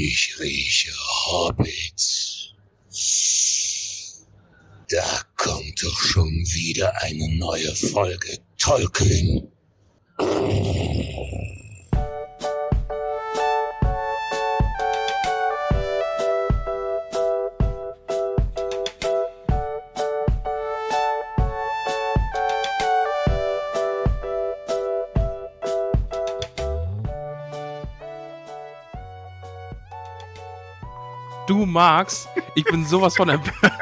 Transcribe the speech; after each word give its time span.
Ich 0.00 0.38
rieche 0.38 0.92
Hobbits. 1.26 2.52
Da 4.88 5.22
kommt 5.34 5.82
doch 5.82 5.98
schon 5.98 6.30
wieder 6.30 7.02
eine 7.02 7.36
neue 7.36 7.74
Folge 7.74 8.38
Tolkien. 8.58 9.50
Magst, 31.68 32.28
ich 32.54 32.64
bin 32.64 32.84
sowas 32.84 33.16
von 33.16 33.28
empört. 33.28 33.72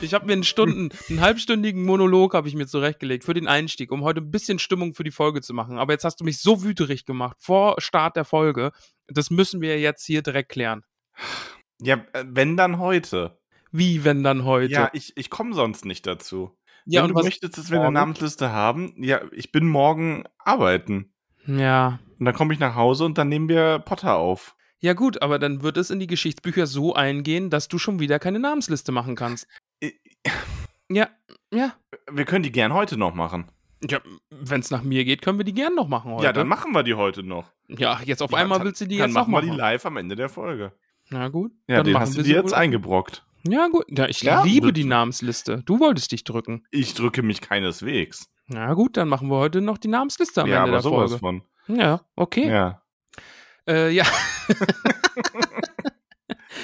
Ich 0.00 0.14
habe 0.14 0.26
mir 0.26 0.34
einen 0.34 0.44
Stunden, 0.44 0.90
einen 1.08 1.20
halbstündigen 1.20 1.84
Monolog 1.84 2.34
habe 2.34 2.48
ich 2.48 2.54
mir 2.54 2.66
zurechtgelegt 2.66 3.24
für 3.24 3.34
den 3.34 3.48
Einstieg, 3.48 3.90
um 3.90 4.02
heute 4.02 4.20
ein 4.20 4.30
bisschen 4.30 4.58
Stimmung 4.58 4.94
für 4.94 5.04
die 5.04 5.10
Folge 5.10 5.40
zu 5.40 5.54
machen. 5.54 5.78
Aber 5.78 5.92
jetzt 5.92 6.04
hast 6.04 6.20
du 6.20 6.24
mich 6.24 6.38
so 6.38 6.62
wüterig 6.62 7.04
gemacht 7.06 7.36
vor 7.40 7.80
Start 7.80 8.16
der 8.16 8.24
Folge. 8.24 8.72
Das 9.06 9.30
müssen 9.30 9.60
wir 9.60 9.80
jetzt 9.80 10.04
hier 10.04 10.22
direkt 10.22 10.50
klären. 10.50 10.84
Ja, 11.80 12.04
äh, 12.12 12.24
wenn 12.26 12.56
dann 12.56 12.78
heute. 12.78 13.38
Wie, 13.70 14.04
wenn 14.04 14.22
dann 14.22 14.44
heute? 14.44 14.72
Ja, 14.72 14.90
ich, 14.92 15.16
ich 15.16 15.30
komme 15.30 15.54
sonst 15.54 15.84
nicht 15.84 16.06
dazu. 16.06 16.56
Ja, 16.84 17.02
wenn 17.02 17.10
und 17.10 17.18
du 17.18 17.24
möchtest, 17.24 17.58
dass 17.58 17.70
wir 17.70 17.80
eine? 17.80 17.92
Namensliste 17.92 18.50
haben, 18.50 18.94
ja, 18.96 19.20
ich 19.32 19.52
bin 19.52 19.66
morgen 19.66 20.24
arbeiten. 20.38 21.12
Ja. 21.48 21.98
Und 22.18 22.24
dann 22.24 22.34
komme 22.34 22.52
ich 22.54 22.60
nach 22.60 22.74
Hause 22.74 23.04
und 23.04 23.16
dann 23.18 23.28
nehmen 23.28 23.48
wir 23.48 23.78
Potter 23.80 24.16
auf. 24.16 24.54
Ja, 24.80 24.92
gut, 24.92 25.22
aber 25.22 25.38
dann 25.40 25.62
wird 25.62 25.76
es 25.76 25.90
in 25.90 25.98
die 25.98 26.06
Geschichtsbücher 26.06 26.66
so 26.68 26.94
eingehen, 26.94 27.50
dass 27.50 27.66
du 27.68 27.78
schon 27.78 27.98
wieder 27.98 28.18
keine 28.20 28.38
Namensliste 28.38 28.92
machen 28.92 29.16
kannst. 29.16 29.46
I- 29.82 29.98
Ja, 30.90 31.08
ja. 31.52 31.74
Wir 32.10 32.24
können 32.24 32.42
die 32.44 32.52
gern 32.52 32.72
heute 32.72 32.96
noch 32.96 33.14
machen. 33.14 33.50
Ja, 33.88 33.98
wenn 34.30 34.60
es 34.60 34.70
nach 34.70 34.82
mir 34.82 35.04
geht, 35.04 35.22
können 35.22 35.38
wir 35.38 35.44
die 35.44 35.52
gern 35.54 35.74
noch 35.74 35.86
machen 35.88 36.12
heute. 36.12 36.24
Ja, 36.24 36.32
dann 36.32 36.48
machen 36.48 36.72
wir 36.74 36.82
die 36.82 36.94
heute 36.94 37.22
noch. 37.22 37.52
Ja, 37.68 38.00
jetzt 38.04 38.22
auf 38.22 38.30
Ja, 38.32 38.38
einmal 38.38 38.58
dann, 38.58 38.66
willst 38.68 38.80
du 38.80 38.86
die 38.86 38.96
Dann 38.98 39.08
jetzt 39.08 39.14
machen 39.14 39.30
noch 39.30 39.38
wir 39.38 39.42
die 39.42 39.48
machen. 39.48 39.58
live 39.58 39.86
am 39.86 39.96
Ende 39.96 40.16
der 40.16 40.28
Folge. 40.28 40.72
Na 41.10 41.28
gut. 41.28 41.52
Ja, 41.68 41.76
dann 41.76 41.84
den 41.84 41.92
machen 41.94 42.02
hast 42.02 42.18
du 42.18 42.22
dir 42.22 42.36
jetzt 42.36 42.50
wohl. 42.52 42.58
eingebrockt. 42.58 43.24
Ja, 43.46 43.68
gut. 43.68 43.84
Ja, 43.88 44.06
ich 44.08 44.22
Ja, 44.22 44.42
liebe 44.42 44.72
die 44.72 44.84
Namensliste. 44.84 45.62
Du 45.64 45.80
wolltest 45.80 46.12
dich 46.12 46.24
drücken. 46.24 46.64
Ich 46.70 46.94
drücke 46.94 47.22
mich 47.22 47.40
keineswegs. 47.40 48.28
Na 48.46 48.74
gut, 48.74 48.96
dann 48.96 49.08
machen 49.08 49.28
wir 49.28 49.36
heute 49.36 49.60
noch 49.60 49.78
die 49.78 49.88
Namensliste 49.88 50.42
am 50.42 50.48
ja, 50.48 50.64
Ende 50.64 50.68
aber 50.68 50.72
der 50.72 50.82
sowas 50.82 51.10
Folge. 51.12 51.42
von. 51.66 51.76
Ja, 51.76 52.00
okay. 52.16 52.48
Ja. 52.48 52.82
Äh, 53.66 53.90
ja. 53.90 54.04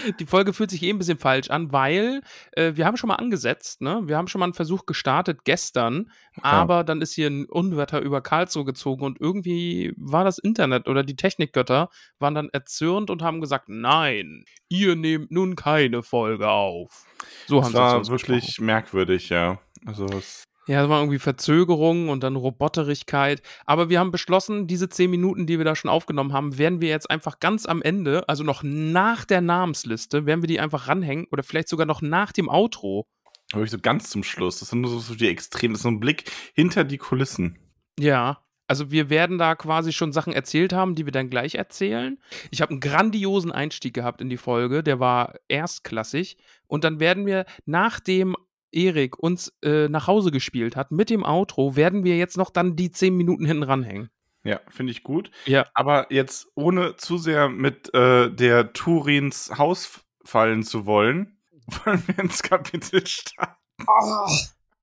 Die 0.20 0.26
Folge 0.26 0.52
fühlt 0.52 0.70
sich 0.70 0.82
eh 0.82 0.90
ein 0.90 0.98
bisschen 0.98 1.18
falsch 1.18 1.50
an, 1.50 1.72
weil 1.72 2.22
äh, 2.52 2.72
wir 2.74 2.86
haben 2.86 2.96
schon 2.96 3.08
mal 3.08 3.16
angesetzt, 3.16 3.80
ne? 3.80 4.02
Wir 4.04 4.16
haben 4.16 4.28
schon 4.28 4.38
mal 4.38 4.46
einen 4.46 4.54
Versuch 4.54 4.86
gestartet 4.86 5.44
gestern, 5.44 6.10
aber 6.42 6.84
dann 6.84 7.00
ist 7.00 7.14
hier 7.14 7.28
ein 7.28 7.46
Unwetter 7.46 8.00
über 8.00 8.20
Karlsruhe 8.20 8.64
gezogen 8.64 9.04
und 9.04 9.20
irgendwie 9.20 9.92
war 9.96 10.24
das 10.24 10.38
Internet 10.38 10.88
oder 10.88 11.02
die 11.02 11.16
Technikgötter 11.16 11.88
waren 12.18 12.34
dann 12.34 12.48
erzürnt 12.50 13.10
und 13.10 13.22
haben 13.22 13.40
gesagt, 13.40 13.68
nein, 13.68 14.44
ihr 14.68 14.96
nehmt 14.96 15.30
nun 15.30 15.56
keine 15.56 16.02
Folge 16.02 16.48
auf. 16.48 17.04
So 17.46 17.60
Das 17.60 17.66
haben 17.66 17.72
sie 17.72 17.78
war 17.78 17.90
zu 17.90 17.96
uns 17.96 18.10
wirklich 18.10 18.46
gesprochen. 18.46 18.66
merkwürdig, 18.66 19.28
ja. 19.28 19.58
Also, 19.86 20.06
es, 20.06 20.44
Ja, 20.66 20.82
es 20.82 20.88
war 20.88 21.00
irgendwie 21.00 21.18
Verzögerung 21.18 22.08
und 22.08 22.22
dann 22.22 22.36
Roboterigkeit. 22.36 23.42
Aber 23.66 23.90
wir 23.90 23.98
haben 23.98 24.10
beschlossen, 24.10 24.66
diese 24.66 24.88
zehn 24.88 25.10
Minuten, 25.10 25.46
die 25.46 25.58
wir 25.58 25.64
da 25.64 25.76
schon 25.76 25.90
aufgenommen 25.90 26.32
haben, 26.32 26.56
werden 26.56 26.80
wir 26.80 26.88
jetzt 26.88 27.10
einfach 27.10 27.38
ganz 27.38 27.66
am 27.66 27.82
Ende, 27.82 28.26
also 28.28 28.44
noch 28.44 28.62
nach 28.62 29.26
der 29.26 29.42
Namensliste, 29.42 30.24
werden 30.24 30.42
wir 30.42 30.48
die 30.48 30.60
einfach 30.60 30.88
ranhängen 30.88 31.26
oder 31.30 31.42
vielleicht 31.42 31.68
sogar 31.68 31.86
noch 31.86 32.00
nach 32.00 32.32
dem 32.32 32.48
Outro. 32.48 33.06
wirklich 33.52 33.72
so 33.72 33.78
ganz 33.78 34.08
zum 34.08 34.24
Schluss. 34.24 34.60
Das 34.60 34.70
sind 34.70 34.80
nur 34.80 35.00
so 35.00 35.14
die 35.14 35.28
Extremen. 35.28 35.74
Das 35.74 35.80
ist 35.80 35.84
so 35.84 35.90
ein 35.90 36.00
Blick 36.00 36.30
hinter 36.54 36.84
die 36.84 36.98
Kulissen. 36.98 37.58
Ja. 37.98 38.40
Also 38.66 38.90
wir 38.90 39.10
werden 39.10 39.36
da 39.36 39.54
quasi 39.56 39.92
schon 39.92 40.12
Sachen 40.12 40.32
erzählt 40.32 40.72
haben, 40.72 40.94
die 40.94 41.04
wir 41.04 41.12
dann 41.12 41.28
gleich 41.28 41.56
erzählen. 41.56 42.18
Ich 42.50 42.62
habe 42.62 42.70
einen 42.70 42.80
grandiosen 42.80 43.52
Einstieg 43.52 43.92
gehabt 43.92 44.22
in 44.22 44.30
die 44.30 44.38
Folge, 44.38 44.82
der 44.82 45.00
war 45.00 45.34
erstklassig. 45.48 46.38
Und 46.66 46.82
dann 46.84 46.98
werden 46.98 47.26
wir, 47.26 47.44
nachdem 47.66 48.34
Erik 48.74 49.18
uns 49.18 49.52
äh, 49.62 49.88
nach 49.88 50.06
Hause 50.06 50.30
gespielt 50.30 50.76
hat, 50.76 50.90
mit 50.90 51.10
dem 51.10 51.24
Outro, 51.24 51.76
werden 51.76 52.04
wir 52.04 52.16
jetzt 52.16 52.36
noch 52.36 52.50
dann 52.50 52.76
die 52.76 52.90
zehn 52.90 53.16
Minuten 53.16 53.46
hinten 53.46 53.62
ranhängen. 53.62 54.10
Ja, 54.44 54.60
finde 54.68 54.92
ich 54.92 55.02
gut. 55.02 55.30
Ja. 55.46 55.66
Aber 55.72 56.12
jetzt, 56.12 56.48
ohne 56.54 56.96
zu 56.96 57.16
sehr 57.16 57.48
mit 57.48 57.92
äh, 57.94 58.30
der 58.30 58.72
Turins 58.74 59.50
Haus 59.56 60.04
fallen 60.24 60.62
zu 60.62 60.84
wollen, 60.84 61.38
wollen 61.84 62.02
wir 62.06 62.18
ins 62.18 62.42
Kapitel 62.42 63.06
starten. 63.06 63.56
Oh, 63.86 64.28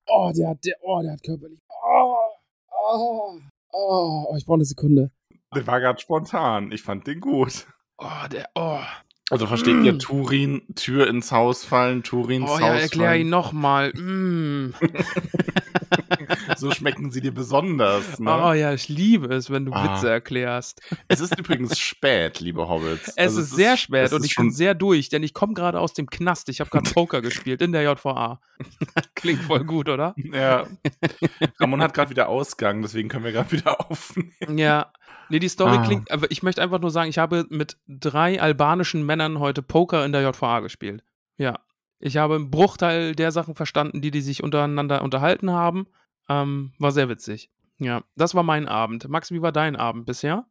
oh, 0.06 0.32
der 0.36 0.48
hat, 0.48 0.64
der, 0.64 0.74
oh, 0.82 1.00
der 1.00 1.12
hat 1.12 1.22
körperlich. 1.22 1.58
Oh, 1.84 2.16
oh, 2.70 3.38
oh, 3.72 4.34
ich 4.36 4.44
brauche 4.44 4.56
eine 4.56 4.64
Sekunde. 4.64 5.12
Der 5.54 5.66
war 5.66 5.80
gerade 5.80 6.00
spontan. 6.00 6.72
Ich 6.72 6.82
fand 6.82 7.06
den 7.06 7.20
gut. 7.20 7.66
Oh, 7.98 8.28
der, 8.30 8.48
oh. 8.54 8.80
Also 9.32 9.46
versteht 9.46 9.82
ihr 9.82 9.98
Turin, 9.98 10.62
Tür 10.76 11.08
ins 11.08 11.32
Haus 11.32 11.64
fallen, 11.64 12.02
Turins 12.02 12.44
Oh 12.48 12.54
Haus 12.54 12.60
ja, 12.60 12.74
erklär 12.74 13.08
fallen. 13.08 13.20
ihn 13.22 13.30
nochmal. 13.30 13.92
Mm. 13.94 14.74
So 16.56 16.70
schmecken 16.70 17.10
sie 17.10 17.20
dir 17.20 17.32
besonders. 17.32 18.18
Ne? 18.18 18.30
Oh 18.30 18.52
ja, 18.52 18.72
ich 18.72 18.88
liebe 18.88 19.34
es, 19.34 19.50
wenn 19.50 19.64
du 19.66 19.72
Ah. 19.72 19.96
Witze 19.96 20.08
erklärst. 20.10 20.80
Es 21.08 21.20
ist 21.20 21.38
übrigens 21.38 21.78
spät, 21.78 22.40
liebe 22.40 22.68
Hobbits. 22.68 23.08
Es 23.08 23.18
Also 23.18 23.40
ist 23.40 23.50
sehr 23.56 23.76
spät 23.76 24.06
es 24.06 24.12
und 24.12 24.20
ist 24.20 24.30
ich 24.30 24.36
bin 24.36 24.50
sehr 24.50 24.74
durch, 24.74 25.08
denn 25.08 25.22
ich 25.22 25.34
komme 25.34 25.54
gerade 25.54 25.80
aus 25.80 25.92
dem 25.92 26.08
Knast. 26.08 26.48
Ich 26.48 26.60
habe 26.60 26.70
gerade 26.70 26.90
Poker 26.94 27.20
gespielt 27.20 27.62
in 27.62 27.72
der 27.72 27.82
JVA. 27.82 28.40
Klingt 29.14 29.42
voll 29.42 29.64
gut, 29.64 29.88
oder? 29.88 30.14
Ja. 30.16 30.66
Ramon 31.58 31.82
hat 31.82 31.94
gerade 31.94 32.10
wieder 32.10 32.28
Ausgang, 32.28 32.80
deswegen 32.82 33.08
können 33.08 33.24
wir 33.24 33.32
gerade 33.32 33.52
wieder 33.52 33.90
aufnehmen. 33.90 34.58
Ja. 34.58 34.92
Nee, 35.32 35.38
die 35.38 35.48
Story 35.48 35.76
Ah. 35.78 35.82
klingt, 35.84 36.10
aber 36.10 36.30
ich 36.30 36.42
möchte 36.42 36.60
einfach 36.62 36.78
nur 36.78 36.90
sagen, 36.90 37.08
ich 37.08 37.16
habe 37.18 37.46
mit 37.48 37.78
drei 37.88 38.40
albanischen 38.40 39.04
Männern 39.06 39.38
heute 39.38 39.62
Poker 39.62 40.04
in 40.04 40.12
der 40.12 40.20
JVA 40.22 40.60
gespielt. 40.60 41.02
Ja. 41.38 41.58
Ich 41.98 42.18
habe 42.18 42.34
einen 42.34 42.50
Bruchteil 42.50 43.14
der 43.14 43.32
Sachen 43.32 43.54
verstanden, 43.54 44.02
die 44.02 44.10
die 44.10 44.20
sich 44.20 44.42
untereinander 44.42 45.02
unterhalten 45.02 45.50
haben. 45.52 45.86
Ähm, 46.28 46.72
war 46.78 46.92
sehr 46.92 47.08
witzig. 47.08 47.50
Ja, 47.78 48.02
das 48.14 48.34
war 48.34 48.42
mein 48.42 48.68
Abend. 48.68 49.08
Max, 49.08 49.30
wie 49.30 49.40
war 49.40 49.52
dein 49.52 49.74
Abend 49.76 50.04
bisher? 50.04 50.44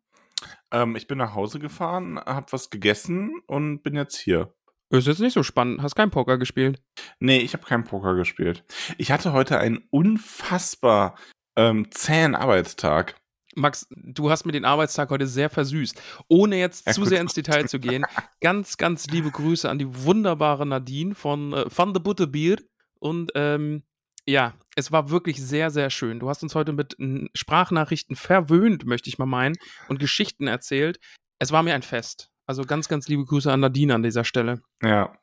Ähm, 0.71 0.95
ich 0.95 1.07
bin 1.07 1.19
nach 1.19 1.35
Hause 1.35 1.59
gefahren, 1.59 2.17
hab 2.17 2.51
was 2.53 2.69
gegessen 2.71 3.39
und 3.47 3.83
bin 3.83 3.95
jetzt 3.95 4.17
hier. 4.17 4.53
Ist 4.89 5.07
jetzt 5.07 5.19
nicht 5.19 5.33
so 5.33 5.43
spannend. 5.43 5.81
Hast 5.83 5.95
kein 5.95 6.09
Poker 6.09 6.37
gespielt. 6.37 6.81
Nee, 7.19 7.37
ich 7.37 7.53
habe 7.53 7.63
kein 7.65 7.83
Poker 7.83 8.15
gespielt. 8.15 8.63
Ich 8.97 9.11
hatte 9.11 9.31
heute 9.31 9.59
einen 9.59 9.83
unfassbar 9.91 11.15
ähm, 11.55 11.91
zähen 11.91 12.33
Arbeitstag. 12.35 13.15
Max, 13.55 13.87
du 13.89 14.29
hast 14.29 14.45
mir 14.45 14.51
den 14.51 14.65
Arbeitstag 14.65 15.09
heute 15.09 15.27
sehr 15.27 15.49
versüßt. 15.49 16.01
Ohne 16.27 16.57
jetzt 16.57 16.87
Ja, 16.87 16.93
zu 16.93 17.05
sehr 17.05 17.21
ins 17.21 17.33
Detail 17.33 17.67
zu 17.67 17.79
gehen, 17.79 18.05
ganz, 18.41 18.77
ganz 18.77 19.07
liebe 19.07 19.31
Grüße 19.31 19.69
an 19.69 19.79
die 19.79 20.03
wunderbare 20.03 20.65
Nadine 20.65 21.15
von 21.15 21.53
äh, 21.53 21.65
Van 21.75 21.93
de 21.93 22.01
Butterbier. 22.01 22.57
Und 22.99 23.31
ähm, 23.35 23.83
ja, 24.25 24.53
es 24.75 24.91
war 24.91 25.09
wirklich 25.09 25.43
sehr, 25.43 25.71
sehr 25.71 25.89
schön. 25.89 26.19
Du 26.19 26.29
hast 26.29 26.43
uns 26.43 26.55
heute 26.55 26.73
mit 26.73 26.97
n, 26.99 27.29
Sprachnachrichten 27.33 28.15
verwöhnt, 28.15 28.85
möchte 28.85 29.09
ich 29.09 29.17
mal 29.17 29.25
meinen, 29.25 29.55
und 29.89 29.99
Geschichten 29.99 30.47
erzählt. 30.47 30.99
Es 31.39 31.51
war 31.51 31.63
mir 31.63 31.73
ein 31.73 31.81
Fest. 31.81 32.29
Also 32.45 32.63
ganz, 32.63 32.87
ganz 32.87 33.07
liebe 33.07 33.25
Grüße 33.25 33.51
an 33.51 33.61
Nadine 33.61 33.95
an 33.95 34.03
dieser 34.03 34.23
Stelle. 34.23 34.61
Ja. 34.83 35.13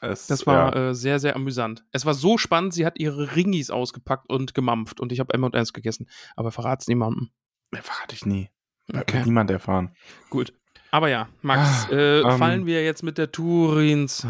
Es, 0.00 0.26
Das 0.26 0.46
war 0.46 0.74
ja. 0.74 0.90
äh, 0.90 0.94
sehr, 0.94 1.18
sehr 1.18 1.34
amüsant. 1.36 1.84
Es 1.92 2.06
war 2.06 2.14
so 2.14 2.38
spannend, 2.38 2.74
sie 2.74 2.86
hat 2.86 2.98
ihre 2.98 3.34
Ringis 3.34 3.70
ausgepackt 3.70 4.28
und 4.28 4.54
gemampft 4.54 5.00
und 5.00 5.12
ich 5.12 5.20
habe 5.20 5.34
M&M's 5.34 5.72
gegessen. 5.72 6.08
Aber 6.36 6.50
verrat's 6.52 6.88
niemandem. 6.88 7.30
Verrate 7.72 8.14
ich 8.14 8.24
nie. 8.26 8.48
Okay. 8.94 9.22
niemand 9.24 9.50
erfahren. 9.50 9.94
Gut. 10.30 10.52
Aber 10.90 11.08
ja, 11.10 11.28
Max, 11.42 11.86
Ah, 11.90 11.94
äh, 11.94 12.20
ähm. 12.20 12.38
fallen 12.38 12.66
wir 12.66 12.82
jetzt 12.82 13.02
mit 13.02 13.18
der 13.18 13.30
Turins. 13.30 14.26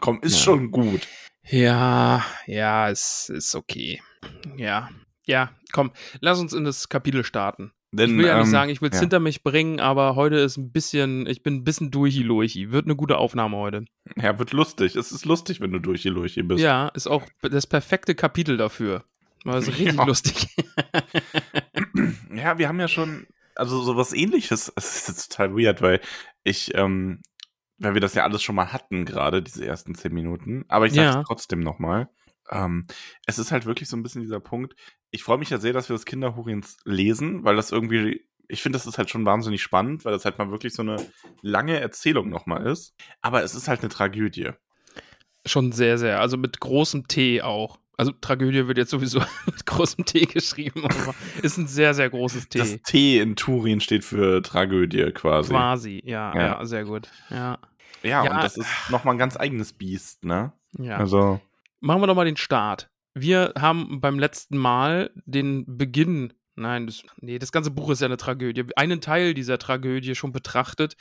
Komm, 0.00 0.20
ist 0.22 0.38
Ja. 0.38 0.44
schon 0.44 0.70
gut. 0.72 1.06
Ja, 1.48 2.24
ja, 2.46 2.90
es 2.90 3.28
ist 3.28 3.54
okay. 3.54 4.02
Ja, 4.56 4.88
ja, 5.26 5.50
komm, 5.72 5.92
lass 6.20 6.40
uns 6.40 6.52
in 6.52 6.64
das 6.64 6.88
Kapitel 6.88 7.24
starten. 7.24 7.72
Denn, 7.92 8.10
ich 8.12 8.16
will 8.18 8.26
ja 8.26 8.38
nicht 8.38 8.46
ähm, 8.46 8.50
sagen, 8.52 8.70
ich 8.70 8.82
will 8.82 8.90
es 8.90 8.96
ja. 8.96 9.00
hinter 9.00 9.18
mich 9.18 9.42
bringen, 9.42 9.80
aber 9.80 10.14
heute 10.14 10.36
ist 10.36 10.56
ein 10.56 10.70
bisschen, 10.70 11.26
ich 11.26 11.42
bin 11.42 11.54
ein 11.56 11.64
bisschen 11.64 11.90
durchi-lurchi. 11.90 12.70
Wird 12.70 12.84
eine 12.86 12.94
gute 12.94 13.16
Aufnahme 13.18 13.56
heute. 13.56 13.84
Ja, 14.16 14.38
wird 14.38 14.52
lustig. 14.52 14.94
Es 14.94 15.10
ist 15.10 15.24
lustig, 15.24 15.60
wenn 15.60 15.72
du 15.72 15.80
durch 15.80 16.02
hier 16.02 16.14
durch 16.14 16.34
hier 16.34 16.46
bist. 16.46 16.62
Ja, 16.62 16.88
ist 16.88 17.08
auch 17.08 17.24
das 17.42 17.66
perfekte 17.66 18.14
Kapitel 18.14 18.56
dafür. 18.56 19.04
War 19.44 19.58
ist 19.58 19.68
richtig 19.78 19.94
Ja. 19.94 20.04
lustig. 20.04 20.48
Ja, 22.34 22.58
wir 22.58 22.68
haben 22.68 22.80
ja 22.80 22.88
schon, 22.88 23.26
also 23.54 23.82
sowas 23.82 24.12
ähnliches. 24.12 24.72
Es 24.76 24.96
ist 24.96 25.08
jetzt 25.08 25.32
total 25.32 25.54
weird, 25.56 25.82
weil 25.82 26.00
ich, 26.44 26.74
ähm, 26.74 27.20
weil 27.78 27.94
wir 27.94 28.00
das 28.00 28.14
ja 28.14 28.24
alles 28.24 28.42
schon 28.42 28.54
mal 28.54 28.72
hatten, 28.72 29.04
gerade 29.04 29.42
diese 29.42 29.64
ersten 29.66 29.94
zehn 29.94 30.12
Minuten. 30.12 30.64
Aber 30.68 30.86
ich 30.86 30.92
sag's 30.94 31.14
Ja. 31.14 31.22
trotzdem 31.26 31.60
nochmal. 31.60 32.08
Ähm, 32.50 32.86
es 33.26 33.38
ist 33.38 33.52
halt 33.52 33.64
wirklich 33.66 33.88
so 33.88 33.96
ein 33.96 34.02
bisschen 34.02 34.22
dieser 34.22 34.40
Punkt. 34.40 34.74
Ich 35.10 35.22
freue 35.22 35.38
mich 35.38 35.50
ja 35.50 35.58
sehr, 35.58 35.72
dass 35.72 35.88
wir 35.88 35.94
das 35.94 36.04
Kinderhurins 36.04 36.76
lesen, 36.84 37.44
weil 37.44 37.56
das 37.56 37.70
irgendwie, 37.72 38.26
ich 38.48 38.62
finde, 38.62 38.76
das 38.78 38.86
ist 38.86 38.98
halt 38.98 39.08
schon 39.10 39.24
wahnsinnig 39.24 39.62
spannend, 39.62 40.04
weil 40.04 40.12
das 40.12 40.24
halt 40.24 40.38
mal 40.38 40.50
wirklich 40.50 40.74
so 40.74 40.82
eine 40.82 40.96
lange 41.42 41.78
Erzählung 41.78 42.28
nochmal 42.28 42.66
ist. 42.66 42.94
Aber 43.20 43.42
es 43.42 43.54
ist 43.54 43.68
halt 43.68 43.80
eine 43.80 43.88
Tragödie. 43.88 44.50
Schon 45.46 45.72
sehr, 45.72 45.96
sehr. 45.96 46.20
Also 46.20 46.36
mit 46.36 46.60
großem 46.60 47.08
T 47.08 47.40
auch. 47.42 47.78
Also 48.00 48.12
Tragödie 48.12 48.66
wird 48.66 48.78
jetzt 48.78 48.90
sowieso 48.90 49.20
mit 49.46 49.66
großem 49.66 50.06
T 50.06 50.20
geschrieben, 50.24 50.84
aber 50.84 51.14
ist 51.42 51.58
ein 51.58 51.66
sehr, 51.66 51.92
sehr 51.92 52.08
großes 52.08 52.48
T. 52.48 52.58
Das 52.58 52.80
T 52.82 53.18
in 53.18 53.36
Turin 53.36 53.80
steht 53.82 54.04
für 54.04 54.40
Tragödie 54.40 55.10
quasi. 55.12 55.50
Quasi, 55.50 56.02
ja, 56.06 56.34
Ja. 56.34 56.40
ja, 56.40 56.64
sehr 56.64 56.84
gut. 56.84 57.08
Ja, 57.28 57.58
Ja, 58.02 58.24
Ja. 58.24 58.34
und 58.36 58.42
das 58.42 58.56
ist 58.56 58.68
nochmal 58.88 59.14
ein 59.16 59.18
ganz 59.18 59.36
eigenes 59.36 59.74
Biest, 59.74 60.24
ne? 60.24 60.52
ja. 60.78 60.96
Also. 60.96 61.40
Machen 61.80 62.00
wir 62.00 62.06
doch 62.06 62.14
mal 62.14 62.24
den 62.24 62.38
Start. 62.38 62.88
Wir 63.12 63.52
haben 63.58 64.00
beim 64.00 64.18
letzten 64.18 64.56
Mal 64.56 65.10
den 65.26 65.64
Beginn, 65.76 66.32
nein, 66.54 66.86
das, 66.86 67.02
nee, 67.18 67.38
das 67.38 67.52
ganze 67.52 67.70
Buch 67.70 67.90
ist 67.90 68.00
ja 68.00 68.06
eine 68.06 68.16
Tragödie, 68.16 68.64
einen 68.76 69.02
Teil 69.02 69.34
dieser 69.34 69.58
Tragödie 69.58 70.14
schon 70.14 70.32
betrachtet, 70.32 70.96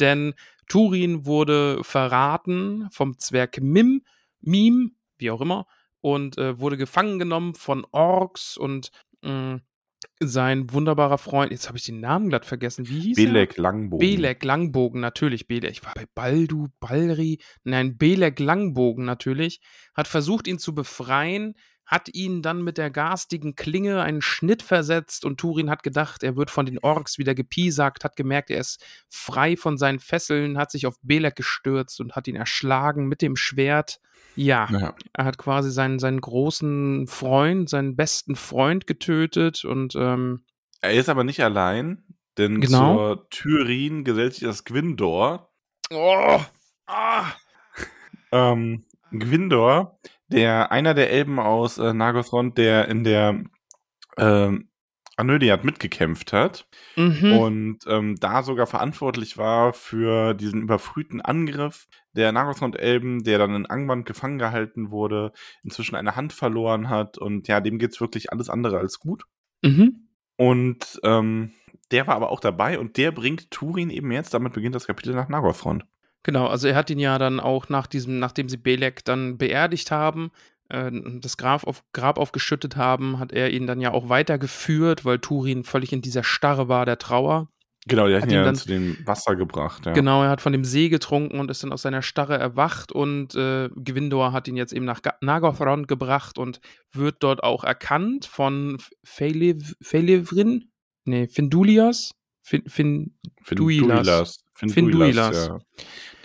denn 0.00 0.34
Turin 0.68 1.26
wurde 1.26 1.84
verraten 1.84 2.88
vom 2.90 3.18
Zwerg 3.18 3.60
Mim, 3.60 4.02
Mim, 4.40 4.96
wie 5.18 5.30
auch 5.30 5.40
immer, 5.40 5.66
und 6.00 6.38
äh, 6.38 6.58
wurde 6.58 6.76
gefangen 6.76 7.18
genommen 7.18 7.54
von 7.54 7.86
Orks 7.92 8.56
und 8.56 8.90
mh, 9.22 9.60
sein 10.22 10.72
wunderbarer 10.72 11.18
Freund, 11.18 11.52
jetzt 11.52 11.68
habe 11.68 11.78
ich 11.78 11.84
den 11.84 12.00
Namen 12.00 12.28
glatt 12.28 12.44
vergessen, 12.44 12.88
wie 12.88 13.00
hieß 13.00 13.18
er? 13.18 13.24
Belek 13.26 13.56
Langbogen. 13.56 14.06
Belek 14.06 14.44
Langbogen, 14.44 15.00
natürlich. 15.00 15.46
Belek. 15.46 15.70
Ich 15.70 15.84
war 15.84 15.92
bei 15.94 16.06
Baldu, 16.14 16.68
Balri. 16.78 17.38
Nein, 17.64 17.96
Belek 17.96 18.38
Langbogen 18.38 19.04
natürlich. 19.04 19.60
Hat 19.94 20.08
versucht, 20.08 20.46
ihn 20.46 20.58
zu 20.58 20.74
befreien, 20.74 21.54
hat 21.86 22.08
ihn 22.14 22.40
dann 22.40 22.62
mit 22.62 22.78
der 22.78 22.90
garstigen 22.90 23.56
Klinge 23.56 24.02
einen 24.02 24.22
Schnitt 24.22 24.62
versetzt 24.62 25.24
und 25.24 25.40
Turin 25.40 25.70
hat 25.70 25.82
gedacht, 25.82 26.22
er 26.22 26.36
wird 26.36 26.50
von 26.50 26.66
den 26.66 26.78
Orks 26.78 27.18
wieder 27.18 27.34
gepiesackt, 27.34 28.04
hat 28.04 28.16
gemerkt, 28.16 28.50
er 28.50 28.60
ist 28.60 28.84
frei 29.08 29.56
von 29.56 29.76
seinen 29.76 29.98
Fesseln, 29.98 30.56
hat 30.56 30.70
sich 30.70 30.86
auf 30.86 30.96
Belek 31.02 31.34
gestürzt 31.34 32.00
und 32.00 32.14
hat 32.14 32.28
ihn 32.28 32.36
erschlagen 32.36 33.06
mit 33.06 33.22
dem 33.22 33.36
Schwert. 33.36 34.00
Ja, 34.36 34.68
Ja. 34.70 34.94
er 35.12 35.24
hat 35.24 35.38
quasi 35.38 35.70
seinen, 35.70 35.98
seinen 35.98 36.20
großen 36.20 37.06
Freund, 37.06 37.68
seinen 37.68 37.96
besten 37.96 38.36
Freund 38.36 38.86
getötet 38.86 39.64
und 39.64 39.94
ähm, 39.96 40.44
Er 40.80 40.92
ist 40.94 41.08
aber 41.08 41.24
nicht 41.24 41.42
allein, 41.42 42.04
denn 42.38 42.60
Genau. 42.60 42.94
zur 43.16 43.28
Tyrin 43.30 44.04
gesellt 44.04 44.34
sich 44.34 44.44
das 44.44 44.64
Gwindor. 44.64 45.50
oh, 45.92 46.40
ah, 46.86 47.24
Ähm, 48.32 48.84
Gwindor, 49.10 49.98
der 50.28 50.70
einer 50.70 50.94
der 50.94 51.10
Elben 51.10 51.40
aus 51.40 51.78
äh, 51.78 51.92
Nagothrond, 51.92 52.56
der 52.56 52.86
in 52.88 53.02
der 53.04 53.42
ähm, 54.16 54.69
Anödiat 55.20 55.64
mitgekämpft 55.64 56.32
hat 56.32 56.66
mhm. 56.96 57.32
und 57.38 57.78
ähm, 57.86 58.16
da 58.18 58.42
sogar 58.42 58.66
verantwortlich 58.66 59.36
war 59.38 59.72
für 59.72 60.34
diesen 60.34 60.62
überfrühten 60.62 61.20
Angriff 61.20 61.86
der 62.12 62.32
Nagothrond-Elben, 62.32 63.22
der 63.22 63.38
dann 63.38 63.54
in 63.54 63.66
Angband 63.66 64.06
gefangen 64.06 64.38
gehalten 64.38 64.90
wurde, 64.90 65.32
inzwischen 65.62 65.94
eine 65.94 66.16
Hand 66.16 66.32
verloren 66.32 66.88
hat 66.88 67.18
und 67.18 67.46
ja, 67.46 67.60
dem 67.60 67.78
geht's 67.78 68.00
wirklich 68.00 68.32
alles 68.32 68.50
andere 68.50 68.78
als 68.78 68.98
gut. 68.98 69.24
Mhm. 69.62 70.08
Und 70.36 70.98
ähm, 71.04 71.52
der 71.90 72.06
war 72.06 72.16
aber 72.16 72.30
auch 72.30 72.40
dabei 72.40 72.78
und 72.78 72.96
der 72.96 73.12
bringt 73.12 73.50
Turin 73.50 73.90
eben 73.90 74.10
jetzt, 74.10 74.34
damit 74.34 74.54
beginnt 74.54 74.74
das 74.74 74.86
Kapitel 74.86 75.14
nach 75.14 75.28
Nagothrond. 75.28 75.84
Genau, 76.22 76.46
also 76.46 76.68
er 76.68 76.74
hat 76.74 76.90
ihn 76.90 76.98
ja 76.98 77.18
dann 77.18 77.40
auch 77.40 77.68
nach 77.68 77.86
diesem, 77.86 78.18
nachdem 78.18 78.48
sie 78.48 78.58
Belek 78.58 79.04
dann 79.04 79.38
beerdigt 79.38 79.90
haben, 79.90 80.30
äh, 80.70 80.90
das 81.20 81.36
Grab, 81.36 81.64
auf, 81.66 81.82
Grab 81.92 82.18
aufgeschüttet 82.18 82.76
haben, 82.76 83.18
hat 83.18 83.32
er 83.32 83.50
ihn 83.50 83.66
dann 83.66 83.80
ja 83.80 83.92
auch 83.92 84.08
weitergeführt, 84.08 85.04
weil 85.04 85.18
Turin 85.18 85.64
völlig 85.64 85.92
in 85.92 86.00
dieser 86.02 86.24
Starre 86.24 86.68
war 86.68 86.86
der 86.86 86.98
Trauer. 86.98 87.48
Genau, 87.86 88.06
die 88.08 88.14
hat 88.14 88.24
ihn 88.24 88.30
ja 88.32 88.44
dann- 88.44 88.56
zu 88.56 88.68
dem 88.68 88.98
Wasser 89.06 89.36
gebracht. 89.36 89.86
Ja. 89.86 89.92
Genau, 89.92 90.22
er 90.22 90.28
hat 90.28 90.42
von 90.42 90.52
dem 90.52 90.64
See 90.64 90.90
getrunken 90.90 91.40
und 91.40 91.50
ist 91.50 91.62
dann 91.62 91.72
aus 91.72 91.80
seiner 91.82 92.02
Starre 92.02 92.36
erwacht 92.38 92.92
und 92.92 93.34
äh, 93.34 93.70
Gwindor 93.74 94.32
hat 94.32 94.48
ihn 94.48 94.56
jetzt 94.56 94.74
eben 94.74 94.84
nach 94.84 95.00
Nagothrond 95.22 95.88
gebracht 95.88 96.38
und 96.38 96.60
wird 96.92 97.16
dort 97.20 97.42
auch 97.42 97.64
erkannt 97.64 98.26
von 98.26 98.76
Felev 99.02 99.74
Felevrin, 99.80 100.70
nee, 101.06 101.26
Findulias, 101.28 102.10
Fin, 102.42 102.62
Fin, 102.66 103.14
Duilas. 103.48 104.36
Finduilas. 104.54 104.74
Finduilas. 104.74 105.46
Ja. 105.48 105.58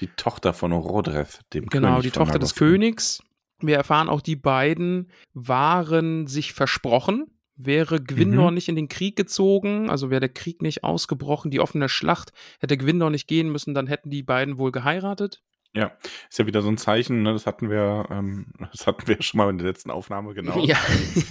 Die 0.01 0.07
Tochter 0.07 0.53
von 0.53 0.73
Rodreth, 0.73 1.39
dem 1.53 1.67
Genau, 1.67 1.89
König 1.95 2.03
die 2.03 2.11
Tochter 2.11 2.37
des. 2.39 2.55
Königs. 2.55 3.21
Wir 3.61 3.77
erfahren 3.77 4.09
auch, 4.09 4.21
die 4.21 4.35
beiden 4.35 5.09
waren 5.33 6.27
sich 6.27 6.53
versprochen. 6.53 7.27
Wäre 7.57 8.01
Gwindor 8.01 8.49
Mhm. 8.51 8.55
nicht 8.55 8.67
in 8.67 8.75
den 8.75 8.89
Krieg 8.89 9.15
gezogen, 9.15 9.89
also 9.89 10.09
wäre 10.09 10.19
der 10.19 10.29
Krieg 10.29 10.61
nicht 10.61 10.83
ausgebrochen, 10.83 11.51
die 11.51 11.61
offene 11.61 11.87
Schlacht, 11.87 12.33
hätte 12.59 12.77
Gwindor 12.77 13.09
nicht 13.09 13.27
gehen 13.27 13.49
müssen, 13.49 13.73
dann 13.73 13.87
hätten 13.87 14.09
die 14.09 14.23
beiden 14.23 14.57
wohl 14.57 14.73
geheiratet. 14.73 15.41
Ja, 15.73 15.91
ist 16.29 16.39
ja 16.39 16.47
wieder 16.47 16.61
so 16.61 16.69
ein 16.69 16.77
Zeichen, 16.77 17.21
ne? 17.23 17.33
das 17.33 17.45
hatten 17.45 17.69
wir, 17.69 18.07
ähm, 18.09 18.47
das 18.71 18.87
hatten 18.87 19.07
wir 19.07 19.21
schon 19.21 19.37
mal 19.37 19.49
in 19.49 19.57
der 19.57 19.67
letzten 19.67 19.89
Aufnahme, 19.89 20.33
genau. 20.33 20.57
Ja. 20.65 20.77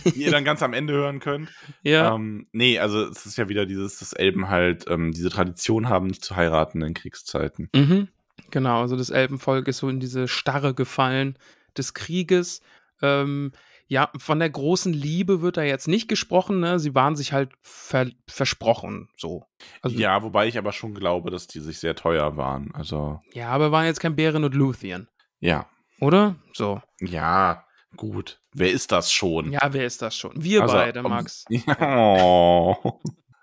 Die 0.04 0.22
ihr 0.22 0.30
dann 0.30 0.44
ganz 0.44 0.62
am 0.62 0.72
Ende 0.72 0.94
hören 0.94 1.20
könnt. 1.20 1.50
ja. 1.82 2.14
Ähm, 2.14 2.46
nee, 2.52 2.78
also 2.78 3.04
es 3.04 3.26
ist 3.26 3.36
ja 3.36 3.50
wieder 3.50 3.66
dieses, 3.66 3.98
dass 3.98 4.14
Elben 4.14 4.48
halt 4.48 4.86
ähm, 4.88 5.12
diese 5.12 5.28
Tradition 5.30 5.90
haben, 5.90 6.06
nicht 6.06 6.24
zu 6.24 6.36
heiraten 6.36 6.80
in 6.80 6.94
Kriegszeiten. 6.94 7.68
Mhm. 7.74 8.08
Genau, 8.50 8.80
also 8.80 8.96
das 8.96 9.10
Elbenvolk 9.10 9.68
ist 9.68 9.78
so 9.78 9.88
in 9.88 10.00
diese 10.00 10.26
Starre 10.28 10.74
gefallen 10.74 11.38
des 11.78 11.94
Krieges. 11.94 12.60
Ähm, 13.02 13.52
ja, 13.86 14.10
von 14.16 14.38
der 14.38 14.48
großen 14.48 14.92
Liebe 14.92 15.42
wird 15.42 15.56
da 15.58 15.62
jetzt 15.62 15.88
nicht 15.88 16.08
gesprochen, 16.08 16.60
ne? 16.60 16.78
Sie 16.78 16.94
waren 16.94 17.16
sich 17.16 17.32
halt 17.32 17.52
ver 17.60 18.10
versprochen, 18.28 19.08
so. 19.16 19.44
Also, 19.82 19.96
ja, 19.98 20.22
wobei 20.22 20.46
ich 20.48 20.56
aber 20.56 20.72
schon 20.72 20.94
glaube, 20.94 21.30
dass 21.30 21.46
die 21.46 21.60
sich 21.60 21.78
sehr 21.78 21.94
teuer 21.94 22.36
waren. 22.38 22.74
Also, 22.74 23.20
ja, 23.34 23.48
aber 23.50 23.72
waren 23.72 23.84
jetzt 23.84 24.00
kein 24.00 24.16
Bären 24.16 24.42
und 24.44 24.54
Luthien, 24.54 25.08
ja. 25.40 25.66
oder? 26.00 26.36
So. 26.54 26.80
Ja, 27.00 27.66
gut. 27.96 28.40
Wer 28.54 28.72
ist 28.72 28.90
das 28.90 29.12
schon? 29.12 29.52
Ja, 29.52 29.72
wer 29.72 29.84
ist 29.84 30.00
das 30.00 30.16
schon? 30.16 30.32
Wir 30.42 30.62
Also, 30.62 30.74
beide, 30.76 31.02
um- 31.02 31.10
Max. 31.10 31.44
Oh. 31.80 32.76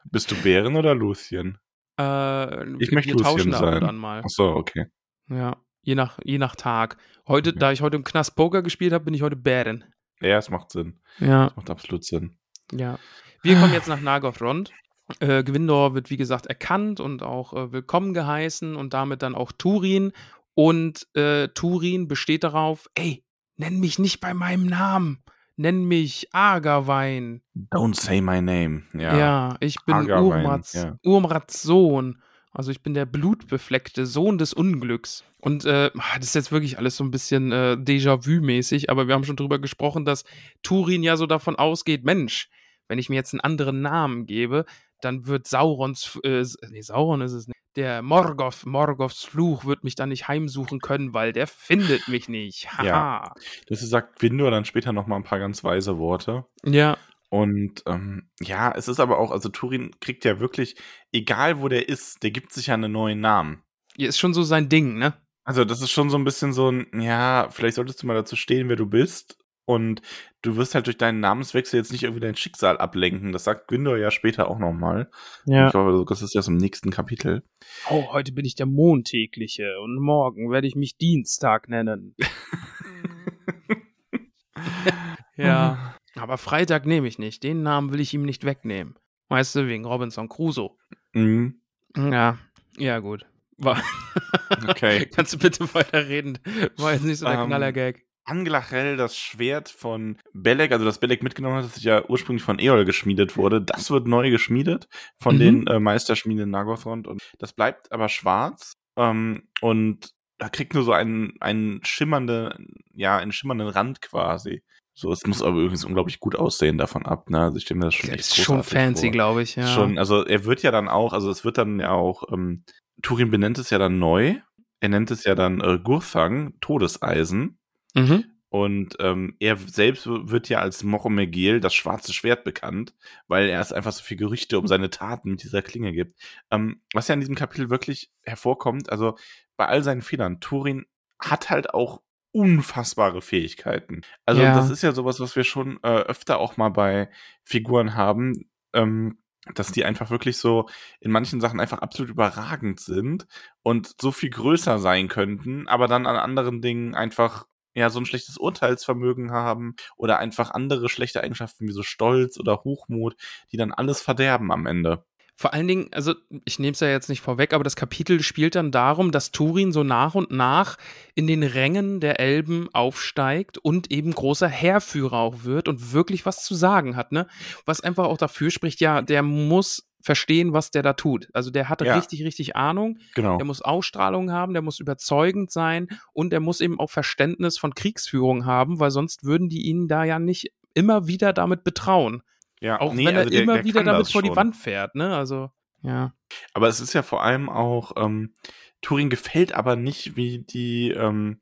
Bist 0.06 0.32
du 0.32 0.36
Bären 0.42 0.76
oder 0.76 0.96
Lucien? 0.96 1.60
Äh, 2.00 2.64
Ich 2.80 2.90
wir, 2.90 2.96
möchte 2.96 3.14
wir 3.14 3.24
tauschen 3.24 3.54
und 3.54 3.60
sein. 3.60 3.84
an 3.84 3.96
mal. 3.96 4.22
Ach 4.26 4.30
so, 4.30 4.46
okay. 4.56 4.88
Ja, 5.30 5.56
je 5.82 5.96
nach, 5.96 6.20
je 6.24 6.38
nach 6.38 6.56
Tag. 6.56 6.98
Heute, 7.28 7.52
Okay. 7.52 7.60
da 7.60 7.72
ich 7.72 7.82
heute 7.82 7.98
im 7.98 8.04
Knast 8.04 8.36
Poker 8.36 8.62
gespielt 8.62 8.94
habe, 8.94 9.06
bin 9.06 9.14
ich 9.14 9.22
heute 9.22 9.36
Bären. 9.36 9.84
Ja, 10.22 10.38
es 10.38 10.50
macht 10.50 10.72
Sinn. 10.72 11.00
Ja. 11.20 11.48
Es 11.48 11.56
macht 11.56 11.70
absolut 11.70 12.04
Sinn. 12.04 12.38
Ja. 12.72 13.00
Wir 13.42 13.60
kommen 13.60 13.74
jetzt 13.74 13.88
nach 13.88 14.02
Nagothrond. 14.02 14.72
Äh, 15.20 15.44
Gwindor 15.44 15.94
wird, 15.94 16.10
wie 16.10 16.18
gesagt, 16.18 16.46
erkannt 16.46 17.00
und 17.00 17.22
auch 17.24 17.54
äh, 17.54 17.72
willkommen 17.72 18.14
geheißen 18.14 18.76
und 18.76 18.94
damit 18.94 19.22
dann 19.24 19.36
auch 19.36 19.52
Turin. 19.52 20.14
Und 20.54 21.08
äh, 21.16 21.48
Turin 21.50 22.08
besteht 22.08 22.44
darauf, 22.44 22.90
ey, 22.96 23.24
nenn 23.58 23.80
mich 23.80 24.00
nicht 24.00 24.20
bei 24.20 24.34
meinem 24.34 24.68
Namen. 24.68 25.24
Nenn 25.58 25.84
mich 25.86 26.28
Argawein. 26.34 27.42
Don't 27.72 27.96
say 28.00 28.22
my 28.22 28.42
name. 28.42 28.84
Ja. 28.94 29.18
Ja, 29.18 29.58
ich 29.60 29.76
bin 29.86 30.10
Urmats, 30.10 30.74
ja. 30.74 30.98
Urmats 31.04 31.62
Sohn. 31.62 32.22
Also 32.52 32.72
ich 32.72 32.84
bin 32.84 32.94
der 32.94 33.06
blutbefleckte 33.06 34.06
Sohn 34.06 34.38
des 34.38 34.54
Unglücks. 34.54 35.24
Und 35.40 35.66
äh, 35.66 35.90
das 36.18 36.28
ist 36.28 36.36
jetzt 36.36 36.52
wirklich 36.52 36.78
alles 36.78 36.98
so 36.98 37.04
ein 37.04 37.12
bisschen 37.12 37.52
äh, 37.52 37.78
Déjà-vu-mäßig, 37.80 38.90
aber 38.90 39.08
wir 39.08 39.16
haben 39.16 39.24
schon 39.24 39.38
drüber 39.38 39.60
gesprochen, 39.60 40.06
dass 40.06 40.26
Turin 40.62 41.04
ja 41.04 41.18
so 41.18 41.26
davon 41.26 41.56
ausgeht, 41.56 42.04
Mensch, 42.04 42.50
wenn 42.88 43.00
ich 43.00 43.10
mir 43.10 43.16
jetzt 43.16 43.34
einen 43.34 43.42
anderen 43.42 43.82
Namen 43.82 44.26
gebe, 44.26 44.66
dann 45.00 45.26
wird 45.26 45.48
Saurons, 45.48 46.20
äh, 46.24 46.44
nee, 46.70 46.82
Sauron 46.82 47.22
ist 47.22 47.34
es 47.34 47.48
nicht, 47.48 47.58
der 47.78 48.02
Morgoth, 48.02 48.66
Morgoths 48.66 49.24
Fluch 49.24 49.64
wird 49.64 49.86
mich 49.86 49.96
dann 49.96 50.10
nicht 50.10 50.28
heimsuchen 50.28 50.80
können, 50.80 51.14
weil 51.14 51.32
der 51.32 51.48
findet 51.48 52.10
mich 52.10 52.28
nicht. 52.28 52.70
Haha. 52.74 52.86
Ja. 52.86 53.34
Das 53.68 53.80
sagt 53.80 54.20
Gwindor 54.20 54.52
dann 54.52 54.66
später 54.66 54.92
noch 54.92 55.08
mal 55.08 55.16
ein 55.16 55.24
paar 55.24 55.40
ganz 55.40 55.64
weise 55.64 55.98
Worte. 55.98 56.46
ja. 56.66 56.98
Und 57.32 57.84
ähm, 57.86 58.24
ja, 58.42 58.74
es 58.76 58.90
ist 58.90 59.00
aber 59.00 59.18
auch, 59.18 59.32
also 59.32 59.48
Turin 59.48 59.92
kriegt 60.02 60.26
ja 60.26 60.42
wirklich, 60.42 60.76
egal 61.14 61.62
wo 61.62 61.70
der 61.70 61.88
ist, 61.88 62.24
der 62.24 62.32
gibt 62.32 62.52
sich 62.52 62.68
ja 62.68 62.74
einen 62.74 62.92
neuen 62.92 63.22
Namen. 63.22 63.64
Ist 63.98 64.20
schon 64.20 64.34
so 64.34 64.44
sein 64.44 64.68
Ding, 64.68 64.98
ne? 64.98 65.14
Also, 65.46 65.64
das 65.64 65.82
ist 65.82 65.92
schon 65.92 66.10
so 66.10 66.18
ein 66.18 66.26
bisschen 66.26 66.52
so 66.52 66.70
ein, 66.70 66.88
ja, 66.94 67.48
vielleicht 67.50 67.76
solltest 67.76 68.04
du 68.04 68.08
mal 68.08 68.16
dazu 68.16 68.36
stehen, 68.36 68.68
wer 68.68 68.76
du 68.76 68.86
bist. 68.86 69.38
Und 69.64 70.02
du 70.42 70.58
wirst 70.58 70.76
halt 70.76 70.88
durch 70.88 70.98
deinen 70.98 71.22
Namenswechsel 71.22 71.80
jetzt 71.80 71.94
nicht 71.94 72.04
irgendwie 72.04 72.20
dein 72.20 72.36
Schicksal 72.36 72.78
ablenken. 72.78 73.32
Das 73.32 73.46
sagt 73.46 73.70
Günther 73.70 73.98
ja 73.98 74.12
später 74.12 74.50
auch 74.50 74.60
nochmal. 74.60 75.10
Ja. 75.46 75.68
Ich 75.68 75.72
glaube, 75.72 76.04
das 76.10 76.22
ist 76.22 76.34
ja 76.34 76.42
so 76.42 76.52
im 76.52 76.58
nächsten 76.58 76.90
Kapitel. 76.90 77.44
Oh, 77.90 78.12
heute 78.12 78.34
bin 78.34 78.44
ich 78.44 78.56
der 78.56 78.66
Montägliche 78.66 79.80
und 79.82 80.02
morgen 80.02 80.52
werde 80.52 80.68
ich 80.68 80.76
mich 80.76 80.98
Dienstag 80.98 81.70
nennen. 81.70 82.14
ja. 85.38 85.91
Aber 86.16 86.38
Freitag 86.38 86.86
nehme 86.86 87.08
ich 87.08 87.20
nicht. 87.20 87.44
Den 87.44 87.64
Namen 87.64 87.92
will 87.92 88.00
ich 88.00 88.14
ihm 88.14 88.24
nicht 88.24 88.44
wegnehmen. 88.44 88.96
Weißt 89.30 89.56
du, 89.56 89.68
wegen 89.68 89.86
Robinson 89.86 90.28
Crusoe. 90.30 90.72
Mhm. 91.14 91.62
Ja, 91.96 92.38
ja, 92.78 93.00
gut. 93.00 93.26
War 93.58 93.82
Okay. 94.68 95.06
Kannst 95.14 95.34
du 95.34 95.38
bitte 95.40 95.74
weiterreden? 95.74 96.38
War 96.78 96.94
jetzt 96.94 97.04
nicht 97.06 97.20
so 97.20 97.26
der 97.26 97.40
Ähm, 97.40 97.48
Knallergag. 97.48 98.02
Anglachel, 98.24 98.98
das 98.98 99.18
Schwert 99.18 99.70
von 99.70 100.18
Belek, 100.34 100.72
also 100.72 100.86
das 100.86 101.00
Belek 101.00 101.24
mitgenommen 101.24 101.58
hat, 101.58 101.66
das 101.66 101.84
ja 101.84 102.08
ursprünglich 102.08 102.44
von 102.44 102.60
Eol 102.60 102.86
geschmiedet 102.86 103.36
wurde, 103.36 103.62
das 103.62 103.90
wird 103.90 104.06
neu 104.08 104.30
geschmiedet 104.30 104.88
von 105.18 105.36
Mhm. 105.36 105.40
den 105.40 105.68
äh, 105.68 105.80
Meisterschmieden 105.80 106.50
Nagothrond 106.52 107.08
und 107.08 107.22
das 107.40 107.54
bleibt 107.54 107.92
aber 107.92 108.10
schwarz 108.10 108.78
ähm, 108.96 109.50
und 109.62 110.12
da 110.38 110.50
kriegt 110.50 110.76
nur 110.76 110.84
so 110.84 110.92
einen, 110.94 111.34
einen 111.40 111.84
schimmernde, 111.84 112.58
ja, 112.94 113.18
einen 113.18 113.32
schimmernden 113.32 113.68
Rand 113.70 114.02
quasi. 114.02 114.64
So, 114.94 115.12
es 115.12 115.26
muss 115.26 115.42
aber 115.42 115.58
übrigens 115.60 115.86
unglaublich 115.86 116.20
gut 116.20 116.36
aussehen 116.36 116.78
davon 116.78 117.06
ab, 117.06 117.30
ne? 117.30 117.40
Also 117.40 117.58
ich 117.58 117.70
mir 117.70 117.86
das 117.86 117.96
schon 117.96 118.10
Der 118.10 118.20
echt 118.20 118.28
ist 118.28 118.38
schon 118.38 118.64
fancy, 118.64 119.10
glaube 119.10 119.42
ich, 119.42 119.56
ja. 119.56 119.68
Schon, 119.68 119.98
also 119.98 120.26
er 120.26 120.46
wird 120.46 120.64
ja 120.64 120.72
dann 120.72 120.90
auch, 120.90 121.14
also 121.14 121.32
es 121.32 121.46
wird 121.46 121.58
dann 121.58 121.80
ja 121.80 121.92
auch, 121.92 122.32
ähm, 122.32 122.64
Turin 123.02 123.32
benennt 123.32 123.58
es 123.58 123.70
ja 123.70 123.78
dann 123.78 124.00
neu. 124.00 124.36
Er 124.80 124.90
nennt 124.90 125.12
es 125.12 125.24
ja 125.24 125.36
dann 125.36 125.62
äh, 125.62 125.80
Gurthang, 125.80 126.54
Todeseisen. 126.60 127.60
Mhm. 127.96 128.26
Und 128.50 128.98
ähm, 129.00 129.38
er 129.40 129.56
selbst 129.56 130.08
wird 130.08 130.50
ja 130.50 130.60
als 130.60 130.84
Moromegel, 130.84 131.62
das 131.62 131.74
schwarze 131.74 132.14
Schwert, 132.14 132.44
bekannt, 132.44 132.94
weil 133.28 133.48
er 133.48 133.62
es 133.62 133.72
einfach 133.72 133.94
so 133.94 134.04
viel 134.04 134.18
Gerüchte 134.18 134.60
um 134.60 134.68
seine 134.68 134.90
Taten 134.90 135.32
mit 135.32 135.44
dieser 135.44 135.62
Klinge 135.62 135.94
gibt. 135.94 136.20
Ähm, 136.52 136.82
was 136.94 137.08
ja 137.08 137.14
in 137.14 137.22
diesem 137.22 137.36
Kapitel 137.36 137.70
wirklich 137.70 138.12
hervorkommt, 138.24 138.92
also 138.92 139.18
bei 139.56 139.68
all 139.68 139.84
seinen 139.84 140.02
Fehlern, 140.02 140.42
Turin 140.42 140.86
hat 141.18 141.50
halt 141.50 141.74
auch 141.74 142.02
unfassbare 142.32 143.22
Fähigkeiten. 143.22 144.02
Also 144.26 144.42
Ja. 144.42 144.54
das 144.56 144.70
ist 144.70 144.82
ja 144.84 144.92
sowas, 144.94 145.20
was 145.20 145.36
wir 145.36 145.44
schon 145.44 145.80
äh, 145.84 145.88
öfter 145.88 146.40
auch 146.40 146.58
mal 146.58 146.70
bei 146.70 147.10
Figuren 147.44 147.96
haben, 147.96 148.50
ähm, 148.74 149.18
dass 149.56 149.72
die 149.72 149.86
einfach 149.86 150.10
wirklich 150.12 150.38
so 150.38 150.68
in 151.00 151.12
manchen 151.12 151.42
Sachen 151.42 151.60
einfach 151.60 151.80
absolut 151.80 152.12
überragend 152.12 152.80
sind 152.80 153.28
und 153.64 153.96
so 154.00 154.12
viel 154.12 154.30
größer 154.30 154.80
sein 154.80 155.08
könnten, 155.08 155.68
aber 155.68 155.88
dann 155.88 156.06
an 156.06 156.16
anderen 156.16 156.62
Dingen 156.62 156.94
einfach 156.96 157.46
ja 157.74 157.90
so 157.90 158.00
ein 158.00 158.06
schlechtes 158.06 158.38
Urteilsvermögen 158.38 159.32
haben 159.32 159.76
oder 159.98 160.20
einfach 160.20 160.52
andere 160.52 160.90
schlechte 160.90 161.22
Eigenschaften 161.24 161.68
wie 161.68 161.72
so 161.74 161.84
Stolz 161.84 162.38
oder 162.40 162.64
Hochmut, 162.64 163.16
die 163.52 163.58
dann 163.58 163.72
alles 163.72 164.02
verderben 164.02 164.52
am 164.52 164.66
Ende. 164.68 165.06
Vor 165.42 165.56
allen 165.56 165.68
Dingen, 165.68 165.90
also 165.92 166.14
ich 166.46 166.60
nehme 166.60 166.74
es 166.74 166.82
ja 166.82 166.88
jetzt 166.88 167.10
nicht 167.10 167.22
vorweg, 167.22 167.54
aber 167.54 167.64
das 167.64 167.76
Kapitel 167.76 168.22
spielt 168.22 168.54
dann 168.54 168.70
darum, 168.70 169.12
dass 169.12 169.32
Turin 169.32 169.72
so 169.72 169.82
nach 169.82 170.14
und 170.14 170.30
nach 170.30 170.78
in 171.16 171.26
den 171.26 171.42
Rängen 171.42 172.00
der 172.00 172.20
Elben 172.20 172.70
aufsteigt 172.74 173.58
und 173.58 173.90
eben 173.92 174.14
großer 174.14 174.48
Heerführer 174.48 175.18
auch 175.18 175.44
wird 175.44 175.68
und 175.68 175.94
wirklich 175.94 176.28
was 176.28 176.46
zu 176.46 176.54
sagen 176.54 176.96
hat, 176.96 177.12
ne? 177.12 177.26
Was 177.66 177.82
einfach 177.82 178.06
auch 178.06 178.18
dafür 178.18 178.52
spricht, 178.52 178.82
ja, 178.82 179.02
der 179.02 179.24
muss 179.24 179.90
verstehen, 180.00 180.54
was 180.54 180.70
der 180.70 180.84
da 180.84 180.94
tut. 180.94 181.28
Also 181.34 181.50
der 181.50 181.70
hat 181.70 181.82
Ja. 181.82 181.96
richtig, 181.96 182.24
richtig 182.24 182.56
Ahnung. 182.56 183.00
Genau. 183.16 183.38
Der 183.38 183.46
muss 183.46 183.64
Ausstrahlung 183.64 184.32
haben, 184.32 184.54
der 184.54 184.62
muss 184.62 184.80
überzeugend 184.80 185.50
sein 185.50 185.88
und 186.14 186.30
der 186.30 186.40
muss 186.40 186.62
eben 186.62 186.80
auch 186.80 186.92
Verständnis 186.92 187.58
von 187.58 187.74
Kriegsführung 187.74 188.46
haben, 188.46 188.80
weil 188.80 188.92
sonst 188.92 189.24
würden 189.24 189.50
die 189.50 189.64
ihn 189.64 189.88
da 189.88 190.04
ja 190.04 190.20
nicht 190.20 190.52
immer 190.76 191.08
wieder 191.08 191.34
damit 191.34 191.64
betrauen. 191.64 192.22
Ja, 192.62 192.80
Auch 192.80 192.94
nee, 192.94 193.06
wenn 193.08 193.16
er 193.16 193.20
also 193.22 193.32
der- 193.32 193.42
immer 193.44 193.54
der 193.56 193.64
wieder 193.66 193.80
kann 193.84 193.94
damit 193.94 194.12
vor 194.12 194.22
die. 194.22 194.36
Wand 194.36 194.56
fährt, 194.56 194.96
ne? 194.96 195.16
Also, 195.16 195.50
ja. 195.82 196.14
Aber 196.54 196.68
es 196.68 196.80
ist 196.80 196.94
ja 196.94 197.02
vor 197.04 197.24
allem 197.24 197.50
auch, 197.50 197.94
ähm, 197.98 198.34
Turin 198.82 199.10
gefällt 199.10 199.54
aber 199.54 199.76
nicht, 199.76 200.16
wie 200.16 200.40
die 200.40 200.92
ähm, 200.92 201.42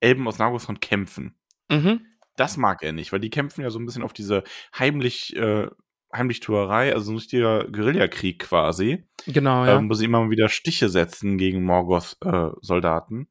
Elben 0.00 0.26
aus 0.26 0.38
Nagothrond 0.38 0.80
kämpfen. 0.80 1.36
Mhm. 1.68 2.00
Das 2.36 2.56
mag 2.56 2.82
er 2.82 2.92
nicht, 2.92 3.12
weil 3.12 3.20
die 3.20 3.30
kämpfen 3.30 3.60
ja 3.62 3.70
so 3.70 3.78
ein 3.78 3.84
bisschen 3.86 4.02
auf 4.02 4.12
diese 4.12 4.44
heimlich, 4.78 5.36
äh, 5.36 5.68
Heimlichtuerei, 6.12 6.92
also 6.92 7.06
so 7.06 7.12
ein 7.12 7.18
richtiger 7.18 7.64
Guerillakrieg 7.68 8.40
quasi, 8.40 9.04
Genau, 9.26 9.64
ja. 9.64 9.76
ähm, 9.78 9.88
wo 9.90 9.94
sie 9.94 10.06
immer 10.06 10.28
wieder 10.30 10.48
Stiche 10.48 10.88
setzen 10.88 11.38
gegen 11.38 11.62
Morgoth-Soldaten. 11.64 13.28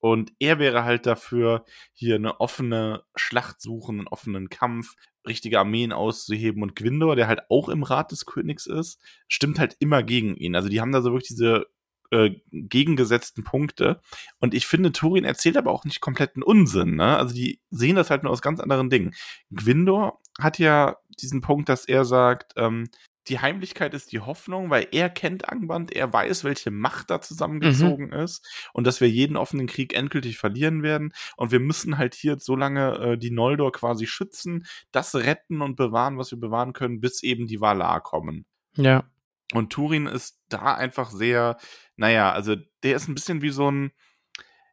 Und 0.00 0.32
er 0.38 0.58
wäre 0.58 0.84
halt 0.84 1.06
dafür, 1.06 1.64
hier 1.92 2.16
eine 2.16 2.40
offene 2.40 3.04
Schlacht 3.14 3.60
suchen, 3.60 4.00
einen 4.00 4.08
offenen 4.08 4.48
Kampf, 4.48 4.94
richtige 5.26 5.58
Armeen 5.58 5.92
auszuheben. 5.92 6.62
Und 6.62 6.74
Gwindor, 6.74 7.16
der 7.16 7.28
halt 7.28 7.42
auch 7.50 7.68
im 7.68 7.82
Rat 7.82 8.10
des 8.10 8.24
Königs 8.26 8.66
ist, 8.66 9.00
stimmt 9.28 9.58
halt 9.58 9.76
immer 9.78 10.02
gegen 10.02 10.36
ihn. 10.36 10.56
Also 10.56 10.68
die 10.68 10.80
haben 10.80 10.92
da 10.92 11.02
so 11.02 11.12
wirklich 11.12 11.28
diese 11.28 11.66
äh, 12.10 12.30
gegengesetzten 12.50 13.44
Punkte. 13.44 14.00
Und 14.40 14.54
ich 14.54 14.66
finde, 14.66 14.92
Turin 14.92 15.24
erzählt 15.24 15.56
aber 15.56 15.70
auch 15.70 15.84
nicht 15.84 16.00
kompletten 16.00 16.42
Unsinn. 16.42 16.96
Ne? 16.96 17.16
Also 17.16 17.34
die 17.34 17.60
sehen 17.70 17.96
das 17.96 18.10
halt 18.10 18.22
nur 18.22 18.32
aus 18.32 18.42
ganz 18.42 18.58
anderen 18.60 18.90
Dingen. 18.90 19.14
Gwindor 19.50 20.20
hat 20.38 20.58
ja 20.58 20.96
diesen 21.20 21.40
Punkt, 21.40 21.68
dass 21.68 21.84
er 21.84 22.04
sagt, 22.04 22.54
ähm, 22.56 22.88
die 23.28 23.38
Heimlichkeit 23.38 23.94
ist 23.94 24.12
die 24.12 24.20
Hoffnung, 24.20 24.70
weil 24.70 24.88
er 24.92 25.10
kennt 25.10 25.48
Angband, 25.48 25.92
er 25.94 26.12
weiß, 26.12 26.44
welche 26.44 26.70
Macht 26.70 27.10
da 27.10 27.20
zusammengezogen 27.20 28.06
Mhm. 28.08 28.12
ist 28.14 28.46
und 28.72 28.86
dass 28.86 29.00
wir 29.00 29.08
jeden 29.08 29.36
offenen 29.36 29.66
Krieg 29.66 29.94
endgültig 29.94 30.38
verlieren 30.38 30.82
werden. 30.82 31.12
Und 31.36 31.52
wir 31.52 31.60
müssen 31.60 31.98
halt 31.98 32.14
hier 32.14 32.38
so 32.38 32.56
lange 32.56 32.94
äh, 32.96 33.18
die 33.18 33.30
Noldor 33.30 33.72
quasi 33.72 34.06
schützen, 34.06 34.66
das 34.90 35.14
retten 35.14 35.60
und 35.60 35.76
bewahren, 35.76 36.18
was 36.18 36.30
wir 36.30 36.40
bewahren 36.40 36.72
können, 36.72 37.00
bis 37.00 37.22
eben 37.22 37.46
die 37.46 37.60
Valar 37.60 38.00
kommen. 38.00 38.46
Ja. 38.76 39.04
Und 39.52 39.70
Turin 39.72 40.06
ist 40.06 40.40
da 40.48 40.74
einfach 40.74 41.10
sehr, 41.10 41.58
naja, 41.96 42.32
also 42.32 42.56
der 42.82 42.96
ist 42.96 43.08
ein 43.08 43.14
bisschen 43.14 43.42
wie 43.42 43.50
so 43.50 43.70
ein, 43.70 43.92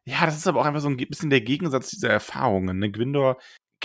ja, 0.04 0.24
das 0.24 0.36
ist 0.36 0.46
aber 0.46 0.60
auch 0.60 0.64
einfach 0.64 0.80
so 0.80 0.88
ein 0.88 0.96
bisschen 0.96 1.30
der 1.30 1.42
Gegensatz 1.42 1.90
dieser 1.90 2.08
Erfahrungen. 2.08 2.78
Ne? 2.78 2.90
Gwindor 2.90 3.38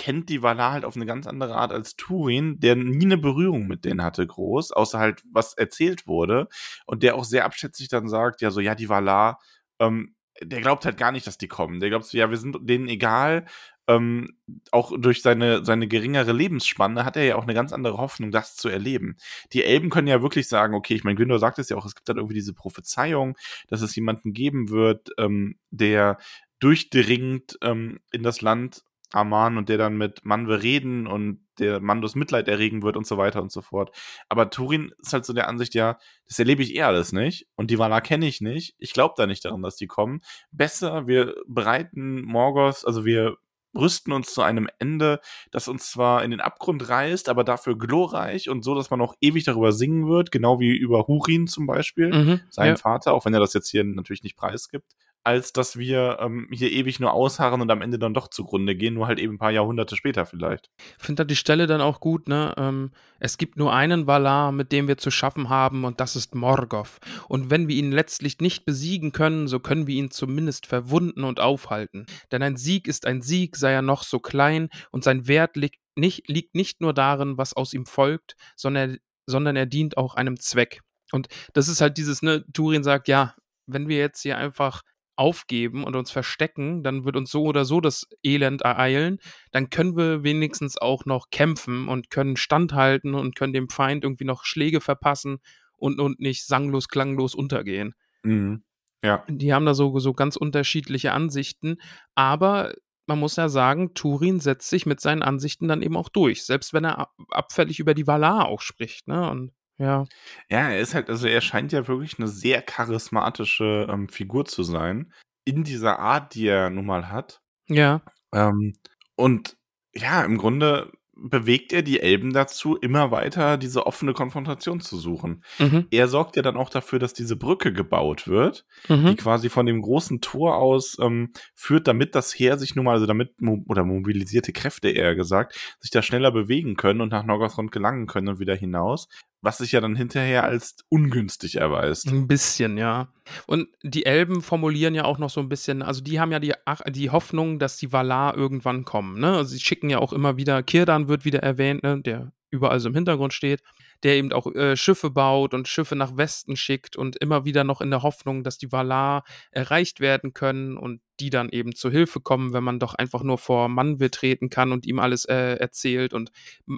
kennt 0.04 0.28
die 0.28 0.44
Valar 0.44 0.74
halt 0.74 0.84
auf 0.84 0.98
eine 0.98 1.06
ganz 1.06 1.28
andere 1.28 1.56
Art 1.56 1.72
als 1.72 1.96
Turin, 1.96 2.60
der 2.60 2.76
nie 2.76 3.06
eine 3.06 3.18
Berührung 3.18 3.68
mit 3.68 3.86
denen 3.86 4.04
hatte, 4.04 4.28
groß, 4.28 4.74
außer 4.74 5.00
halt, 5.00 5.24
was 5.32 5.54
erzählt 5.54 6.08
wurde. 6.08 6.50
Und 6.86 7.04
der 7.04 7.16
auch 7.16 7.24
sehr 7.24 7.46
abschätzig 7.46 7.88
dann 7.88 8.10
sagt, 8.10 8.42
ja, 8.42 8.52
so, 8.52 8.60
ja, 8.60 8.76
die 8.76 8.90
Valar, 8.90 9.40
ähm, 9.80 10.14
der 10.42 10.60
glaubt 10.60 10.84
halt 10.84 10.98
gar 10.98 11.14
nicht, 11.14 11.26
dass 11.26 11.38
die 11.38 11.48
kommen. 11.48 11.80
Der 11.80 11.90
glaubt 11.90 12.04
so, 12.04 12.18
ja, 12.18 12.30
wir 12.30 12.36
sind 12.36 12.58
denen 12.64 12.90
egal. 12.90 13.46
Ähm, 13.88 14.38
auch 14.72 14.92
durch 15.00 15.22
seine, 15.22 15.64
seine 15.64 15.88
geringere 15.88 16.34
Lebensspanne 16.34 17.06
hat 17.06 17.16
er 17.16 17.24
ja 17.24 17.36
auch 17.38 17.44
eine 17.44 17.54
ganz 17.54 17.72
andere 17.72 17.98
Hoffnung, 17.98 18.32
das 18.32 18.58
zu 18.58 18.68
erleben. 18.68 19.16
Die 19.54 19.64
Elben 19.64 19.90
können 19.90 20.10
ja 20.10 20.22
wirklich 20.22 20.50
sagen, 20.50 20.74
okay, 20.74 20.96
ich 20.96 21.06
meine, 21.06 21.16
Günther 21.16 21.40
sagt 21.40 21.60
es 21.60 21.70
ja 21.70 21.78
auch, 21.78 21.86
es 21.86 21.96
gibt 21.96 22.10
dann 22.10 22.18
irgendwie 22.18 22.36
diese 22.36 22.54
Prophezeiung, 22.54 23.38
dass 23.70 23.82
es 23.82 23.96
jemanden 23.96 24.34
geben 24.34 24.70
wird, 24.70 25.12
ähm, 25.18 25.60
der 25.72 26.18
durchdringt 26.60 27.58
ähm, 27.62 28.00
in 28.12 28.24
das 28.24 28.42
Land 28.42 28.84
Aman 29.14 29.58
und 29.58 29.70
der 29.70 29.78
dann 29.78 29.98
mit 29.98 30.26
Manwe 30.26 30.62
reden 30.62 31.08
und 31.08 31.40
der 31.60 31.80
Mandos 31.80 32.16
Mitleid 32.16 32.48
erregen 32.48 32.82
wird 32.82 32.98
und 32.98 33.06
so 33.06 33.18
weiter 33.18 33.42
und 33.42 33.52
so 33.52 33.62
fort. 33.62 33.96
Aber 34.28 34.50
Turin 34.50 34.92
ist 35.00 35.14
halt 35.14 35.24
so 35.26 35.34
der 35.34 35.48
Ansicht, 35.48 35.76
ja, 35.76 35.98
das 36.28 36.40
erlebe 36.40 36.64
ich 36.64 36.76
eh 36.76 36.82
alles 36.82 37.12
nicht 37.14 37.48
und 37.56 37.70
die 37.70 37.78
Valar 37.78 38.02
kenne 38.02 38.28
ich 38.28 38.42
nicht. 38.42 38.76
Ich 38.80 38.92
glaube 38.94 39.14
da 39.16 39.28
nicht 39.28 39.46
daran, 39.46 39.62
dass 39.62 39.76
die 39.76 39.88
kommen. 39.88 40.22
Besser, 40.52 41.08
wir 41.08 41.36
bereiten 41.48 42.24
Morgoth, 42.24 42.86
also 42.86 43.06
wir 43.06 43.38
rüsten 43.76 44.14
uns 44.14 44.34
zu 44.34 44.42
einem 44.42 44.68
Ende, 44.80 45.20
das 45.52 45.68
uns 45.68 45.90
zwar 45.92 46.24
in 46.24 46.32
den 46.32 46.42
Abgrund 46.42 46.90
reißt, 46.90 47.28
aber 47.30 47.44
dafür 47.44 47.78
glorreich 47.78 48.50
und 48.50 48.64
so, 48.64 48.76
dass 48.76 48.90
man 48.92 49.02
auch 49.02 49.16
ewig 49.20 49.46
darüber 49.46 49.72
singen 49.72 50.08
wird, 50.08 50.32
genau 50.32 50.60
wie 50.60 50.76
über 50.76 51.08
Hurin 51.08 51.48
zum 51.48 51.66
Beispiel 51.66 52.10
Mhm. 52.10 52.42
sein 52.50 52.70
ja. 52.70 52.76
Vater, 52.76 53.14
auch 53.14 53.26
wenn 53.26 53.34
er 53.34 53.40
das 53.40 53.54
jetzt 53.54 53.70
hier 53.70 53.84
natürlich 53.84 54.24
nicht 54.24 54.38
preisgibt, 54.38 54.94
als 55.24 55.54
dass 55.54 55.78
wir 55.78 56.18
ähm, 56.20 56.48
hier 56.52 56.72
ewig 56.72 57.00
nur 57.00 57.14
ausharren 57.14 57.62
und 57.62 57.72
am 57.72 57.82
Ende 57.82 57.98
dann 57.98 58.14
doch 58.14 58.28
zugrunde 58.28 58.76
gehen, 58.76 58.94
nur 58.94 59.08
halt 59.08 59.20
eben 59.20 59.36
ein 59.36 59.40
paar 59.40 59.52
Jahrhunderte 59.52 59.96
später 59.96 60.26
vielleicht. 60.26 60.70
finde 60.98 61.24
da 61.24 61.26
die 61.26 61.36
Stelle 61.36 61.66
dann 61.66 61.82
auch 61.82 62.00
gut, 62.00 62.28
ne? 62.28 62.54
Ähm, 62.58 62.92
es 63.20 63.38
gibt 63.38 63.58
nur 63.58 63.74
einen 63.74 64.06
Valar, 64.06 64.52
mit 64.52 64.72
dem 64.74 64.88
wir 64.88 64.98
zu 64.98 65.12
schaffen 65.12 65.50
haben, 65.50 65.86
und 65.86 66.02
das 66.02 66.18
ist 66.18 66.36
Morgoth. 66.36 67.00
Und 67.30 67.50
wenn 67.50 67.70
wir 67.70 67.76
ihn 67.76 67.92
letztlich 67.92 68.40
nicht 68.40 68.66
besiegen 68.66 69.14
können, 69.14 69.48
so 69.48 69.60
können 69.60 69.88
wir 69.88 69.96
ihn 69.96 70.12
zumindest 70.12 70.68
verwunden 70.68 71.24
und 71.24 71.40
aufhalten. 71.40 72.06
Denn 72.32 72.44
ein 72.44 72.58
Sieg 72.58 72.88
ist 72.88 73.06
ein 73.06 73.22
Sieg, 73.22 73.56
sei 73.56 73.72
er 73.72 73.82
noch 73.82 74.04
so 74.04 74.20
klein, 74.20 74.70
und 74.92 75.06
sein 75.06 75.28
Wert 75.28 75.56
liegt 75.56 75.80
nicht, 75.96 76.28
liegt 76.28 76.56
nicht 76.56 76.82
nur 76.82 76.94
darin, 76.94 77.38
was 77.38 77.54
aus 77.54 77.74
ihm 77.74 77.86
folgt, 77.86 78.36
sondern, 78.58 78.98
sondern 79.26 79.56
er 79.56 79.68
dient 79.68 79.96
auch 79.96 80.16
einem 80.16 80.38
Zweck. 80.40 80.82
Und 81.12 81.28
das 81.54 81.68
ist 81.68 81.80
halt 81.80 81.98
dieses, 81.98 82.22
ne, 82.24 82.44
Turin 82.54 82.84
sagt, 82.84 83.08
ja, 83.08 83.36
wenn 83.68 83.88
wir 83.88 83.98
jetzt 83.98 84.22
hier 84.22 84.38
einfach 84.38 84.82
aufgeben 85.16 85.84
und 85.84 85.96
uns 85.96 86.12
verstecken, 86.12 86.84
dann 86.84 87.06
wird 87.06 87.16
uns 87.16 87.32
so 87.32 87.44
oder 87.44 87.66
so 87.66 87.82
das 87.82 88.08
Elend 88.24 88.62
ereilen 88.62 89.20
dann 89.52 89.70
können 89.70 89.96
wir 89.96 90.24
wenigstens 90.24 90.78
auch 90.78 91.06
noch 91.06 91.30
kämpfen 91.30 91.88
und 91.88 92.10
können 92.10 92.36
standhalten 92.36 93.14
und 93.14 93.36
können 93.36 93.54
dem 93.54 93.70
Feind 93.70 94.04
irgendwie 94.04 94.26
noch 94.26 94.46
Schläge 94.46 94.82
verpassen 94.82 95.38
und, 95.78 96.00
und 96.00 96.20
nicht 96.20 96.46
sanglos, 96.46 96.88
klanglos 96.88 97.36
untergehen. 97.36 97.94
Mhm. 98.24 98.64
Ja. 99.04 99.24
Die 99.28 99.54
haben 99.54 99.66
da 99.66 99.74
so, 99.74 100.00
so 100.00 100.14
ganz 100.14 100.36
unterschiedliche 100.36 101.12
Ansichten, 101.12 101.78
aber 102.16 102.74
man 103.06 103.20
muss 103.20 103.36
ja 103.36 103.50
sagen, 103.50 103.94
Turin 103.94 104.40
setzt 104.40 104.70
sich 104.70 104.86
mit 104.86 105.02
seinen 105.02 105.24
Ansichten 105.24 105.68
dann 105.68 105.82
eben 105.82 105.98
auch 105.98 106.08
durch, 106.10 106.46
selbst 106.46 106.74
wenn 106.74 106.86
er 106.86 107.00
ab- 107.00 107.14
abfällig 107.30 107.80
über 107.80 107.94
die 107.94 108.08
Valar 108.08 108.48
auch 108.48 108.62
spricht, 108.62 109.08
ne? 109.08 109.30
Und 109.30 109.52
ja. 109.78 110.06
Ja, 110.50 110.70
er 110.70 110.80
ist 110.80 110.94
halt, 110.94 111.10
also 111.10 111.28
er 111.28 111.42
scheint 111.42 111.72
ja 111.72 111.88
wirklich 111.88 112.18
eine 112.20 112.28
sehr 112.28 112.62
charismatische 112.62 113.88
ähm, 113.90 114.10
Figur 114.10 114.46
zu 114.46 114.64
sein. 114.64 115.12
In 115.46 115.64
dieser 115.64 116.00
Art, 116.00 116.36
die 116.36 116.48
er 116.48 116.70
nun 116.70 116.86
mal 116.86 117.10
hat. 117.12 117.42
Ja. 117.68 118.02
Ähm, 118.34 118.74
und 119.16 119.58
ja, 119.94 120.24
im 120.24 120.38
Grunde 120.38 120.92
bewegt 121.16 121.72
er 121.74 121.84
die 121.84 122.00
Elben 122.00 122.34
dazu, 122.34 122.76
immer 122.76 123.12
weiter 123.12 123.58
diese 123.58 123.86
offene 123.86 124.14
Konfrontation 124.14 124.80
zu 124.82 124.98
suchen. 124.98 125.44
Mhm. 125.60 125.88
Er 125.92 126.08
sorgt 126.08 126.36
ja 126.36 126.42
dann 126.42 126.58
auch 126.58 126.70
dafür, 126.70 126.98
dass 126.98 127.14
diese 127.14 127.36
Brücke 127.36 127.72
gebaut 127.72 128.28
wird, 128.28 128.66
die 128.90 128.94
Mhm. 128.94 129.16
quasi 129.18 129.50
von 129.50 129.66
dem 129.68 129.82
großen 129.84 130.22
Tor 130.22 130.58
aus 130.58 130.98
ähm, 131.00 131.32
führt, 131.56 131.88
damit 131.88 132.16
das 132.16 132.34
Heer 132.34 132.58
sich 132.58 132.76
nun 132.76 132.86
mal, 132.86 132.94
also 132.96 133.06
damit, 133.06 133.40
mo 133.42 133.64
oder 133.68 133.84
mobilisierte 133.86 134.54
Kräfte 134.54 134.90
eher 134.90 135.16
gesagt, 135.16 135.56
sich 135.80 135.92
da 135.92 136.02
schneller 136.02 136.32
bewegen 136.32 136.76
können 136.76 137.02
und 137.02 137.10
nach 137.12 137.24
Norgothrond 137.24 137.72
gelangen 137.72 138.08
können 138.08 138.30
und 138.30 138.40
wieder 138.40 138.56
hinaus, 138.56 139.08
was 139.44 139.58
sich 139.58 139.74
ja 139.74 139.82
dann 139.82 139.96
hinterher 139.96 140.46
als 140.46 140.78
ungünstig 140.88 141.58
erweist. 141.58 142.08
Ein 142.08 142.28
bisschen, 142.28 142.78
ja. 142.78 143.10
Und 143.46 143.68
die 143.84 144.06
Elben 144.06 144.42
formulieren 144.42 144.96
ja 144.96 145.04
auch 145.04 145.18
noch 145.18 145.30
so 145.30 145.42
ein 145.42 145.50
bisschen, 145.50 145.82
also 145.82 146.02
die 146.02 146.20
haben 146.20 146.32
ja 146.32 146.40
die, 146.40 146.54
die 146.88 147.10
Hoffnung, 147.10 147.60
dass 147.60 147.76
die 147.76 147.92
Valar 147.92 148.38
irgendwann 148.38 148.86
kommen, 148.86 149.20
ne? 149.20 149.36
Also 149.36 149.52
sie 149.52 149.60
schicken 149.60 149.90
ja 149.90 150.00
auch 150.00 150.14
immer 150.14 150.38
wieder, 150.38 150.64
Kirdan 150.64 151.10
wird 151.10 151.26
wieder 151.26 151.44
erwähnt, 151.44 151.84
ne? 151.84 152.02
Der 152.02 152.32
überall 152.52 152.80
so 152.80 152.88
im 152.88 152.96
Hintergrund 152.96 153.34
steht, 153.34 153.62
der 154.04 154.16
eben 154.18 154.32
auch 154.34 154.48
äh, 154.54 154.76
Schiffe 154.76 155.10
baut 155.10 155.54
und 155.54 155.68
Schiffe 155.68 155.96
nach 155.96 156.18
Westen 156.18 156.56
schickt 156.56 156.96
und 156.98 157.16
immer 157.18 157.46
wieder 157.46 157.64
noch 157.64 157.82
in 157.82 157.90
der 157.90 158.04
Hoffnung, 158.04 158.44
dass 158.44 158.58
die 158.58 158.72
Valar 158.72 159.24
erreicht 159.52 160.00
werden 160.00 160.34
können 160.34 160.78
und 160.78 161.02
die 161.20 161.30
dann 161.30 161.50
eben 161.50 161.74
zur 161.76 161.92
Hilfe 161.92 162.20
kommen, 162.20 162.54
wenn 162.54 162.64
man 162.64 162.80
doch 162.80 162.94
einfach 162.96 163.24
nur 163.24 163.38
vor 163.38 163.68
Manwë 163.70 164.10
treten 164.12 164.50
kann 164.50 164.72
und 164.72 164.86
ihm 164.86 165.00
alles 165.00 165.26
äh, 165.26 165.56
erzählt 165.56 166.14
und 166.14 166.32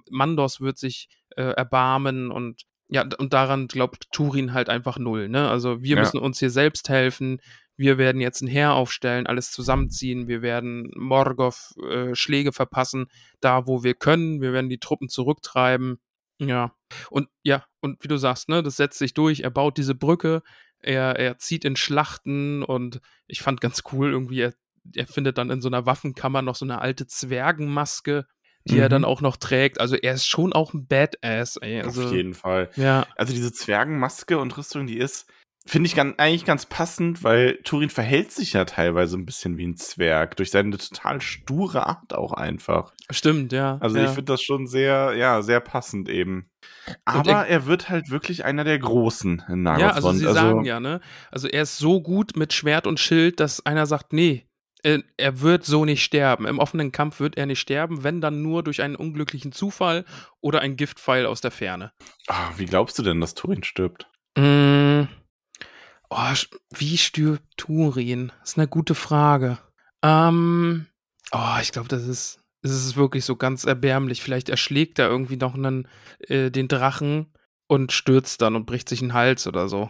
Mandos 0.10 0.62
wird 0.62 0.78
sich 0.78 1.10
äh, 1.36 1.42
erbarmen 1.44 2.32
und 2.32 2.64
ja, 2.88 3.04
und 3.18 3.34
daran 3.34 3.68
glaubt 3.68 4.12
Turin 4.12 4.54
halt 4.54 4.70
einfach 4.70 5.00
null, 5.00 5.28
ne? 5.28 5.50
Also 5.50 5.82
wir 5.82 5.96
Ja. 5.96 6.02
müssen 6.02 6.20
uns 6.20 6.38
hier 6.38 6.52
selbst 6.52 6.88
helfen, 6.90 7.42
wir 7.78 7.98
werden 7.98 8.22
jetzt 8.22 8.42
ein 8.42 8.48
Heer 8.48 8.74
aufstellen, 8.74 9.26
alles 9.26 9.52
zusammenziehen, 9.52 10.28
wir 10.28 10.44
werden 10.44 10.92
Morgoth 10.96 11.74
äh, 11.90 12.14
Schläge 12.14 12.52
verpassen, 12.54 13.08
da 13.42 13.66
wo 13.66 13.84
wir 13.84 13.96
können, 13.96 14.40
wir 14.40 14.54
werden 14.54 14.70
die 14.70 14.78
Truppen 14.78 15.10
zurücktreiben. 15.10 15.98
Ja. 16.40 16.76
Und 17.10 17.30
ja, 17.44 17.66
und 17.82 18.04
wie 18.04 18.08
du 18.08 18.18
sagst, 18.18 18.50
ne, 18.50 18.62
das 18.64 18.78
setzt 18.78 19.00
sich 19.00 19.14
durch, 19.14 19.42
er 19.42 19.52
baut 19.52 19.78
diese 19.78 19.96
Brücke, 19.96 20.42
er, 20.80 21.18
er 21.18 21.38
zieht 21.38 21.66
in 21.66 21.76
Schlachten 21.76 22.64
und 22.64 23.00
ich 23.28 23.42
fand 23.42 23.62
ganz 23.62 23.84
cool 23.92 24.12
irgendwie, 24.12 24.42
er, 24.42 24.54
er 24.96 25.08
findet 25.08 25.38
dann 25.38 25.50
in 25.50 25.62
so 25.62 25.68
einer 25.70 25.86
Waffenkammer 25.86 26.42
noch 26.42 26.56
so 26.56 26.66
eine 26.66 26.80
alte 26.82 27.08
Zwergenmaske, 27.08 28.26
die 28.68 28.78
er 28.80 28.86
Mhm. 28.86 28.90
dann 28.90 29.06
auch 29.06 29.22
noch 29.22 29.38
trägt. 29.38 29.80
Also 29.80 29.96
er 29.96 30.14
ist 30.14 30.26
schon 30.28 30.54
auch 30.54 30.74
ein 30.74 30.88
Badass, 30.88 31.58
ey. 31.58 31.82
Also, 31.82 32.06
Auf 32.06 32.12
jeden 32.12 32.34
Fall. 32.34 32.70
Ja, 32.76 33.06
Also 33.16 33.34
diese 33.34 33.52
Zwergenmaske 33.54 34.38
und 34.38 34.56
Rüstung, 34.58 34.88
die 34.88 34.98
ist, 34.98 35.28
finde 35.68 35.88
ich 35.88 35.96
ganz, 35.96 36.14
eigentlich 36.18 36.46
ganz 36.46 36.66
passend, 36.66 37.24
weil 37.24 37.58
Turin 37.64 37.90
verhält 37.90 38.32
sich 38.32 38.54
ja 38.54 38.66
teilweise 38.66 39.18
ein 39.18 39.26
bisschen 39.26 39.58
wie 39.58 39.66
ein 39.66 39.78
Zwerg, 39.78 40.36
durch 40.38 40.52
seine 40.52 40.78
total 40.78 41.22
sture 41.22 41.88
Art 41.88 42.14
auch 42.14 42.34
einfach. 42.34 42.94
stimmt, 43.10 43.52
ja. 43.52 43.78
Also 43.82 43.98
ja. 43.98 44.04
ich 44.06 44.10
finde 44.12 44.34
das 44.34 44.42
schon 44.44 44.68
sehr, 44.68 45.14
ja, 45.16 45.42
sehr 45.42 45.60
passend 45.60 46.08
eben. 46.10 46.50
Aber 47.04 47.32
er- 47.32 47.48
er, 47.48 47.66
wird 47.66 47.90
halt 47.90 48.10
wirklich 48.12 48.46
einer 48.46 48.64
der 48.64 48.78
Großen 48.80 49.44
in 49.48 49.50
Ja, 49.50 49.56
Nargothrond. 49.56 49.96
also 49.96 50.12
sie 50.12 50.34
sagen 50.34 50.66
ja, 50.66 50.80
ne? 50.80 51.02
Also 51.32 51.48
er 51.48 51.64
ist 51.64 51.78
so 51.78 52.02
gut 52.02 52.36
mit 52.36 52.54
Schwert 52.54 52.86
und 52.86 53.00
Schild, 53.00 53.40
dass 53.40 53.66
einer 53.66 53.86
sagt, 53.88 54.14
nee, 54.14 54.46
äh, 54.84 55.00
er 55.18 55.42
wird 55.42 55.66
so 55.66 55.84
nicht 55.84 56.04
sterben. 56.04 56.46
Im 56.46 56.60
offenen 56.60 56.92
Kampf 56.92 57.20
wird 57.20 57.38
er 57.38 57.48
nicht 57.48 57.60
sterben, 57.60 58.04
wenn 58.04 58.22
dann 58.22 58.44
nur 58.44 58.62
durch 58.62 58.84
einen 58.84 58.96
unglücklichen 58.96 59.52
Zufall 59.52 60.06
oder 60.42 60.62
ein 60.62 60.76
Giftpfeil 60.76 61.26
aus 61.26 61.42
der 61.42 61.50
Ferne. 61.52 61.92
Ah, 62.28 62.52
wie 62.58 62.66
glaubst 62.66 63.00
du 63.00 63.04
denn, 63.04 63.20
dass 63.20 63.34
Turin 63.34 63.64
stirbt? 63.64 64.08
Mm. 64.38 65.06
Oh, 66.10 66.34
wie 66.74 66.98
stirbt 66.98 67.58
Turin? 67.58 68.32
Das 68.42 68.52
ist 68.52 68.58
eine 68.58 68.68
gute 68.68 68.96
Frage. 68.96 69.58
Ähm, 70.04 70.86
oh, 71.32 71.58
ich 71.62 71.72
glaube, 71.72 71.88
das 71.88 72.08
ist, 72.08 72.40
das 72.62 72.72
ist 72.72 72.96
wirklich 72.96 73.26
so 73.26 73.36
ganz 73.36 73.66
erbärmlich. 73.66 74.22
Vielleicht 74.22 74.50
erschlägt 74.50 75.00
er 75.00 75.10
irgendwie 75.10 75.38
noch 75.38 75.56
einen, 75.56 75.88
äh, 76.20 76.52
den 76.52 76.68
Drachen 76.68 77.34
und 77.68 77.92
stürzt 77.92 78.42
dann 78.42 78.56
und 78.56 78.66
bricht 78.66 78.90
sich 78.90 79.02
einen 79.02 79.14
Hals 79.14 79.48
oder 79.48 79.68
so. 79.68 79.90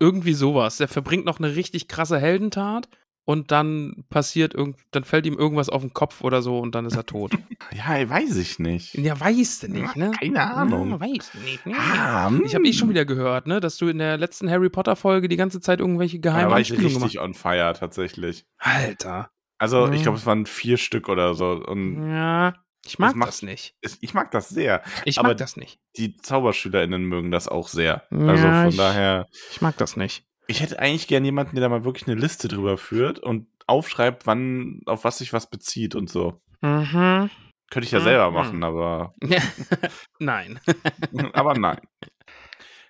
Irgendwie 0.00 0.34
sowas. 0.34 0.78
Der 0.78 0.88
verbringt 0.88 1.24
noch 1.24 1.38
eine 1.38 1.54
richtig 1.54 1.88
krasse 1.88 2.18
Heldentat 2.18 2.88
und 3.28 3.50
dann 3.52 4.06
passiert 4.08 4.54
irgend, 4.54 4.78
dann 4.90 5.04
fällt 5.04 5.26
ihm 5.26 5.36
irgendwas 5.38 5.68
auf 5.68 5.82
den 5.82 5.92
Kopf 5.92 6.22
oder 6.22 6.40
so 6.40 6.58
und 6.60 6.74
dann 6.74 6.86
ist 6.86 6.96
er 6.96 7.04
tot. 7.04 7.32
Ja, 7.74 8.08
weiß 8.08 8.36
ich 8.38 8.58
nicht. 8.58 8.94
ja, 8.94 9.20
weißt 9.20 9.64
du 9.64 9.68
nicht, 9.68 9.94
ne? 9.96 10.12
Keine 10.18 10.50
Ahnung. 10.54 10.92
Ja, 10.92 11.00
weißt 11.00 11.34
du 11.34 11.38
nicht, 11.40 11.66
ne? 11.66 11.74
Ah, 11.78 12.30
Ich 12.46 12.54
habe 12.54 12.66
eh 12.66 12.72
schon 12.72 12.88
wieder 12.88 13.04
gehört, 13.04 13.46
ne, 13.46 13.60
dass 13.60 13.76
du 13.76 13.88
in 13.88 13.98
der 13.98 14.16
letzten 14.16 14.50
Harry 14.50 14.70
Potter 14.70 14.96
Folge 14.96 15.28
die 15.28 15.36
ganze 15.36 15.60
Zeit 15.60 15.80
irgendwelche 15.80 16.18
Da 16.20 16.30
geheimen 16.30 16.50
war 16.50 16.60
ich 16.60 16.70
Anspielungen 16.70 16.94
gemacht 16.94 17.04
richtig 17.10 17.20
on 17.20 17.34
fire 17.34 17.74
tatsächlich. 17.78 18.46
Alter. 18.56 19.30
Also, 19.58 19.86
ich 19.90 19.98
Mhm. 19.98 20.02
glaube, 20.04 20.18
es 20.18 20.24
waren 20.24 20.46
vier 20.46 20.78
Stück 20.78 21.10
oder 21.10 21.34
so. 21.34 21.50
Und 21.66 22.08
Ja, 22.10 22.54
ich 22.86 22.98
mag 22.98 23.10
Das 23.10 23.16
macht- 23.16 23.28
das 23.28 23.42
nicht. 23.42 23.74
es, 23.82 23.98
ich 24.00 24.14
mag 24.14 24.30
das 24.30 24.48
sehr. 24.48 24.82
Ich 25.04 25.20
mag 25.20 25.36
das 25.36 25.56
nicht. 25.58 25.78
Die 25.98 26.16
ZauberschülerInnen 26.16 27.02
mögen 27.04 27.30
das 27.30 27.48
auch 27.48 27.68
sehr. 27.68 28.04
Ja, 28.10 28.18
also 28.28 28.46
von 28.48 28.68
ich- 28.68 28.76
daher. 28.78 29.26
Ich 29.50 29.60
mag 29.60 29.76
das 29.76 29.96
nicht. 29.96 30.24
Ich 30.48 30.60
hätte 30.60 30.78
eigentlich 30.80 31.06
gern 31.06 31.24
jemanden, 31.24 31.54
der 31.54 31.62
da 31.62 31.68
mal 31.68 31.84
wirklich 31.84 32.08
eine 32.08 32.18
Liste 32.20 32.48
drüber 32.48 32.76
führt 32.78 33.18
und 33.20 33.46
aufschreibt, 33.66 34.26
wann, 34.26 34.80
auf 34.86 35.04
was 35.04 35.18
sich 35.18 35.32
was 35.32 35.48
bezieht 35.50 35.94
und 35.94 36.08
so. 36.10 36.40
Mhm. 36.62 37.30
Könnte 37.70 37.84
ich 37.86 37.92
ja 37.92 38.00
selber 38.00 38.30
Mhm. 38.30 38.34
machen, 38.34 38.64
aber, 38.64 39.14
Nein. 40.18 40.58
aber 41.34 41.54
nein. 41.54 41.78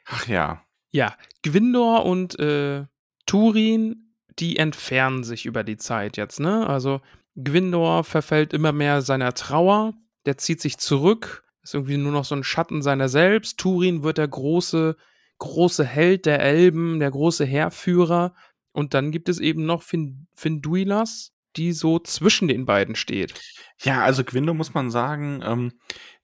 Ach 0.07 0.27
ja. 0.29 0.64
Ja, 0.90 1.14
Gwindor 1.42 2.07
und 2.07 2.38
äh, 2.38 2.87
Turin, 3.27 4.14
die 4.38 4.57
entfernen 4.57 5.25
sich 5.25 5.44
über 5.44 5.64
die 5.64 5.77
Zeit 5.77 6.16
jetzt, 6.16 6.40
ne? 6.40 6.66
Also 6.66 7.01
Gwindor 7.35 8.05
verfällt 8.05 8.53
immer 8.53 8.73
mehr 8.73 9.03
seiner 9.03 9.35
Trauer, 9.35 9.94
der 10.27 10.38
zieht 10.38 10.61
sich 10.61 10.79
zurück, 10.79 11.44
ist 11.62 11.75
irgendwie 11.75 11.97
nur 11.99 12.12
noch 12.12 12.25
so 12.25 12.35
ein 12.37 12.44
Schatten 12.44 12.81
seiner 12.83 13.09
selbst. 13.09 13.59
Turin 13.59 14.03
wird 14.03 14.16
der 14.18 14.29
große, 14.29 14.97
große 15.38 15.85
Held 15.85 16.27
der 16.27 16.40
Elben, 16.40 17.01
der 17.01 17.11
große 17.11 17.44
Heerführer. 17.44 18.35
Und 18.72 18.94
dann 18.94 19.11
gibt 19.11 19.29
es 19.29 19.40
eben 19.40 19.66
noch 19.66 19.83
fin 19.83 20.27
Finduilas, 20.35 21.33
die 21.57 21.72
so 21.72 21.98
zwischen 21.98 22.48
den 22.48 22.66
beiden 22.66 22.94
steht. 22.94 23.35
Ja, 23.83 24.03
also 24.03 24.24
Gwindo 24.24 24.55
muss 24.55 24.74
man 24.74 24.90
sagen, 24.90 25.42
ähm, 25.44 25.72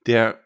der 0.05 0.39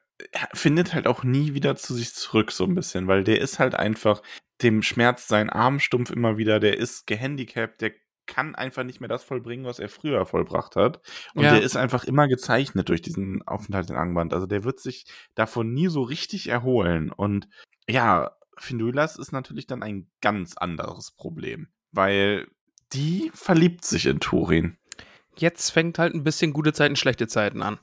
findet 0.53 0.93
halt 0.93 1.07
auch 1.07 1.23
nie 1.23 1.53
wieder 1.53 1.75
zu 1.75 1.93
sich 1.93 2.13
zurück, 2.13 2.51
so 2.51 2.65
ein 2.65 2.75
bisschen, 2.75 3.07
weil 3.07 3.23
der 3.23 3.39
ist 3.41 3.59
halt 3.59 3.75
einfach, 3.75 4.21
dem 4.61 4.81
schmerzt 4.81 5.27
sein 5.29 5.49
Arm 5.49 5.79
stumpf 5.79 6.09
immer 6.09 6.37
wieder, 6.37 6.59
der 6.59 6.77
ist 6.77 7.07
gehandicapt, 7.07 7.81
der 7.81 7.93
kann 8.25 8.53
einfach 8.53 8.83
nicht 8.83 8.99
mehr 8.99 9.07
das 9.07 9.23
vollbringen, 9.23 9.65
was 9.65 9.79
er 9.79 9.89
früher 9.89 10.25
vollbracht 10.25 10.75
hat. 10.75 11.01
Und 11.33 11.45
Ja. 11.45 11.53
der 11.53 11.63
ist 11.63 11.75
einfach 11.75 12.03
immer 12.03 12.27
gezeichnet 12.27 12.89
durch 12.89 13.01
diesen 13.01 13.41
Aufenthalt 13.47 13.89
in 13.89 13.95
Angband. 13.95 14.33
Also 14.33 14.45
der 14.45 14.63
wird 14.63 14.79
sich 14.79 15.05
davon 15.35 15.73
nie 15.73 15.87
so 15.87 16.03
richtig 16.03 16.47
erholen. 16.49 17.11
Und 17.11 17.47
ja, 17.89 18.31
Finduilas 18.61 19.17
ist 19.17 19.31
natürlich 19.31 19.67
dann 19.67 19.83
ein 19.83 20.09
ganz 20.21 20.57
anderes 20.57 21.11
Problem, 21.11 21.67
weil 21.91 22.47
die 22.93 23.31
verliebt 23.33 23.85
sich 23.85 24.05
in 24.05 24.19
Turin. 24.19 24.77
Jetzt 25.37 25.69
fängt 25.69 25.99
halt 25.99 26.13
ein 26.13 26.23
bisschen 26.23 26.53
gute 26.53 26.73
Zeiten, 26.73 26.95
schlechte 26.95 27.27
Zeiten 27.27 27.61
an. 27.61 27.79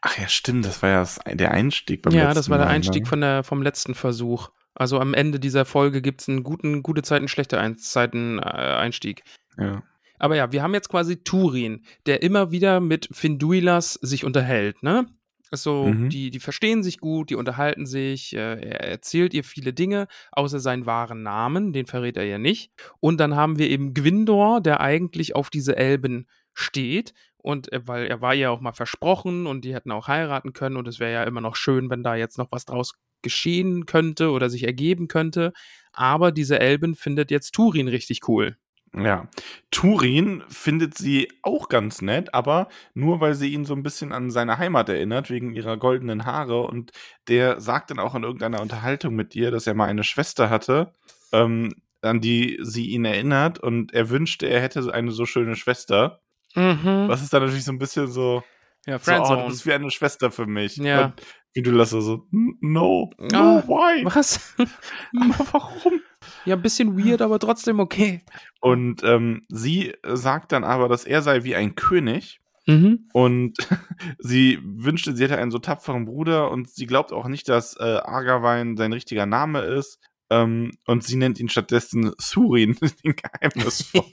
Ach 0.00 0.18
ja, 0.18 0.28
stimmt, 0.28 0.64
das 0.64 0.82
war 0.82 0.90
ja 0.90 1.00
das, 1.00 1.20
der 1.26 1.52
Einstieg 1.52 2.02
beim 2.02 2.12
Ja, 2.12 2.34
das 2.34 2.50
war 2.50 2.58
der 2.58 2.66
Mal, 2.66 2.72
Einstieg 2.72 3.04
ne? 3.04 3.08
von 3.08 3.20
der, 3.20 3.44
vom 3.44 3.62
letzten 3.62 3.94
Versuch. 3.94 4.50
Also 4.74 4.98
am 4.98 5.14
Ende 5.14 5.38
dieser 5.38 5.64
Folge 5.64 6.02
gibt 6.02 6.22
es 6.22 6.28
einen 6.28 6.42
guten, 6.42 6.82
gute 6.82 7.02
Zeiten, 7.02 7.28
schlechte 7.28 7.60
Ein 7.60 7.78
Zeiten 7.78 8.38
äh, 8.38 8.42
Einstieg. 8.42 9.22
Ja. 9.56 9.84
Aber 10.18 10.36
ja, 10.36 10.50
wir 10.52 10.62
haben 10.62 10.74
jetzt 10.74 10.88
quasi 10.88 11.22
Turin, 11.22 11.84
der 12.06 12.22
immer 12.22 12.50
wieder 12.50 12.80
mit 12.80 13.08
Finduilas 13.12 13.94
sich 13.94 14.24
unterhält, 14.24 14.82
ne? 14.82 15.06
Also, 15.54 15.94
Mhm. 15.94 16.08
die, 16.10 16.30
die 16.30 16.40
verstehen 16.40 16.82
sich 16.82 16.98
gut, 16.98 17.30
die 17.30 17.36
unterhalten 17.36 17.86
sich, 17.86 18.34
äh, 18.34 18.38
er 18.60 18.80
erzählt 18.90 19.34
ihr 19.34 19.44
viele 19.44 19.72
Dinge, 19.72 20.08
außer 20.32 20.58
seinen 20.60 20.86
wahren 20.86 21.22
Namen, 21.22 21.72
den 21.72 21.86
verrät 21.86 22.16
er 22.16 22.24
ja 22.24 22.38
nicht. 22.38 22.72
Und 23.00 23.18
dann 23.20 23.36
haben 23.36 23.58
wir 23.58 23.70
eben 23.70 23.94
Gwindor, 23.94 24.60
der 24.60 24.80
eigentlich 24.80 25.34
auf 25.36 25.50
diese 25.50 25.76
Elben 25.76 26.26
steht. 26.54 27.14
Und 27.36 27.72
äh, 27.72 27.86
weil 27.86 28.06
er 28.06 28.20
war 28.20 28.34
ja 28.34 28.50
auch 28.50 28.60
mal 28.60 28.72
versprochen 28.72 29.46
und 29.46 29.64
die 29.64 29.74
hätten 29.74 29.92
auch 29.92 30.08
heiraten 30.08 30.52
können 30.52 30.76
und 30.76 30.88
es 30.88 30.98
wäre 30.98 31.12
ja 31.12 31.24
immer 31.24 31.40
noch 31.40 31.56
schön, 31.56 31.90
wenn 31.90 32.02
da 32.02 32.14
jetzt 32.16 32.38
noch 32.38 32.50
was 32.52 32.64
draus 32.64 32.94
geschehen 33.22 33.86
könnte 33.86 34.30
oder 34.30 34.50
sich 34.50 34.64
ergeben 34.64 35.08
könnte. 35.08 35.52
Aber 35.92 36.32
diese 36.32 36.58
Elben 36.60 36.94
findet 36.94 37.30
jetzt 37.30 37.52
Turin 37.52 37.88
richtig 37.88 38.28
cool. 38.28 38.56
Ja. 38.96 39.28
Turin 39.70 40.42
findet 40.48 40.96
sie 40.96 41.32
auch 41.42 41.68
ganz 41.68 42.00
nett, 42.02 42.32
aber 42.34 42.68
nur 42.94 43.20
weil 43.20 43.34
sie 43.34 43.52
ihn 43.52 43.64
so 43.64 43.74
ein 43.74 43.82
bisschen 43.82 44.12
an 44.12 44.30
seine 44.30 44.58
Heimat 44.58 44.88
erinnert, 44.88 45.30
wegen 45.30 45.52
ihrer 45.54 45.76
goldenen 45.76 46.24
Haare. 46.26 46.62
Und 46.62 46.92
der 47.28 47.60
sagt 47.60 47.90
dann 47.90 47.98
auch 47.98 48.14
in 48.14 48.22
irgendeiner 48.22 48.60
Unterhaltung 48.60 49.14
mit 49.14 49.34
ihr, 49.34 49.50
dass 49.50 49.66
er 49.66 49.74
mal 49.74 49.88
eine 49.88 50.04
Schwester 50.04 50.50
hatte. 50.50 50.92
Ähm, 51.32 51.74
an 52.04 52.20
die 52.20 52.58
sie 52.62 52.90
ihn 52.90 53.04
erinnert 53.04 53.58
und 53.58 53.92
er 53.94 54.10
wünschte, 54.10 54.46
er 54.46 54.60
hätte 54.60 54.92
eine 54.92 55.10
so 55.10 55.24
schöne 55.26 55.56
Schwester. 55.56 56.20
Mhm. 56.54 57.08
Was 57.08 57.22
ist 57.22 57.32
dann 57.32 57.42
natürlich 57.42 57.64
so 57.64 57.72
ein 57.72 57.78
bisschen 57.78 58.08
so, 58.08 58.42
Ja, 58.86 58.98
so 58.98 59.10
oh, 59.10 59.14
Friendzone. 59.14 59.42
du 59.42 59.48
bist 59.48 59.66
wie 59.66 59.72
eine 59.72 59.90
Schwester 59.90 60.30
für 60.30 60.46
mich. 60.46 60.76
Ja. 60.76 61.06
Und 61.06 61.14
wie 61.54 61.62
du 61.62 61.70
lässt 61.70 61.92
so, 61.92 62.26
"N- 62.32 62.56
no, 62.60 63.10
no, 63.18 63.28
Ah, 63.38 63.62
why? 63.66 64.04
Was? 64.04 64.54
Warum? 65.52 66.00
ja, 66.44 66.56
ein 66.56 66.62
bisschen 66.62 66.98
weird, 66.98 67.22
aber 67.22 67.38
trotzdem 67.38 67.80
okay. 67.80 68.22
Und 68.60 69.02
ähm, 69.04 69.42
sie 69.48 69.94
sagt 70.04 70.52
dann 70.52 70.64
aber, 70.64 70.88
dass 70.88 71.04
er 71.04 71.22
sei 71.22 71.44
wie 71.44 71.54
ein 71.54 71.74
König 71.74 72.40
Mhm. 72.66 73.08
und 73.12 73.58
sie 74.18 74.58
wünschte, 74.64 75.14
sie 75.14 75.24
hätte 75.24 75.36
einen 75.38 75.50
so 75.50 75.58
tapferen 75.58 76.06
Bruder 76.06 76.50
und 76.50 76.70
sie 76.70 76.86
glaubt 76.86 77.12
auch 77.12 77.28
nicht, 77.28 77.48
dass 77.50 77.76
äh, 77.78 77.82
Argawein 77.82 78.76
sein 78.78 78.92
richtiger 78.94 79.26
Name 79.26 79.60
ist. 79.60 79.98
Ähm, 80.30 80.70
und 80.86 81.04
sie 81.04 81.16
nennt 81.16 81.38
ihn 81.38 81.50
stattdessen 81.50 82.12
Surin, 82.18 82.78
den 83.04 83.14
Geheimnisvoll. 83.14 84.04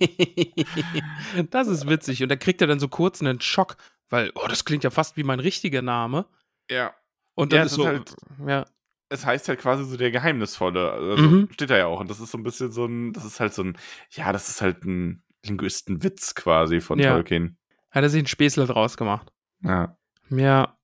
das 1.49 1.67
ist 1.69 1.88
witzig. 1.88 2.21
Und 2.21 2.30
da 2.30 2.36
kriegt 2.36 2.60
er 2.62 2.67
dann 2.67 2.80
so 2.82 2.89
kurz 2.89 3.21
einen 3.21 3.39
Schock, 3.39 3.77
weil, 4.10 4.32
oh, 4.36 4.47
das 4.49 4.65
klingt 4.65 4.84
ja 4.84 4.89
fast 4.89 5.15
wie 5.15 5.23
mein 5.23 5.39
richtiger 5.39 5.82
Name. 5.82 6.25
ja. 6.69 6.93
Und 7.36 7.54
dann 7.54 7.60
Ja, 7.60 7.65
ist 7.65 7.74
so, 7.74 7.86
halt- 7.86 8.15
ja, 8.48 8.65
Es 9.13 9.26
heißt 9.26 9.50
halt 9.50 9.60
quasi 9.60 9.84
so 9.84 9.98
der 9.98 10.10
Geheimnisvolle. 10.12 10.89
Also 10.91 11.22
Mhm. 11.24 11.50
steht 11.52 11.70
da 11.70 11.78
ja 11.78 11.86
auch. 11.88 12.00
Und 12.00 12.10
das 12.10 12.22
ist 12.22 12.32
so 12.32 12.38
ein 12.38 12.44
bisschen 12.44 12.72
so 12.72 12.86
ein, 12.86 13.12
das 13.12 13.26
ist 13.26 13.41
halt 13.41 13.54
so 13.54 13.62
ein, 13.63 13.78
ja, 14.12 14.32
das 14.32 14.48
ist 14.48 14.62
halt 14.62 14.86
ein 14.86 15.22
Linguistenwitz 15.46 16.34
quasi 16.34 16.80
von 16.80 16.98
Ja. 17.00 17.13
Tolkien. 17.13 17.58
hat 17.89 18.04
er 18.04 18.10
sich 18.10 18.20
einen 18.20 18.28
Späßle 18.28 18.65
draus 18.67 18.96
gemacht. 18.96 19.28
Ja. 19.63 19.98
Ja. 20.30 20.78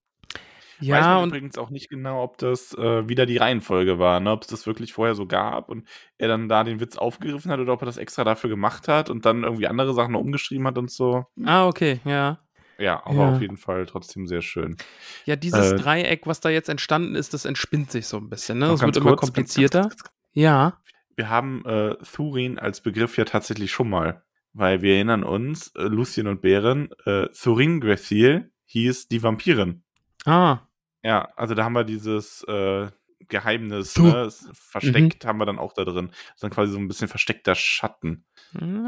Weiß 0.80 0.86
Ja, 0.88 1.14
man 1.16 1.24
und 1.24 1.30
übrigens 1.30 1.58
auch 1.58 1.70
nicht 1.70 1.90
genau, 1.90 2.22
ob 2.22 2.38
das 2.38 2.74
äh, 2.74 3.08
wieder 3.08 3.26
die 3.26 3.38
Reihenfolge 3.38 3.98
war, 3.98 4.20
ne? 4.20 4.30
ob 4.32 4.42
es 4.42 4.48
das 4.50 4.68
wirklich 4.68 4.92
vorher 4.94 5.16
so 5.16 5.26
gab 5.26 5.70
und 5.70 5.88
er 6.18 6.28
dann 6.28 6.50
da 6.50 6.64
den 6.66 6.80
Witz 6.82 6.98
aufgegriffen 6.98 7.50
hat 7.50 7.60
oder 7.62 7.72
ob 7.74 7.82
er 7.82 7.86
das 7.88 7.96
extra 7.98 8.26
dafür 8.26 8.50
gemacht 8.50 8.88
hat 8.90 9.10
und 9.10 9.26
dann 9.26 9.44
irgendwie 9.44 9.68
andere 9.68 9.94
Sachen 9.94 10.12
noch 10.12 10.20
umgeschrieben 10.20 10.68
hat 10.68 10.78
und 10.78 10.92
so. 10.92 11.26
Ah, 11.46 11.66
okay, 11.68 12.02
ja. 12.04 12.40
Ja, 12.80 13.02
aber 13.06 13.16
Ja. 13.16 13.32
auf 13.34 13.42
jeden 13.42 13.58
Fall 13.58 13.86
trotzdem 13.86 14.28
sehr 14.28 14.42
schön. 14.42 14.78
Ja, 15.26 15.36
dieses 15.36 15.72
Äh, 15.72 15.76
Dreieck, 15.78 16.28
was 16.28 16.40
da 16.40 16.50
jetzt 16.50 16.70
entstanden 16.70 17.16
ist, 17.16 17.34
das 17.34 17.46
entspinnt 17.46 17.92
sich 17.92 18.06
so 18.08 18.18
ein 18.18 18.30
bisschen, 18.30 18.60
ne? 18.60 18.68
Das 18.68 18.82
wird 18.82 18.98
immer 18.98 19.10
kurz, 19.12 19.22
komplizierter. 19.22 19.82
ganz, 19.82 19.94
ganz, 19.96 20.04
ganz, 20.04 20.16
Ja. 20.34 20.82
Wir 21.16 21.30
haben 21.30 21.66
äh, 21.66 21.96
Thurin 22.16 22.60
als 22.60 22.82
Begriff 22.82 23.18
ja 23.18 23.26
tatsächlich 23.26 23.72
schon 23.72 23.90
mal, 23.90 24.22
weil 24.54 24.84
wir 24.84 24.94
erinnern 24.96 25.24
uns, 25.24 25.70
äh, 25.76 25.82
Lucien 25.84 26.28
und 26.28 26.42
Bären, 26.42 26.90
äh, 27.06 27.28
Thurin 27.30 27.82
Grethil 27.82 28.52
hieß 28.66 29.08
die 29.08 29.24
Vampirin. 29.24 29.84
Ah. 30.26 30.60
Ja, 31.02 31.30
also 31.36 31.56
da 31.56 31.64
haben 31.64 31.74
wir 31.74 31.84
dieses 31.86 32.44
äh, 32.44 32.90
Geheimnis, 33.30 33.96
Thu- 33.96 34.04
ne? 34.04 34.22
es- 34.26 34.48
versteckt 34.54 35.26
haben 35.26 35.40
wir 35.40 35.46
dann 35.48 35.58
auch 35.58 35.74
da 35.74 35.84
drin. 35.86 36.10
Das 36.10 36.36
ist 36.36 36.44
dann 36.44 36.52
quasi 36.52 36.72
so 36.74 36.78
ein 36.78 36.88
bisschen 36.88 37.08
versteckter 37.08 37.56
Schatten. 37.56 38.26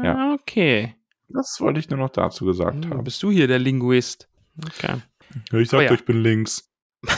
Ja. 0.04 0.34
Okay. 0.34 0.94
Das 1.32 1.60
wollte 1.60 1.80
ich 1.80 1.88
nur 1.90 1.98
noch 1.98 2.10
dazu 2.10 2.44
gesagt 2.44 2.84
Hm, 2.84 2.90
haben. 2.92 3.04
bist 3.04 3.22
du 3.22 3.30
hier 3.30 3.46
der 3.46 3.58
Linguist? 3.58 4.28
Okay. 4.64 4.96
Ja, 5.52 5.58
ich 5.58 5.72
Oh 5.72 5.80
ja. 5.80 5.92
ich 5.92 6.04
bin 6.04 6.22
links. 6.22 6.68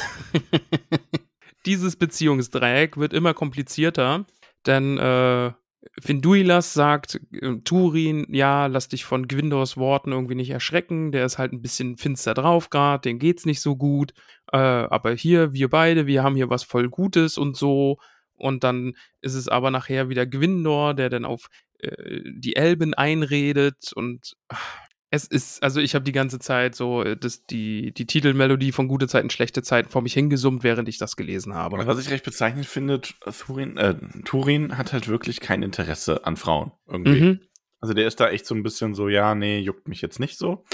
Dieses 1.66 1.96
Beziehungsdreieck 1.96 2.96
wird 2.96 3.12
immer 3.12 3.35
komplizierter, 3.35 4.27
denn 4.66 4.98
äh, 4.98 5.53
Finduilas 6.01 6.75
sagt 6.75 7.20
äh, 7.33 7.57
Turin, 7.64 8.27
ja, 8.31 8.66
lass 8.66 8.88
dich 8.88 9.05
von 9.05 9.29
Gwindors 9.29 9.77
Worten 9.77 10.12
irgendwie 10.12 10.35
nicht 10.35 10.51
erschrecken, 10.51 11.12
der 11.12 11.25
ist 11.25 11.38
halt 11.38 11.53
ein 11.53 11.62
bisschen 11.62 11.96
finster 11.96 12.35
drauf 12.35 12.70
gerade, 12.70 13.03
dem 13.03 13.18
geht's 13.18 13.46
nicht 13.46 13.61
so 13.61 13.77
gut, 13.77 14.12
äh, 14.53 14.57
aber 14.59 15.12
hier, 15.14 15.53
wir 15.53 15.68
beide, 15.70 16.07
wir 16.07 16.22
haben 16.22 16.37
hier 16.37 16.51
was 16.51 16.64
voll 16.64 16.88
Gutes 16.88 17.38
und 17.38 17.57
so 17.57 17.98
und 18.35 18.64
dann 18.64 18.94
ist 19.20 19.35
es 19.35 19.48
aber 19.48 19.70
nachher 19.70 20.09
wieder 20.09 20.27
Gwindor, 20.27 20.94
der 20.94 21.11
dann 21.11 21.25
auf 21.25 21.48
die 21.83 22.57
Elben 22.57 22.95
einredet 22.95 23.92
und 23.95 24.35
es 25.14 25.27
ist, 25.27 25.62
also 25.62 25.79
ich 25.79 25.95
habe 25.95 26.07
die 26.07 26.12
ganze 26.12 26.38
Zeit 26.38 26.75
so 26.75 27.03
äh, 27.03 27.18
das, 27.18 27.45
die, 27.45 27.92
die 27.92 28.07
Titelmelodie 28.07 28.73
von 28.73 28.88
Gute 28.88 29.09
Zeiten, 29.09 29.29
Schlechte 29.29 29.62
Zeiten 29.62 29.90
vor 29.90 30.01
mich 30.01 30.14
hingesummt, 30.14 30.64
während 30.64 30.88
ich 30.88 30.97
das 30.97 31.16
gelesen 31.16 31.55
habe. 31.55 31.87
Was 31.87 31.99
ich 31.99 32.11
recht 32.11 32.25
bezeichnend 32.25 32.64
finde, 32.64 33.03
Thurin, 33.03 33.77
äh, 33.77 33.95
Turin 34.25 34.79
hat 34.79 34.95
halt 34.95 35.09
wirklich 35.09 35.40
kein 35.40 35.62
Interesse 35.62 36.25
an 36.25 36.38
Frauen 36.38 36.73
irgendwie. 36.87 37.21
Mhm. 37.21 37.40
Also 37.79 37.92
der 37.92 38.07
ist 38.07 38.21
da 38.21 38.31
echt 38.31 38.47
so 38.47 38.55
ein 38.55 38.62
bisschen 38.62 38.95
so, 38.95 39.11
ja, 39.11 39.35
nee, 39.35 39.59
juckt 39.59 39.87
mich 39.87 40.01
jetzt 40.01 40.18
nicht 40.18 40.38
so. 40.38 40.64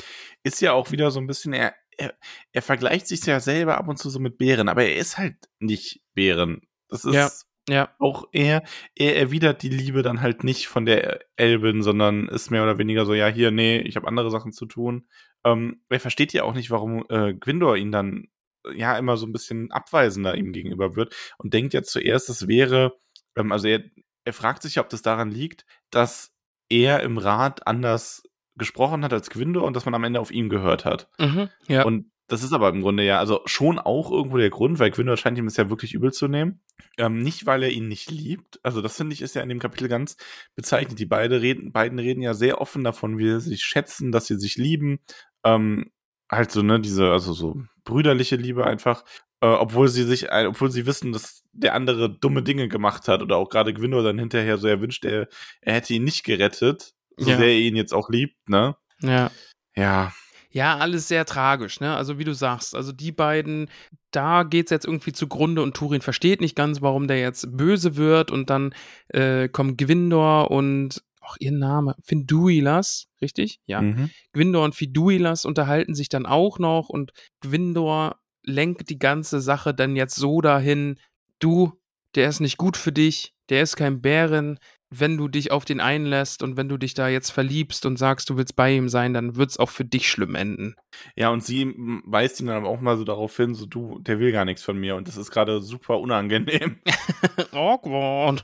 Ist 0.44 0.61
ja 0.61 0.73
auch 0.73 0.92
wieder 0.92 1.11
so 1.11 1.18
ein 1.18 1.27
bisschen, 1.27 1.53
er, 1.53 1.75
er, 1.97 2.14
er 2.53 2.62
vergleicht 2.62 3.09
sich 3.09 3.27
ja 3.27 3.40
selber 3.40 3.77
ab 3.77 3.88
und 3.88 3.99
zu 3.99 4.09
so 4.09 4.21
mit 4.21 4.38
Bären, 4.38 4.68
aber 4.68 4.85
er 4.85 4.99
ist 4.99 5.18
halt 5.18 5.35
nicht 5.59 6.01
Bären. 6.14 6.61
Das 6.88 7.05
ist 7.05 7.14
Ja. 7.14 7.29
Ja, 7.68 7.94
auch 7.98 8.28
er, 8.33 8.62
er 8.94 9.16
erwidert 9.16 9.62
die 9.62 9.68
Liebe 9.68 10.02
dann 10.02 10.20
halt 10.20 10.42
nicht 10.42 10.68
von 10.68 10.87
der 10.87 11.20
Elbin, 11.37 11.83
sondern 11.83 12.28
ist 12.28 12.50
mehr 12.50 12.62
oder 12.62 12.78
weniger 12.78 13.04
so, 13.04 13.14
ja, 13.14 13.28
hier, 13.28 13.50
nee, 13.50 13.78
ich 13.81 13.96
habe 13.96 14.09
andere 14.09 14.31
Sachen 14.31 14.52
zu 14.52 14.66
tun. 14.66 15.07
Ähm, 15.44 15.83
er 15.88 16.00
versteht 16.00 16.33
ja 16.33 16.44
auch 16.44 16.54
nicht, 16.54 16.70
warum 16.70 17.04
äh, 17.11 17.35
Gwindor 17.35 17.76
ihn 17.76 17.92
dann 17.92 18.28
äh, 18.66 18.78
ja 18.78 18.96
immer 18.96 19.16
so 19.16 19.26
ein 19.26 19.33
bisschen 19.33 19.70
abweisender 19.70 20.35
ihm 20.35 20.52
gegenüber 20.52 20.96
wird 20.96 21.14
und 21.37 21.52
denkt 21.52 21.74
ja 21.74 21.83
zuerst, 21.83 22.31
es 22.31 22.48
wäre, 22.48 22.98
ähm, 23.37 23.52
also 23.52 23.68
er, 23.68 23.85
er 24.24 24.33
fragt 24.33 24.62
sich 24.62 24.76
ja, 24.76 24.83
ob 24.83 24.88
das 24.88 25.02
daran 25.02 25.31
liegt, 25.31 25.66
dass 25.90 26.35
er 26.70 27.02
im 27.02 27.18
Rat 27.18 27.66
anders 27.66 28.22
gesprochen 28.57 29.04
hat 29.04 29.12
als 29.12 29.31
Gwindor 29.31 29.64
und 29.64 29.76
dass 29.76 29.85
man 29.85 29.94
am 29.94 30.04
Ende 30.04 30.20
auf 30.20 30.31
ihn 30.31 30.48
gehört 30.48 30.85
hat. 30.85 31.09
mhm. 31.18 31.48
ja. 31.68 31.85
Und 31.85 32.11
das 32.28 32.42
ist 32.42 32.52
aber 32.52 32.68
im 32.68 32.82
Grunde 32.82 33.02
ja, 33.04 33.18
also 33.18 33.40
schon 33.46 33.78
auch 33.78 34.10
irgendwo 34.12 34.36
der 34.36 34.50
Grund, 34.50 34.78
weil 34.78 34.90
Gwindor 34.90 35.16
scheint 35.16 35.38
ihm 35.38 35.46
das 35.46 35.56
ja 35.56 35.68
wirklich 35.70 35.94
übel 35.94 36.12
zu 36.12 36.28
nehmen. 36.28 36.60
Ähm, 36.96 37.18
nicht, 37.20 37.46
weil 37.46 37.62
er 37.62 37.70
ihn 37.70 37.88
nicht 37.88 38.10
liebt. 38.10 38.60
Also 38.62 38.82
das 38.82 38.96
finde 38.96 39.14
ich 39.14 39.22
ist 39.22 39.34
ja 39.34 39.42
in 39.42 39.48
dem 39.48 39.58
Kapitel 39.58 39.88
ganz 39.88 40.16
bezeichnet. 40.54 40.98
Die 40.98 41.06
beide 41.06 41.40
reden, 41.42 41.72
beiden 41.72 41.98
reden 41.98 42.22
ja 42.22 42.34
sehr 42.34 42.60
offen 42.60 42.84
davon, 42.84 43.18
wie 43.18 43.28
sie 43.30 43.40
sich 43.40 43.62
schätzen, 43.64 44.12
dass 44.12 44.26
sie 44.26 44.36
sich 44.38 44.56
lieben. 44.56 45.00
Ähm, 45.44 45.90
halt 46.30 46.50
so, 46.52 46.62
ne, 46.62 46.78
diese, 46.80 47.10
also 47.10 47.32
so 47.32 47.56
brüderliche 47.84 48.36
Liebe 48.36 48.66
einfach. 48.66 49.04
Äh, 49.40 49.46
obwohl 49.46 49.88
sie 49.88 50.02
sich, 50.02 50.30
ein- 50.32 50.48
obwohl 50.48 50.70
sie 50.70 50.84
wissen, 50.86 51.12
dass 51.12 51.44
der 51.52 51.74
andere 51.74 52.10
dumme 52.10 52.42
Dinge 52.42 52.68
gemacht 52.68 53.08
hat 53.08 53.22
oder 53.22 53.36
auch 53.36 53.48
gerade 53.48 53.72
Gwindor 53.72 54.02
dann 54.02 54.18
hinterher 54.18 54.58
so, 54.58 54.66
er 54.68 54.80
wünscht, 54.80 55.04
er, 55.04 55.28
er 55.60 55.74
hätte 55.74 55.94
ihn 55.94 56.04
nicht 56.04 56.24
gerettet, 56.24 56.94
so 57.16 57.30
Ja. 57.30 57.36
sehr 57.36 57.46
er 57.46 57.58
ihn 57.58 57.76
jetzt 57.76 57.94
auch 57.94 58.10
liebt, 58.10 58.36
ne? 58.48 58.76
ja. 59.00 59.30
Ja, 59.76 60.12
Ja, 60.50 60.78
alles 60.78 61.08
sehr 61.08 61.26
tragisch, 61.26 61.80
ne? 61.80 61.94
Also 61.94 62.18
wie 62.18 62.24
du 62.24 62.32
sagst, 62.32 62.74
also 62.74 62.92
die 62.92 63.12
beiden, 63.12 63.68
da 64.11 64.44
geht's 64.44 64.70
jetzt 64.70 64.87
irgendwie 64.87 65.12
zugrunde 65.12 65.62
und 65.62 65.76
Turin 65.76 66.00
versteht 66.00 66.40
nicht 66.40 66.56
ganz, 66.56 66.80
warum 66.80 67.06
der 67.06 67.20
jetzt 67.20 67.56
böse 67.56 67.96
wird 67.96 68.30
und 68.30 68.48
dann 68.48 68.74
äh, 69.08 69.48
kommen 69.48 69.76
Gwindor 69.76 70.50
und 70.50 71.02
auch 71.20 71.37
ihr 71.38 71.52
Name, 71.52 71.94
Finduilas, 72.02 73.08
richtig? 73.20 73.61
Ja. 73.66 73.82
Mhm. 73.82 74.11
Gwindor 74.32 74.64
und 74.64 74.74
Fiduilas 74.74 75.44
unterhalten 75.44 75.94
sich 75.94 76.08
dann 76.08 76.24
auch 76.24 76.58
noch 76.58 76.88
und 76.88 77.12
Gwindor 77.40 78.18
lenkt 78.42 78.88
die 78.88 78.98
ganze 78.98 79.40
Sache 79.40 79.74
dann 79.74 79.96
jetzt 79.96 80.16
so 80.16 80.40
dahin, 80.40 80.98
du, 81.38 81.72
der 82.14 82.30
ist 82.30 82.40
nicht 82.40 82.56
gut 82.56 82.78
für 82.78 82.92
dich, 82.92 83.34
der 83.50 83.62
ist 83.62 83.76
kein 83.76 84.00
Bären, 84.00 84.58
wenn 84.90 85.16
du 85.16 85.29
dich 85.29 85.51
auf 85.53 85.64
den 85.64 85.81
einlässt 85.81 86.42
und 86.42 86.57
wenn 86.57 86.68
du 86.68 86.79
dich 86.79 86.94
da 86.94 87.09
jetzt 87.09 87.31
verliebst 87.31 87.85
und 87.85 87.98
sagst, 87.98 88.31
du 88.31 88.37
willst 88.37 88.57
bei 88.57 88.74
ihm 88.74 88.88
sein, 88.88 89.12
dann 89.12 89.37
wird's 89.37 89.59
auch 89.59 89.68
für 89.68 89.85
dich 89.85 90.09
schlimm 90.09 90.35
enden. 90.35 90.77
Ja, 91.14 91.29
und 91.29 91.44
sie 91.44 91.74
weist 92.07 92.40
ihn 92.40 92.46
dann 92.46 92.57
aber 92.57 92.68
auch 92.68 92.81
mal 92.81 92.96
so 92.96 93.05
darauf 93.05 93.37
hin, 93.37 93.55
so 93.55 93.66
du, 93.66 93.98
der 94.01 94.18
will 94.18 94.33
gar 94.33 94.44
nichts 94.46 94.62
von 94.62 94.79
mir 94.79 94.96
und 94.96 95.07
das 95.09 95.16
ist 95.16 95.31
gerade 95.31 95.61
super 95.61 95.98
unangenehm. 96.01 96.77
Awkward. 97.53 98.42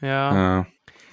Ja, 0.00 0.34
Ja. 0.34 0.66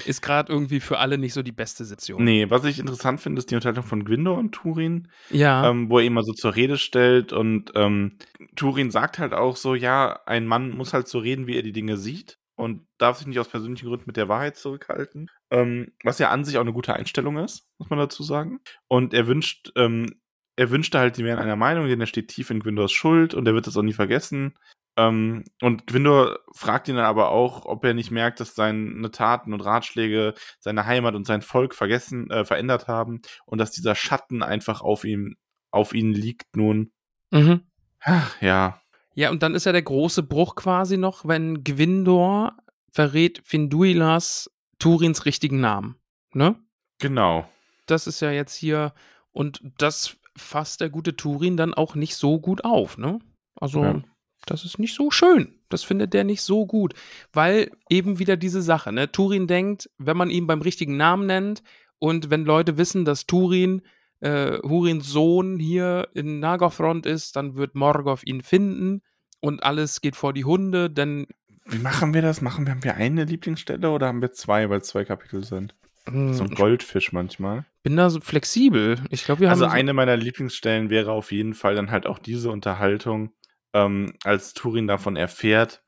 ist 0.05 0.21
gerade 0.21 0.51
irgendwie 0.51 0.79
für 0.81 0.97
alle 0.97 1.17
nicht 1.17 1.33
so 1.33 1.43
die 1.43 1.51
beste 1.53 1.85
Situation. 1.85 2.23
Nee, 2.23 2.49
was 2.49 2.65
ich 2.65 2.79
interessant 2.79 3.21
finde, 3.21 3.39
ist 3.39 3.51
die 3.51 3.55
Unterhaltung 3.55 3.85
von 3.85 4.03
Gwindor 4.03 4.37
und 4.37 4.51
Turin, 4.51 5.07
Ja, 5.29 5.69
ähm, 5.69 5.89
wo 5.89 5.99
er 5.99 6.05
ihn 6.05 6.13
mal 6.13 6.23
so 6.23 6.33
zur 6.33 6.55
Rede 6.55 6.77
stellt 6.77 7.31
und 7.31 7.71
ähm, 7.75 8.17
Turin 8.55 8.91
sagt 8.91 9.17
halt 9.19 9.33
auch 9.33 9.55
so, 9.55 9.75
ja, 9.75 10.19
ein 10.25 10.45
Mann 10.45 10.71
muss 10.71 10.93
halt 10.93 11.07
so 11.07 11.19
reden, 11.19 11.47
wie 11.47 11.55
er 11.55 11.63
die 11.63 11.71
Dinge 11.71 11.95
sieht 11.97 12.37
und 12.61 12.85
darf 12.99 13.17
sich 13.17 13.25
nicht 13.25 13.39
aus 13.39 13.49
persönlichen 13.49 13.87
Gründen 13.87 14.05
mit 14.05 14.17
der 14.17 14.29
Wahrheit 14.29 14.55
zurückhalten, 14.55 15.31
ähm, 15.49 15.93
was 16.03 16.19
ja 16.19 16.29
an 16.29 16.45
sich 16.45 16.57
auch 16.57 16.61
eine 16.61 16.73
gute 16.73 16.93
Einstellung 16.93 17.39
ist, 17.39 17.67
muss 17.79 17.89
man 17.89 17.97
dazu 17.97 18.21
sagen. 18.21 18.59
Und 18.87 19.15
er 19.15 19.25
wünscht, 19.25 19.71
ähm, 19.75 20.21
er 20.55 20.69
wünschte 20.69 20.99
halt, 20.99 21.17
die 21.17 21.23
wären 21.23 21.39
einer 21.39 21.55
Meinung, 21.55 21.87
denn 21.87 21.99
er 21.99 22.05
steht 22.05 22.27
tief 22.27 22.51
in 22.51 22.59
Gwindors 22.59 22.91
Schuld 22.91 23.33
und 23.33 23.47
er 23.47 23.55
wird 23.55 23.65
das 23.65 23.77
auch 23.77 23.81
nie 23.81 23.93
vergessen. 23.93 24.53
Ähm, 24.95 25.43
und 25.59 25.87
Gwindor 25.87 26.37
fragt 26.53 26.87
ihn 26.87 26.97
dann 26.97 27.05
aber 27.05 27.29
auch, 27.31 27.65
ob 27.65 27.83
er 27.83 27.95
nicht 27.95 28.11
merkt, 28.11 28.39
dass 28.39 28.53
seine 28.53 29.09
Taten 29.09 29.53
und 29.53 29.61
Ratschläge 29.61 30.35
seine 30.59 30.85
Heimat 30.85 31.15
und 31.15 31.25
sein 31.25 31.41
Volk 31.41 31.73
vergessen, 31.73 32.29
äh, 32.29 32.45
verändert 32.45 32.87
haben 32.87 33.21
und 33.47 33.57
dass 33.57 33.71
dieser 33.71 33.95
Schatten 33.95 34.43
einfach 34.43 34.81
auf 34.81 35.03
ihm, 35.03 35.35
auf 35.71 35.95
ihn 35.95 36.13
liegt 36.13 36.55
nun. 36.55 36.91
mhm. 37.31 37.61
Ach, 38.03 38.39
ja. 38.41 38.80
Ja, 39.13 39.29
und 39.29 39.43
dann 39.43 39.55
ist 39.55 39.65
ja 39.65 39.71
der 39.71 39.81
große 39.81 40.23
Bruch 40.23 40.55
quasi 40.55 40.97
noch, 40.97 41.25
wenn 41.27 41.63
Gwindor 41.63 42.55
verrät 42.91 43.41
Finduilas 43.43 44.49
Turins 44.79 45.25
richtigen 45.25 45.59
Namen. 45.59 45.95
Ne? 46.33 46.55
Genau. 46.99 47.47
Das 47.87 48.07
ist 48.07 48.19
ja 48.21 48.31
jetzt 48.31 48.55
hier, 48.55 48.93
und 49.31 49.61
das 49.77 50.17
fasst 50.37 50.81
der 50.81 50.89
gute 50.89 51.15
Turin 51.15 51.57
dann 51.57 51.73
auch 51.73 51.95
nicht 51.95 52.15
so 52.15 52.39
gut 52.39 52.63
auf, 52.63 52.97
ne? 52.97 53.19
Also, 53.55 53.83
Ja. 53.83 54.01
das 54.45 54.63
ist 54.63 54.79
nicht 54.79 54.95
so 54.95 55.11
schön. 55.11 55.59
Das 55.69 55.83
findet 55.83 56.13
der 56.13 56.23
nicht 56.23 56.41
so 56.41 56.65
gut, 56.65 56.93
weil 57.33 57.71
eben 57.89 58.17
wieder 58.19 58.37
diese 58.37 58.61
Sache, 58.61 58.91
ne? 58.93 59.11
Turin 59.11 59.47
denkt, 59.47 59.89
wenn 59.97 60.17
man 60.17 60.29
ihn 60.29 60.47
beim 60.47 60.61
richtigen 60.61 60.95
Namen 60.95 61.25
nennt 61.27 61.63
und 61.99 62.29
wenn 62.29 62.45
Leute 62.45 62.77
wissen, 62.77 63.03
dass 63.05 63.27
Turin 63.27 63.81
äh, 64.21 64.57
Hurins 64.63 65.07
Sohn 65.09 65.59
hier 65.59 66.07
in 66.13 66.39
Nagothrond 66.39 67.05
ist, 67.05 67.35
dann 67.35 67.55
wird 67.55 67.75
Morgoth 67.75 68.21
ihn 68.25 68.41
finden 68.41 69.01
und 69.39 69.63
alles 69.63 70.01
geht 70.01 70.15
vor 70.15 70.33
die 70.33 70.45
Hunde, 70.45 70.89
denn 70.89 71.27
Wie 71.65 71.77
machen 71.79 72.13
wir 72.13 72.21
das? 72.21 72.41
Machen 72.41 72.65
wir, 72.65 72.71
haben 72.73 72.83
wir 72.83 72.95
eine 72.95 73.23
Lieblingsstelle 73.25 73.91
oder 73.91 74.07
haben 74.07 74.21
wir 74.21 74.31
zwei, 74.31 74.69
weil 74.69 74.79
es 74.79 74.87
zwei 74.87 75.05
Kapitel 75.05 75.43
sind? 75.43 75.75
hm, 76.05 76.33
So 76.33 76.43
ein 76.43 76.49
Goldfisch 76.51 77.11
manchmal. 77.11 77.65
bin 77.83 77.95
da 77.97 78.09
so 78.09 78.19
flexibel. 78.21 78.99
Ich 79.09 79.23
glaube, 79.25 79.41
wir 79.41 79.49
haben 79.49 79.53
Also 79.53 79.65
so- 79.65 79.71
eine 79.71 79.93
meiner 79.93 80.17
Lieblingsstellen 80.17 80.89
wäre 80.89 81.11
auf 81.11 81.31
jeden 81.31 81.53
Fall 81.53 81.75
dann 81.75 81.89
halt 81.91 82.05
auch 82.07 82.19
diese 82.19 82.51
Unterhaltung, 82.51 83.31
ähm, 83.73 84.13
als 84.23 84.53
Turin 84.53 84.87
davon 84.87 85.15
erfährt 85.15 85.81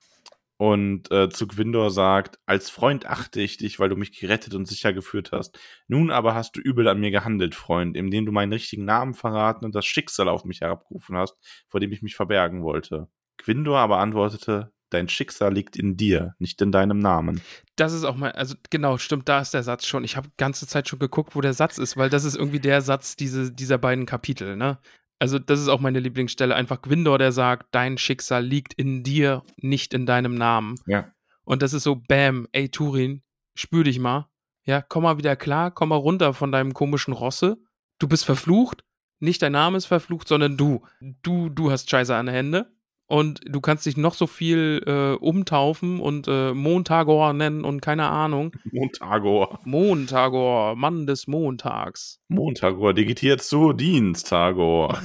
und 0.58 1.12
äh, 1.12 1.30
zu 1.30 1.48
Gwindor 1.48 1.92
sagt, 1.92 2.40
als 2.46 2.70
Freund 2.70 3.06
achte 3.06 3.42
ich 3.42 3.58
dich, 3.58 3.80
weil 3.80 3.90
du 3.90 3.96
mich 3.96 4.18
gerettet 4.18 4.54
und 4.54 4.68
sicher 4.68 4.94
geführt 4.94 5.32
hast. 5.32 5.60
Nun 5.88 6.12
aber 6.12 6.36
hast 6.36 6.56
du 6.56 6.62
übel 6.62 6.88
an 6.88 7.00
mir 7.00 7.12
gehandelt, 7.12 7.56
Freund, 7.56 7.98
indem 7.98 8.26
du 8.26 8.32
meinen 8.32 8.54
richtigen 8.54 8.86
Namen 8.86 9.14
verraten 9.14 9.66
und 9.66 9.76
das 9.76 9.86
Schicksal 9.86 10.30
auf 10.30 10.46
mich 10.46 10.62
herabgerufen 10.62 11.18
hast, 11.18 11.36
vor 11.68 11.80
dem 11.80 11.92
ich 11.92 12.02
mich 12.02 12.16
verbergen 12.16 12.64
wollte. 12.64 13.08
Gwindor 13.38 13.80
aber 13.80 13.98
antwortete, 13.98 14.72
dein 14.94 15.10
Schicksal 15.10 15.54
liegt 15.54 15.76
in 15.76 15.98
dir, 15.98 16.36
nicht 16.38 16.62
in 16.62 16.72
deinem 16.72 17.00
Namen. 17.00 17.42
Das 17.76 17.94
ist 17.94 18.04
auch 18.04 18.16
mal, 18.16 18.32
also 18.32 18.56
genau, 18.70 18.98
stimmt, 18.98 19.28
da 19.28 19.42
ist 19.42 19.54
der 19.54 19.64
Satz 19.64 19.88
schon. 19.88 20.04
Ich 20.04 20.16
habe 20.16 20.30
ganze 20.38 20.68
Zeit 20.68 20.88
schon 20.88 21.00
geguckt, 21.00 21.36
wo 21.36 21.42
der 21.42 21.54
Satz 21.54 21.78
ist, 21.78 21.98
weil 21.98 22.10
das 22.10 22.24
ist 22.24 22.36
irgendwie 22.36 22.60
der 22.60 22.82
Satz 22.82 23.16
diese, 23.16 23.52
dieser 23.52 23.80
beiden 23.80 24.06
Kapitel, 24.06 24.56
ne? 24.56 24.78
Also, 25.20 25.40
das 25.40 25.60
ist 25.60 25.70
auch 25.70 25.80
meine 25.80 26.00
Lieblingsstelle. 26.00 26.56
Einfach 26.56 26.82
Gwindor, 26.82 27.18
der 27.18 27.32
sagt, 27.32 27.68
dein 27.72 27.98
Schicksal 27.98 28.46
liegt 28.46 28.74
in 28.74 29.04
dir, 29.04 29.44
nicht 29.58 29.94
in 29.94 30.06
deinem 30.06 30.36
Namen. 30.36 30.76
Ja. 30.86 31.12
Und 31.44 31.62
das 31.62 31.74
ist 31.74 31.84
so, 31.84 31.96
bam, 31.96 32.48
ey 32.52 32.70
Turin, 32.70 33.22
spür 33.56 33.84
dich 33.84 34.00
mal. 34.00 34.30
Ja, 34.66 34.82
komm 34.82 35.04
mal 35.04 35.18
wieder 35.18 35.36
klar, 35.36 35.72
komm 35.72 35.90
mal 35.90 35.96
runter 35.96 36.34
von 36.34 36.52
deinem 36.52 36.74
komischen 36.74 37.14
Rosse. 37.14 37.58
Du 38.00 38.08
bist 38.08 38.26
verflucht. 38.26 38.84
Nicht 39.20 39.42
dein 39.42 39.52
Name 39.54 39.78
ist 39.78 39.86
verflucht, 39.86 40.28
sondern 40.28 40.58
du. 40.58 40.86
Du, 41.00 41.50
du 41.50 41.72
hast 41.72 41.90
Scheiße 41.90 42.16
an 42.16 42.26
den 42.26 42.36
Hände. 42.36 42.73
Und 43.08 43.42
du 43.46 43.60
kannst 43.62 43.86
dich 43.86 43.98
noch 43.98 44.14
so 44.14 44.28
viel 44.28 44.82
äh, 44.88 45.14
umtaufen 45.24 46.00
und 46.00 46.28
äh, 46.28 46.54
Montagor 46.54 47.34
nennen 47.34 47.66
und 47.66 47.82
keine 47.82 48.08
Ahnung. 48.08 48.56
Montagor. 48.72 49.60
Montagor, 49.66 50.76
Mann 50.76 51.06
des 51.06 51.28
Montags. 51.28 52.20
Montagor, 52.28 52.94
digitiert 52.94 53.42
zu 53.42 53.74
Dienstagor. 53.74 55.02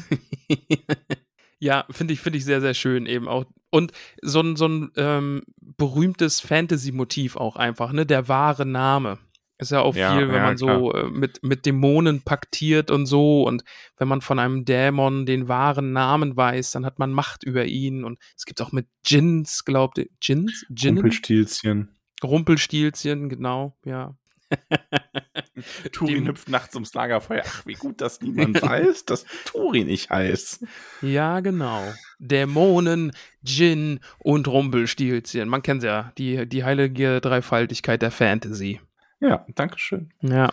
ja, 1.58 1.84
finde 1.90 2.14
ich, 2.14 2.20
finde 2.20 2.38
ich 2.38 2.44
sehr, 2.44 2.60
sehr 2.60 2.74
schön 2.74 3.06
eben 3.06 3.28
auch. 3.28 3.44
Und 3.70 3.92
so 4.22 4.40
ein, 4.40 4.56
so 4.56 4.66
ein 4.66 4.90
ähm, 4.96 5.42
berühmtes 5.58 6.40
Fantasy-Motiv 6.40 7.36
auch 7.36 7.56
einfach, 7.56 7.92
ne? 7.92 8.06
Der 8.06 8.28
wahre 8.28 8.64
Name. 8.64 9.18
Ist 9.60 9.72
ja 9.72 9.80
auch 9.80 9.96
Ja, 9.96 10.14
viel, 10.16 10.28
wenn 10.28 10.36
ja, 10.36 10.42
man 10.42 10.56
so 10.56 10.92
äh, 10.92 11.08
mit, 11.10 11.42
mit 11.42 11.66
Dämonen 11.66 12.22
paktiert 12.22 12.90
und 12.92 13.06
so. 13.06 13.42
Und 13.42 13.64
wenn 13.96 14.06
man 14.06 14.20
von 14.20 14.38
einem 14.38 14.64
Dämon 14.64 15.26
den 15.26 15.48
wahren 15.48 15.92
Namen 15.92 16.36
weiß, 16.36 16.70
dann 16.70 16.86
hat 16.86 17.00
man 17.00 17.12
Macht 17.12 17.42
über 17.42 17.64
ihn. 17.64 18.04
Und 18.04 18.18
es 18.36 18.44
gibt 18.46 18.60
auch 18.62 18.70
mit 18.70 18.86
Djinns, 19.08 19.64
glaubt 19.64 19.98
ihr, 19.98 20.06
Djinns? 20.22 20.64
Djinnen? 20.68 20.98
Rumpelstilzchen. 20.98 21.88
Rumpelstilzchen, 22.22 23.28
genau, 23.28 23.76
ja. 23.84 24.14
Turin 25.92 26.24
Dem- 26.24 26.28
hüpft 26.28 26.48
nachts 26.48 26.74
ums 26.74 26.94
Lagerfeuer. 26.94 27.42
Ach, 27.44 27.66
wie 27.66 27.74
gut, 27.74 28.00
dass 28.00 28.20
niemand 28.20 28.62
weiß, 28.62 29.04
dass 29.04 29.26
Turin 29.44 29.88
ich 29.88 30.08
heiß. 30.08 30.64
Ja, 31.02 31.40
genau. 31.40 31.82
Dämonen, 32.18 33.12
Djinn 33.42 34.00
und 34.18 34.48
Rumpelstilzchen. 34.48 35.48
Man 35.48 35.62
kennt 35.62 35.82
ja, 35.82 36.12
die, 36.16 36.48
die 36.48 36.64
heilige 36.64 37.20
Dreifaltigkeit 37.20 38.02
der 38.02 38.10
Fantasy. 38.10 38.80
Ja, 39.20 39.46
danke 39.54 39.78
schön. 39.78 40.12
Ja. 40.20 40.52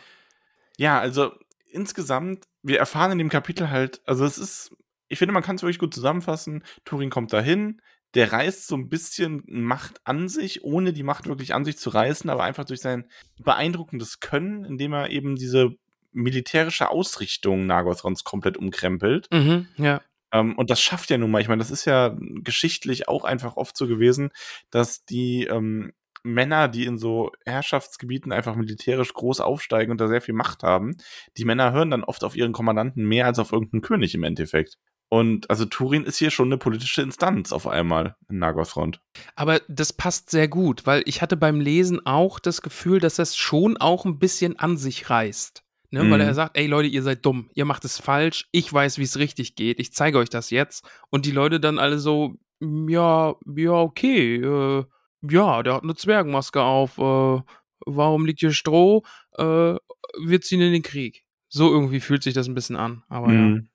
Ja, 0.78 0.99
also 0.99 1.32
insgesamt, 1.71 2.45
wir 2.63 2.80
erfahren 2.80 3.12
in 3.12 3.17
dem 3.17 3.30
Kapitel 3.30 3.69
halt, 3.69 4.01
also 4.06 4.25
es 4.25 4.38
ist, 4.38 4.75
ich 5.08 5.19
finde, 5.19 5.34
man 5.34 5.43
kann 5.43 5.56
es 5.56 5.62
wirklich 5.62 5.80
gut 5.80 5.93
zusammenfassen. 5.93 6.63
Turin 6.84 7.10
kommt 7.10 7.32
dahin, 7.32 7.82
der 8.15 8.32
reißt 8.32 8.67
so 8.67 8.75
ein 8.75 8.89
bisschen 8.89 9.43
Macht 9.45 9.99
an 10.06 10.30
sich, 10.30 10.63
ohne 10.63 10.93
die 10.93 11.04
Macht 11.04 11.28
wirklich 11.28 11.54
an 11.54 11.65
sich 11.65 11.78
zu 11.78 11.89
reißen, 11.89 12.30
aber 12.30 12.43
einfach 12.43 12.65
durch 12.65 12.82
sein 12.82 13.10
beeindruckendes 13.39 14.19
Können, 14.19 14.63
indem 14.63 14.93
er 14.93 15.10
eben 15.10 15.36
diese 15.36 15.75
militärische 16.12 16.89
Ausrichtung 16.89 17.67
Nagothrons 17.67 18.23
komplett 18.23 18.58
umkrempelt. 18.58 19.28
Mhm, 19.34 19.67
ja. 19.78 20.01
Ähm, 20.32 20.58
und 20.58 20.69
das 20.69 20.82
schafft 20.82 21.10
ja 21.10 21.17
nun 21.17 21.30
mal. 21.30 21.41
Ich 21.41 21.49
meine, 21.49 21.60
das 21.60 21.71
ist 21.71 21.86
ja 21.86 22.15
geschichtlich 22.17 23.10
auch 23.10 23.25
einfach 23.25 23.58
oft 23.58 23.75
so 23.75 23.86
gewesen, 23.86 24.32
dass 24.69 25.04
die 25.04 25.45
ähm, 25.45 25.91
Männer, 26.26 26.68
die 26.68 26.86
in 26.86 26.98
so 26.98 27.32
Herrschaftsgebieten 27.46 28.32
einfach 28.32 28.56
militärisch 28.56 29.14
groß 29.14 29.40
aufsteigen 29.42 29.92
und 29.92 30.02
da 30.02 30.08
sehr 30.08 30.22
viel 30.22 30.34
Macht 30.34 30.64
haben, 30.64 30.98
die 31.38 31.46
Männer 31.46 31.72
hören 31.72 31.92
dann 31.92 32.04
oft 32.04 32.24
auf 32.24 32.36
ihren 32.36 32.52
Kommandanten 32.52 33.06
mehr 33.06 33.26
als 33.28 33.40
auf 33.40 33.52
irgendeinen 33.52 33.82
König 33.82 34.14
im 34.16 34.24
Endeffekt. 34.24 34.78
Und 35.08 35.50
also 35.52 35.66
Turin 35.66 36.04
ist 36.04 36.18
hier 36.18 36.32
schon 36.32 36.48
eine 36.48 36.58
politische 36.58 37.04
Instanz 37.04 37.54
auf 37.54 37.68
einmal 37.68 38.16
in 38.28 38.40
Nagothrond. 38.40 39.00
Aber 39.36 39.62
das 39.68 39.94
passt 39.94 40.32
sehr 40.32 40.48
gut, 40.48 40.86
weil 40.88 41.04
ich 41.06 41.22
hatte 41.22 41.38
beim 41.38 41.60
Lesen 41.62 42.06
auch 42.06 42.40
das 42.40 42.64
Gefühl, 42.64 43.00
dass 43.00 43.16
das 43.16 43.38
schon 43.38 43.78
auch 43.78 44.06
ein 44.06 44.18
bisschen 44.18 44.58
an 44.58 44.78
sich 44.78 45.10
reißt. 45.10 45.64
Ne? 45.92 46.00
Weil 46.10 46.20
Mhm. 46.20 46.26
er 46.28 46.34
sagt, 46.34 46.58
ey 46.58 46.66
Leute, 46.66 46.88
ihr 46.90 47.04
seid 47.04 47.24
dumm, 47.24 47.52
ihr 47.54 47.66
macht 47.66 47.86
es 47.86 48.00
falsch, 48.00 48.48
ich 48.52 48.74
weiß, 48.74 48.98
wie 48.98 49.04
es 49.04 49.20
richtig 49.20 49.56
geht, 49.56 49.80
ich 49.80 49.94
zeige 49.94 50.18
euch 50.18 50.30
das 50.30 50.50
jetzt. 50.50 50.84
Und 51.12 51.28
die 51.28 51.32
Leute 51.32 51.60
dann 51.60 51.78
alle 51.78 52.00
so, 52.00 52.34
ja, 52.60 53.36
ja, 53.56 53.72
okay, 53.72 54.38
äh, 54.38 54.84
ja, 55.21 55.63
der 55.63 55.75
hat 55.75 55.84
eine 55.84 55.95
Zwergenmaske 55.95 56.62
auf, 56.62 56.97
äh, 56.97 57.41
warum 57.86 58.25
liegt 58.25 58.39
hier 58.39 58.51
Stroh? 58.51 59.04
Äh, 59.38 59.75
wir 60.23 60.41
ziehen 60.41 60.62
in 60.62 60.73
den 60.73 60.82
Krieg. 60.84 61.23
So 61.49 61.71
irgendwie 61.71 61.99
fühlt 61.99 62.23
sich 62.23 62.34
das 62.34 62.47
ein 62.47 62.56
bisschen 62.56 62.75
an. 62.75 63.04
Aber 63.10 63.28
ja. 63.34 63.39
Mhm. 63.39 63.69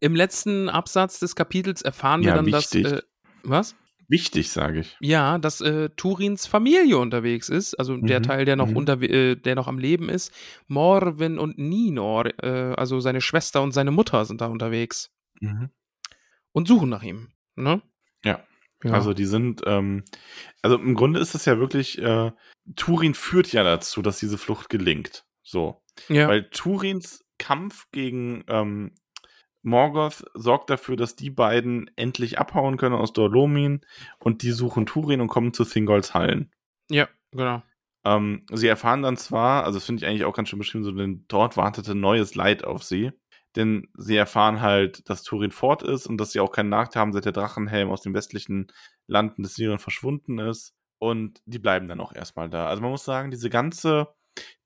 Im 0.00 0.14
letzten 0.16 0.68
Absatz 0.68 1.18
des 1.20 1.36
Kapitels 1.36 1.80
erfahren 1.82 2.22
wir 2.22 2.28
Ja, 2.30 2.34
dann, 2.36 2.46
wichtig. 2.46 2.82
dass. 2.82 2.92
Äh, 2.92 3.02
was? 3.44 3.76
Wichtig, 4.08 4.50
sage 4.50 4.80
ich. 4.80 4.96
Ja, 5.00 5.38
dass 5.38 5.62
äh, 5.62 5.88
Turins 5.96 6.46
Familie 6.46 6.98
unterwegs 6.98 7.48
ist, 7.48 7.74
also 7.74 7.96
der 7.96 8.18
Mhm, 8.20 8.24
Teil, 8.24 8.44
der 8.44 8.56
noch 8.56 8.68
mhm. 8.68 8.76
unter, 8.76 9.00
äh, 9.00 9.34
der 9.34 9.54
noch 9.54 9.66
am 9.66 9.78
Leben 9.78 10.10
ist. 10.10 10.30
Morwen 10.66 11.38
und 11.38 11.56
Ninor, 11.58 12.26
äh, 12.42 12.74
also 12.76 13.00
seine 13.00 13.22
Schwester 13.22 13.62
und 13.62 13.72
seine 13.72 13.92
Mutter 13.92 14.24
sind 14.26 14.40
da 14.42 14.46
unterwegs 14.46 15.10
Mhm. 15.40 15.70
und 16.52 16.68
suchen 16.68 16.90
nach 16.90 17.02
ihm. 17.02 17.28
Ne? 17.56 17.80
Ja. 18.24 18.44
Ja. 18.84 18.92
Also 18.92 19.14
die 19.14 19.24
sind, 19.24 19.62
ähm, 19.66 20.04
also 20.62 20.76
im 20.76 20.94
Grunde 20.94 21.18
ist 21.18 21.34
es 21.34 21.44
ja 21.46 21.58
wirklich, 21.58 22.00
äh, 22.00 22.32
Turin 22.76 23.14
führt 23.14 23.52
ja 23.52 23.64
dazu, 23.64 24.02
dass 24.02 24.18
diese 24.18 24.38
Flucht 24.38 24.68
gelingt. 24.68 25.24
So. 25.42 25.82
ja. 26.08 26.28
Weil 26.28 26.48
Turins 26.50 27.24
Kampf 27.38 27.86
gegen 27.90 28.44
ähm, 28.48 28.92
Morgoth 29.62 30.24
sorgt 30.34 30.70
dafür, 30.70 30.96
dass 30.96 31.16
die 31.16 31.30
beiden 31.30 31.90
endlich 31.96 32.38
abhauen 32.38 32.76
können 32.76 32.94
aus 32.94 33.12
Dorlomin 33.12 33.80
und 34.18 34.42
die 34.42 34.52
suchen 34.52 34.86
Turin 34.86 35.20
und 35.20 35.28
kommen 35.28 35.52
zu 35.54 35.64
Thingolls 35.64 36.14
Hallen. 36.14 36.52
ja, 36.90 37.08
genau. 37.32 37.62
Ähm, 38.06 38.44
sie 38.52 38.68
erfahren 38.68 39.02
dann 39.02 39.16
zwar, 39.16 39.64
also 39.64 39.78
das 39.78 39.86
finde 39.86 40.02
ich 40.02 40.08
eigentlich 40.08 40.24
auch 40.24 40.36
ganz 40.36 40.50
schön 40.50 40.58
beschrieben, 40.58 40.84
so 40.84 40.92
denn 40.92 41.24
dort 41.26 41.56
wartete 41.56 41.94
neues 41.94 42.34
Leid 42.34 42.62
auf 42.62 42.82
sie. 42.82 43.12
Denn 43.56 43.88
sie 43.96 44.16
erfahren 44.16 44.60
halt, 44.60 45.08
dass 45.08 45.22
Turin 45.22 45.50
fort 45.50 45.82
ist 45.82 46.06
und 46.06 46.18
dass 46.18 46.32
sie 46.32 46.40
auch 46.40 46.52
keinen 46.52 46.70
Nachteil 46.70 47.00
haben, 47.00 47.12
seit 47.12 47.24
der 47.24 47.32
Drachenhelm 47.32 47.90
aus 47.90 48.02
den 48.02 48.14
westlichen 48.14 48.68
Landen 49.06 49.42
des 49.42 49.54
Syrien 49.54 49.78
verschwunden 49.78 50.38
ist. 50.38 50.74
Und 50.98 51.40
die 51.46 51.58
bleiben 51.58 51.88
dann 51.88 52.00
auch 52.00 52.14
erstmal 52.14 52.48
da. 52.48 52.66
Also 52.68 52.82
man 52.82 52.90
muss 52.90 53.04
sagen, 53.04 53.30
diese 53.30 53.50
ganze 53.50 54.08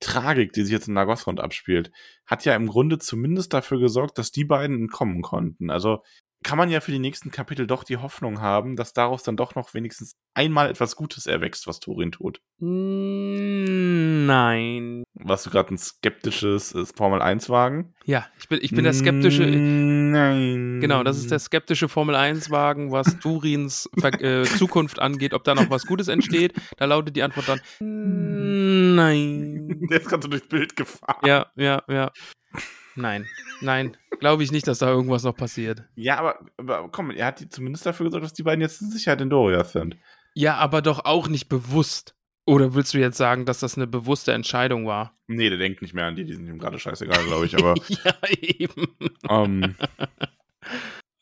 Tragik, 0.00 0.52
die 0.52 0.62
sich 0.62 0.72
jetzt 0.72 0.88
in 0.88 0.94
Nagothrond 0.94 1.40
abspielt, 1.40 1.90
hat 2.26 2.44
ja 2.44 2.54
im 2.54 2.68
Grunde 2.68 2.98
zumindest 2.98 3.52
dafür 3.52 3.78
gesorgt, 3.78 4.18
dass 4.18 4.32
die 4.32 4.44
beiden 4.44 4.76
entkommen 4.76 5.22
konnten. 5.22 5.70
Also 5.70 6.02
kann 6.44 6.58
man 6.58 6.70
ja 6.70 6.80
für 6.80 6.92
die 6.92 6.98
nächsten 6.98 7.30
Kapitel 7.30 7.66
doch 7.66 7.84
die 7.84 7.96
Hoffnung 7.96 8.40
haben, 8.40 8.76
dass 8.76 8.92
daraus 8.92 9.22
dann 9.22 9.36
doch 9.36 9.54
noch 9.54 9.74
wenigstens 9.74 10.16
einmal 10.34 10.70
etwas 10.70 10.96
Gutes 10.96 11.26
erwächst, 11.26 11.66
was 11.66 11.80
Turin 11.80 12.12
tut. 12.12 12.40
Mm, 12.58 14.26
Nein. 14.26 15.04
Was 15.14 15.42
du 15.42 15.50
gerade 15.50 15.74
ein 15.74 15.78
skeptisches 15.78 16.74
äh, 16.74 16.84
Formel 16.94 17.20
1 17.20 17.48
Wagen? 17.48 17.94
Ja, 18.04 18.26
ich 18.38 18.48
bin, 18.48 18.60
ich 18.62 18.70
bin 18.70 18.84
der 18.84 18.92
skeptische. 18.92 19.44
Nein. 19.44 20.78
Genau, 20.80 21.02
das 21.02 21.18
ist 21.18 21.30
der 21.30 21.38
skeptische 21.38 21.88
Formel-1-Wagen, 21.88 22.90
was 22.90 23.18
Turins 23.18 23.88
äh, 24.02 24.44
Zukunft 24.44 24.98
angeht, 24.98 25.34
ob 25.34 25.44
da 25.44 25.54
noch 25.54 25.68
was 25.68 25.86
Gutes 25.86 26.08
entsteht. 26.08 26.54
Da 26.78 26.86
lautet 26.86 27.16
die 27.16 27.22
Antwort 27.22 27.48
dann 27.48 27.60
Nein. 28.94 29.86
Der 29.90 30.00
ist 30.00 30.08
gerade 30.08 30.22
so 30.22 30.28
durchs 30.28 30.48
Bild 30.48 30.76
gefahren. 30.76 31.20
Ja, 31.26 31.46
ja, 31.56 31.82
ja. 31.88 32.10
Nein, 32.96 33.26
nein. 33.60 33.96
Glaube 34.20 34.42
ich 34.42 34.52
nicht, 34.52 34.66
dass 34.66 34.78
da 34.78 34.88
irgendwas 34.88 35.22
noch 35.22 35.36
passiert. 35.36 35.84
Ja, 35.94 36.18
aber, 36.18 36.38
aber 36.56 36.88
komm, 36.90 37.10
er 37.10 37.26
hat 37.26 37.40
die 37.40 37.48
zumindest 37.48 37.86
dafür 37.86 38.06
gesorgt, 38.06 38.24
dass 38.24 38.32
die 38.32 38.42
beiden 38.42 38.60
jetzt 38.60 38.80
in 38.80 38.90
Sicherheit 38.90 39.20
in 39.20 39.30
Doriath 39.30 39.70
sind. 39.70 39.96
Ja, 40.34 40.56
aber 40.56 40.82
doch 40.82 41.04
auch 41.04 41.28
nicht 41.28 41.48
bewusst. 41.48 42.14
Oder 42.46 42.74
willst 42.74 42.94
du 42.94 42.98
jetzt 42.98 43.18
sagen, 43.18 43.44
dass 43.44 43.60
das 43.60 43.76
eine 43.76 43.86
bewusste 43.86 44.32
Entscheidung 44.32 44.86
war? 44.86 45.18
Nee, 45.26 45.50
der 45.50 45.58
denkt 45.58 45.82
nicht 45.82 45.92
mehr 45.92 46.06
an 46.06 46.16
die, 46.16 46.24
die 46.24 46.32
sind 46.32 46.46
ihm 46.48 46.58
gerade 46.58 46.78
scheißegal, 46.78 47.22
glaube 47.24 47.44
ich, 47.46 47.56
aber 47.58 47.74
ja, 47.88 48.14
eben. 48.30 48.86
ähm, 49.28 49.74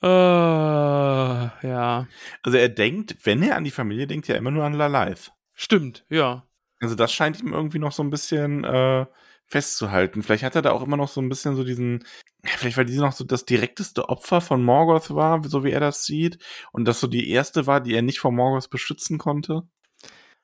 Äh, 0.02 0.06
ja. 1.66 2.06
Also 2.42 2.59
er 2.59 2.68
denkt, 2.68 3.16
wenn 3.24 3.42
er 3.42 3.56
an 3.56 3.64
die 3.64 3.70
Familie 3.70 4.06
denkt, 4.06 4.28
ja 4.28 4.37
immer 4.37 4.50
nur 4.50 4.64
an 4.64 4.74
Lalive. 4.74 5.30
stimmt, 5.54 6.04
ja. 6.09 6.44
Also 6.80 6.94
das 6.94 7.12
scheint 7.12 7.40
ihm 7.40 7.52
irgendwie 7.52 7.78
noch 7.78 7.92
so 7.92 8.02
ein 8.02 8.11
bisschen 8.11 8.62
äh, 8.64 9.06
festzuhalten. 9.46 10.22
Vielleicht 10.22 10.42
hat 10.44 10.54
er 10.56 10.62
da 10.62 10.72
auch 10.72 10.82
immer 10.82 10.96
noch 10.96 11.09
so 11.09 11.20
ein 11.20 11.28
bisschen 11.28 11.56
so 11.56 11.64
diesen, 11.64 12.04
vielleicht 12.44 12.76
weil 12.76 12.85
die 12.85 12.96
noch 12.98 13.12
so 13.12 13.24
das 13.24 13.44
direkteste 13.44 14.09
Opfer 14.09 14.40
von 14.40 14.62
Morgoth 14.64 15.14
war, 15.14 15.42
so 15.44 15.64
wie 15.64 15.70
er 15.70 15.80
das 15.80 16.04
sieht, 16.04 16.38
und 16.72 16.85
das 16.87 17.00
so 17.00 17.06
die 17.06 17.30
erste 17.30 17.66
war, 17.66 17.80
die 17.80 17.94
er 17.94 18.02
nicht 18.02 18.18
vor 18.18 18.32
Morgoth 18.32 18.70
beschützen 18.70 19.18
konnte. 19.18 19.62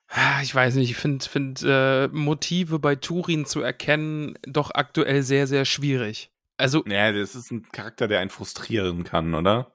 Ah, 0.07 0.41
Ich 0.43 0.53
weiß 0.53 0.75
nicht, 0.75 0.91
ich 0.91 0.97
finde 0.97 1.25
find, 1.27 1.63
äh, 1.65 2.07
Motive 2.09 2.79
bei 2.79 2.95
Turin 2.95 3.45
zu 3.45 3.61
erkennen 3.61 4.37
doch 4.43 4.71
aktuell 4.73 5.23
sehr, 5.23 5.47
sehr 5.47 5.65
schwierig. 5.65 6.31
Also, 6.57 6.83
Ja, 6.85 7.11
das 7.11 7.35
ist 7.35 7.51
ein 7.51 7.63
Charakter, 7.71 8.07
der 8.07 8.19
einen 8.19 8.29
frustrieren 8.29 9.03
kann, 9.03 9.33
oder? 9.33 9.73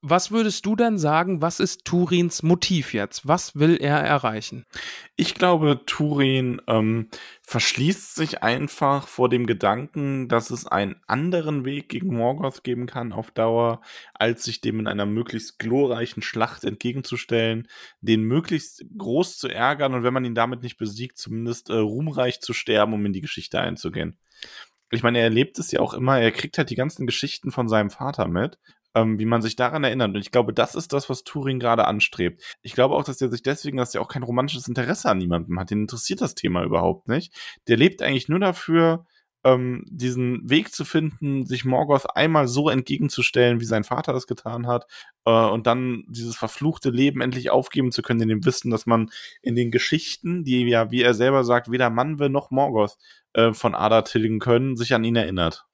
Was 0.00 0.30
würdest 0.30 0.64
du 0.64 0.76
denn 0.76 0.98
sagen, 0.98 1.42
was 1.42 1.60
ist 1.60 1.84
Turins 1.84 2.42
Motiv 2.42 2.94
jetzt? 2.94 3.26
Was 3.26 3.56
will 3.56 3.76
er 3.80 3.98
erreichen? 3.98 4.64
Ich 5.16 5.34
glaube, 5.34 5.80
Turin 5.86 6.62
ähm, 6.66 7.08
verschließt 7.42 8.14
sich 8.14 8.42
einfach 8.42 9.08
vor 9.08 9.28
dem 9.28 9.46
Gedanken, 9.46 10.28
dass 10.28 10.50
es 10.50 10.66
einen 10.66 10.96
anderen 11.06 11.64
Weg 11.64 11.88
gegen 11.88 12.16
Morgoth 12.16 12.62
geben 12.62 12.86
kann 12.86 13.12
auf 13.12 13.30
Dauer, 13.32 13.80
als 14.14 14.44
sich 14.44 14.60
dem 14.60 14.78
in 14.78 14.86
einer 14.86 15.06
möglichst 15.06 15.58
glorreichen 15.58 16.22
Schlacht 16.22 16.64
entgegenzustellen, 16.64 17.66
den 18.00 18.22
möglichst 18.22 18.84
groß 18.96 19.38
zu 19.38 19.48
ärgern 19.48 19.94
und 19.94 20.04
wenn 20.04 20.14
man 20.14 20.24
ihn 20.24 20.34
damit 20.34 20.62
nicht 20.62 20.76
besiegt, 20.76 21.18
zumindest 21.18 21.70
äh, 21.70 21.74
ruhmreich 21.74 22.40
zu 22.40 22.52
sterben, 22.52 22.92
um 22.92 23.04
in 23.04 23.12
die 23.12 23.20
Geschichte 23.20 23.60
einzugehen. 23.60 24.16
Ich 24.92 25.02
meine, 25.02 25.18
er 25.18 25.24
erlebt 25.24 25.58
es 25.58 25.70
ja 25.70 25.80
auch 25.80 25.94
immer, 25.94 26.18
er 26.18 26.32
kriegt 26.32 26.58
halt 26.58 26.70
die 26.70 26.76
ganzen 26.76 27.06
Geschichten 27.06 27.52
von 27.52 27.68
seinem 27.68 27.90
Vater 27.90 28.26
mit, 28.26 28.58
ähm, 28.94 29.18
wie 29.18 29.24
man 29.24 29.42
sich 29.42 29.56
daran 29.56 29.84
erinnert. 29.84 30.14
Und 30.14 30.20
ich 30.20 30.30
glaube, 30.30 30.52
das 30.52 30.74
ist 30.74 30.92
das, 30.92 31.08
was 31.08 31.24
Turing 31.24 31.58
gerade 31.58 31.86
anstrebt. 31.86 32.42
Ich 32.62 32.72
glaube 32.72 32.94
auch, 32.94 33.04
dass 33.04 33.20
er 33.20 33.30
sich 33.30 33.42
deswegen, 33.42 33.76
dass 33.76 33.94
er 33.94 34.00
auch 34.00 34.08
kein 34.08 34.22
romantisches 34.22 34.68
Interesse 34.68 35.08
an 35.08 35.18
niemandem 35.18 35.58
hat. 35.58 35.70
Den 35.70 35.82
interessiert 35.82 36.20
das 36.20 36.34
Thema 36.34 36.64
überhaupt 36.64 37.08
nicht. 37.08 37.34
Der 37.68 37.76
lebt 37.76 38.02
eigentlich 38.02 38.28
nur 38.28 38.40
dafür, 38.40 39.04
ähm, 39.44 39.84
diesen 39.88 40.48
Weg 40.50 40.72
zu 40.74 40.84
finden, 40.84 41.46
sich 41.46 41.64
Morgoth 41.64 42.14
einmal 42.14 42.46
so 42.46 42.68
entgegenzustellen, 42.68 43.60
wie 43.60 43.64
sein 43.64 43.84
Vater 43.84 44.14
es 44.14 44.26
getan 44.26 44.66
hat, 44.66 44.86
äh, 45.24 45.30
und 45.30 45.66
dann 45.66 46.04
dieses 46.08 46.36
verfluchte 46.36 46.90
Leben 46.90 47.20
endlich 47.20 47.50
aufgeben 47.50 47.90
zu 47.92 48.02
können, 48.02 48.20
in 48.22 48.28
dem 48.28 48.44
Wissen, 48.44 48.70
dass 48.70 48.86
man 48.86 49.10
in 49.42 49.54
den 49.54 49.70
Geschichten, 49.70 50.44
die 50.44 50.68
ja, 50.68 50.90
wie 50.90 51.02
er 51.02 51.14
selber 51.14 51.44
sagt, 51.44 51.70
weder 51.70 51.90
Manwe 51.90 52.28
noch 52.28 52.50
Morgoth 52.50 52.98
äh, 53.32 53.52
von 53.52 53.74
Ada 53.74 54.02
tilgen 54.02 54.40
können, 54.40 54.76
sich 54.76 54.94
an 54.94 55.04
ihn 55.04 55.16
erinnert. 55.16 55.64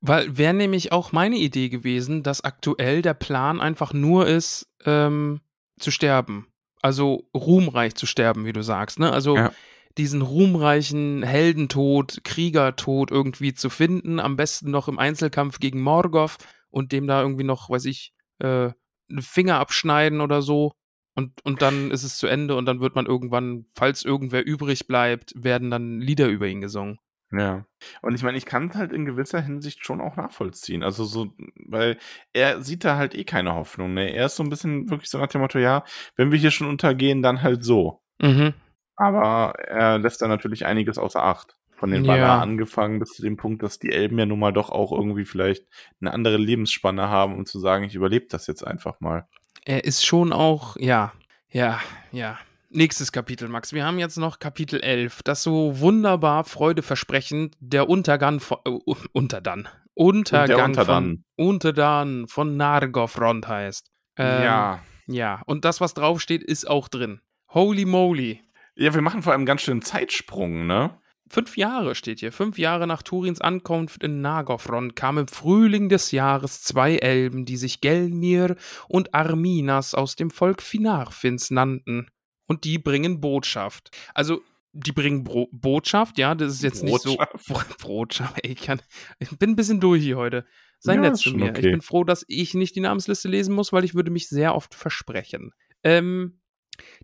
Weil 0.00 0.36
wäre 0.36 0.54
nämlich 0.54 0.92
auch 0.92 1.12
meine 1.12 1.36
Idee 1.36 1.68
gewesen, 1.68 2.22
dass 2.22 2.42
aktuell 2.42 3.02
der 3.02 3.14
Plan 3.14 3.60
einfach 3.60 3.92
nur 3.92 4.26
ist, 4.26 4.72
ähm, 4.84 5.40
zu 5.78 5.90
sterben. 5.90 6.46
Also 6.82 7.28
ruhmreich 7.34 7.94
zu 7.94 8.06
sterben, 8.06 8.44
wie 8.44 8.52
du 8.52 8.62
sagst. 8.62 8.98
Ne? 8.98 9.12
Also 9.12 9.36
Ja. 9.36 9.52
diesen 9.96 10.22
ruhmreichen 10.22 11.22
Heldentod, 11.22 12.20
Kriegertod 12.24 13.10
irgendwie 13.10 13.54
zu 13.54 13.68
finden, 13.70 14.20
am 14.20 14.36
besten 14.36 14.70
noch 14.70 14.88
im 14.88 14.98
Einzelkampf 14.98 15.58
gegen 15.58 15.80
Morgoth 15.80 16.36
und 16.70 16.92
dem 16.92 17.06
da 17.06 17.20
irgendwie 17.20 17.44
noch, 17.44 17.68
weiß 17.68 17.86
ich, 17.86 18.12
äh, 18.38 18.70
einen 19.10 19.22
Finger 19.22 19.58
abschneiden 19.58 20.20
oder 20.20 20.42
so. 20.42 20.72
Und, 21.14 21.44
und 21.44 21.62
dann 21.62 21.90
ist 21.90 22.04
es 22.04 22.16
zu 22.16 22.28
Ende 22.28 22.54
und 22.54 22.66
dann 22.66 22.80
wird 22.80 22.94
man 22.94 23.06
irgendwann, 23.06 23.66
falls 23.74 24.04
irgendwer 24.04 24.46
übrig 24.46 24.86
bleibt, 24.86 25.32
werden 25.34 25.68
dann 25.68 26.00
Lieder 26.00 26.28
über 26.28 26.46
ihn 26.46 26.60
gesungen. 26.60 26.98
Ja. 27.30 27.64
Und 28.00 28.14
ich 28.14 28.22
meine, 28.22 28.38
ich 28.38 28.46
kann 28.46 28.68
es 28.68 28.76
halt 28.76 28.92
in 28.92 29.04
gewisser 29.04 29.40
Hinsicht 29.40 29.84
schon 29.84 30.00
auch 30.00 30.16
nachvollziehen. 30.16 30.82
Also 30.82 31.04
so, 31.04 31.34
weil 31.66 31.98
er 32.32 32.62
sieht 32.62 32.84
da 32.84 32.96
halt 32.96 33.14
eh 33.14 33.24
keine 33.24 33.54
Hoffnung. 33.54 33.94
Ne? 33.94 34.14
Er 34.14 34.26
ist 34.26 34.36
so 34.36 34.42
ein 34.42 34.50
bisschen 34.50 34.88
wirklich 34.90 35.10
so 35.10 35.18
nach 35.18 35.26
dem 35.26 35.42
Motto, 35.42 35.58
ja, 35.58 35.84
wenn 36.16 36.32
wir 36.32 36.38
hier 36.38 36.50
schon 36.50 36.68
untergehen, 36.68 37.22
dann 37.22 37.42
halt 37.42 37.64
so. 37.64 38.00
Mhm. 38.20 38.54
Aber 38.96 39.54
er 39.58 39.98
lässt 39.98 40.22
da 40.22 40.28
natürlich 40.28 40.66
einiges 40.66 40.98
außer 40.98 41.22
Acht. 41.22 41.54
Von 41.76 41.92
den 41.92 42.04
Ja. 42.04 42.14
Valar 42.14 42.42
angefangen 42.42 42.98
bis 42.98 43.10
zu 43.10 43.22
dem 43.22 43.36
Punkt, 43.36 43.62
dass 43.62 43.78
die 43.78 43.92
Elben 43.92 44.18
ja 44.18 44.26
nun 44.26 44.40
mal 44.40 44.52
doch 44.52 44.70
auch 44.70 44.90
irgendwie 44.90 45.24
vielleicht 45.24 45.64
eine 46.00 46.12
andere 46.12 46.36
Lebensspanne 46.36 47.08
haben, 47.08 47.36
um 47.36 47.46
zu 47.46 47.60
sagen, 47.60 47.84
ich 47.84 47.94
überlebe 47.94 48.26
das 48.28 48.48
jetzt 48.48 48.66
einfach 48.66 48.98
mal. 48.98 49.28
Er 49.64 49.84
ist 49.84 50.04
schon 50.04 50.32
auch, 50.32 50.76
ja, 50.76 51.12
ja, 51.50 51.78
ja. 52.10 52.36
Nächstes 52.70 53.12
Kapitel, 53.12 53.48
Max. 53.48 53.72
Wir 53.72 53.86
haben 53.86 53.98
jetzt 53.98 54.18
noch 54.18 54.40
Kapitel 54.40 54.80
11, 54.80 55.22
das 55.22 55.42
so 55.42 55.80
wunderbar 55.80 56.44
freudeversprechend 56.44 57.56
der 57.60 57.88
Untergang 57.88 58.40
von, 58.40 58.58
äh, 58.66 58.94
Unterdan. 59.12 59.68
Untergang 59.94 60.70
Unterdan. 60.70 61.24
von 61.36 61.46
Unterdan 61.46 62.28
von 62.28 62.56
Nargothrond 62.58 63.48
heißt. 63.48 63.90
Ähm, 64.18 64.42
ja. 64.42 64.82
Ja, 65.06 65.42
und 65.46 65.64
das, 65.64 65.80
was 65.80 65.94
draufsteht, 65.94 66.42
ist 66.42 66.68
auch 66.68 66.88
drin. 66.88 67.22
Holy 67.54 67.86
moly. 67.86 68.42
Ja, 68.76 68.92
wir 68.92 69.00
machen 69.00 69.22
vor 69.22 69.32
allem 69.32 69.46
ganz 69.46 69.62
schön 69.62 69.80
Zeitsprung, 69.80 70.66
ne? 70.66 71.00
Fünf 71.30 71.56
Jahre 71.56 71.94
steht 71.94 72.20
hier. 72.20 72.32
Fünf 72.32 72.58
Jahre 72.58 72.86
nach 72.86 73.02
Turins 73.02 73.40
Ankunft 73.40 74.02
in 74.02 74.20
Nagothrond 74.20 74.94
kamen 74.94 75.20
im 75.20 75.28
Frühling 75.28 75.88
des 75.88 76.10
Jahres 76.10 76.62
zwei 76.62 76.96
Elben, 76.96 77.46
die 77.46 77.56
sich 77.56 77.80
Gelmir 77.80 78.56
und 78.88 79.14
Arminas 79.14 79.94
aus 79.94 80.16
dem 80.16 80.30
Volk 80.30 80.62
Finarfins 80.62 81.50
nannten. 81.50 82.08
Und 82.48 82.64
die 82.64 82.78
bringen 82.78 83.20
Botschaft. 83.20 83.96
Also, 84.14 84.42
die 84.72 84.92
bringen 84.92 85.22
Bro 85.22 85.48
Botschaft, 85.52 86.18
ja, 86.18 86.34
das 86.34 86.54
ist 86.54 86.62
jetzt 86.62 86.82
nicht 86.82 87.00
so. 87.00 87.16
Botschaft. 87.16 87.46
Bro 87.46 87.60
Botschaft, 87.80 88.40
ey, 88.42 88.52
ich, 88.52 88.60
kann, 88.60 88.82
ich 89.20 89.30
bin 89.38 89.50
ein 89.50 89.56
bisschen 89.56 89.80
durch 89.80 90.02
hier 90.02 90.16
heute. 90.16 90.44
Sei 90.80 90.94
Ja, 90.94 91.00
nett 91.00 91.16
zu 91.16 91.30
mir. 91.30 91.50
okay. 91.50 91.66
Ich 91.66 91.72
bin 91.72 91.82
froh, 91.82 92.04
dass 92.04 92.24
ich 92.28 92.54
nicht 92.54 92.74
die 92.74 92.80
Namensliste 92.80 93.28
lesen 93.28 93.54
muss, 93.54 93.72
weil 93.72 93.84
ich 93.84 93.94
würde 93.94 94.10
mich 94.10 94.28
sehr 94.28 94.54
oft 94.54 94.74
versprechen. 94.74 95.52
Ähm, 95.84 96.40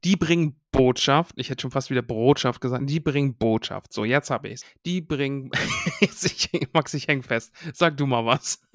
die 0.04 0.16
bringen 0.16 0.56
Botschaft. 0.72 1.34
Ich 1.36 1.50
hätte 1.50 1.62
schon 1.62 1.70
fast 1.70 1.90
wieder 1.90 2.02
Botschaft 2.02 2.60
gesagt. 2.60 2.88
Die 2.88 3.00
bringen 3.00 3.36
Botschaft. 3.36 3.92
So, 3.92 4.04
jetzt 4.04 4.30
habe 4.30 4.48
ich's. 4.48 4.64
Die 4.84 5.00
bringen. 5.00 5.50
Jetzt, 6.00 6.24
ich, 6.24 6.50
Max, 6.72 6.92
ich 6.94 7.06
häng 7.06 7.22
fest. 7.22 7.52
Sag 7.72 7.96
du 7.96 8.06
mal 8.06 8.26
was. 8.26 8.60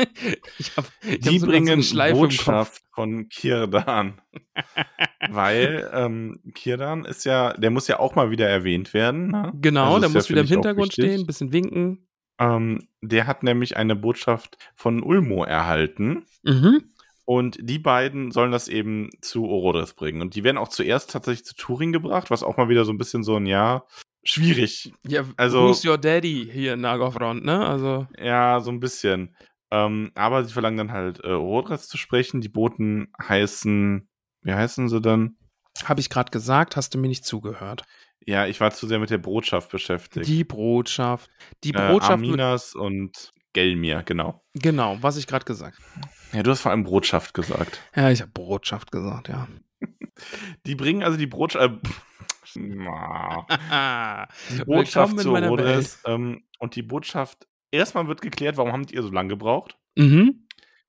Ich 0.57 0.75
hab, 0.75 0.85
ich 1.03 1.13
hab 1.13 1.19
Die 1.21 1.39
grad 1.39 1.39
so 1.39 1.47
bringen. 1.47 1.85
Botschaft 2.13 2.83
von 2.93 3.29
Kirdan. 3.29 4.21
Weil 5.29 5.89
ähm, 5.93 6.39
Kirdan 6.53 7.05
ist 7.05 7.25
ja, 7.25 7.53
der 7.53 7.69
muss 7.71 7.88
ja 7.88 7.99
auch 7.99 8.15
mal 8.15 8.31
wieder 8.31 8.47
erwähnt 8.47 8.93
werden. 8.93 9.27
Ne? 9.27 9.51
Genau, 9.55 9.99
Das 9.99 10.01
der 10.01 10.09
muss 10.09 10.25
ja, 10.25 10.29
wieder 10.29 10.41
im 10.41 10.45
ich, 10.45 10.51
Hintergrund 10.51 10.93
stehen, 10.93 11.21
ein 11.21 11.25
bisschen 11.25 11.51
winken. 11.53 12.07
Ähm, 12.39 12.88
der 13.01 13.27
hat 13.27 13.43
nämlich 13.43 13.77
eine 13.77 13.95
Botschaft 13.95 14.57
von 14.75 15.03
Ulmo 15.03 15.43
erhalten. 15.43 16.25
Mhm. 16.43 16.83
Und 17.29 17.59
die 17.61 17.77
beiden 17.77 18.31
sollen 18.31 18.51
das 18.51 18.67
eben 18.67 19.11
zu 19.21 19.45
Orodes 19.45 19.93
bringen. 19.93 20.19
Und 20.23 20.33
die 20.33 20.43
werden 20.43 20.57
auch 20.57 20.69
zuerst 20.69 21.11
tatsächlich 21.11 21.45
zu 21.45 21.53
Turing 21.53 21.91
gebracht, 21.91 22.31
was 22.31 22.41
auch 22.41 22.57
mal 22.57 22.69
wieder 22.69 22.85
so 22.85 22.91
ein 22.91 22.97
bisschen 22.97 23.21
so 23.23 23.35
ein 23.35 23.45
Ja, 23.45 23.83
schwierig. 24.23 24.91
Ja, 25.07 25.25
Also- 25.37 25.67
Who's 25.67 25.85
your 25.85 25.99
daddy 25.99 26.49
hier 26.51 26.73
in 26.73 26.81
Nagothrond, 26.81 27.45
ne? 27.45 27.63
Also, 27.67 28.07
Ja, 28.17 28.59
so 28.61 28.71
ein 28.71 28.79
bisschen. 28.79 29.35
Ähm, 29.69 30.09
aber 30.15 30.43
sie 30.43 30.51
verlangen 30.51 30.77
dann 30.79 30.91
halt, 30.91 31.23
äh, 31.23 31.27
Orodes 31.27 31.87
zu 31.87 31.99
sprechen. 31.99 32.41
Die 32.41 32.49
Boten 32.49 33.13
heißen, 33.21 34.09
wie 34.41 34.53
heißen 34.53 34.89
sie 34.89 34.99
dann? 34.99 35.35
habe 35.85 35.99
ich 36.01 36.09
gerade 36.09 36.31
gesagt, 36.31 36.75
hast 36.77 36.95
du 36.95 36.97
mir 36.97 37.09
nicht 37.09 37.25
zugehört. 37.25 37.83
Ja, 38.25 38.47
ich 38.47 38.59
war 38.59 38.71
zu 38.71 38.87
sehr 38.87 38.97
mit 38.97 39.11
der 39.11 39.19
Botschaft 39.19 39.69
beschäftigt. 39.71 40.25
Die 40.25 40.43
Botschaft. 40.43 41.29
Die 41.63 41.75
äh, 41.75 41.91
Botschaft. 41.91 42.19
mit, 42.21 42.29
Arminas 42.31 42.73
und 42.73 43.31
Gelmir, 43.53 44.01
genau. 44.03 44.41
genau, 44.55 44.97
was 45.01 45.15
ich 45.17 45.27
gerade 45.27 45.45
gesagt 45.45 45.77
Ja, 46.31 46.43
du 46.43 46.51
hast 46.51 46.61
vor 46.61 46.71
allem 46.71 46.83
Botschaft 46.83 47.33
gesagt. 47.33 47.81
Ja, 47.95 48.09
ich 48.09 48.21
habe 48.21 48.31
Botschaft 48.31 48.91
gesagt, 48.91 49.29
ja. 49.29 49.47
Die 50.65 50.75
bringen 50.75 51.03
also 51.03 51.17
die. 51.17 51.29
Äh. 51.57 51.69
Ah, 52.89 54.27
die 54.49 54.63
Botschaft 54.65 55.19
zu 55.19 55.31
Orodes. 55.31 55.99
Ähm, 56.05 56.43
und 56.59 56.75
die 56.75 56.81
Botschaft, 56.81 57.47
erstmal 57.71 58.07
wird 58.07 58.21
geklärt, 58.21 58.57
warum 58.57 58.73
habt 58.73 58.91
ihr 58.91 59.01
so 59.01 59.09
lange 59.09 59.29
gebraucht? 59.29 59.77
Mhm. 59.95 60.47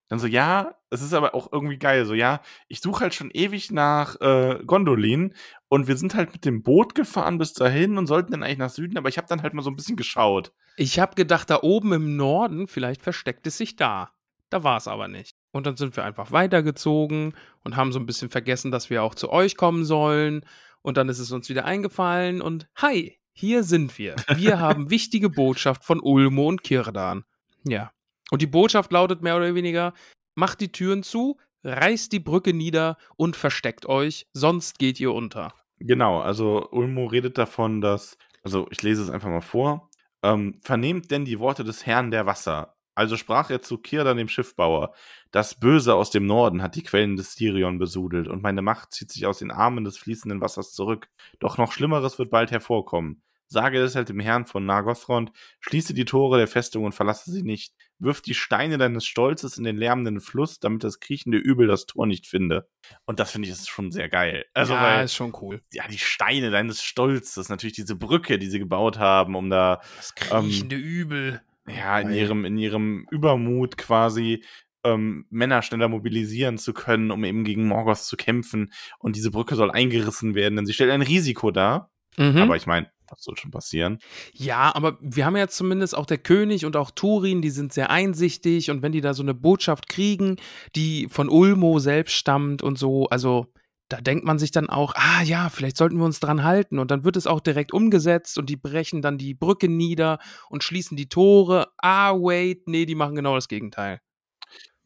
Dann 0.08 0.18
so, 0.18 0.26
ja, 0.26 0.74
es 0.90 1.02
ist 1.02 1.14
aber 1.14 1.34
auch 1.36 1.52
irgendwie 1.52 1.78
geil. 1.78 2.04
So, 2.04 2.14
ja, 2.14 2.40
ich 2.66 2.80
suche 2.80 3.02
halt 3.02 3.14
schon 3.14 3.30
ewig 3.30 3.70
nach 3.70 4.20
äh, 4.20 4.58
Gondolin 4.66 5.34
und 5.68 5.86
wir 5.86 5.96
sind 5.96 6.16
halt 6.16 6.32
mit 6.32 6.44
dem 6.44 6.64
Boot 6.64 6.96
gefahren 6.96 7.38
bis 7.38 7.52
dahin 7.52 7.96
und 7.96 8.08
sollten 8.08 8.32
dann 8.32 8.42
eigentlich 8.42 8.58
nach 8.58 8.70
Süden, 8.70 8.98
aber 8.98 9.08
ich 9.08 9.18
habe 9.18 9.28
dann 9.28 9.42
halt 9.42 9.54
mal 9.54 9.62
so 9.62 9.70
ein 9.70 9.76
bisschen 9.76 9.96
geschaut. 9.96 10.52
Ich 10.76 10.98
habe 10.98 11.14
gedacht, 11.14 11.48
da 11.48 11.60
oben 11.62 11.92
im 11.92 12.16
Norden, 12.16 12.66
vielleicht 12.66 13.02
versteckt 13.02 13.46
es 13.46 13.56
sich 13.56 13.76
da. 13.76 14.10
Da 14.50 14.64
war 14.64 14.76
es 14.76 14.88
aber 14.88 15.08
nicht. 15.08 15.36
Und 15.52 15.66
dann 15.66 15.76
sind 15.76 15.96
wir 15.96 16.04
einfach 16.04 16.32
weitergezogen 16.32 17.34
und 17.64 17.76
haben 17.76 17.92
so 17.92 17.98
ein 17.98 18.06
bisschen 18.06 18.30
vergessen, 18.30 18.70
dass 18.70 18.90
wir 18.90 19.02
auch 19.02 19.14
zu 19.14 19.30
euch 19.30 19.56
kommen 19.56 19.84
sollen. 19.84 20.44
Und 20.82 20.96
dann 20.96 21.08
ist 21.08 21.18
es 21.18 21.32
uns 21.32 21.48
wieder 21.48 21.64
eingefallen 21.64 22.42
und 22.42 22.68
hi, 22.76 23.18
hier 23.32 23.62
sind 23.62 23.96
wir. 23.98 24.16
Wir 24.34 24.58
haben 24.60 24.90
wichtige 24.90 25.30
Botschaft 25.30 25.84
von 25.84 26.00
Ulmo 26.00 26.48
und 26.48 26.62
Kirdan. 26.62 27.24
Ja. 27.64 27.92
Und 28.30 28.42
die 28.42 28.46
Botschaft 28.46 28.92
lautet 28.92 29.22
mehr 29.22 29.36
oder 29.36 29.54
weniger: 29.54 29.94
macht 30.34 30.60
die 30.60 30.72
Türen 30.72 31.02
zu, 31.02 31.38
reißt 31.64 32.12
die 32.12 32.20
Brücke 32.20 32.52
nieder 32.52 32.96
und 33.16 33.36
versteckt 33.36 33.86
euch, 33.86 34.26
sonst 34.32 34.78
geht 34.78 34.98
ihr 35.00 35.12
unter. 35.12 35.54
Genau, 35.78 36.20
also 36.20 36.68
Ulmo 36.70 37.06
redet 37.06 37.38
davon, 37.38 37.80
dass, 37.80 38.18
also 38.42 38.66
ich 38.70 38.82
lese 38.82 39.02
es 39.02 39.10
einfach 39.10 39.30
mal 39.30 39.40
vor. 39.40 39.90
Ähm, 40.22 40.60
vernehmt 40.62 41.10
denn 41.10 41.24
die 41.24 41.38
Worte 41.38 41.64
des 41.64 41.86
Herrn 41.86 42.10
der 42.10 42.26
Wasser. 42.26 42.76
Also 42.94 43.16
sprach 43.16 43.50
er 43.50 43.62
zu 43.62 43.78
Kirdan, 43.78 44.16
dem 44.16 44.28
Schiffbauer. 44.28 44.94
Das 45.30 45.58
Böse 45.58 45.94
aus 45.94 46.10
dem 46.10 46.26
Norden 46.26 46.62
hat 46.62 46.74
die 46.74 46.82
Quellen 46.82 47.16
des 47.16 47.34
Sirion 47.34 47.78
besudelt 47.78 48.28
und 48.28 48.42
meine 48.42 48.62
Macht 48.62 48.92
zieht 48.92 49.10
sich 49.10 49.26
aus 49.26 49.38
den 49.38 49.50
Armen 49.50 49.84
des 49.84 49.96
fließenden 49.98 50.40
Wassers 50.40 50.72
zurück. 50.72 51.08
Doch 51.38 51.56
noch 51.56 51.72
Schlimmeres 51.72 52.18
wird 52.18 52.30
bald 52.30 52.50
hervorkommen. 52.50 53.22
Sage 53.52 53.80
deshalb 53.80 54.06
dem 54.06 54.20
Herrn 54.20 54.46
von 54.46 54.64
Nagothrond, 54.64 55.32
schließe 55.58 55.92
die 55.92 56.04
Tore 56.04 56.38
der 56.38 56.46
Festung 56.46 56.84
und 56.84 56.94
verlasse 56.94 57.32
sie 57.32 57.42
nicht. 57.42 57.74
Wirf 57.98 58.20
die 58.20 58.34
Steine 58.34 58.78
deines 58.78 59.04
Stolzes 59.04 59.58
in 59.58 59.64
den 59.64 59.76
lärmenden 59.76 60.20
Fluss, 60.20 60.60
damit 60.60 60.84
das 60.84 61.00
kriechende 61.00 61.36
Übel 61.36 61.66
das 61.66 61.86
Tor 61.86 62.06
nicht 62.06 62.28
finde. 62.28 62.68
Und 63.06 63.18
das 63.18 63.32
finde 63.32 63.48
ich 63.48 63.52
ist 63.52 63.68
schon 63.68 63.90
sehr 63.90 64.08
geil. 64.08 64.46
Also, 64.54 64.74
ja, 64.74 64.82
weil, 64.82 65.04
ist 65.04 65.16
schon 65.16 65.34
cool. 65.40 65.62
ja, 65.72 65.88
die 65.88 65.98
Steine 65.98 66.52
deines 66.52 66.84
Stolzes, 66.84 67.48
natürlich 67.48 67.74
diese 67.74 67.96
Brücke, 67.96 68.38
die 68.38 68.46
sie 68.46 68.60
gebaut 68.60 68.98
haben, 68.98 69.34
um 69.34 69.50
da 69.50 69.80
Das 69.96 70.14
kriechende 70.14 70.76
Übel. 70.76 71.42
Ja, 71.76 72.00
in 72.00 72.10
ihrem, 72.10 72.44
in 72.44 72.58
ihrem 72.58 73.06
Übermut 73.10 73.76
quasi 73.76 74.44
ähm, 74.84 75.26
Männer 75.30 75.62
schneller 75.62 75.88
mobilisieren 75.88 76.58
zu 76.58 76.72
können, 76.72 77.10
um 77.10 77.24
eben 77.24 77.44
gegen 77.44 77.66
Morgoth 77.66 77.98
zu 77.98 78.16
kämpfen. 78.16 78.72
Und 78.98 79.16
diese 79.16 79.30
Brücke 79.30 79.54
soll 79.56 79.70
eingerissen 79.70 80.34
werden, 80.34 80.56
denn 80.56 80.66
sie 80.66 80.72
stellt 80.72 80.90
ein 80.90 81.02
Risiko 81.02 81.50
dar. 81.50 81.90
Mhm. 82.16 82.38
Aber 82.38 82.56
ich 82.56 82.66
meine, 82.66 82.90
das 83.06 83.22
soll 83.22 83.36
schon 83.36 83.50
passieren. 83.50 83.98
Ja, 84.32 84.74
aber 84.74 84.98
wir 85.00 85.26
haben 85.26 85.36
ja 85.36 85.48
zumindest 85.48 85.96
auch 85.96 86.06
der 86.06 86.18
König 86.18 86.64
und 86.64 86.76
auch 86.76 86.90
Turin, 86.90 87.42
die 87.42 87.50
sind 87.50 87.72
sehr 87.72 87.90
einsichtig 87.90 88.70
und 88.70 88.82
wenn 88.82 88.92
die 88.92 89.00
da 89.00 89.14
so 89.14 89.22
eine 89.22 89.34
Botschaft 89.34 89.88
kriegen, 89.88 90.36
die 90.76 91.08
von 91.10 91.28
Ulmo 91.28 91.78
selbst 91.78 92.14
stammt 92.14 92.62
und 92.62 92.78
so, 92.78 93.06
also 93.08 93.52
da 93.90 94.00
denkt 94.00 94.24
man 94.24 94.38
sich 94.38 94.50
dann 94.52 94.70
auch, 94.70 94.94
ah 94.96 95.22
ja, 95.22 95.48
vielleicht 95.50 95.76
sollten 95.76 95.98
wir 95.98 96.04
uns 96.04 96.20
dran 96.20 96.44
halten 96.44 96.78
und 96.78 96.90
dann 96.90 97.04
wird 97.04 97.16
es 97.16 97.26
auch 97.26 97.40
direkt 97.40 97.72
umgesetzt 97.72 98.38
und 98.38 98.48
die 98.48 98.56
brechen 98.56 99.02
dann 99.02 99.18
die 99.18 99.34
Brücke 99.34 99.68
nieder 99.68 100.18
und 100.48 100.64
schließen 100.64 100.96
die 100.96 101.08
Tore. 101.08 101.72
Ah, 101.78 102.12
wait, 102.14 102.66
nee, 102.68 102.86
die 102.86 102.94
machen 102.94 103.16
genau 103.16 103.34
das 103.34 103.48
Gegenteil. 103.48 104.00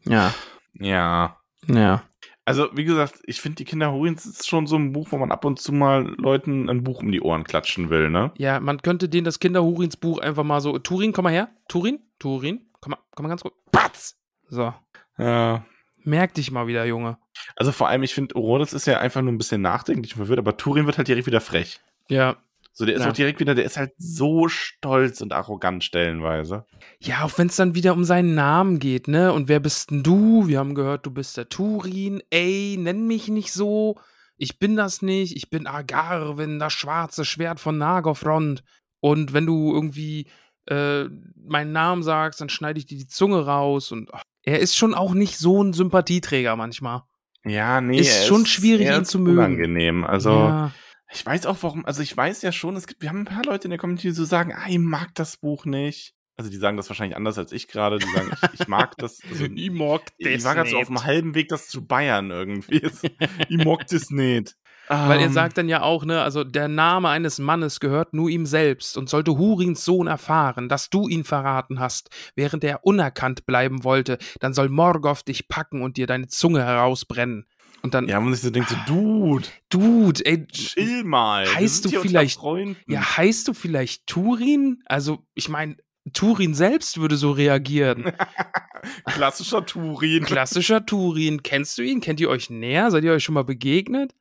Ja, 0.04 0.34
Ja. 0.74 1.38
ja. 1.68 2.02
Also, 2.46 2.68
wie 2.74 2.84
gesagt, 2.84 3.20
ich 3.24 3.40
finde, 3.40 3.56
die 3.56 3.64
Kinder 3.64 3.90
Hurins 3.92 4.26
ist 4.26 4.46
schon 4.46 4.66
so 4.66 4.76
ein 4.76 4.92
Buch, 4.92 5.08
wo 5.12 5.16
man 5.16 5.32
ab 5.32 5.46
und 5.46 5.58
zu 5.60 5.72
mal 5.72 6.04
Leuten 6.18 6.68
ein 6.68 6.84
Buch 6.84 7.00
um 7.00 7.10
die 7.10 7.22
Ohren 7.22 7.44
klatschen 7.44 7.88
will, 7.88 8.10
ne? 8.10 8.32
Ja, 8.36 8.60
man 8.60 8.82
könnte 8.82 9.08
denen 9.08 9.24
das 9.24 9.38
Kinderhurins 9.38 9.96
Buch 9.96 10.18
einfach 10.18 10.44
mal 10.44 10.60
so, 10.60 10.78
Turin, 10.78 11.12
komm 11.14 11.22
mal 11.24 11.32
her, 11.32 11.48
Turin, 11.68 12.00
Turin, 12.18 12.66
komm 12.80 12.90
mal, 12.90 12.98
komm 13.14 13.24
mal 13.24 13.28
ganz 13.30 13.40
kurz, 13.42 13.54
patz! 13.72 14.18
So, 14.50 14.74
Ja. 15.16 15.64
merk 16.04 16.34
dich 16.34 16.50
mal 16.50 16.66
wieder, 16.66 16.84
Junge. 16.84 17.16
Also 17.56 17.72
vor 17.72 17.88
allem, 17.88 18.02
ich 18.02 18.14
finde, 18.14 18.36
Orodes 18.36 18.72
ist 18.72 18.86
ja 18.86 18.98
einfach 18.98 19.22
nur 19.22 19.32
ein 19.32 19.38
bisschen 19.38 19.62
nachdenklich 19.62 20.12
und 20.14 20.18
verwirrt, 20.18 20.38
aber 20.38 20.56
Turin 20.56 20.86
wird 20.86 20.98
halt 20.98 21.08
direkt 21.08 21.26
wieder 21.26 21.40
frech. 21.40 21.80
Ja, 22.08 22.36
So, 22.76 22.84
der 22.84 22.96
ist 22.96 23.02
Ja. 23.04 23.10
auch 23.10 23.14
direkt 23.14 23.38
wieder, 23.38 23.54
der 23.54 23.64
ist 23.64 23.76
halt 23.76 23.92
so 23.98 24.48
stolz 24.48 25.20
und 25.20 25.32
arrogant 25.32 25.84
stellenweise. 25.84 26.64
Ja, 26.98 27.22
auch 27.22 27.38
wenn 27.38 27.46
es 27.46 27.54
dann 27.54 27.76
wieder 27.76 27.92
um 27.92 28.02
seinen 28.02 28.34
Namen 28.34 28.80
geht, 28.80 29.06
ne? 29.06 29.32
Und 29.32 29.46
wer 29.48 29.60
bist 29.60 29.92
denn 29.92 30.02
du? 30.02 30.48
Wir 30.48 30.58
haben 30.58 30.74
gehört, 30.74 31.06
du 31.06 31.12
bist 31.12 31.36
der 31.36 31.48
Turin. 31.48 32.20
Ey, 32.30 32.76
nenn 32.78 33.06
mich 33.06 33.28
nicht 33.28 33.52
so. 33.52 33.94
Ich 34.36 34.58
bin 34.58 34.74
das 34.74 35.02
nicht. 35.02 35.36
Ich 35.36 35.50
bin 35.50 35.68
Agarwin, 35.68 36.58
das 36.58 36.72
schwarze 36.72 37.24
Schwert 37.24 37.60
von 37.60 37.78
Nagothrond. 37.78 38.64
Und 38.98 39.32
wenn 39.32 39.46
du 39.46 39.72
irgendwie 39.72 40.26
äh, 40.66 41.04
meinen 41.36 41.70
Namen 41.70 42.02
sagst, 42.02 42.40
dann 42.40 42.48
schneide 42.48 42.80
ich 42.80 42.86
dir 42.86 42.98
die 42.98 43.06
Zunge 43.06 43.46
raus. 43.46 43.92
Und 43.92 44.12
ach, 44.12 44.24
er 44.42 44.58
ist 44.58 44.74
schon 44.76 44.94
auch 44.94 45.14
nicht 45.14 45.38
so 45.38 45.62
ein 45.62 45.74
Sympathieträger 45.74 46.56
manchmal. 46.56 47.02
Ja, 47.44 47.80
nee, 47.80 48.00
Ist 48.00 48.26
schon 48.26 48.46
schwierig, 48.46 48.86
er 48.86 48.96
ihn 48.96 49.02
ist 49.02 49.10
zu 49.10 49.18
mögen. 49.18 49.38
Unangenehm. 49.38 50.04
Also, 50.04 50.30
ja. 50.30 50.72
ich 51.12 51.24
weiß 51.24 51.46
auch 51.46 51.58
warum, 51.60 51.84
also 51.84 52.02
ich 52.02 52.16
weiß 52.16 52.42
ja 52.42 52.52
schon, 52.52 52.76
es 52.76 52.86
gibt, 52.86 53.02
wir 53.02 53.10
haben 53.10 53.20
ein 53.20 53.26
paar 53.26 53.44
Leute 53.44 53.64
in 53.64 53.70
der 53.70 53.78
Community, 53.78 54.08
die 54.08 54.14
so 54.14 54.24
sagen, 54.24 54.52
ah, 54.54 54.66
ich 54.68 54.78
mag 54.78 55.14
das 55.14 55.36
Buch 55.36 55.64
nicht. 55.66 56.14
Also 56.36 56.50
die 56.50 56.56
sagen 56.56 56.76
das 56.76 56.88
wahrscheinlich 56.88 57.16
anders 57.16 57.38
als 57.38 57.52
ich 57.52 57.68
gerade, 57.68 57.98
die 57.98 58.10
sagen, 58.10 58.32
ich, 58.32 58.60
ich 58.60 58.68
mag 58.68 58.96
das. 58.96 59.20
Also, 59.30 59.44
ich 59.44 59.70
mag 59.70 60.02
ich 60.18 60.44
war 60.44 60.54
gerade 60.54 60.70
so 60.70 60.78
auf 60.78 60.88
dem 60.88 61.04
halben 61.04 61.34
Weg, 61.34 61.48
das 61.48 61.68
zu 61.68 61.86
Bayern 61.86 62.30
irgendwie. 62.30 62.82
ich 63.48 63.64
mag 63.64 63.86
das 63.86 64.10
nicht. 64.10 64.56
Weil 64.88 65.20
er 65.20 65.26
Ähm, 65.26 65.32
sagt 65.32 65.56
dann 65.58 65.68
ja 65.68 65.82
auch, 65.82 66.04
ne, 66.04 66.20
also 66.22 66.44
der 66.44 66.68
Name 66.68 67.08
eines 67.08 67.38
Mannes 67.38 67.80
gehört 67.80 68.12
nur 68.12 68.28
ihm 68.28 68.44
selbst 68.46 68.96
und 68.98 69.08
sollte 69.08 69.38
Hurins 69.38 69.84
Sohn 69.84 70.06
erfahren, 70.06 70.68
dass 70.68 70.90
du 70.90 71.08
ihn 71.08 71.24
verraten 71.24 71.80
hast, 71.80 72.10
während 72.36 72.64
er 72.64 72.84
unerkannt 72.84 73.46
bleiben 73.46 73.82
wollte, 73.84 74.18
dann 74.40 74.52
soll 74.52 74.68
Morgoth 74.68 75.26
dich 75.26 75.48
packen 75.48 75.80
und 75.82 75.96
dir 75.96 76.06
deine 76.06 76.26
Zunge 76.28 76.62
herausbrennen. 76.64 77.46
Und 77.82 77.92
dann, 77.94 78.08
Ja, 78.08 78.18
man 78.18 78.32
sich 78.32 78.42
so 78.42 78.50
denkt, 78.50 78.70
so, 78.70 78.76
Dude, 78.86 79.46
Dude, 79.68 80.24
ey, 80.24 80.46
chill 80.46 81.04
mal. 81.04 81.46
Heißt 81.54 81.84
du 81.84 81.90
vielleicht- 82.00 82.40
ja, 82.86 83.16
heißt 83.18 83.46
du 83.48 83.52
vielleicht 83.54 84.06
Turin? 84.06 84.82
Also, 84.86 85.26
ich 85.34 85.48
meine, 85.50 85.76
Turin 86.12 86.54
selbst 86.54 86.98
würde 87.00 87.16
so 87.16 87.30
reagieren. 87.30 88.12
Klassischer 89.06 89.64
Turin. 89.64 90.24
Klassischer 90.24 90.84
Turin. 90.84 91.42
Kennst 91.42 91.78
du 91.78 91.82
ihn? 91.82 92.00
Kennt 92.00 92.20
ihr 92.20 92.28
euch 92.28 92.50
näher? 92.50 92.90
Seid 92.90 93.04
ihr 93.04 93.12
euch 93.12 93.24
schon 93.24 93.34
mal 93.34 93.44
begegnet? 93.44 94.14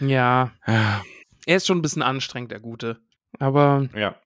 Ja, 0.00 0.52
Ja. 0.66 1.02
er 1.46 1.56
ist 1.56 1.66
schon 1.66 1.78
ein 1.78 1.82
bisschen 1.82 2.02
anstrengend, 2.02 2.50
der 2.52 2.60
Gute. 2.60 3.00
Aber, 3.38 3.88
Ja. 3.94 4.16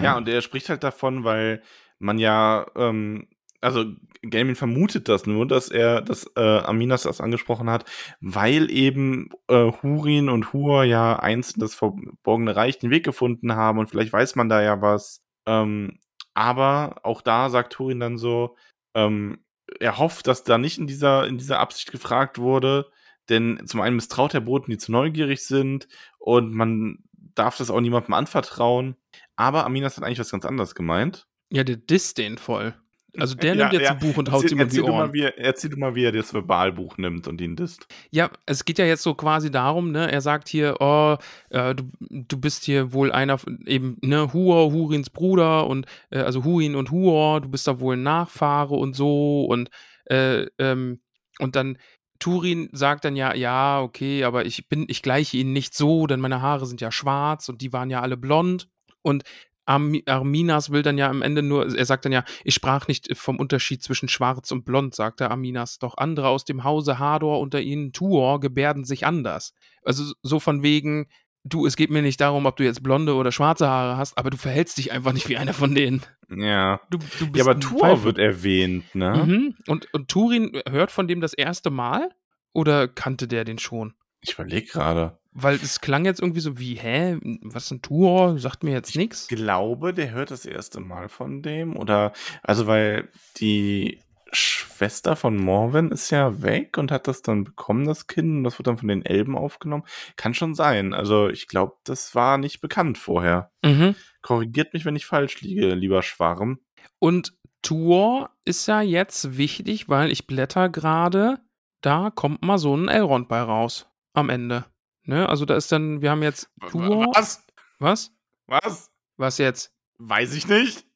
Ja, 0.00 0.16
und 0.16 0.28
er 0.28 0.42
spricht 0.42 0.68
halt 0.68 0.82
davon, 0.84 1.24
weil 1.24 1.62
man 1.98 2.18
ja, 2.18 2.66
ähm, 2.76 3.28
also 3.60 3.84
Gelmin 4.22 4.54
vermutet 4.56 5.08
das 5.08 5.26
nur, 5.26 5.46
dass 5.46 5.68
er, 5.68 6.00
dass 6.02 6.30
äh, 6.36 6.40
Aminas 6.40 7.02
das 7.02 7.20
angesprochen 7.20 7.68
hat, 7.68 7.84
weil 8.20 8.70
eben 8.70 9.28
äh, 9.48 9.70
Hurin 9.82 10.28
und 10.28 10.52
Hur 10.52 10.84
ja 10.84 11.18
eins 11.18 11.52
in 11.52 11.60
das 11.60 11.74
verborgene 11.74 12.54
Reich 12.56 12.78
den 12.78 12.90
Weg 12.90 13.04
gefunden 13.04 13.54
haben 13.54 13.78
und 13.78 13.90
vielleicht 13.90 14.12
weiß 14.12 14.36
man 14.36 14.48
da 14.48 14.62
ja 14.62 14.80
was. 14.80 15.22
Ähm, 15.46 15.98
aber 16.34 17.00
auch 17.02 17.22
da 17.22 17.50
sagt 17.50 17.78
Hurin 17.78 18.00
dann 18.00 18.18
so, 18.18 18.56
ähm, 18.94 19.44
er 19.78 19.98
hofft, 19.98 20.26
dass 20.26 20.42
da 20.44 20.58
nicht 20.58 20.78
in 20.78 20.86
dieser, 20.86 21.26
in 21.26 21.38
dieser 21.38 21.58
Absicht 21.60 21.92
gefragt 21.92 22.38
wurde, 22.38 22.86
denn 23.30 23.62
zum 23.66 23.80
einen 23.80 23.96
misstraut 23.96 24.34
er 24.34 24.40
Boten, 24.40 24.70
die 24.70 24.78
zu 24.78 24.92
neugierig 24.92 25.44
sind 25.46 25.88
und 26.18 26.52
man 26.52 26.98
darf 27.34 27.56
das 27.56 27.70
auch 27.70 27.80
niemandem 27.80 28.14
anvertrauen. 28.14 28.96
Aber 29.36 29.64
Aminas 29.64 29.96
hat 29.96 30.04
eigentlich 30.04 30.18
was 30.18 30.30
ganz 30.30 30.44
anderes 30.44 30.74
gemeint. 30.74 31.26
ja, 31.50 31.64
der 31.64 31.76
disst 31.76 32.18
den 32.18 32.36
voll. 32.38 32.74
Also 33.18 33.34
der 33.34 33.54
Ja, 33.56 33.64
nimmt 33.64 33.72
jetzt 33.72 33.82
ja. 33.82 33.90
ein 33.90 33.98
Buch 33.98 34.16
und 34.18 34.30
haut 34.30 34.48
ihm 34.52 34.60
um 34.60 34.68
die 34.68 34.76
du 34.76 34.86
mal, 34.86 34.92
Ohren. 34.92 35.12
wie 35.12 35.22
er, 35.22 35.36
erzähl 35.36 35.70
du 35.70 35.76
mal, 35.78 35.96
wie 35.96 36.04
er 36.04 36.12
das 36.12 36.32
Verbalbuch 36.32 36.96
nimmt 36.96 37.26
und 37.26 37.40
ihn 37.40 37.56
disst. 37.56 37.88
Ja, 38.10 38.30
es 38.46 38.64
geht 38.64 38.78
ja 38.78 38.84
jetzt 38.84 39.02
so 39.02 39.14
quasi 39.14 39.50
darum, 39.50 39.90
ne, 39.90 40.12
er 40.12 40.20
sagt 40.20 40.48
hier, 40.48 40.76
oh, 40.80 41.16
äh, 41.50 41.74
du, 41.74 41.90
du 42.00 42.36
bist 42.40 42.64
hier 42.64 42.92
wohl 42.92 43.10
einer, 43.10 43.38
eben, 43.66 43.96
ne, 44.02 44.32
Huor, 44.32 44.70
Hurins 44.70 45.10
Bruder 45.10 45.66
und, 45.66 45.86
äh, 46.10 46.20
also 46.20 46.44
Hurin 46.44 46.76
und 46.76 46.92
Huor, 46.92 47.40
du 47.40 47.48
bist 47.48 47.66
da 47.66 47.80
wohl 47.80 47.96
ein 47.96 48.04
Nachfahre 48.04 48.76
und 48.76 48.94
so 48.94 49.44
und, 49.46 49.70
äh, 50.04 50.46
ähm, 50.58 51.00
und 51.40 51.56
dann 51.56 51.78
Turin 52.20 52.68
sagt 52.72 53.04
dann 53.04 53.16
ja, 53.16 53.34
ja, 53.34 53.80
okay, 53.80 54.24
aber 54.24 54.46
ich 54.46 54.68
bin, 54.68 54.84
ich 54.88 55.02
gleiche 55.02 55.36
ihnen 55.36 55.52
nicht 55.52 55.74
so, 55.74 56.06
denn 56.06 56.20
meine 56.20 56.40
Haare 56.42 56.66
sind 56.66 56.80
ja 56.80 56.92
schwarz 56.92 57.48
und 57.48 57.60
die 57.60 57.72
waren 57.72 57.90
ja 57.90 58.00
alle 58.00 58.16
blond 58.16 58.68
und 59.02 59.24
Armi- 59.66 60.02
Arminas 60.08 60.70
will 60.70 60.82
dann 60.82 60.98
ja 60.98 61.08
am 61.08 61.22
Ende 61.22 61.42
nur, 61.42 61.76
er 61.76 61.84
sagt 61.84 62.04
dann 62.04 62.12
ja, 62.12 62.24
ich 62.44 62.54
sprach 62.54 62.88
nicht 62.88 63.16
vom 63.16 63.38
Unterschied 63.38 63.82
zwischen 63.82 64.08
schwarz 64.08 64.50
und 64.50 64.64
blond, 64.64 64.94
sagte 64.94 65.30
Arminas, 65.30 65.78
doch 65.78 65.96
andere 65.96 66.28
aus 66.28 66.44
dem 66.44 66.64
Hause 66.64 66.98
Hador 66.98 67.40
unter 67.40 67.60
ihnen 67.60 67.92
Tuor 67.92 68.40
gebärden 68.40 68.84
sich 68.84 69.06
anders. 69.06 69.54
Also 69.84 70.12
so 70.22 70.40
von 70.40 70.62
wegen, 70.62 71.08
du, 71.44 71.66
es 71.66 71.76
geht 71.76 71.90
mir 71.90 72.02
nicht 72.02 72.20
darum, 72.20 72.46
ob 72.46 72.56
du 72.56 72.64
jetzt 72.64 72.82
blonde 72.82 73.14
oder 73.14 73.32
schwarze 73.32 73.68
Haare 73.68 73.96
hast, 73.96 74.16
aber 74.18 74.30
du 74.30 74.36
verhältst 74.36 74.78
dich 74.78 74.92
einfach 74.92 75.12
nicht 75.12 75.28
wie 75.28 75.36
einer 75.36 75.54
von 75.54 75.74
denen. 75.74 76.02
Ja. 76.28 76.80
Du, 76.90 76.98
du 77.18 77.30
bist 77.30 77.36
Ja, 77.36 77.44
aber 77.44 77.58
Tour 77.58 77.80
Pfeife. 77.80 78.04
wird 78.04 78.18
erwähnt, 78.18 78.94
ne? 78.94 79.24
Mhm. 79.26 79.54
Und, 79.66 79.92
und 79.92 80.08
Turin 80.08 80.60
hört 80.68 80.90
von 80.90 81.08
dem 81.08 81.20
das 81.20 81.34
erste 81.34 81.70
Mal? 81.70 82.10
Oder 82.52 82.88
kannte 82.88 83.28
der 83.28 83.44
den 83.44 83.58
schon? 83.58 83.94
Ich 84.22 84.34
überlege 84.34 84.66
gerade. 84.66 85.18
Weil 85.32 85.54
es 85.54 85.80
klang 85.80 86.04
jetzt 86.04 86.20
irgendwie 86.20 86.40
so 86.40 86.58
wie, 86.58 86.74
hä, 86.74 87.16
was 87.42 87.66
ist 87.66 87.70
ein 87.70 87.82
Tuor? 87.82 88.38
Sagt 88.38 88.64
mir 88.64 88.72
jetzt 88.72 88.96
nichts. 88.96 89.28
glaube, 89.28 89.94
der 89.94 90.10
hört 90.10 90.30
das 90.32 90.44
erste 90.44 90.80
Mal 90.80 91.08
von 91.08 91.42
dem. 91.42 91.76
Oder, 91.76 92.12
also, 92.42 92.66
weil 92.66 93.08
die 93.38 94.00
Schwester 94.32 95.16
von 95.16 95.36
Morwen 95.36 95.90
ist 95.90 96.10
ja 96.10 96.42
weg 96.42 96.78
und 96.78 96.90
hat 96.90 97.08
das 97.08 97.22
dann 97.22 97.44
bekommen, 97.44 97.84
das 97.86 98.06
Kind, 98.06 98.38
und 98.38 98.44
das 98.44 98.58
wird 98.58 98.66
dann 98.66 98.78
von 98.78 98.88
den 98.88 99.04
Elben 99.04 99.36
aufgenommen. 99.36 99.84
Kann 100.16 100.34
schon 100.34 100.54
sein. 100.54 100.94
Also, 100.94 101.28
ich 101.28 101.48
glaube, 101.48 101.76
das 101.84 102.14
war 102.14 102.38
nicht 102.38 102.60
bekannt 102.60 102.98
vorher. 102.98 103.50
Mhm. 103.64 103.94
Korrigiert 104.22 104.72
mich, 104.72 104.84
wenn 104.84 104.96
ich 104.96 105.06
falsch 105.06 105.40
liege, 105.40 105.74
lieber 105.74 106.02
Schwarm. 106.02 106.60
Und 106.98 107.34
Tuor 107.62 108.30
ist 108.44 108.66
ja 108.66 108.80
jetzt 108.80 109.36
wichtig, 109.36 109.88
weil 109.88 110.10
ich 110.10 110.26
blätter 110.26 110.68
gerade, 110.68 111.40
da 111.80 112.10
kommt 112.10 112.42
mal 112.42 112.58
so 112.58 112.76
ein 112.76 112.88
Elrond 112.88 113.28
bei 113.28 113.40
raus. 113.40 113.86
Am 114.12 114.28
Ende. 114.28 114.64
Ne? 115.04 115.28
Also 115.28 115.44
da 115.44 115.56
ist 115.56 115.70
dann, 115.72 116.02
wir 116.02 116.10
haben 116.10 116.22
jetzt 116.22 116.50
Tuor. 116.68 117.06
Was? 117.14 117.46
Was? 117.78 118.12
Was? 118.46 118.90
Was 119.16 119.38
jetzt? 119.38 119.72
Weiß 119.98 120.34
ich 120.34 120.48
nicht. 120.48 120.86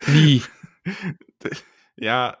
Wie? 0.00 0.42
Ja, 2.00 2.38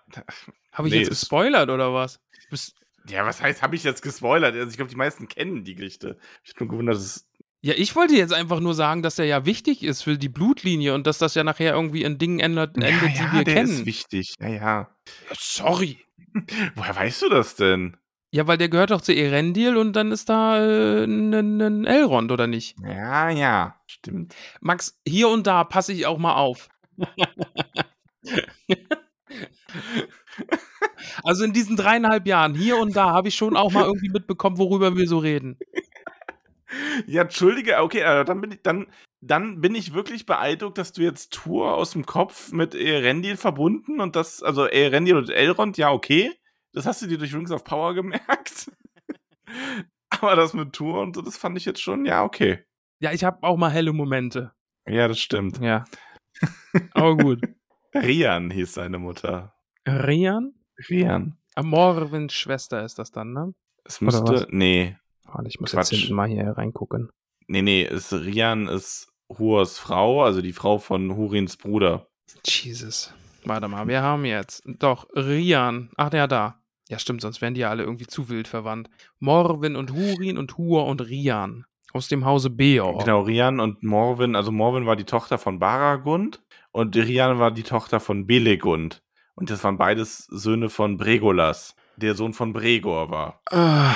Habe 0.72 0.88
ich 0.88 0.94
Nee, 0.94 1.00
jetzt 1.00 1.10
gespoilert 1.10 1.68
oder 1.70 1.92
was? 1.92 2.20
Bist, 2.50 2.76
ja, 3.08 3.26
was 3.26 3.42
heißt, 3.42 3.62
habe 3.62 3.74
ich 3.76 3.82
jetzt 3.84 4.02
gespoilert? 4.02 4.54
Also 4.54 4.68
ich 4.70 4.76
glaube, 4.76 4.90
die 4.90 4.96
meisten 4.96 5.28
kennen 5.28 5.64
die 5.64 5.74
Geschichte. 5.74 6.18
Ich 6.44 6.54
habe 6.54 6.64
nur 6.64 6.70
gewundert, 6.72 6.96
dass 6.96 7.04
es 7.04 7.28
Ja, 7.60 7.74
ich 7.76 7.96
wollte 7.96 8.14
jetzt 8.14 8.32
einfach 8.32 8.60
nur 8.60 8.74
sagen, 8.74 9.02
dass 9.02 9.16
der 9.16 9.26
ja 9.26 9.44
wichtig 9.46 9.82
ist 9.82 10.02
für 10.02 10.16
die 10.16 10.28
Blutlinie 10.28 10.94
und 10.94 11.06
dass 11.06 11.18
das 11.18 11.34
ja 11.34 11.42
nachher 11.44 11.74
irgendwie 11.74 12.02
in 12.04 12.18
Dingen 12.18 12.38
ändert, 12.38 12.76
endet, 12.76 13.16
die 13.18 13.32
wir 13.32 13.44
der 13.44 13.54
kennen. 13.54 13.70
ist 13.70 13.86
wichtig. 13.86 14.34
Ja, 14.40 14.48
ja. 14.48 14.60
Ja, 14.60 14.88
sorry. 15.36 15.98
Woher 16.74 16.94
weißt 16.94 17.22
du 17.22 17.28
das 17.30 17.56
denn? 17.56 17.96
Ja, 18.30 18.46
weil 18.46 18.58
der 18.58 18.68
gehört 18.68 18.90
doch 18.90 19.00
zu 19.00 19.14
Erendil 19.14 19.78
und 19.78 19.94
dann 19.94 20.12
ist 20.12 20.28
da 20.28 20.58
äh, 20.62 21.04
ein, 21.04 21.32
ein 21.60 21.84
Elrond, 21.86 22.30
oder 22.30 22.46
nicht? 22.46 22.76
Ja, 22.84 23.30
ja. 23.30 23.80
Stimmt. 23.86 24.34
Max, 24.60 25.00
hier 25.06 25.30
und 25.30 25.46
da 25.46 25.64
passe 25.64 25.94
ich 25.94 26.04
auch 26.04 26.18
mal 26.18 26.34
auf. 26.34 26.68
also 31.24 31.44
in 31.44 31.52
diesen 31.52 31.76
dreieinhalb 31.76 32.26
Jahren, 32.26 32.54
hier 32.54 32.78
und 32.78 32.96
da, 32.96 33.10
habe 33.10 33.28
ich 33.28 33.34
schon 33.34 33.56
auch 33.56 33.72
mal 33.72 33.84
irgendwie 33.84 34.08
mitbekommen, 34.08 34.58
worüber 34.58 34.96
wir 34.96 35.06
so 35.06 35.18
reden. 35.18 35.58
Ja, 37.06 37.22
entschuldige, 37.22 37.78
okay, 37.78 38.00
äh, 38.00 38.24
dann 38.24 38.40
bin 38.40 38.52
ich, 38.52 38.62
dann, 38.62 38.86
dann 39.20 39.60
bin 39.60 39.74
ich 39.74 39.94
wirklich 39.94 40.26
beeindruckt, 40.26 40.78
dass 40.78 40.92
du 40.92 41.02
jetzt 41.02 41.32
Tour 41.32 41.74
aus 41.74 41.92
dem 41.92 42.04
Kopf 42.04 42.52
mit 42.52 42.74
Erendil 42.74 43.36
verbunden 43.36 44.00
und 44.00 44.16
das, 44.16 44.42
also 44.42 44.66
Erendil 44.66 45.16
und 45.16 45.30
Elrond, 45.30 45.78
ja, 45.78 45.90
okay. 45.90 46.32
Das 46.72 46.84
hast 46.86 47.00
du 47.00 47.06
dir 47.06 47.18
durch 47.18 47.34
Rings 47.34 47.50
of 47.50 47.64
Power 47.64 47.94
gemerkt. 47.94 48.70
Aber 50.10 50.36
das 50.36 50.52
mit 50.52 50.72
Tour 50.74 51.00
und 51.00 51.16
so, 51.16 51.22
das 51.22 51.36
fand 51.36 51.56
ich 51.56 51.64
jetzt 51.64 51.80
schon, 51.80 52.04
ja, 52.04 52.22
okay. 52.22 52.64
Ja, 53.00 53.12
ich 53.12 53.24
habe 53.24 53.42
auch 53.42 53.56
mal 53.56 53.70
helle 53.70 53.92
Momente. 53.92 54.52
Ja, 54.86 55.08
das 55.08 55.20
stimmt. 55.20 55.58
Ja. 55.60 55.84
Aber 56.92 57.16
gut. 57.16 57.40
Rian 57.94 58.50
hieß 58.50 58.74
seine 58.74 58.98
Mutter. 58.98 59.54
Rian? 59.88 60.54
Rian. 60.88 61.36
Morwins 61.60 62.32
Schwester 62.34 62.84
ist 62.84 62.98
das 62.98 63.10
dann, 63.10 63.32
ne? 63.32 63.54
Es 63.84 64.00
müsste, 64.00 64.46
nee, 64.50 64.96
Warte, 65.24 65.48
ich 65.48 65.60
muss 65.60 65.72
Quatsch. 65.72 65.92
jetzt 65.92 66.00
hinten 66.00 66.14
mal 66.14 66.28
hier 66.28 66.50
reingucken. 66.56 67.10
nee, 67.46 67.62
nee, 67.62 67.84
es, 67.84 68.12
Rian 68.12 68.68
ist 68.68 69.08
Hurs 69.28 69.78
Frau, 69.78 70.22
also 70.22 70.40
die 70.40 70.52
Frau 70.52 70.78
von 70.78 71.16
Hurins 71.16 71.56
Bruder. 71.56 72.06
Jesus. 72.44 73.12
Warte 73.44 73.68
mal, 73.68 73.86
wir 73.88 74.02
haben 74.02 74.24
jetzt. 74.24 74.62
Doch, 74.66 75.06
Rian. 75.14 75.90
Ach, 75.96 76.10
der 76.10 76.28
da. 76.28 76.60
Ja, 76.88 76.98
stimmt, 76.98 77.20
sonst 77.20 77.40
wären 77.40 77.54
die 77.54 77.60
ja 77.60 77.70
alle 77.70 77.82
irgendwie 77.82 78.06
zu 78.06 78.28
wild 78.28 78.48
verwandt. 78.48 78.88
Morwin 79.18 79.76
und 79.76 79.92
Hurin 79.92 80.38
und 80.38 80.56
Hur 80.56 80.86
und 80.86 81.00
Rian. 81.06 81.64
Aus 81.92 82.08
dem 82.08 82.24
Hause 82.24 82.50
Beor. 82.50 82.98
Genau, 82.98 83.22
Rian 83.22 83.60
und 83.60 83.82
Morwin, 83.82 84.36
also 84.36 84.52
Morwin 84.52 84.86
war 84.86 84.96
die 84.96 85.04
Tochter 85.04 85.38
von 85.38 85.58
Baragund 85.58 86.42
und 86.70 86.94
Rian 86.96 87.38
war 87.38 87.50
die 87.50 87.62
Tochter 87.62 88.00
von 88.00 88.26
Belegund. 88.26 89.02
Und 89.38 89.50
das 89.50 89.62
waren 89.62 89.78
beides 89.78 90.26
Söhne 90.26 90.68
von 90.68 90.96
Bregolas, 90.96 91.76
der 91.96 92.16
Sohn 92.16 92.34
von 92.34 92.52
Bregor 92.52 93.08
war. 93.08 93.40
Ah, 93.50 93.94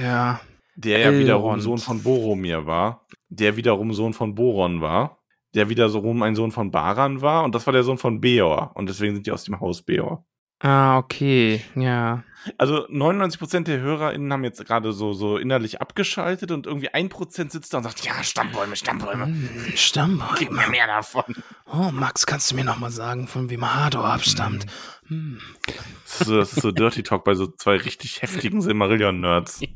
ja. 0.00 0.40
Der 0.76 1.00
ja 1.00 1.12
wiederum. 1.12 1.58
Sohn 1.60 1.78
von 1.78 2.04
Boromir 2.04 2.64
war, 2.64 3.04
der 3.28 3.56
wiederum 3.56 3.92
Sohn 3.92 4.12
von 4.12 4.36
Boron 4.36 4.80
war, 4.80 5.18
der 5.56 5.68
wiederum 5.68 6.22
ein 6.22 6.36
Sohn 6.36 6.52
von 6.52 6.70
Baran 6.70 7.20
war 7.20 7.42
und 7.42 7.52
das 7.56 7.66
war 7.66 7.72
der 7.72 7.82
Sohn 7.82 7.98
von 7.98 8.20
Beor. 8.20 8.70
Und 8.74 8.88
deswegen 8.88 9.14
sind 9.14 9.26
die 9.26 9.32
aus 9.32 9.42
dem 9.42 9.58
Haus 9.58 9.82
Beor. 9.82 10.24
Ah, 10.64 10.96
okay. 10.96 11.62
Ja. 11.74 12.24
Also 12.56 12.86
99% 12.88 13.64
der 13.64 13.80
HörerInnen 13.80 14.32
haben 14.32 14.44
jetzt 14.44 14.64
gerade 14.64 14.94
so, 14.94 15.12
so 15.12 15.36
innerlich 15.36 15.82
abgeschaltet 15.82 16.50
und 16.50 16.66
irgendwie 16.66 16.90
1% 16.90 17.50
sitzt 17.50 17.74
da 17.74 17.78
und 17.78 17.84
sagt, 17.84 18.02
ja, 18.04 18.22
Stammbäume, 18.24 18.74
Stammbäume. 18.74 19.26
Hm, 19.26 19.72
Stammbäume. 19.74 20.36
Gib 20.38 20.52
mir 20.52 20.66
mehr 20.68 20.86
davon. 20.86 21.24
Oh, 21.70 21.90
Max, 21.92 22.24
kannst 22.24 22.50
du 22.50 22.54
mir 22.54 22.64
noch 22.64 22.78
mal 22.78 22.90
sagen, 22.90 23.28
von 23.28 23.50
wem 23.50 23.74
Hador 23.74 24.06
abstammt? 24.06 24.64
Hm. 25.08 25.38
Das 25.66 26.20
ist, 26.20 26.26
so, 26.26 26.36
das 26.38 26.52
ist 26.54 26.62
so 26.62 26.70
Dirty 26.70 27.02
Talk 27.02 27.24
bei 27.24 27.34
so 27.34 27.46
zwei 27.46 27.76
richtig 27.76 28.22
heftigen 28.22 28.62
Silmarillion-Nerds. 28.62 29.60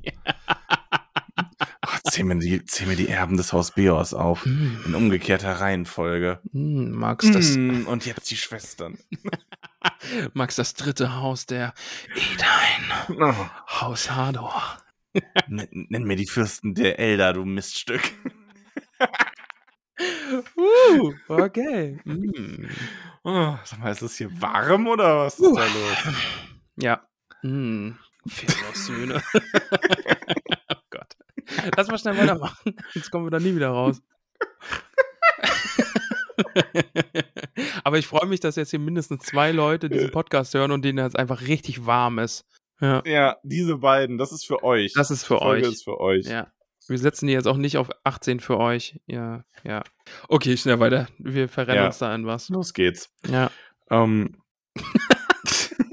Oh, 1.87 2.11
zähl, 2.11 2.25
mir 2.25 2.39
die, 2.39 2.65
zähl 2.67 2.87
mir 2.87 2.97
die 2.97 3.09
Erben 3.09 3.37
des 3.37 3.53
Haus 3.53 3.71
Beors 3.71 4.13
auf. 4.13 4.45
Hm. 4.45 4.81
In 4.87 4.95
umgekehrter 4.95 5.61
Reihenfolge. 5.61 6.41
Hm, 6.53 6.91
Max, 6.91 7.31
das, 7.31 7.57
Mm, 7.57 7.87
und 7.87 8.05
jetzt 8.05 8.31
die 8.31 8.37
Schwestern. 8.37 8.99
Max, 10.35 10.57
das 10.57 10.75
dritte 10.75 11.17
Haus 11.17 11.47
der 11.47 11.75
Edain. 12.15 13.21
Oh, 13.21 13.81
Haus 13.81 14.11
Hador. 14.11 14.79
nenn, 15.49 16.05
mir 16.05 16.17
die 16.17 16.27
Fürsten 16.27 16.75
der 16.75 16.99
Elder, 16.99 17.33
du 17.33 17.45
Miststück. 17.45 18.03
Uh, 20.57 21.13
okay. 21.27 21.99
Hm. 22.05 22.69
Oh, 23.25 23.57
sag 23.65 23.81
mal, 23.81 23.91
ist 23.91 24.03
das 24.03 24.17
hier 24.17 24.31
warm 24.41 24.87
oder 24.87 25.25
was 25.25 25.41
ist 25.41 25.57
da 25.57 25.65
los? 25.65 26.15
Ja. 26.77 27.09
Feros 28.29 28.87
Söhne. 28.87 29.21
oh 29.35 30.77
Gott. 30.91 31.17
Lass 31.77 31.89
mal 31.89 31.99
schnell 31.99 32.17
weitermachen. 32.17 32.77
Jetzt 32.95 33.11
kommen 33.11 33.27
wir 33.27 33.31
da 33.31 33.41
nie 33.41 33.57
wieder 33.57 33.71
raus. 33.71 34.01
Aber 37.85 37.99
ich 37.99 38.07
freue 38.07 38.27
mich, 38.27 38.41
dass 38.41 38.57
jetzt 38.57 38.71
hier 38.71 38.79
mindestens 38.79 39.23
zwei 39.25 39.53
Leute 39.53 39.89
diesen 39.89 40.11
Podcast 40.11 40.55
hören 40.55 40.71
und 40.73 40.85
denen 40.85 40.99
jetzt 40.99 41.19
einfach 41.19 41.43
richtig 41.43 41.87
warm 41.87 42.19
ist. 42.19 42.45
Ja, 42.81 43.03
Ja, 43.05 43.37
diese 43.43 43.79
beiden, 43.79 44.19
das 44.19 44.33
ist 44.33 44.47
für 44.47 44.63
euch. 44.63 44.93
das 44.95 45.11
ist 45.11 45.25
für 45.25 45.35
Die 45.35 45.41
Folge 45.41 45.67
euch. 45.67 45.73
ist 45.73 45.85
für 45.85 46.01
euch. 46.01 46.27
Ja. 46.27 46.53
Wir 46.87 46.99
setzen 46.99 47.27
die 47.27 47.33
jetzt 47.35 47.47
auch 47.49 47.57
nicht 47.57 47.77
auf 47.77 47.91
18 48.05 48.41
für 48.41 48.57
euch. 48.59 48.99
Ja, 49.07 49.45
ja. 49.65 49.83
Okay, 50.29 50.57
schnell 50.57 50.81
weiter. 50.81 51.07
Wir 51.19 51.49
verrennen 51.49 51.83
Ja. 51.83 51.87
uns 51.87 51.99
da 51.99 52.15
in 52.15 52.25
was. 52.27 52.49
Los 52.49 52.73
geht's. 52.73 53.11
Ja. 53.29 53.51
Ähm. 53.91 54.37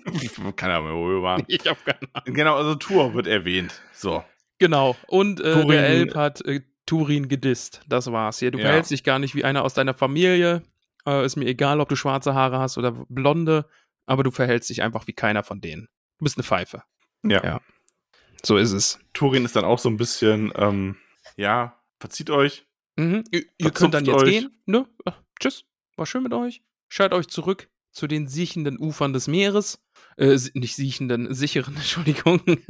Keine 0.55 0.75
Ahnung, 0.75 0.93
wo 1.03 1.09
wir 1.09 1.21
waren. 1.21 1.43
Ich 1.47 1.67
hab 1.67 1.83
keine 1.85 1.99
Ahnung. 2.13 2.33
Genau, 2.35 2.55
also 2.55 2.75
Tour 2.75 3.13
wird 3.13 3.27
erwähnt. 3.27 3.81
So. 3.93 4.23
Genau. 4.59 4.95
Und 5.07 5.41
äh, 5.41 5.65
der 5.65 5.87
Elb 5.89 6.15
hat 6.15 6.45
äh, 6.45 6.61
Turin 6.85 7.27
gedisst. 7.27 7.81
Das 7.87 8.11
war's. 8.11 8.39
Hier, 8.39 8.51
du 8.51 8.57
Ja. 8.59 8.65
verhältst 8.65 8.91
dich 8.91 9.03
gar 9.03 9.19
nicht 9.19 9.35
wie 9.35 9.43
einer 9.43 9.63
aus 9.63 9.73
deiner 9.73 9.93
Familie. 9.93 10.63
Äh, 11.07 11.25
ist 11.25 11.35
mir 11.35 11.45
egal, 11.45 11.79
ob 11.79 11.89
du 11.89 11.95
schwarze 11.95 12.33
Haare 12.33 12.59
hast 12.59 12.77
oder 12.77 12.91
blonde, 13.09 13.67
aber 14.05 14.23
du 14.23 14.31
verhältst 14.31 14.69
dich 14.69 14.81
einfach 14.83 15.07
wie 15.07 15.13
keiner 15.13 15.43
von 15.43 15.61
denen. 15.61 15.87
Du 16.17 16.23
bist 16.25 16.37
eine 16.37 16.43
Pfeife. 16.43 16.83
Ja. 17.23 17.43
Ja. 17.43 17.61
So 18.43 18.57
ist 18.57 18.71
es. 18.71 18.99
Turin 19.13 19.45
ist 19.45 19.55
dann 19.55 19.65
auch 19.65 19.79
so 19.79 19.89
ein 19.89 19.97
bisschen, 19.97 20.51
ähm, 20.55 20.97
ja, 21.37 21.79
verzieht 21.99 22.29
euch. 22.29 22.65
Mhm. 22.97 23.23
Ihr, 23.31 23.43
ihr 23.57 23.71
könnt 23.71 23.93
dann 23.93 24.05
jetzt 24.05 24.15
euch. 24.23 24.29
gehen. 24.29 24.57
Ne? 24.65 24.87
Äh, 25.05 25.11
tschüss. 25.39 25.65
War 25.97 26.05
schön 26.05 26.23
mit 26.23 26.33
euch. 26.33 26.61
Schaut 26.87 27.13
euch 27.13 27.27
zurück 27.27 27.69
zu 27.91 28.07
den 28.07 28.27
siechenden 28.27 28.77
Ufern 28.77 29.13
des 29.13 29.27
Meeres. 29.27 29.83
Äh, 30.17 30.37
nicht 30.53 30.75
siechenden, 30.75 31.33
sicheren, 31.33 31.75
Entschuldigung. 31.77 32.39
Bin 32.45 32.63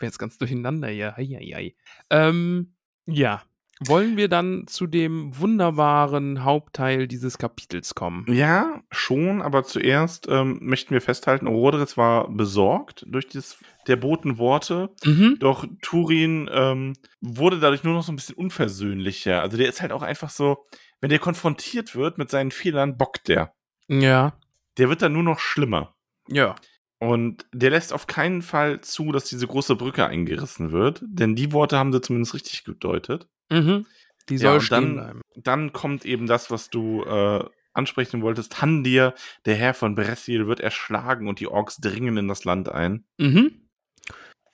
jetzt 0.00 0.18
ganz 0.18 0.38
durcheinander 0.38 0.88
hier. 0.88 1.16
Eieiei. 1.16 1.76
Ähm, 2.10 2.74
ja. 3.08 3.42
Wollen 3.86 4.16
wir 4.16 4.28
dann 4.28 4.66
zu 4.66 4.88
dem 4.88 5.38
wunderbaren 5.38 6.42
Hauptteil 6.42 7.06
dieses 7.06 7.38
Kapitels 7.38 7.94
kommen? 7.94 8.24
Ja, 8.28 8.82
schon, 8.90 9.40
aber 9.40 9.62
zuerst 9.62 10.26
ähm, 10.28 10.58
möchten 10.60 10.90
wir 10.90 11.00
festhalten, 11.00 11.46
Orodris 11.46 11.96
war 11.96 12.28
besorgt 12.28 13.04
durch 13.06 13.28
das, 13.28 13.58
der 13.86 13.94
Botenworte. 13.94 14.90
Mhm. 15.04 15.36
Doch 15.38 15.64
Turin 15.80 16.50
ähm, 16.52 16.94
wurde 17.20 17.60
dadurch 17.60 17.84
nur 17.84 17.94
noch 17.94 18.02
so 18.02 18.10
ein 18.10 18.16
bisschen 18.16 18.34
unversöhnlicher. 18.34 19.42
Also 19.42 19.56
der 19.56 19.68
ist 19.68 19.80
halt 19.80 19.92
auch 19.92 20.02
einfach 20.02 20.30
so, 20.30 20.66
wenn 21.00 21.10
der 21.10 21.20
konfrontiert 21.20 21.94
wird 21.94 22.18
mit 22.18 22.30
seinen 22.30 22.50
Fehlern, 22.50 22.96
bockt 22.96 23.28
der. 23.28 23.52
Ja. 23.86 24.36
Der 24.76 24.88
wird 24.88 25.02
dann 25.02 25.12
nur 25.12 25.22
noch 25.22 25.38
schlimmer. 25.38 25.94
Ja. 26.28 26.56
Und 27.00 27.46
der 27.52 27.70
lässt 27.70 27.92
auf 27.92 28.06
keinen 28.08 28.42
Fall 28.42 28.80
zu, 28.80 29.12
dass 29.12 29.24
diese 29.26 29.46
große 29.46 29.76
Brücke 29.76 30.06
eingerissen 30.06 30.72
wird, 30.72 31.00
denn 31.06 31.36
die 31.36 31.52
Worte 31.52 31.78
haben 31.78 31.92
sie 31.92 32.00
zumindest 32.00 32.34
richtig 32.34 32.64
gedeutet. 32.64 33.28
Mhm. 33.50 33.86
Die 34.28 34.34
Ja, 34.34 34.40
soll 34.40 34.54
und 34.56 34.60
stehen 34.62 34.80
dann, 34.80 34.94
bleiben. 34.94 35.20
dann 35.36 35.72
kommt 35.72 36.04
eben 36.04 36.26
das, 36.26 36.50
was 36.50 36.70
du 36.70 37.04
äh, 37.04 37.44
ansprechen 37.72 38.20
wolltest. 38.22 38.60
Handir, 38.60 39.14
der 39.46 39.54
Herr 39.54 39.74
von 39.74 39.94
Bressil, 39.94 40.48
wird 40.48 40.58
erschlagen 40.60 41.28
und 41.28 41.38
die 41.38 41.46
Orks 41.46 41.76
dringen 41.76 42.16
in 42.16 42.26
das 42.28 42.44
Land 42.44 42.68
ein. 42.68 43.04
Mhm. 43.16 43.68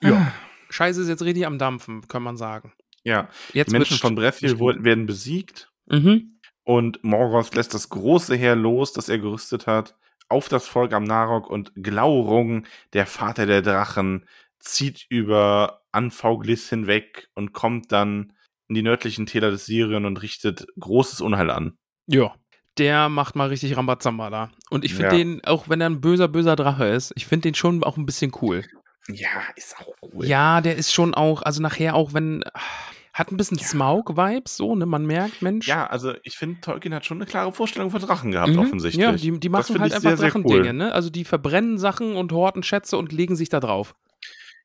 Ja. 0.02 0.32
Scheiße 0.70 1.00
ist 1.02 1.08
jetzt 1.08 1.22
richtig 1.22 1.46
am 1.46 1.58
Dampfen, 1.58 2.06
kann 2.08 2.22
man 2.22 2.36
sagen. 2.36 2.72
Ja, 3.04 3.28
Jetzt 3.52 3.68
die 3.68 3.72
Menschen 3.72 3.96
von 3.98 4.14
Bressil 4.14 4.58
werden 4.58 5.06
besiegt 5.06 5.70
Mhm. 5.86 6.38
und 6.64 7.02
Morgoth 7.04 7.54
lässt 7.54 7.74
das 7.74 7.88
große 7.90 8.34
Heer 8.36 8.56
los, 8.56 8.92
das 8.92 9.08
er 9.10 9.18
gerüstet 9.18 9.66
hat, 9.66 9.94
auf 10.28 10.48
das 10.48 10.66
Volk 10.68 10.92
am 10.92 11.04
Narok 11.04 11.48
und 11.48 11.72
Glaurung, 11.76 12.66
der 12.92 13.06
Vater 13.06 13.46
der 13.46 13.62
Drachen, 13.62 14.26
zieht 14.58 15.06
über 15.08 15.82
Anfauglis 15.92 16.68
hinweg 16.68 17.28
und 17.34 17.52
kommt 17.52 17.92
dann 17.92 18.32
in 18.68 18.74
die 18.74 18.82
nördlichen 18.82 19.26
Täler 19.26 19.50
des 19.50 19.66
Syrien 19.66 20.06
und 20.06 20.22
richtet 20.22 20.66
großes 20.78 21.20
Unheil 21.20 21.50
an. 21.50 21.76
Ja. 22.06 22.34
Der 22.76 23.08
macht 23.08 23.36
mal 23.36 23.48
richtig 23.48 23.76
Rambazamba 23.76 24.30
da. 24.30 24.50
Und 24.68 24.84
ich 24.84 24.94
finde 24.94 25.10
Ja. 25.10 25.16
den, 25.16 25.44
auch 25.44 25.68
wenn 25.68 25.80
er 25.80 25.88
ein 25.88 26.00
böser, 26.00 26.26
böser 26.26 26.56
Drache 26.56 26.86
ist, 26.86 27.12
ich 27.14 27.24
finde 27.26 27.42
den 27.42 27.54
schon 27.54 27.84
auch 27.84 27.96
ein 27.96 28.06
bisschen 28.06 28.32
cool. 28.42 28.64
Ja, 29.06 29.28
ist 29.54 29.76
auch 29.78 29.94
cool. 30.02 30.26
Ja, 30.26 30.60
der 30.60 30.74
ist 30.74 30.92
schon 30.92 31.14
auch, 31.14 31.42
also 31.42 31.62
nachher 31.62 31.94
auch, 31.94 32.14
wenn, 32.14 32.42
hat 33.14 33.30
ein 33.32 33.36
bisschen 33.36 33.56
Ja. 33.58 33.64
Smaug-Vibes, 33.64 34.56
so, 34.56 34.74
ne? 34.76 34.84
Man 34.86 35.06
merkt, 35.06 35.40
Mensch. 35.40 35.66
Ja, 35.68 35.86
also 35.86 36.12
ich 36.24 36.36
finde, 36.36 36.60
Tolkien 36.60 36.92
hat 36.92 37.06
schon 37.06 37.18
eine 37.18 37.26
klare 37.26 37.52
Vorstellung 37.52 37.90
von 37.90 38.00
Drachen 38.02 38.32
gehabt, 38.32 38.52
Mhm. 38.52 38.58
offensichtlich. 38.58 39.02
Ja, 39.02 39.12
die, 39.12 39.38
die 39.38 39.48
machen 39.48 39.78
halt 39.80 39.92
einfach 39.94 40.16
Drachendinge, 40.16 40.60
cool. 40.66 40.72
ne? 40.72 40.92
Also 40.92 41.08
die 41.10 41.24
verbrennen 41.24 41.78
Sachen 41.78 42.16
und 42.16 42.32
horten 42.32 42.62
Schätze 42.62 42.98
und 42.98 43.12
legen 43.12 43.36
sich 43.36 43.48
da 43.48 43.60
drauf. 43.60 43.94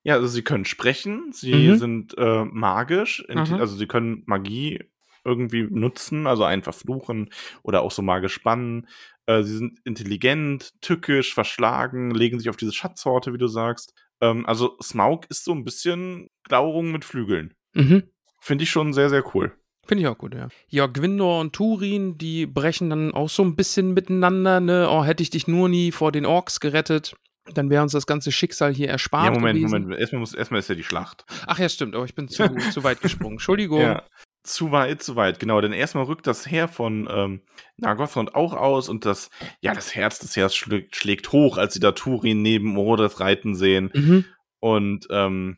Ja, 0.03 0.15
also 0.15 0.27
sie 0.27 0.41
können 0.41 0.65
sprechen, 0.65 1.31
sie 1.31 1.53
Mhm. 1.69 1.75
sind 1.77 2.17
äh, 2.17 2.45
magisch, 2.45 3.23
Mhm. 3.29 3.53
also 3.59 3.75
sie 3.75 3.85
können 3.87 4.23
Magie 4.25 4.79
irgendwie 5.25 5.63
nutzen, 5.69 6.25
also 6.25 6.43
einfach 6.45 6.73
fluchen 6.73 7.29
oder 7.63 7.81
auch 7.81 7.91
so 7.91 8.01
magisch 8.01 8.41
bannen. 8.41 8.87
Äh, 9.25 9.43
sie 9.43 9.57
sind 9.57 9.79
intelligent, 9.83 10.73
tückisch, 10.81 11.33
verschlagen, 11.33 12.11
legen 12.11 12.39
sich 12.39 12.49
auf 12.49 12.55
diese 12.57 12.71
Schatzhorte, 12.71 13.33
wie 13.33 13.37
du 13.37 13.47
sagst. 13.47 13.93
Ähm, 14.21 14.45
also 14.47 14.77
Smaug 14.81 15.25
ist 15.29 15.43
so 15.43 15.51
ein 15.51 15.65
bisschen 15.65 16.29
Glaurung 16.43 16.91
mit 16.91 17.03
Flügeln. 17.05 17.53
Mhm. 17.73 18.03
Finde 18.39 18.63
ich 18.63 18.69
schon 18.69 18.93
sehr, 18.93 19.09
sehr 19.09 19.23
cool. 19.35 19.53
Finde 19.85 20.03
ich 20.03 20.07
auch 20.07 20.17
gut, 20.17 20.35
ja. 20.35 20.49
Ja, 20.67 20.85
Gwindor 20.85 21.39
und 21.39 21.53
Turin, 21.53 22.17
die 22.17 22.45
brechen 22.45 22.89
dann 22.89 23.11
auch 23.13 23.29
so 23.29 23.43
ein 23.43 23.55
bisschen 23.55 23.93
miteinander, 23.93 24.59
ne? 24.59 24.87
Oh, 24.89 25.03
hätte 25.03 25.23
ich 25.23 25.31
dich 25.31 25.47
nur 25.47 25.67
nie 25.67 25.91
vor 25.91 26.11
den 26.11 26.27
Orks 26.27 26.59
gerettet, 26.59 27.15
dann 27.53 27.69
wäre 27.69 27.83
uns 27.83 27.91
das 27.91 28.05
ganze 28.05 28.31
Schicksal 28.31 28.73
hier 28.73 28.89
erspart 28.89 29.25
ja, 29.25 29.31
Moment, 29.31 29.57
gewesen. 29.57 29.81
Moment. 29.81 29.99
Erstmal, 29.99 30.19
muss, 30.19 30.33
erstmal 30.33 30.59
ist 30.59 30.69
ja 30.69 30.75
die 30.75 30.83
Schlacht. 30.83 31.25
Ach 31.47 31.59
ja, 31.59 31.69
stimmt, 31.69 31.95
aber 31.95 32.05
ich 32.05 32.15
bin 32.15 32.27
zu, 32.27 32.47
zu 32.71 32.83
weit 32.83 33.01
gesprungen. 33.01 33.33
Entschuldigung. 33.33 33.81
Ja. 33.81 34.03
Zu 34.43 34.71
weit, 34.71 35.03
zu 35.03 35.15
weit, 35.15 35.39
genau. 35.39 35.59
Denn 35.59 35.73
erstmal 35.73 36.05
rückt 36.05 36.25
das 36.25 36.49
Heer 36.49 36.67
von 36.67 37.09
ähm, 37.11 37.41
Nargothrond 37.77 38.35
auch 38.35 38.53
aus 38.53 38.89
und 38.89 39.05
das, 39.05 39.29
ja, 39.61 39.73
das 39.73 39.95
Herz 39.95 40.19
des 40.19 40.35
Heers 40.35 40.55
schlägt, 40.55 40.95
schlägt 40.95 41.31
hoch, 41.31 41.57
als 41.57 41.73
sie 41.73 41.79
da 41.79 41.91
Turin 41.91 42.41
neben 42.41 42.69
Morodas 42.69 43.19
reiten 43.19 43.55
sehen. 43.55 43.91
Mhm. 43.93 44.25
Und 44.59 45.07
ähm, 45.09 45.57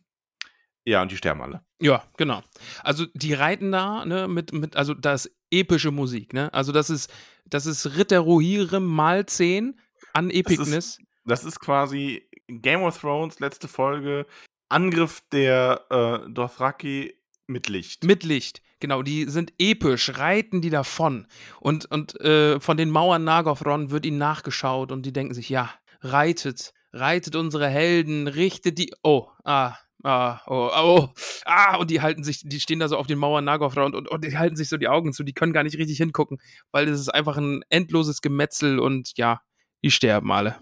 ja, 0.84 1.02
und 1.02 1.12
die 1.12 1.18
sterben 1.18 1.42
alle. 1.42 1.62
Ja, 1.82 2.04
genau. 2.16 2.42
Also 2.84 3.06
die 3.14 3.34
reiten 3.34 3.72
da, 3.72 4.06
ne, 4.06 4.28
mit, 4.28 4.54
mit, 4.54 4.76
also 4.76 4.94
das 4.94 5.26
ist 5.26 5.36
epische 5.50 5.92
Musik, 5.92 6.34
ne? 6.34 6.54
Also 6.54 6.72
das 6.72 6.90
ist, 6.90 7.12
das 7.46 7.66
ist 7.66 7.98
Ritter 7.98 8.20
Rohirrim 8.20 8.86
mal 8.86 9.26
10 9.26 9.80
an 10.14 10.30
Epicness. 10.30 11.00
Das 11.26 11.44
ist 11.44 11.60
quasi 11.60 12.28
Game 12.48 12.84
of 12.84 13.00
Thrones, 13.00 13.40
letzte 13.40 13.68
Folge, 13.68 14.26
Angriff 14.70 15.22
der 15.32 15.86
äh, 15.90 16.32
Dothraki 16.32 17.16
mit 17.48 17.68
Licht. 17.68 18.04
Mit 18.04 18.24
Licht, 18.24 18.62
genau, 18.80 19.02
die 19.02 19.26
sind 19.26 19.54
episch, 19.60 20.18
reiten 20.18 20.62
die 20.62 20.70
davon. 20.70 21.28
Und, 21.60 21.86
und 21.92 22.20
äh, 22.22 22.60
von 22.60 22.78
den 22.78 22.90
Mauern 22.90 23.24
Nagothron 23.24 23.92
wird 23.92 24.06
ihnen 24.06 24.18
nachgeschaut 24.18 24.92
und 24.92 25.06
die 25.06 25.14
denken 25.14 25.34
sich, 25.34 25.50
ja, 25.50 25.70
reitet, 26.02 26.74
reitet 26.94 27.36
unsere 27.36 27.68
Helden, 27.68 28.28
richtet 28.28 28.78
die. 28.78 28.94
Oh, 29.04 29.28
ah, 29.44 29.76
ah, 30.04 30.40
oh, 30.48 30.70
oh, 30.76 31.10
ah, 31.46 31.78
und 31.78 31.90
die 31.92 32.02
halten 32.02 32.24
sich, 32.24 32.42
die 32.44 32.60
stehen 32.60 32.80
da 32.80 32.88
so 32.88 32.98
auf 32.98 33.08
den 33.08 33.20
Mauern 33.20 33.46
Nagothron 33.46 33.94
und, 33.94 34.10
und 34.10 34.24
die 34.24 34.38
halten 34.38 34.56
sich 34.56 34.70
so 34.70 34.78
die 34.78 34.88
Augen 34.88 35.14
zu, 35.14 35.24
die 35.24 35.34
können 35.34 35.54
gar 35.54 35.64
nicht 35.64 35.78
richtig 35.78 35.98
hingucken, 35.98 36.40
weil 36.72 36.86
das 36.86 37.00
ist 37.00 37.10
einfach 37.10 37.38
ein 37.38 37.64
endloses 37.70 38.22
Gemetzel 38.22 38.80
und 38.80 39.12
ja, 39.16 39.42
die 39.84 39.92
sterben 39.92 40.32
alle. 40.32 40.58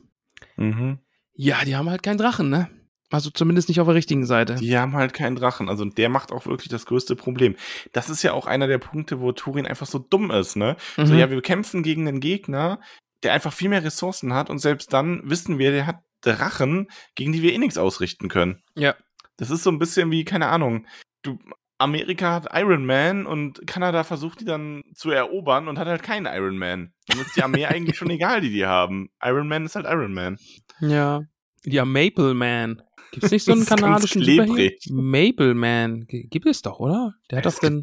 Mhm. 0.57 0.99
Ja, 1.33 1.63
die 1.65 1.75
haben 1.75 1.89
halt 1.89 2.03
keinen 2.03 2.17
Drachen, 2.17 2.49
ne? 2.49 2.69
Also 3.11 3.31
zumindest 3.31 3.69
nicht 3.69 3.79
auf 3.79 3.87
der 3.87 3.95
richtigen 3.95 4.25
Seite. 4.25 4.55
Die 4.55 4.77
haben 4.77 4.93
halt 4.93 5.13
keinen 5.13 5.35
Drachen. 5.35 5.67
Also 5.67 5.83
der 5.83 6.09
macht 6.09 6.31
auch 6.31 6.45
wirklich 6.45 6.69
das 6.69 6.85
größte 6.85 7.15
Problem. 7.15 7.55
Das 7.91 8.07
ist 8.09 8.21
ja 8.21 8.33
auch 8.33 8.45
einer 8.45 8.67
der 8.67 8.77
Punkte, 8.77 9.19
wo 9.19 9.31
Turin 9.31 9.65
einfach 9.65 9.87
so 9.87 9.97
dumm 9.97 10.29
ist, 10.29 10.55
ne? 10.55 10.75
So, 10.95 11.13
Mhm. 11.13 11.17
ja, 11.17 11.29
wir 11.31 11.41
kämpfen 11.41 11.81
gegen 11.81 12.07
einen 12.07 12.19
Gegner, 12.19 12.79
der 13.23 13.33
einfach 13.33 13.51
viel 13.51 13.69
mehr 13.69 13.83
Ressourcen 13.83 14.33
hat 14.33 14.49
und 14.51 14.59
selbst 14.59 14.93
dann 14.93 15.21
wissen 15.23 15.57
wir, 15.57 15.71
der 15.71 15.87
hat 15.87 15.97
Drachen, 16.21 16.87
gegen 17.15 17.31
die 17.31 17.41
wir 17.41 17.53
eh 17.53 17.57
nichts 17.57 17.77
ausrichten 17.77 18.27
können. 18.29 18.61
Ja. 18.75 18.95
Das 19.39 19.49
ist 19.49 19.63
so 19.63 19.71
ein 19.71 19.79
bisschen 19.79 20.11
wie, 20.11 20.25
keine 20.25 20.47
Ahnung, 20.47 20.85
du, 21.21 21.39
Amerika 21.77 22.33
hat 22.33 22.47
Iron 22.53 22.85
Man 22.85 23.25
und 23.25 23.65
Kanada 23.65 24.03
versucht 24.03 24.41
die 24.41 24.45
dann 24.45 24.83
zu 24.93 25.11
erobern 25.11 25.69
und 25.69 25.79
hat 25.79 25.87
halt 25.87 26.03
keinen 26.03 26.25
Iron 26.25 26.57
Man. 26.57 26.91
Dann 27.07 27.21
ist 27.21 27.35
die 27.37 27.41
Armee 27.41 27.65
eigentlich 27.65 27.97
schon 27.97 28.09
egal, 28.09 28.41
die 28.41 28.49
die 28.51 28.65
haben. 28.65 29.09
Iron 29.23 29.47
Man 29.47 29.65
ist 29.65 29.75
halt 29.75 29.85
Iron 29.85 30.13
Man. 30.13 30.37
Ja. 30.81 31.21
Ja, 31.63 31.85
Maple 31.85 32.33
Man. 32.33 32.81
Gibt 33.11 33.25
es 33.25 33.31
nicht 33.31 33.45
so 33.45 33.53
einen 33.53 33.65
kanadischen. 33.65 34.23
Superhero? 34.23 34.75
Maple 34.91 35.53
Man. 35.53 36.05
Gibt 36.07 36.45
es 36.45 36.61
doch, 36.61 36.79
oder? 36.79 37.13
Der 37.31 37.39
hat 37.39 37.45
Es 37.45 37.55
doch 37.55 37.61
den. 37.61 37.81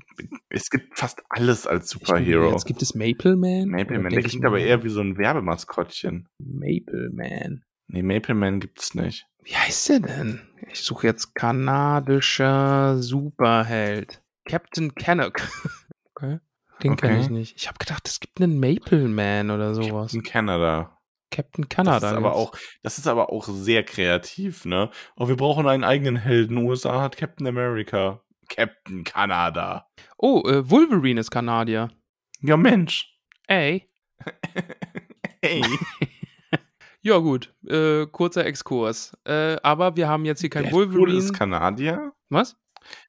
Es 0.51 0.69
gibt 0.69 0.97
fast 0.97 1.23
alles 1.31 1.67
als 1.67 1.89
Superhero. 1.89 2.51
Jetzt 2.51 2.67
gibt 2.67 2.83
es 2.83 2.95
Maple 2.95 3.37
Man. 3.37 3.69
Maple 3.69 3.99
Man, 3.99 4.13
der 4.13 4.23
klingt 4.23 4.45
aber 4.45 4.61
eher 4.61 4.85
wie 4.85 4.91
so 4.91 5.01
ein 5.01 5.17
Werbemaskottchen. 5.17 6.29
Maple 6.39 7.11
Man. 7.13 7.63
Nee, 7.89 8.03
Maple 8.03 8.35
Man 8.35 8.61
gibt's 8.61 8.95
nicht. 8.95 9.27
Wie 9.43 9.55
heißt 9.57 9.89
der 9.89 10.01
denn? 10.01 10.41
Ich 10.73 10.83
suche 10.83 11.07
jetzt 11.07 11.35
kanadischer 11.35 12.99
Superheld. 13.01 14.23
Captain 14.45 14.95
Cannock. 14.95 15.41
Okay. 16.19 16.39
Den 16.83 16.93
Okay. 16.93 17.09
kenne 17.09 17.21
ich 17.21 17.29
nicht. 17.29 17.57
Ich 17.57 17.69
habe 17.69 17.77
gedacht, 17.79 18.09
es 18.09 18.21
gibt 18.21 18.41
einen 18.41 18.59
Maple 18.59 19.07
Man 19.07 19.51
oder 19.51 19.75
sowas. 19.75 20.15
In 20.15 20.23
Kanada. 20.23 20.99
Captain 21.31 21.69
Canada. 21.69 22.01
das 22.01 22.11
ist 22.13 22.17
aber 22.17 22.35
auch, 22.35 22.57
das 22.83 22.97
ist 22.97 23.07
aber 23.07 23.31
auch 23.31 23.45
sehr 23.49 23.83
kreativ, 23.85 24.65
ne? 24.65 24.91
Oh, 25.17 25.29
wir 25.29 25.37
brauchen 25.37 25.69
einen 25.69 25.85
eigenen 25.85 26.17
Helden. 26.17 26.57
USA 26.57 27.03
hat 27.03 27.19
Captain 27.19 27.47
America. 27.47 28.23
Captain 28.49 29.05
Kanada. 29.05 29.91
Oh, 30.17 30.43
äh, 30.49 30.71
Wolverine 30.71 31.21
ist 31.21 31.31
Kanadier. 31.31 31.91
Ja, 32.41 32.57
Mensch. 32.57 33.15
Ey. 33.47 33.91
Ey. 35.43 35.63
Ja, 37.07 37.19
gut. 37.19 37.55
Äh, 37.69 38.07
kurzer 38.07 38.45
Exkurs. 38.47 39.17
Äh, 39.25 39.59
aber 39.63 39.95
wir 39.95 40.09
haben 40.09 40.25
jetzt 40.25 40.41
hier 40.41 40.51
kein 40.51 40.65
Deadpool 40.65 40.93
Wolverine. 40.93 41.19
ist 41.19 41.33
Kanadier. 41.33 42.13
Was? 42.31 42.57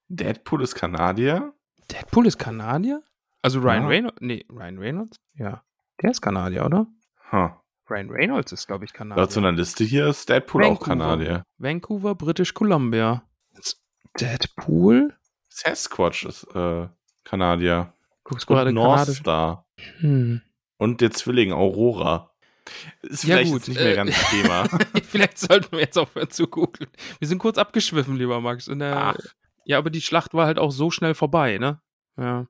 Deadpool 0.07 0.61
ist 0.61 0.75
Kanadier. 0.75 1.51
Deadpool 1.91 2.27
ist 2.27 2.37
Kanadier? 2.37 3.01
Also 3.41 3.59
Ryan 3.59 3.81
Ja. 3.83 3.87
Reynolds? 3.87 4.17
Nee, 4.19 4.45
Ryan 4.51 4.77
Reynolds? 4.77 5.17
Ja. 5.33 5.63
Der 5.99 6.11
ist 6.11 6.21
Kanadier, 6.21 6.63
oder? 6.67 6.85
Huh. 7.31 7.49
Ryan 7.89 8.11
Reynolds 8.11 8.51
ist, 8.51 8.67
glaube 8.67 8.85
ich, 8.85 8.93
Kanadier. 8.93 9.23
Laut 9.23 9.31
so 9.31 9.39
einer 9.39 9.51
Liste 9.51 9.83
hier 9.83 10.05
ist 10.07 10.29
Deadpool 10.29 10.63
auch 10.65 10.79
Kanadier. 10.79 11.43
Vancouver, 11.57 12.13
British 12.13 12.53
Columbia. 12.53 13.23
Deadpool? 14.19 15.15
Sasquatch 15.49 16.25
ist 16.25 16.43
äh, 16.55 16.87
Kanadier. 17.23 17.93
Guckst 18.23 18.47
Und 18.47 18.55
gerade 18.55 18.73
North 18.73 18.95
kanadisch. 18.99 19.17
Star. 19.19 19.65
Hm. 19.99 20.41
Und 20.77 21.01
der 21.01 21.09
Zwilling 21.11 21.51
Aurora. 21.51 22.31
Ist 23.01 23.24
Ja, 23.24 23.36
vielleicht 23.38 23.51
gut, 23.51 23.59
jetzt 23.59 23.68
nicht 23.70 23.80
mehr 23.80 23.91
äh, 23.93 23.95
ganz 23.95 24.30
Thema. 24.30 24.68
Vielleicht 25.09 25.38
sollten 25.39 25.72
wir 25.72 25.80
jetzt 25.80 25.97
aufhören 25.97 26.30
zu 26.30 26.47
googeln. 26.47 26.89
Wir 27.20 27.28
sind 27.28 27.39
kurz 27.39 27.57
abgeschwiffen, 27.57 28.15
lieber 28.15 28.41
Max. 28.41 28.65
Der, 28.65 29.15
ja, 29.65 29.78
aber 29.78 29.89
die 29.89 30.01
Schlacht 30.01 30.34
war 30.34 30.45
halt 30.45 30.59
auch 30.59 30.72
so 30.72 30.91
schnell 30.91 31.13
vorbei, 31.15 31.57
ne? 31.57 31.82
Ja. 32.18 32.47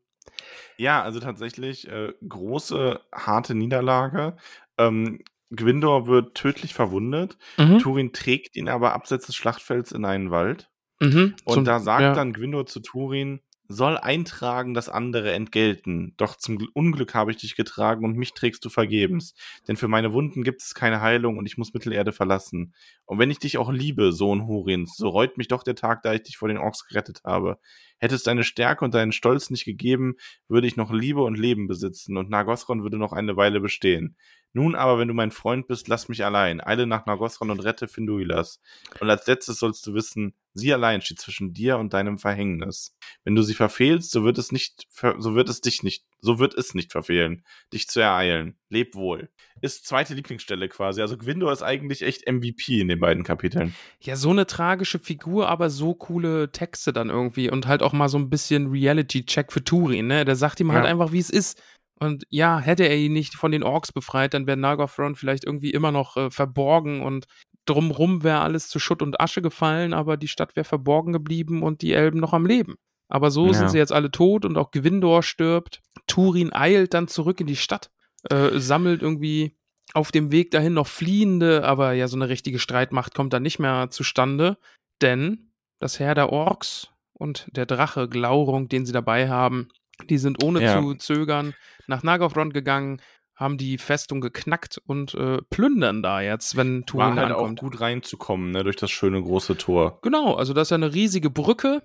Ja, 0.77 1.01
also 1.01 1.19
tatsächlich 1.19 1.87
äh, 1.87 2.13
große, 2.27 2.99
harte 3.13 3.55
Niederlage. 3.55 4.37
Ähm, 4.77 5.19
Gwindor 5.55 6.07
wird 6.07 6.35
tödlich 6.35 6.73
verwundet. 6.73 7.37
Mhm. 7.57 7.79
Turin 7.79 8.13
trägt 8.13 8.55
ihn 8.55 8.69
aber 8.69 8.93
abseits 8.93 9.25
des 9.27 9.35
Schlachtfelds 9.35 9.91
in 9.91 10.05
einen 10.05 10.29
Wald. 10.29 10.69
Mhm. 10.99 11.35
Und 11.45 11.53
Zum- 11.53 11.65
da 11.65 11.79
sagt 11.79 12.01
ja. 12.01 12.13
dann 12.13 12.33
Gwindor 12.33 12.65
zu 12.65 12.79
Turin, 12.81 13.39
soll 13.67 13.97
eintragen 13.97 14.73
das 14.73 14.89
andere 14.89 15.33
entgelten. 15.33 16.13
Doch 16.17 16.35
zum 16.35 16.57
Gl- 16.57 16.69
Unglück 16.73 17.13
habe 17.13 17.31
ich 17.31 17.37
dich 17.37 17.55
getragen 17.55 18.05
und 18.05 18.17
mich 18.17 18.33
trägst 18.33 18.63
du 18.65 18.69
vergebens. 18.69 19.33
Denn 19.67 19.77
für 19.77 19.87
meine 19.87 20.13
Wunden 20.13 20.43
gibt 20.43 20.61
es 20.61 20.73
keine 20.73 21.01
Heilung 21.01 21.37
und 21.37 21.45
ich 21.45 21.57
muss 21.57 21.73
Mittelerde 21.73 22.11
verlassen. 22.11 22.73
Und 23.05 23.19
wenn 23.19 23.31
ich 23.31 23.39
dich 23.39 23.57
auch 23.57 23.71
liebe, 23.71 24.11
Sohn 24.11 24.47
Hurins, 24.47 24.95
so 24.97 25.09
reut 25.09 25.37
mich 25.37 25.47
doch 25.47 25.63
der 25.63 25.75
Tag, 25.75 26.01
da 26.03 26.13
ich 26.13 26.23
dich 26.23 26.37
vor 26.37 26.47
den 26.47 26.57
Orks 26.57 26.87
gerettet 26.87 27.21
habe. 27.23 27.59
Hättest 27.99 28.27
deine 28.27 28.43
Stärke 28.43 28.85
und 28.85 28.93
deinen 28.93 29.11
Stolz 29.11 29.49
nicht 29.49 29.65
gegeben, 29.65 30.15
würde 30.47 30.67
ich 30.67 30.77
noch 30.77 30.91
Liebe 30.91 31.23
und 31.23 31.37
Leben 31.37 31.67
besitzen 31.67 32.17
und 32.17 32.29
Nargothrond 32.29 32.83
würde 32.83 32.97
noch 32.97 33.13
eine 33.13 33.35
Weile 33.37 33.59
bestehen. 33.59 34.15
Nun 34.57 34.73
aber, 34.73 34.97
wenn 34.97 35.07
du 35.07 35.13
mein 35.13 35.29
Freund 35.29 35.67
bist, 35.67 35.87
lass 35.87 36.09
mich 36.09 36.25
allein. 36.25 36.61
Eile 36.65 36.87
nach 36.87 37.05
Nargothrond 37.05 37.51
und 37.51 37.59
rette 37.59 37.87
Finduilas. 37.87 38.59
Und 38.99 39.07
als 39.07 39.27
letztes 39.27 39.59
sollst 39.59 39.85
du 39.85 39.93
wissen, 39.93 40.33
sie 40.55 40.73
allein 40.73 41.01
steht 41.03 41.19
zwischen 41.19 41.53
dir 41.53 41.77
und 41.77 41.93
deinem 41.93 42.17
Verhängnis. 42.17 42.95
Wenn 43.23 43.35
du 43.35 43.43
sie 43.43 43.53
verfehlst, 43.53 44.09
so 44.09 44.23
wird 44.23 44.39
es 44.39 44.51
nicht, 44.51 44.87
so 45.19 45.35
wird 45.35 45.49
es 45.49 45.61
dich 45.61 45.83
nicht, 45.83 46.05
so 46.21 46.39
wird 46.39 46.55
es 46.55 46.73
nicht 46.73 46.91
verfehlen, 46.91 47.43
dich 47.71 47.87
zu 47.87 47.99
ereilen. 47.99 48.57
Leb 48.69 48.95
wohl. 48.95 49.29
Ist 49.61 49.85
zweite 49.85 50.15
Lieblingsstelle 50.15 50.69
quasi. 50.69 51.01
Also 51.01 51.17
Gwindor 51.17 51.51
ist 51.51 51.61
eigentlich 51.61 52.01
echt 52.01 52.27
MVP 52.27 52.81
in 52.81 52.87
den 52.87 52.99
beiden 52.99 53.23
Kapiteln. 53.23 53.75
Ja, 53.99 54.15
so 54.15 54.31
eine 54.31 54.47
tragische 54.47 54.97
Figur, 54.97 55.49
aber 55.49 55.69
so 55.69 55.93
coole 55.93 56.51
Texte 56.51 56.93
dann 56.93 57.09
irgendwie 57.11 57.51
und 57.51 57.67
halt 57.67 57.83
auch 57.83 57.93
mal 57.93 58.09
so 58.09 58.17
ein 58.17 58.31
bisschen 58.31 58.71
Reality-Check 58.71 59.51
für 59.53 59.63
Turin, 59.63 60.07
ne? 60.07 60.25
Der 60.25 60.35
sagt 60.35 60.59
ihm 60.59 60.71
halt 60.71 60.85
Ja. 60.85 60.89
einfach, 60.89 61.11
wie 61.11 61.19
es 61.19 61.29
ist. 61.29 61.61
Und 61.99 62.25
ja, 62.29 62.59
hätte 62.59 62.83
er 62.87 62.95
ihn 62.95 63.13
nicht 63.13 63.35
von 63.35 63.51
den 63.51 63.63
Orks 63.63 63.91
befreit, 63.91 64.33
dann 64.33 64.45
wäre 64.45 64.57
Nargothrond 64.57 65.17
vielleicht 65.17 65.45
irgendwie 65.45 65.71
immer 65.71 65.91
noch 65.91 66.15
äh, 66.15 66.29
verborgen 66.29 67.01
und 67.01 67.25
drumrum 67.65 68.23
wäre 68.23 68.41
alles 68.41 68.69
zu 68.69 68.79
Schutt 68.79 69.01
und 69.01 69.19
Asche 69.19 69.41
gefallen, 69.41 69.93
aber 69.93 70.15
die 70.15 70.27
Stadt 70.27 70.55
wäre 70.55 70.63
verborgen 70.63 71.11
geblieben 71.13 71.63
und 71.63 71.81
die 71.81 71.93
Elben 71.93 72.19
noch 72.19 72.33
am 72.33 72.45
Leben. 72.45 72.75
Aber 73.09 73.31
so 73.31 73.47
Ja. 73.47 73.53
sind 73.53 73.69
sie 73.69 73.77
jetzt 73.77 73.91
alle 73.91 74.11
tot 74.11 74.45
und 74.45 74.57
auch 74.57 74.71
Gewindor 74.71 75.23
stirbt. 75.23 75.81
Turin 76.07 76.53
eilt 76.53 76.93
dann 76.93 77.07
zurück 77.07 77.39
in 77.41 77.47
die 77.47 77.55
Stadt, 77.55 77.89
äh, 78.29 78.59
sammelt 78.59 79.01
irgendwie 79.01 79.57
auf 79.93 80.11
dem 80.11 80.31
Weg 80.31 80.51
dahin 80.51 80.73
noch 80.73 80.87
Fliehende, 80.87 81.63
aber 81.63 81.93
ja, 81.93 82.07
so 82.07 82.17
eine 82.17 82.29
richtige 82.29 82.59
Streitmacht 82.59 83.15
kommt 83.15 83.33
dann 83.33 83.43
nicht 83.43 83.59
mehr 83.59 83.89
zustande, 83.89 84.57
denn 85.01 85.51
das 85.79 85.99
Heer 85.99 86.15
der 86.15 86.31
Orks 86.31 86.89
und 87.13 87.47
der 87.51 87.65
Drache 87.65 88.07
Glaurung, 88.09 88.67
den 88.69 88.85
sie 88.85 88.91
dabei 88.93 89.29
haben, 89.29 89.69
die 90.09 90.17
sind 90.17 90.43
ohne 90.43 90.61
Ja. 90.63 90.79
zu 90.81 90.95
zögern 90.95 91.53
nach 91.87 92.03
Nargothrond 92.03 92.53
gegangen, 92.53 93.01
haben 93.35 93.57
die 93.57 93.77
Festung 93.77 94.19
geknackt 94.19 94.81
und 94.85 95.13
äh, 95.13 95.37
plündern 95.49 96.01
da 96.01 96.21
jetzt, 96.21 96.55
wenn 96.57 96.85
Turin 96.85 97.07
War 97.09 97.15
halt 97.17 97.31
ankommt. 97.31 97.59
auch 97.59 97.63
gut 97.63 97.79
reinzukommen, 97.81 98.51
ne, 98.51 98.63
durch 98.63 98.75
das 98.77 98.89
schöne 98.91 99.21
große 99.21 99.57
Tor. 99.57 99.99
Genau, 100.01 100.33
also 100.35 100.53
das 100.53 100.67
ist 100.67 100.71
ja 100.71 100.75
eine 100.75 100.93
riesige 100.93 101.29
Brücke, 101.29 101.83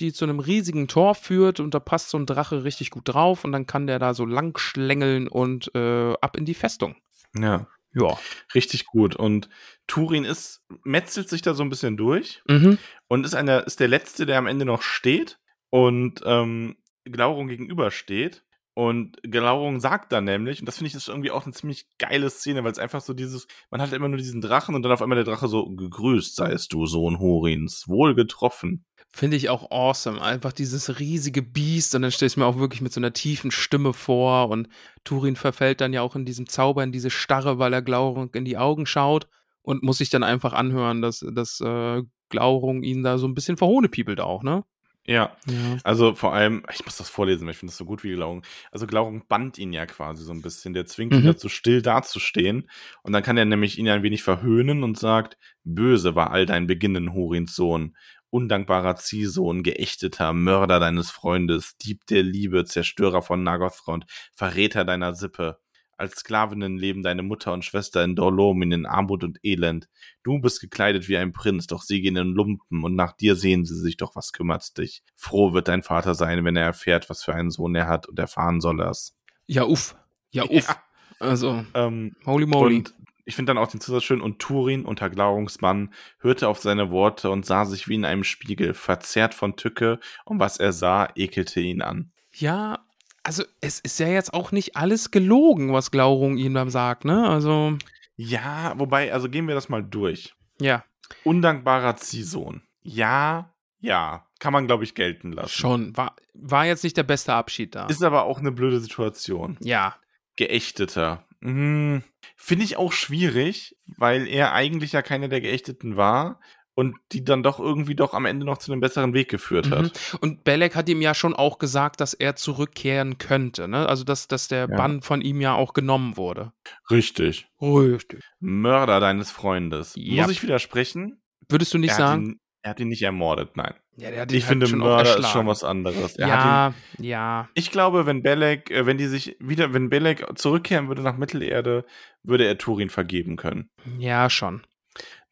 die 0.00 0.12
zu 0.12 0.24
einem 0.24 0.40
riesigen 0.40 0.88
Tor 0.88 1.14
führt 1.14 1.60
und 1.60 1.74
da 1.74 1.78
passt 1.80 2.08
so 2.10 2.18
ein 2.18 2.26
Drache 2.26 2.64
richtig 2.64 2.90
gut 2.90 3.02
drauf 3.06 3.44
und 3.44 3.52
dann 3.52 3.66
kann 3.66 3.86
der 3.86 3.98
da 3.98 4.14
so 4.14 4.24
lang 4.24 4.56
schlängeln 4.58 5.28
und 5.28 5.70
äh, 5.74 6.14
ab 6.20 6.36
in 6.38 6.46
die 6.46 6.54
Festung. 6.54 6.96
Ja, 7.36 7.66
Ja. 7.92 8.18
richtig 8.54 8.86
gut. 8.86 9.14
Und 9.14 9.48
Turin 9.86 10.24
ist, 10.24 10.62
metzelt 10.84 11.28
sich 11.28 11.42
da 11.42 11.52
so 11.54 11.62
ein 11.62 11.68
bisschen 11.70 11.96
durch 11.98 12.42
Mhm. 12.48 12.78
und 13.08 13.24
ist, 13.26 13.34
einer, 13.34 13.66
ist 13.66 13.78
der 13.78 13.88
Letzte, 13.88 14.24
der 14.26 14.38
am 14.38 14.46
Ende 14.46 14.64
noch 14.64 14.80
steht 14.82 15.38
und 15.70 16.22
ähm, 16.24 16.76
Glaurung 17.04 17.48
gegenübersteht. 17.48 18.44
Und 18.76 19.22
Glaurung 19.22 19.78
sagt 19.78 20.10
dann 20.10 20.24
nämlich, 20.24 20.58
und 20.58 20.66
das 20.66 20.78
finde 20.78 20.88
ich 20.88 20.94
ist 20.96 21.08
irgendwie 21.08 21.30
auch 21.30 21.44
eine 21.44 21.52
ziemlich 21.52 21.86
geile 21.98 22.28
Szene, 22.28 22.64
weil 22.64 22.72
es 22.72 22.80
einfach 22.80 23.00
so 23.00 23.14
dieses, 23.14 23.46
man 23.70 23.80
hat 23.80 23.92
immer 23.92 24.08
nur 24.08 24.18
diesen 24.18 24.40
Drachen 24.40 24.74
und 24.74 24.82
dann 24.82 24.90
auf 24.90 25.00
einmal 25.00 25.14
der 25.14 25.24
Drache 25.24 25.46
so, 25.46 25.70
gegrüßt 25.70 26.34
seist 26.34 26.72
du, 26.72 26.84
Sohn 26.86 27.20
Horins, 27.20 27.84
wohl 27.86 28.16
getroffen. 28.16 28.84
Finde 29.10 29.36
ich 29.36 29.48
auch 29.48 29.70
awesome. 29.70 30.20
Einfach 30.20 30.52
dieses 30.52 30.98
riesige 30.98 31.40
Biest 31.40 31.94
und 31.94 32.02
dann 32.02 32.10
stelle 32.10 32.26
ich 32.26 32.36
mir 32.36 32.46
auch 32.46 32.58
wirklich 32.58 32.80
mit 32.80 32.92
so 32.92 32.98
einer 32.98 33.12
tiefen 33.12 33.52
Stimme 33.52 33.92
vor 33.92 34.48
und 34.48 34.68
Turin 35.04 35.36
verfällt 35.36 35.80
dann 35.80 35.92
ja 35.92 36.02
auch 36.02 36.16
in 36.16 36.24
diesem 36.24 36.48
Zauber, 36.48 36.82
in 36.82 36.90
diese 36.90 37.10
Starre, 37.10 37.60
weil 37.60 37.72
er 37.72 37.82
Glaurung 37.82 38.34
in 38.34 38.44
die 38.44 38.56
Augen 38.56 38.86
schaut 38.86 39.28
und 39.62 39.84
muss 39.84 39.98
sich 39.98 40.10
dann 40.10 40.24
einfach 40.24 40.52
anhören, 40.52 41.00
dass, 41.00 41.24
dass 41.32 41.60
äh, 41.60 42.02
Glaurung 42.28 42.82
ihn 42.82 43.04
da 43.04 43.18
so 43.18 43.28
ein 43.28 43.34
bisschen 43.34 43.56
verhohnepiepelt 43.56 44.20
auch, 44.20 44.42
ne? 44.42 44.64
Ja, 45.06 45.36
Ja. 45.46 45.76
also 45.84 46.14
vor 46.14 46.32
allem, 46.32 46.64
ich 46.72 46.84
muss 46.84 46.96
das 46.96 47.10
vorlesen, 47.10 47.44
weil 47.46 47.52
ich 47.52 47.58
finde 47.58 47.72
das 47.72 47.76
so 47.76 47.84
gut 47.84 48.04
wie 48.04 48.14
Glaurung. 48.14 48.42
Also 48.72 48.86
Glaurung 48.86 49.26
bannt 49.28 49.58
ihn 49.58 49.72
ja 49.74 49.84
quasi 49.86 50.24
so 50.24 50.32
ein 50.32 50.40
bisschen. 50.40 50.72
Der 50.72 50.86
zwingt 50.86 51.12
ihn 51.12 51.20
Mhm. 51.22 51.26
dazu, 51.26 51.48
still 51.50 51.82
dazustehen. 51.82 52.70
Und 53.02 53.12
dann 53.12 53.22
kann 53.22 53.36
er 53.36 53.44
nämlich 53.44 53.78
ihn 53.78 53.88
ein 53.88 54.02
wenig 54.02 54.22
verhöhnen 54.22 54.82
und 54.82 54.98
sagt, 54.98 55.36
böse 55.62 56.14
war 56.14 56.30
all 56.30 56.46
dein 56.46 56.66
Beginnen, 56.66 57.12
Horins 57.12 57.54
Sohn. 57.54 57.96
Undankbarer 58.30 58.96
Ziehsohn, 58.96 59.62
geächteter, 59.62 60.32
Mörder 60.32 60.80
deines 60.80 61.10
Freundes, 61.10 61.76
Dieb 61.76 62.04
der 62.06 62.22
Liebe, 62.24 62.64
Zerstörer 62.64 63.22
von 63.22 63.42
Nagothrond, 63.44 64.06
Verräter 64.34 64.84
deiner 64.84 65.14
Sippe. 65.14 65.58
Als 65.96 66.16
Sklavinnen 66.16 66.76
leben 66.78 67.02
deine 67.02 67.22
Mutter 67.22 67.52
und 67.52 67.64
Schwester 67.64 68.02
in 68.04 68.16
Dorlomen 68.16 68.72
in 68.72 68.86
Armut 68.86 69.24
und 69.24 69.38
Elend. 69.42 69.88
Du 70.22 70.40
bist 70.40 70.60
gekleidet 70.60 71.08
wie 71.08 71.16
ein 71.16 71.32
Prinz, 71.32 71.66
doch 71.66 71.82
sie 71.82 72.00
gehen 72.00 72.16
in 72.16 72.28
Lumpen 72.34 72.82
und 72.84 72.94
nach 72.94 73.12
dir 73.12 73.36
sehen 73.36 73.64
sie 73.64 73.78
sich, 73.78 73.96
doch 73.96 74.14
was 74.16 74.32
kümmert's 74.32 74.72
dich? 74.74 75.02
Froh 75.16 75.52
wird 75.52 75.68
dein 75.68 75.82
Vater 75.82 76.14
sein, 76.14 76.44
wenn 76.44 76.56
er 76.56 76.64
erfährt, 76.66 77.08
was 77.10 77.22
für 77.22 77.34
einen 77.34 77.50
Sohn 77.50 77.74
er 77.74 77.86
hat 77.88 78.06
und 78.08 78.18
erfahren 78.18 78.60
soll 78.60 78.80
er's. 78.80 79.16
Ja, 79.46 79.64
uff. 79.64 79.96
Ja, 80.30 80.44
uff. 80.50 80.50
Ja. 80.68 80.82
Also, 81.20 81.64
Ähm, 81.74 82.16
holy 82.26 82.46
moly. 82.46 82.76
und 82.76 82.94
ich 83.26 83.36
finde 83.36 83.50
dann 83.54 83.58
auch 83.62 83.68
den 83.70 83.80
Zusatz 83.80 84.02
schön. 84.04 84.20
Und 84.20 84.38
Turin, 84.38 84.84
unter 84.84 85.08
Glaurungsmann, 85.08 85.94
hörte 86.18 86.46
auf 86.48 86.58
seine 86.60 86.90
Worte 86.90 87.30
und 87.30 87.46
sah 87.46 87.64
sich 87.64 87.88
wie 87.88 87.94
in 87.94 88.04
einem 88.04 88.22
Spiegel, 88.24 88.74
verzerrt 88.74 89.32
von 89.32 89.56
Tücke, 89.56 89.98
und 90.26 90.40
was 90.40 90.58
er 90.58 90.72
sah, 90.72 91.06
ekelte 91.16 91.60
ihn 91.60 91.80
an. 91.80 92.12
ja, 92.32 92.84
also 93.24 93.42
es 93.60 93.80
ist 93.80 93.98
ja 93.98 94.06
jetzt 94.08 94.32
auch 94.32 94.52
nicht 94.52 94.76
alles 94.76 95.10
gelogen, 95.10 95.72
was 95.72 95.90
Glaurung 95.90 96.36
ihm 96.36 96.54
dann 96.54 96.70
sagt, 96.70 97.04
ne? 97.04 97.28
Also, 97.28 97.76
Ja, 98.16 98.74
wobei, 98.78 99.12
also 99.12 99.28
gehen 99.28 99.48
wir 99.48 99.54
das 99.54 99.68
mal 99.68 99.82
durch. 99.82 100.34
ja, 100.60 100.84
Undankbarer 101.24 101.96
Ziehsohn. 101.96 102.62
Ja, 102.82 103.52
ja, 103.80 104.26
kann 104.38 104.52
man, 104.52 104.66
glaube 104.66 104.84
ich, 104.84 104.94
gelten 104.94 105.32
lassen. 105.32 105.50
schon. 105.50 105.96
War, 105.96 106.14
war 106.34 106.64
jetzt 106.66 106.84
nicht 106.84 106.96
der 106.96 107.02
beste 107.02 107.34
Abschied 107.34 107.74
da. 107.74 107.86
Ist 107.86 108.02
aber 108.02 108.22
auch 108.24 108.38
eine 108.38 108.52
blöde 108.52 108.80
Situation. 108.80 109.56
ja. 109.60 109.96
Geächteter. 110.36 111.24
Hm, 111.42 112.02
Finde 112.36 112.64
ich 112.64 112.76
auch 112.76 112.92
schwierig, 112.92 113.76
weil 113.96 114.26
er 114.26 114.52
eigentlich 114.52 114.90
ja 114.92 115.00
keiner 115.02 115.28
der 115.28 115.40
Geächteten 115.40 115.96
war 115.96 116.40
und 116.74 116.96
die 117.12 117.24
dann 117.24 117.42
doch 117.42 117.60
irgendwie 117.60 117.94
doch 117.94 118.14
am 118.14 118.26
Ende 118.26 118.44
noch 118.44 118.58
zu 118.58 118.72
einem 118.72 118.80
besseren 118.80 119.14
Weg 119.14 119.28
geführt 119.30 119.70
hat. 119.70 119.82
Mhm. 119.82 120.18
Und 120.20 120.44
Belek 120.44 120.74
hat 120.74 120.88
ihm 120.88 121.00
ja 121.00 121.14
schon 121.14 121.34
auch 121.34 121.58
gesagt, 121.58 122.00
dass 122.00 122.14
er 122.14 122.36
zurückkehren 122.36 123.18
könnte, 123.18 123.68
ne? 123.68 123.88
Also, 123.88 124.04
dass, 124.04 124.28
dass 124.28 124.48
der 124.48 124.68
Ja. 124.68 124.76
Bann 124.76 125.02
von 125.02 125.20
ihm 125.20 125.40
ja 125.40 125.54
auch 125.54 125.72
genommen 125.72 126.16
wurde. 126.16 126.52
Richtig. 126.90 127.46
Richtig. 127.60 128.24
Mörder 128.40 129.00
deines 129.00 129.30
Freundes. 129.30 129.92
Ja. 129.96 130.22
Muss 130.22 130.32
ich 130.32 130.42
widersprechen? 130.42 131.20
Würdest 131.48 131.72
du 131.74 131.78
nicht 131.78 131.90
er, 131.90 131.96
sagen? 131.96 132.26
Ihn, 132.26 132.40
er 132.62 132.70
hat 132.70 132.80
ihn 132.80 132.88
nicht 132.88 133.02
ermordet, 133.02 133.56
nein. 133.56 133.74
ja, 133.96 134.10
der 134.10 134.22
hat 134.22 134.32
Ich 134.32 134.44
finde, 134.44 134.66
Mörder 134.74 135.18
ist 135.18 135.28
schon 135.28 135.46
was 135.46 135.62
anderes. 135.62 136.16
Er 136.16 136.28
hat 136.32 136.74
ihn, 136.98 137.04
ja, 137.04 137.10
ja. 137.10 137.48
ich 137.54 137.70
glaube, 137.70 138.06
wenn 138.06 138.22
Belek, 138.22 138.70
äh, 138.70 138.86
wenn 138.86 138.98
die 138.98 139.06
sich 139.06 139.36
wieder, 139.38 139.74
wenn 139.74 139.90
Belek 139.90 140.26
zurückkehren 140.36 140.88
würde 140.88 141.02
nach 141.02 141.16
Mittelerde, 141.16 141.84
würde 142.22 142.46
er 142.46 142.58
Turin 142.58 142.88
vergeben 142.90 143.36
können. 143.36 143.68
Ja, 143.98 144.30
schon. 144.30 144.62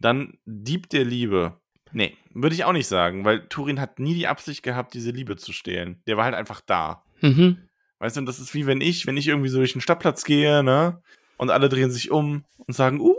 Dann 0.02 0.38
Dieb 0.44 0.90
der 0.90 1.04
Liebe. 1.04 1.58
Nee, 1.92 2.16
würde 2.32 2.54
ich 2.54 2.64
auch 2.64 2.72
nicht 2.72 2.86
sagen, 2.86 3.24
weil 3.24 3.46
Turin 3.48 3.80
hat 3.80 3.98
nie 3.98 4.14
die 4.14 4.26
Absicht 4.26 4.62
gehabt, 4.62 4.94
diese 4.94 5.10
Liebe 5.10 5.36
zu 5.36 5.52
stehlen. 5.52 6.02
Der 6.06 6.16
war 6.16 6.24
halt 6.24 6.34
einfach 6.34 6.60
da. 6.60 7.04
Mhm. 7.20 7.58
Weißt 7.98 8.16
du, 8.16 8.20
und 8.20 8.26
das 8.26 8.40
ist 8.40 8.54
wie 8.54 8.66
wenn 8.66 8.80
ich, 8.80 9.06
wenn 9.06 9.16
ich 9.16 9.28
irgendwie 9.28 9.48
so 9.48 9.58
durch 9.58 9.72
den 9.72 9.80
Stadtplatz 9.80 10.24
gehe, 10.24 10.62
ne? 10.62 11.00
Und 11.36 11.50
alle 11.50 11.68
drehen 11.68 11.90
sich 11.90 12.10
um 12.10 12.44
und 12.66 12.74
sagen, 12.74 13.00
uh, 13.00 13.14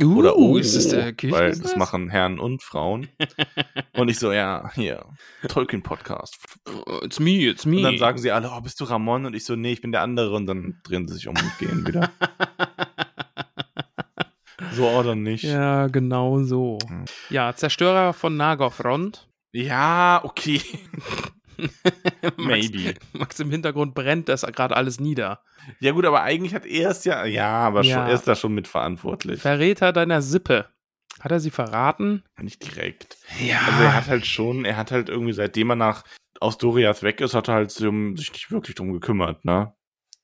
Uh, 0.00 0.18
oder 0.18 0.36
oh, 0.36 0.56
ist 0.56 0.74
das 0.74 0.88
der 0.88 1.04
weil 1.04 1.12
Kirchen? 1.12 1.62
das 1.62 1.76
machen 1.76 2.08
Herren 2.08 2.38
und 2.38 2.62
Frauen. 2.62 3.08
und 3.92 4.08
ich 4.08 4.18
so, 4.18 4.32
ja, 4.32 4.70
hier, 4.74 5.04
Tolkien-Podcast. 5.48 6.38
It's 7.02 7.20
me, 7.20 7.40
it's 7.46 7.66
me. 7.66 7.78
Und 7.78 7.82
dann 7.82 7.98
sagen 7.98 8.18
sie 8.18 8.30
alle, 8.30 8.50
oh, 8.50 8.60
bist 8.60 8.80
du 8.80 8.84
Ramon? 8.84 9.26
Und 9.26 9.34
ich 9.34 9.44
so, 9.44 9.54
nee, 9.54 9.72
ich 9.72 9.82
bin 9.82 9.92
der 9.92 10.00
andere. 10.00 10.34
Und 10.34 10.46
dann 10.46 10.80
drehen 10.82 11.06
sie 11.06 11.14
sich 11.14 11.28
um 11.28 11.36
und 11.36 11.58
gehen 11.58 11.86
wieder. 11.86 12.10
so 14.72 14.88
oder 14.88 15.14
nicht. 15.14 15.44
ja, 15.44 15.88
genau 15.88 16.42
so. 16.42 16.78
Hm. 16.86 17.04
Ja, 17.30 17.54
Zerstörer 17.54 18.12
von 18.12 18.36
Nagorfront. 18.36 19.28
Ja, 19.52 20.20
okay. 20.24 20.62
Max, 22.22 22.36
Maybe. 22.36 22.94
Max 23.12 23.38
im 23.40 23.50
Hintergrund 23.50 23.94
brennt 23.94 24.28
das 24.28 24.42
gerade 24.42 24.76
alles 24.76 24.98
nieder. 25.00 25.42
Ja, 25.80 25.92
gut, 25.92 26.04
aber 26.04 26.22
eigentlich 26.22 26.54
hat 26.54 26.66
er 26.66 26.90
es 26.90 27.04
ja, 27.04 27.24
ja, 27.24 27.48
aber 27.50 27.82
Ja. 27.82 27.96
Schon, 27.98 28.06
er 28.08 28.14
ist 28.14 28.26
da 28.26 28.34
schon 28.34 28.54
mitverantwortlich. 28.54 29.40
Verräter 29.40 29.92
deiner 29.92 30.22
Sippe. 30.22 30.66
Hat 31.20 31.30
er 31.30 31.38
sie 31.40 31.50
verraten? 31.50 32.24
Nicht 32.40 32.64
direkt. 32.64 33.16
Ja. 33.38 33.60
Also 33.66 33.82
er 33.84 33.94
hat 33.94 34.06
halt 34.08 34.26
schon, 34.26 34.64
er 34.64 34.76
hat 34.76 34.90
halt 34.90 35.08
irgendwie, 35.08 35.32
seitdem 35.34 35.70
er 35.70 35.76
nach 35.76 36.02
aus 36.40 36.58
Dorias 36.58 37.02
weg 37.04 37.20
ist, 37.20 37.34
hat 37.34 37.48
er 37.48 37.54
halt 37.54 37.70
sich 37.70 37.88
nicht 38.32 38.50
wirklich 38.50 38.74
drum 38.74 38.92
gekümmert, 38.92 39.44
ne? 39.44 39.72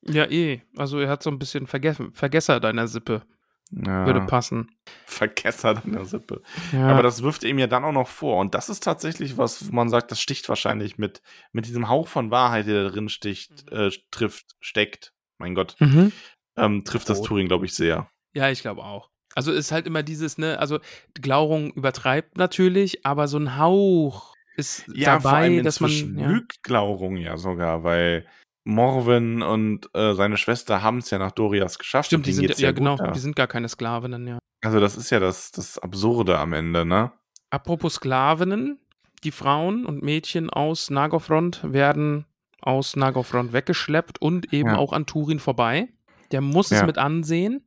ja, 0.03 0.25
eh. 0.29 0.63
Also 0.77 0.99
er 0.99 1.09
hat 1.11 1.23
so 1.23 1.31
ein 1.31 1.39
bisschen 1.39 1.67
vergessen. 1.67 2.13
Vergesser 2.15 2.59
deiner 2.61 2.89
Sippe. 2.89 3.23
Ja. 3.71 4.07
Würde 4.07 4.23
passen. 4.23 4.71
Vergessert 5.05 5.85
in 5.85 5.93
der 5.93 6.05
Sippe. 6.05 6.43
Ja. 6.73 6.89
Aber 6.89 7.03
das 7.03 7.23
wirft 7.23 7.45
er 7.45 7.51
ihm 7.51 7.59
ja 7.59 7.67
dann 7.67 7.85
auch 7.85 7.93
noch 7.93 8.09
vor. 8.09 8.39
Und 8.39 8.55
das 8.55 8.69
ist 8.69 8.83
tatsächlich 8.83 9.37
was, 9.37 9.69
wo 9.69 9.75
man 9.75 9.89
sagt, 9.91 10.11
das 10.11 10.21
sticht 10.21 10.49
wahrscheinlich 10.49 10.97
mit, 10.99 11.21
mit 11.53 11.67
diesem 11.67 11.89
Hauch 11.89 12.09
von 12.09 12.31
Wahrheit, 12.31 12.67
der 12.67 12.85
da 12.85 12.91
drin 12.91 13.09
sticht, 13.09 13.71
äh, 13.71 13.91
trifft, 14.11 14.57
steckt. 14.61 15.13
Mein 15.39 15.55
Gott, 15.55 15.77
mhm. 15.79 16.13
ähm, 16.57 16.85
trifft 16.85 17.09
das 17.11 17.19
Rot. 17.19 17.27
Turing, 17.29 17.47
glaube 17.49 17.67
ich, 17.67 17.75
sehr. 17.75 18.11
Ja, 18.35 18.51
ich 18.51 18.63
glaube 18.63 18.83
auch. 18.85 19.11
Also 19.35 19.53
ist 19.53 19.71
halt 19.71 19.87
immer 19.87 20.03
dieses, 20.03 20.39
ne, 20.39 20.59
also 20.59 20.81
Glaurung 21.15 21.71
übertreibt 21.73 22.39
natürlich, 22.39 23.05
aber 23.07 23.29
so 23.29 23.39
ein 23.39 23.57
Hauch 23.59 24.35
ist 24.57 24.85
Ja, 24.93 25.21
vor 25.21 25.31
dabei, 25.31 25.43
allem 25.45 25.65
dass 25.65 25.81
man. 25.81 25.91
inzwischen 25.91 26.19
Ja. 26.19 26.27
lügt 26.29 26.63
Glaurung 26.63 27.17
ja 27.17 27.37
sogar, 27.37 27.85
weil 27.85 28.27
Morwen 28.69 29.43
und 29.43 29.89
äh, 29.95 30.13
seine 30.15 30.37
Schwester 30.37 30.83
haben 30.83 30.99
es 30.99 31.11
ja 31.11 31.19
nach 31.19 31.33
Dorias 31.33 31.79
geschafft. 31.79 32.07
Stimmt, 32.09 32.27
die 32.27 32.33
sind 32.33 32.59
ja, 32.59 32.73
genau, 32.73 32.97
da. 32.97 33.13
die 33.13 33.19
sind 33.19 33.35
gar 33.35 33.47
keine 33.47 33.69
Sklavinnen, 33.69 34.27
ja. 34.27 34.39
Also 34.63 34.79
das 34.79 34.97
ist 34.97 35.11
ja 35.11 35.21
das, 35.21 35.51
das 35.53 35.79
Absurde 35.79 36.39
am 36.39 36.53
Ende, 36.53 36.85
ne? 36.85 37.11
Apropos 37.51 37.95
Sklavinnen, 37.95 38.79
die 39.25 39.31
Frauen 39.31 39.87
und 39.87 40.03
Mädchen 40.03 40.51
aus 40.51 40.91
Nagorfront 40.91 41.61
werden 41.65 42.27
aus 42.61 42.95
Nagorfront 42.95 43.53
weggeschleppt 43.55 44.21
und 44.21 44.53
eben 44.53 44.71
Ja. 44.71 44.77
auch 44.77 44.93
an 44.93 45.07
Turin 45.07 45.39
vorbei. 45.39 45.89
Der 46.31 46.41
muss 46.43 46.71
es 46.71 46.81
Ja. 46.81 46.87
mit 46.87 46.99
ansehen 46.99 47.67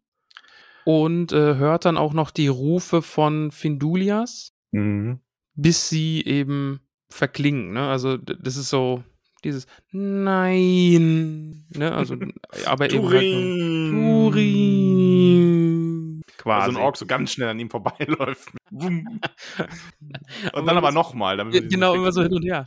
und 0.85 1.31
äh, 1.31 1.55
hört 1.55 1.85
dann 1.85 1.97
auch 1.97 2.13
noch 2.13 2.29
die 2.29 2.47
Rufe 2.47 3.01
von 3.01 3.51
Findulias, 3.51 4.53
Mhm. 4.71 5.19
bis 5.55 5.89
sie 5.89 6.23
eben 6.23 6.81
verklingen. 7.09 7.73
Ne? 7.73 7.87
Also 7.89 8.17
das 8.17 8.55
ist 8.55 8.69
so 8.69 9.03
dieses 9.43 9.67
Nein, 9.91 11.65
ne? 11.69 11.93
Also 11.93 12.15
aber 12.65 12.91
eben 12.91 13.09
halt 13.09 13.21
Turin 13.91 15.01
quasi. 16.41 16.65
Also 16.67 16.77
ein 16.77 16.83
Ork 16.83 16.97
so 16.97 17.05
ganz 17.05 17.31
schnell 17.31 17.49
an 17.49 17.59
ihm 17.59 17.69
vorbeiläuft. 17.69 18.49
Wumm. 18.71 19.19
Aber 19.57 19.69
und 20.59 20.65
dann 20.65 20.77
aber 20.77 20.91
nochmal. 20.91 21.37
genau, 21.51 21.93
immer 21.93 22.11
so 22.11 22.23
hin 22.23 22.33
und 22.33 22.43
her. 22.43 22.65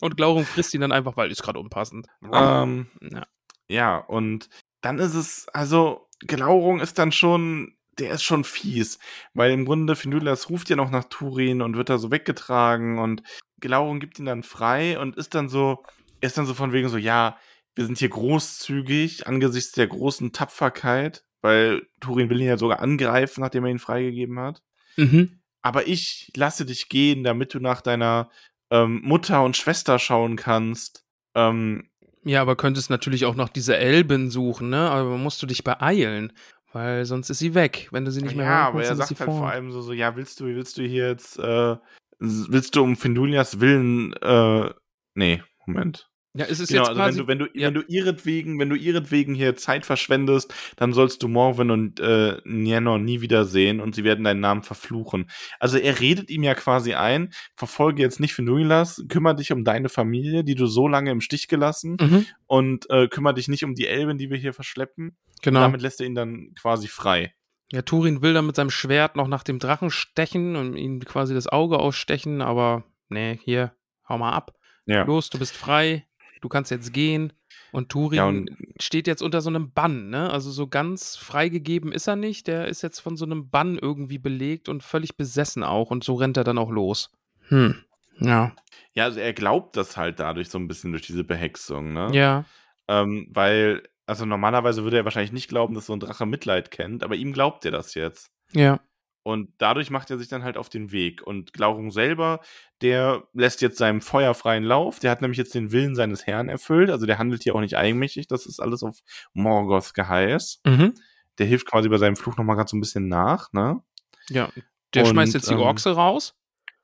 und 0.00 0.16
Glaurung 0.16 0.44
frisst 0.44 0.74
ihn 0.74 0.80
dann 0.80 0.92
einfach, 0.92 1.16
weil 1.16 1.30
ist 1.30 1.42
gerade 1.42 1.58
unpassend. 1.58 2.06
Ähm, 2.32 2.88
Ja. 3.02 3.26
ja, 3.68 3.98
und 3.98 4.48
dann 4.80 4.98
ist 4.98 5.14
es, 5.14 5.48
also, 5.48 6.08
Glaurung 6.20 6.80
ist 6.80 6.98
dann 6.98 7.12
schon, 7.12 7.74
der 7.98 8.12
ist 8.12 8.22
schon 8.22 8.44
fies, 8.44 8.98
weil 9.34 9.50
im 9.50 9.64
Grunde 9.64 9.96
Findulias 9.96 10.48
ruft 10.50 10.70
ja 10.70 10.76
noch 10.76 10.90
nach 10.90 11.04
Turin 11.04 11.60
und 11.62 11.76
wird 11.76 11.90
da 11.90 11.98
so 11.98 12.10
weggetragen 12.10 12.98
und 12.98 13.22
Glaurung 13.60 14.00
gibt 14.00 14.18
ihn 14.18 14.26
dann 14.26 14.42
frei 14.42 14.98
und 14.98 15.16
ist 15.16 15.34
dann 15.34 15.48
so, 15.48 15.82
ist 16.20 16.38
dann 16.38 16.46
so 16.46 16.54
von 16.54 16.72
wegen 16.72 16.88
so, 16.88 16.96
ja, 16.96 17.36
wir 17.74 17.86
sind 17.86 17.98
hier 17.98 18.08
großzügig 18.08 19.26
angesichts 19.26 19.72
der 19.72 19.86
großen 19.86 20.32
Tapferkeit, 20.32 21.24
weil 21.42 21.82
Turin 22.00 22.28
will 22.28 22.40
ihn 22.40 22.48
ja 22.48 22.58
sogar 22.58 22.80
angreifen, 22.80 23.40
nachdem 23.40 23.64
er 23.64 23.70
ihn 23.70 23.78
freigegeben 23.78 24.38
hat. 24.40 24.62
Mhm. 24.96 25.40
Aber 25.62 25.86
ich 25.86 26.32
lasse 26.36 26.64
dich 26.66 26.88
gehen, 26.88 27.24
damit 27.24 27.54
du 27.54 27.60
nach 27.60 27.80
deiner 27.80 28.30
ähm, 28.70 29.00
Mutter 29.04 29.42
und 29.44 29.56
Schwester 29.56 29.98
schauen 29.98 30.36
kannst. 30.36 31.04
Ähm, 31.34 31.88
Ja, 32.24 32.42
aber 32.42 32.56
könntest 32.56 32.90
natürlich 32.90 33.24
auch 33.24 33.36
noch 33.36 33.48
diese 33.48 33.76
Elben 33.76 34.30
suchen, 34.30 34.70
ne? 34.70 34.90
Aber 34.90 35.16
musst 35.16 35.40
du 35.42 35.46
dich 35.46 35.64
beeilen, 35.64 36.32
weil 36.72 37.04
sonst 37.04 37.30
ist 37.30 37.38
sie 37.38 37.54
weg. 37.54 37.88
Wenn 37.92 38.04
du 38.04 38.10
sie 38.10 38.22
nicht 38.22 38.36
mehr 38.36 38.46
ja, 38.46 38.68
aber 38.68 38.84
er 38.84 38.96
sagt 38.96 39.10
halt 39.10 39.18
vor 39.18 39.38
vor. 39.38 39.50
allem 39.50 39.70
so, 39.70 39.82
so, 39.82 39.92
ja, 39.92 40.16
willst 40.16 40.40
du, 40.40 40.46
willst 40.46 40.78
du 40.78 40.82
hier 40.82 41.08
jetzt, 41.08 41.38
äh, 41.38 41.76
willst 42.18 42.76
du 42.76 42.82
um 42.82 42.96
Findulias 42.96 43.60
Willen, 43.60 44.12
äh, 44.14 44.70
nee, 45.14 45.42
Moment. 45.66 46.08
Ja, 46.34 46.44
es 46.44 46.60
ist 46.60 46.68
Genau, 46.68 46.82
jetzt 46.82 46.90
also 46.90 47.00
quasi, 47.00 47.26
wenn 47.26 47.38
du, 47.38 47.46
wenn 47.46 47.52
du, 47.52 47.58
ja. 47.58 47.66
wenn 47.68 47.74
du 47.74 47.82
ihretwegen, 47.88 48.58
wenn 48.60 48.68
du 48.68 48.76
ihretwegen 48.76 49.34
hier 49.34 49.56
Zeit 49.56 49.86
verschwendest, 49.86 50.52
dann 50.76 50.92
sollst 50.92 51.22
du 51.22 51.28
Morwen 51.28 51.70
und 51.70 51.98
äh, 52.00 52.36
Nienor 52.44 52.98
nie 52.98 53.22
wiedersehen 53.22 53.80
und 53.80 53.94
sie 53.94 54.04
werden 54.04 54.24
deinen 54.24 54.40
Namen 54.40 54.62
verfluchen. 54.62 55.28
Also 55.58 55.78
er 55.78 55.98
redet 56.00 56.30
ihm 56.30 56.42
ja 56.44 56.54
quasi 56.54 56.94
ein, 56.94 57.30
verfolge 57.56 58.02
jetzt 58.02 58.20
nicht 58.20 58.34
Finduilas, 58.34 59.02
kümmere 59.08 59.36
dich 59.36 59.50
um 59.52 59.64
deine 59.64 59.88
Familie, 59.88 60.44
die 60.44 60.54
du 60.54 60.66
so 60.66 60.86
lange 60.86 61.10
im 61.10 61.22
Stich 61.22 61.48
gelassen 61.48 61.96
Mhm, 62.00 62.26
und 62.46 62.90
äh, 62.90 63.08
kümmere 63.08 63.34
dich 63.34 63.48
nicht 63.48 63.64
um 63.64 63.74
die 63.74 63.86
Elben, 63.88 64.18
die 64.18 64.30
wir 64.30 64.36
hier 64.36 64.52
verschleppen. 64.52 65.16
genau. 65.42 65.60
Damit 65.60 65.80
lässt 65.80 66.00
er 66.00 66.06
ihn 66.06 66.14
dann 66.14 66.52
quasi 66.60 66.88
frei. 66.88 67.32
Ja, 67.70 67.82
Turin 67.82 68.22
will 68.22 68.32
dann 68.34 68.46
mit 68.46 68.56
seinem 68.56 68.70
Schwert 68.70 69.14
noch 69.16 69.28
nach 69.28 69.42
dem 69.42 69.58
Drachen 69.58 69.90
stechen 69.90 70.56
und 70.56 70.76
ihm 70.76 71.00
quasi 71.00 71.34
das 71.34 71.46
Auge 71.48 71.78
ausstechen, 71.78 72.40
aber 72.40 72.84
nee, 73.08 73.38
hier, 73.42 73.72
hau 74.08 74.16
mal 74.18 74.32
ab. 74.32 74.54
Ja. 74.86 75.02
Los, 75.04 75.28
du 75.28 75.38
bist 75.38 75.54
frei, 75.54 76.06
du 76.40 76.48
kannst 76.48 76.70
jetzt 76.70 76.92
gehen. 76.94 77.32
Und 77.70 77.90
Turin 77.90 78.16
Ja, 78.16 78.26
und- 78.26 78.50
steht 78.80 79.06
jetzt 79.06 79.20
unter 79.22 79.42
so 79.42 79.50
einem 79.50 79.72
Bann, 79.72 80.08
ne? 80.08 80.30
Also 80.30 80.50
so 80.50 80.66
ganz 80.68 81.16
freigegeben 81.16 81.92
ist 81.92 82.06
er 82.06 82.16
nicht. 82.16 82.46
Der 82.46 82.66
ist 82.68 82.80
jetzt 82.82 83.00
von 83.00 83.18
so 83.18 83.26
einem 83.26 83.50
Bann 83.50 83.76
irgendwie 83.78 84.16
belegt 84.18 84.70
und 84.70 84.82
völlig 84.82 85.18
besessen 85.18 85.62
auch. 85.62 85.90
Und 85.90 86.02
so 86.02 86.14
rennt 86.14 86.38
er 86.38 86.44
dann 86.44 86.56
auch 86.56 86.70
los. 86.70 87.10
Hm. 87.48 87.74
Ja. 88.20 88.52
Ja, 88.94 89.04
also 89.04 89.20
er 89.20 89.34
glaubt 89.34 89.76
das 89.76 89.98
halt 89.98 90.18
dadurch 90.18 90.48
so 90.48 90.58
ein 90.58 90.66
bisschen 90.66 90.92
durch 90.92 91.06
diese 91.06 91.24
Behexung, 91.24 91.92
ne? 91.92 92.08
Ja. 92.14 92.46
Ähm, 92.88 93.28
weil, 93.30 93.82
also 94.08 94.24
normalerweise 94.24 94.84
würde 94.84 94.96
er 94.96 95.04
wahrscheinlich 95.04 95.32
nicht 95.32 95.48
glauben, 95.48 95.74
dass 95.74 95.86
so 95.86 95.92
ein 95.92 96.00
Drache 96.00 96.26
Mitleid 96.26 96.70
kennt, 96.70 97.02
aber 97.04 97.14
ihm 97.14 97.32
glaubt 97.32 97.64
er 97.64 97.70
das 97.70 97.94
jetzt. 97.94 98.30
Ja. 98.52 98.80
Und 99.22 99.52
dadurch 99.58 99.90
macht 99.90 100.10
er 100.10 100.16
sich 100.16 100.28
dann 100.28 100.42
halt 100.42 100.56
auf 100.56 100.70
den 100.70 100.90
Weg. 100.90 101.22
Und 101.22 101.52
Glaurung 101.52 101.90
selber, 101.90 102.40
der 102.80 103.24
lässt 103.34 103.60
jetzt 103.60 103.76
seinem 103.76 104.00
Feuer 104.00 104.32
freien 104.32 104.64
Lauf. 104.64 105.00
Der 105.00 105.10
hat 105.10 105.20
nämlich 105.20 105.36
jetzt 105.36 105.54
den 105.54 105.70
Willen 105.70 105.94
seines 105.94 106.26
Herrn 106.26 106.48
erfüllt. 106.48 106.88
Also 106.88 107.04
der 107.04 107.18
handelt 107.18 107.42
hier 107.42 107.54
auch 107.54 107.60
nicht 107.60 107.76
eigenmächtig. 107.76 108.26
Das 108.28 108.46
ist 108.46 108.60
alles 108.60 108.82
auf 108.82 109.00
Morgoth 109.34 109.92
Geheiß. 109.92 110.62
Mhm. 110.64 110.94
Der 111.36 111.46
hilft 111.46 111.66
quasi 111.66 111.90
bei 111.90 111.98
seinem 111.98 112.16
Fluch 112.16 112.38
nochmal 112.38 112.56
gerade 112.56 112.70
so 112.70 112.76
ein 112.78 112.80
bisschen 112.80 113.08
nach, 113.08 113.52
ne? 113.52 113.82
Ja. 114.30 114.48
Der 114.94 115.04
Und, 115.04 115.10
schmeißt 115.10 115.34
jetzt 115.34 115.50
die 115.50 115.54
ähm, 115.54 115.60
Orks 115.60 115.86
raus, 115.86 116.34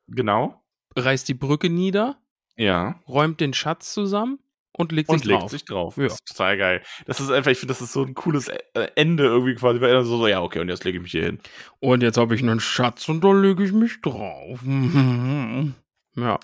Genau. 0.09 0.63
reißt 0.97 1.27
die 1.27 1.35
Brücke 1.35 1.71
nieder, 1.71 2.19
Ja. 2.57 3.01
räumt 3.09 3.41
den 3.41 3.55
Schatz 3.55 3.95
zusammen 3.95 4.39
und 4.77 4.93
legt 4.93 5.09
Und 5.09 5.19
sich 5.21 5.29
legt 5.29 5.43
drauf. 5.43 5.51
sich 5.51 5.65
drauf. 5.65 5.97
Ja. 5.97 6.05
Das 6.05 6.15
ist 6.15 6.27
total 6.27 6.59
geil. 6.59 6.83
Das 7.07 7.21
ist 7.21 7.31
einfach, 7.31 7.51
ich 7.51 7.59
finde, 7.59 7.73
das 7.73 7.81
ist 7.81 7.93
so 7.93 8.03
ein 8.03 8.15
cooles 8.15 8.49
äh, 8.49 8.89
Ende 8.97 9.25
irgendwie 9.25 9.55
quasi, 9.55 9.81
weil 9.81 9.91
er 9.91 10.05
so, 10.05 10.19
so, 10.19 10.27
ja, 10.27 10.43
okay, 10.43 10.61
und 10.61 10.69
jetzt 10.69 10.85
lege 10.85 10.99
ich 10.99 11.03
mich 11.03 11.13
hier 11.13 11.25
hin. 11.25 11.39
Und 11.81 12.03
jetzt 12.03 12.17
habe 12.19 12.35
ich 12.35 12.43
einen 12.43 12.61
Schatz 12.61 13.09
und 13.09 13.23
da 13.23 13.33
lege 13.33 13.65
ich 13.65 13.73
mich 13.73 14.01
drauf. 14.01 14.61
ja. 16.17 16.39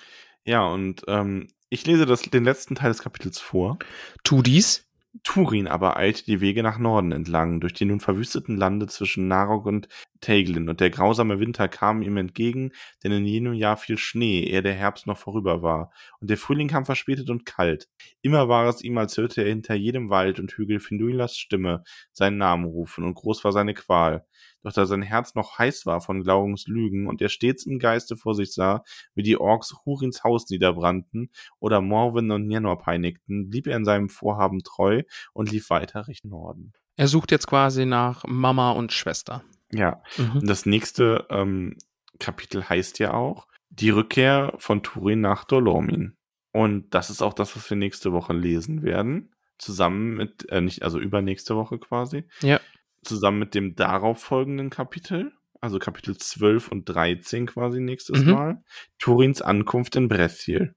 Ja, 0.45 0.67
und 0.67 1.03
ähm, 1.09 1.49
ich 1.69 1.87
lese 1.87 2.07
das, 2.07 2.23
den 2.23 2.45
letzten 2.45 2.75
Teil 2.75 2.91
des 2.91 3.03
Kapitels 3.03 3.41
vor. 3.41 3.79
Tu 4.25 4.43
dies. 4.43 4.87
Turin 5.25 5.67
aber 5.67 5.97
eilte 5.97 6.25
die 6.25 6.41
Wege 6.41 6.63
nach 6.63 6.79
Norden 6.79 7.11
entlang, 7.11 7.61
durch 7.61 7.73
die 7.73 7.85
nun 7.85 7.99
verwüsteten 7.99 8.57
Lande 8.57 8.87
zwischen 8.87 9.27
Narog 9.27 9.67
und 9.67 9.89
Teiglin, 10.21 10.69
und 10.69 10.81
der 10.81 10.91
grausame 10.91 11.41
Winter 11.41 11.69
kam 11.69 12.03
ihm 12.03 12.17
entgegen, 12.17 12.73
denn 13.03 13.13
in 13.13 13.27
jenem 13.27 13.55
Jahr 13.55 13.77
fiel 13.77 13.99
Schnee, 13.99 14.43
ehe 14.43 14.63
der 14.63 14.75
Herbst 14.75 15.07
noch 15.07 15.19
vorüber 15.19 15.63
war, 15.63 15.93
und 16.21 16.31
der 16.31 16.37
Frühling 16.37 16.69
kam 16.69 16.85
verspätet 16.85 17.31
und 17.31 17.47
kalt. 17.47 17.89
Immer 18.23 18.49
war 18.49 18.69
es 18.69 18.83
ihm, 18.83 18.99
als 18.99 19.17
hörte 19.17 19.43
er 19.43 19.49
hinter 19.49 19.75
jedem 19.75 20.11
Wald 20.11 20.39
und 20.41 20.53
Hügel 20.53 20.81
Finduilas 20.81 21.37
Stimme 21.37 21.85
seinen 22.13 22.39
Namen 22.39 22.65
rufen, 22.65 23.05
und 23.05 23.15
groß 23.15 23.45
war 23.45 23.53
seine 23.53 23.75
Qual. 23.75 24.27
Doch 24.63 24.73
da 24.73 24.85
sein 24.87 25.03
Herz 25.03 25.35
noch 25.35 25.59
heiß 25.59 25.87
war 25.87 26.01
von 26.01 26.23
Glaurungs 26.23 26.67
Lügen 26.67 27.09
und 27.09 27.23
er 27.23 27.29
stets 27.31 27.65
im 27.65 27.79
Geiste 27.79 28.17
vor 28.17 28.35
sich 28.35 28.53
sah, 28.53 28.85
wie 29.15 29.23
die 29.23 29.39
Orks 29.39 29.75
Hurins 29.85 30.23
Haus 30.23 30.49
niederbrannten 30.51 31.31
oder 31.59 31.81
Morwen 31.81 32.31
und 32.31 32.47
Nienor 32.47 32.79
peinigten, 32.79 33.49
blieb 33.49 33.67
er 33.67 33.77
in 33.77 33.85
seinem 33.85 34.09
Vorhaben 34.09 34.61
treu 34.63 35.03
und 35.33 35.51
lief 35.51 35.71
weiter 35.71 36.09
Richtung 36.09 36.31
Norden. 36.31 36.73
Er 36.97 37.09
sucht 37.09 37.31
jetzt 37.31 37.47
quasi 37.47 37.87
nach 37.87 38.25
Mama 38.27 38.73
und 38.73 38.93
Schwester. 38.93 39.43
Ja, 39.73 40.03
Mhm. 40.17 40.39
und 40.41 40.49
das 40.49 40.67
nächste 40.67 41.27
ähm, 41.31 41.77
Kapitel 42.19 42.69
heißt 42.69 42.99
ja 42.99 43.15
auch 43.15 43.47
die 43.69 43.91
Rückkehr 43.91 44.53
von 44.59 44.83
Turin 44.83 45.21
nach 45.21 45.45
Dolormin. 45.45 46.17
Und 46.53 46.93
das 46.95 47.11
ist 47.11 47.23
auch 47.23 47.33
das, 47.35 47.55
was 47.55 47.71
wir 47.71 47.77
nächste 47.77 48.13
Woche 48.13 48.33
lesen 48.33 48.83
werden. 48.83 49.33
Zusammen 49.59 50.15
mit, 50.17 50.49
äh, 50.51 50.61
nicht, 50.61 50.83
also 50.83 50.99
übernächste 50.99 51.55
Woche 51.55 51.79
quasi. 51.79 52.25
Ja. 52.43 52.61
Zusammen 53.05 53.39
mit 53.39 53.55
dem 53.55 53.77
darauf 53.77 54.21
folgenden 54.21 54.71
Kapitel, 54.71 55.33
also 55.61 55.79
Kapitel 55.79 56.17
12 56.17 56.69
und 56.69 56.87
13 56.87 57.47
quasi 57.47 57.81
nächstes 57.81 58.25
Mhm. 58.25 58.31
Mal. 58.33 58.65
Turins 58.99 59.41
Ankunft 59.43 59.95
in 59.97 60.09
Brethiel. 60.09 60.75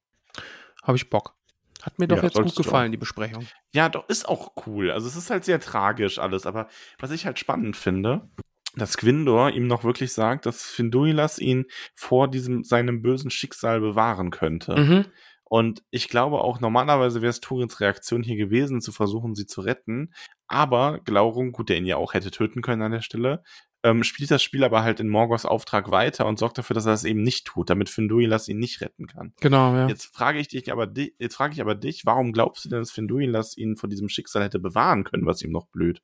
Habe 0.83 0.97
ich 0.97 1.09
Bock. 1.09 1.35
Hat 1.81 1.97
mir 1.99 2.07
doch 2.07 2.17
Ja, 2.17 2.23
jetzt 2.23 2.35
gut 2.35 2.55
gefallen, 2.55 2.89
auch. 2.89 2.91
die 2.91 2.97
Besprechung. 2.97 3.45
Ja, 3.73 3.89
doch, 3.89 4.07
ist 4.07 4.27
auch 4.29 4.53
cool. 4.67 4.91
Also 4.91 5.07
es 5.07 5.15
ist 5.15 5.29
halt 5.31 5.43
sehr 5.43 5.59
tragisch 5.59 6.19
alles, 6.19 6.45
aber 6.45 6.67
was 6.99 7.11
ich 7.11 7.25
halt 7.25 7.39
spannend 7.39 7.75
finde, 7.75 8.29
dass 8.75 8.97
Gwindor 8.97 9.51
ihm 9.51 9.67
noch 9.67 9.83
wirklich 9.83 10.13
sagt, 10.13 10.45
dass 10.45 10.63
Finduilas 10.63 11.39
ihn 11.39 11.65
vor 11.93 12.27
diesem 12.27 12.63
seinem 12.63 13.01
bösen 13.01 13.29
Schicksal 13.29 13.79
bewahren 13.79 14.31
könnte. 14.31 14.75
Mhm. 14.75 15.05
Und 15.43 15.83
ich 15.91 16.09
glaube 16.09 16.41
auch, 16.41 16.59
normalerweise 16.59 17.21
wäre 17.21 17.29
es 17.29 17.39
Turins 17.39 17.79
Reaktion 17.79 18.23
hier 18.23 18.37
gewesen, 18.37 18.81
zu 18.81 18.91
versuchen, 18.91 19.35
sie 19.35 19.45
zu 19.45 19.61
retten. 19.61 20.11
Aber 20.47 20.99
Glaurung, 21.05 21.51
gut, 21.51 21.69
der 21.69 21.77
ihn 21.77 21.85
ja 21.85 21.97
auch 21.97 22.15
hätte 22.15 22.31
töten 22.31 22.63
können 22.63 22.81
an 22.81 22.91
der 22.91 23.01
Stelle, 23.01 23.43
ähm, 23.83 24.03
spielt 24.03 24.31
das 24.31 24.41
Spiel 24.41 24.63
aber 24.63 24.81
halt 24.81 24.99
in 24.99 25.09
Morgoths 25.09 25.45
Auftrag 25.45 25.91
weiter 25.91 26.25
und 26.25 26.39
sorgt 26.39 26.57
dafür, 26.57 26.73
dass 26.73 26.85
er 26.85 26.93
das 26.93 27.03
eben 27.03 27.21
nicht 27.21 27.45
tut, 27.45 27.69
damit 27.69 27.89
Finduilas 27.89 28.47
ihn 28.47 28.57
nicht 28.57 28.81
retten 28.81 29.07
kann. 29.07 29.33
Genau, 29.41 29.75
ja. 29.75 29.87
Jetzt 29.87 30.15
frage 30.15 30.39
ich 30.39 30.47
dich 30.47 30.71
aber, 30.71 30.91
jetzt 31.19 31.35
frage 31.35 31.53
ich 31.53 31.61
aber 31.61 31.75
dich, 31.75 32.05
warum 32.05 32.31
glaubst 32.31 32.65
du 32.65 32.69
denn, 32.69 32.79
dass 32.79 32.91
Finduilas 32.91 33.57
ihn 33.57 33.75
vor 33.75 33.89
diesem 33.89 34.09
Schicksal 34.09 34.43
hätte 34.43 34.59
bewahren 34.59 35.03
können, 35.03 35.25
was 35.25 35.41
ihm 35.41 35.51
noch 35.51 35.67
blüht? 35.67 36.01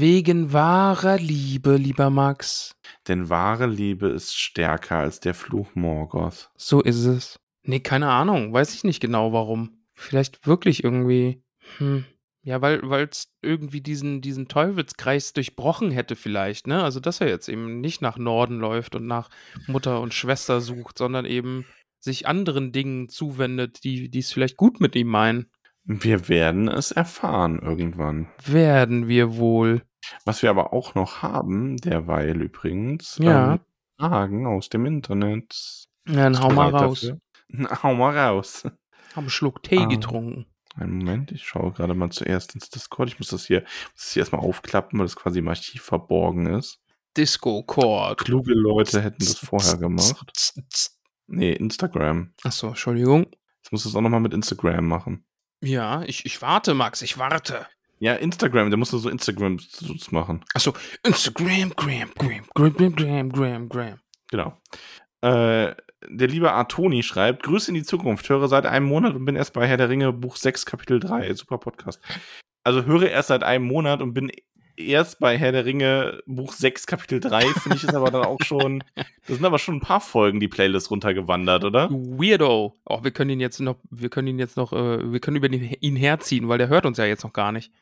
Wegen 0.00 0.52
wahrer 0.52 1.18
Liebe, 1.18 1.76
lieber 1.76 2.08
Max. 2.08 2.76
Denn 3.08 3.28
wahre 3.28 3.66
Liebe 3.66 4.08
ist 4.08 4.38
stärker 4.38 4.98
als 4.98 5.20
der 5.20 5.34
Fluch 5.34 5.74
Morgoth. 5.74 6.50
So 6.56 6.80
ist 6.80 7.04
es. 7.04 7.38
Nee, 7.62 7.80
keine 7.80 8.08
Ahnung. 8.08 8.52
Weiß 8.52 8.74
ich 8.74 8.84
nicht 8.84 9.00
genau 9.00 9.32
warum. 9.32 9.84
Vielleicht 9.94 10.46
wirklich 10.46 10.82
irgendwie. 10.82 11.42
Hm. 11.78 12.04
Ja, 12.42 12.60
weil 12.60 13.08
es 13.08 13.32
irgendwie 13.40 13.80
diesen, 13.80 14.20
diesen 14.20 14.48
Teufelskreis 14.48 15.32
durchbrochen 15.32 15.92
hätte, 15.92 16.16
vielleicht, 16.16 16.66
ne? 16.66 16.82
Also, 16.82 16.98
dass 16.98 17.20
er 17.20 17.28
jetzt 17.28 17.48
eben 17.48 17.80
nicht 17.80 18.02
nach 18.02 18.18
Norden 18.18 18.58
läuft 18.58 18.96
und 18.96 19.06
nach 19.06 19.30
Mutter 19.68 20.00
und 20.00 20.12
Schwester 20.12 20.60
sucht, 20.60 20.98
sondern 20.98 21.24
eben 21.24 21.66
sich 22.00 22.26
anderen 22.26 22.72
Dingen 22.72 23.08
zuwendet, 23.08 23.84
die 23.84 24.10
die 24.10 24.18
es 24.18 24.32
vielleicht 24.32 24.56
gut 24.56 24.80
mit 24.80 24.96
ihm 24.96 25.08
meinen. 25.08 25.50
Wir 25.84 26.28
werden 26.28 26.68
es 26.68 26.92
erfahren 26.92 27.58
irgendwann. 27.60 28.28
Werden 28.44 29.08
wir 29.08 29.36
wohl. 29.36 29.82
Was 30.24 30.42
wir 30.42 30.50
aber 30.50 30.72
auch 30.72 30.94
noch 30.94 31.22
haben, 31.22 31.76
derweil 31.76 32.40
übrigens, 32.42 33.18
Ja. 33.20 33.54
ähm, 33.54 33.60
Fragen 33.98 34.46
aus 34.46 34.68
dem 34.68 34.86
Internet. 34.86 35.86
Ja, 36.08 36.14
dann 36.30 36.40
hau 36.40 36.50
mal 36.52 36.70
raus. 36.70 37.00
dafür? 37.50 37.82
Hau 37.82 37.94
mal 37.94 38.16
raus. 38.18 38.62
Hab 38.64 39.18
einen 39.18 39.30
Schluck 39.30 39.62
Tee 39.62 39.78
Ah. 39.78 39.84
getrunken. 39.86 40.46
Einen 40.74 40.98
Moment, 40.98 41.32
ich 41.32 41.44
schaue 41.46 41.72
gerade 41.72 41.92
mal 41.94 42.10
zuerst 42.10 42.54
ins 42.54 42.70
Discord. 42.70 43.08
Ich 43.10 43.18
muss 43.18 43.28
das 43.28 43.44
hier, 43.44 43.60
muss 43.60 44.04
das 44.04 44.12
hier 44.12 44.20
erstmal 44.22 44.40
aufklappen, 44.40 44.98
weil 44.98 45.06
das 45.06 45.16
quasi 45.16 45.40
im 45.40 45.48
Archiv 45.48 45.82
verborgen 45.82 46.46
ist. 46.46 46.78
Disco 47.16 47.62
Chord. 47.64 48.18
Kluge 48.24 48.54
Leute 48.54 49.02
hätten 49.02 49.18
das 49.18 49.34
vorher 49.38 49.76
gemacht. 49.76 50.54
Nee, 51.28 51.52
Instagram. 51.52 52.34
Achso, 52.42 52.68
Entschuldigung. 52.68 53.26
Ich 53.64 53.70
muss 53.72 53.84
das 53.84 53.94
auch 53.94 54.00
nochmal 54.00 54.20
mit 54.20 54.34
Instagram 54.34 54.86
machen. 54.86 55.24
Ja, 55.62 56.02
ich, 56.02 56.26
ich 56.26 56.42
warte, 56.42 56.74
Max, 56.74 57.02
ich 57.02 57.18
warte. 57.18 57.66
Ja, 58.00 58.14
Instagram, 58.14 58.70
da 58.70 58.76
musst 58.76 58.92
du 58.92 58.98
so 58.98 59.08
instagram 59.08 59.60
machen. 60.10 60.44
Achso, 60.54 60.74
Instagram, 61.04 61.72
Gram, 61.76 62.10
Gram, 62.18 62.42
Gram, 62.52 62.74
Gram, 62.74 62.96
Gram, 62.96 63.28
Gram, 63.30 63.68
Gram. 63.68 64.00
Genau. 64.28 64.60
Äh, 65.20 65.74
der 66.08 66.28
liebe 66.28 66.50
Artoni 66.50 67.04
schreibt, 67.04 67.44
Grüße 67.44 67.70
in 67.70 67.74
die 67.74 67.84
Zukunft, 67.84 68.28
höre 68.28 68.48
seit 68.48 68.66
einem 68.66 68.86
Monat 68.86 69.14
und 69.14 69.24
bin 69.24 69.36
erst 69.36 69.52
bei 69.52 69.68
Herr 69.68 69.76
der 69.76 69.88
Ringe, 69.88 70.12
Buch 70.12 70.34
6, 70.34 70.66
Kapitel 70.66 70.98
3. 70.98 71.32
Super 71.34 71.58
Podcast. 71.58 72.00
Also 72.64 72.84
höre 72.84 73.08
erst 73.08 73.28
seit 73.28 73.44
einem 73.44 73.66
Monat 73.66 74.02
und 74.02 74.14
bin 74.14 74.32
erst 74.76 75.20
bei 75.20 75.38
Herr 75.38 75.52
der 75.52 75.64
Ringe 75.64 76.22
Buch 76.26 76.52
6 76.52 76.86
Kapitel 76.86 77.20
3 77.20 77.42
finde 77.42 77.76
ich 77.76 77.84
es 77.84 77.94
aber 77.94 78.10
dann 78.10 78.24
auch 78.24 78.40
schon, 78.42 78.82
das 78.96 79.36
sind 79.36 79.44
aber 79.44 79.58
schon 79.58 79.76
ein 79.76 79.80
paar 79.80 80.00
Folgen 80.00 80.40
die 80.40 80.48
Playlist 80.48 80.90
runtergewandert, 80.90 81.64
oder? 81.64 81.90
Weirdo. 81.90 82.78
Oh, 82.84 83.02
wir 83.02 83.10
können 83.10 83.30
ihn 83.30 83.40
jetzt 83.40 83.60
noch, 83.60 83.76
wir 83.90 84.08
können 84.08 84.28
ihn 84.28 84.38
jetzt 84.38 84.56
noch, 84.56 84.72
äh, 84.72 85.12
wir 85.12 85.20
können 85.20 85.36
über 85.36 85.50
ihn, 85.50 85.76
ihn 85.80 85.96
herziehen, 85.96 86.48
weil 86.48 86.58
der 86.58 86.68
hört 86.68 86.86
uns 86.86 86.98
ja 86.98 87.04
jetzt 87.04 87.24
noch 87.24 87.32
gar 87.32 87.52
nicht. 87.52 87.72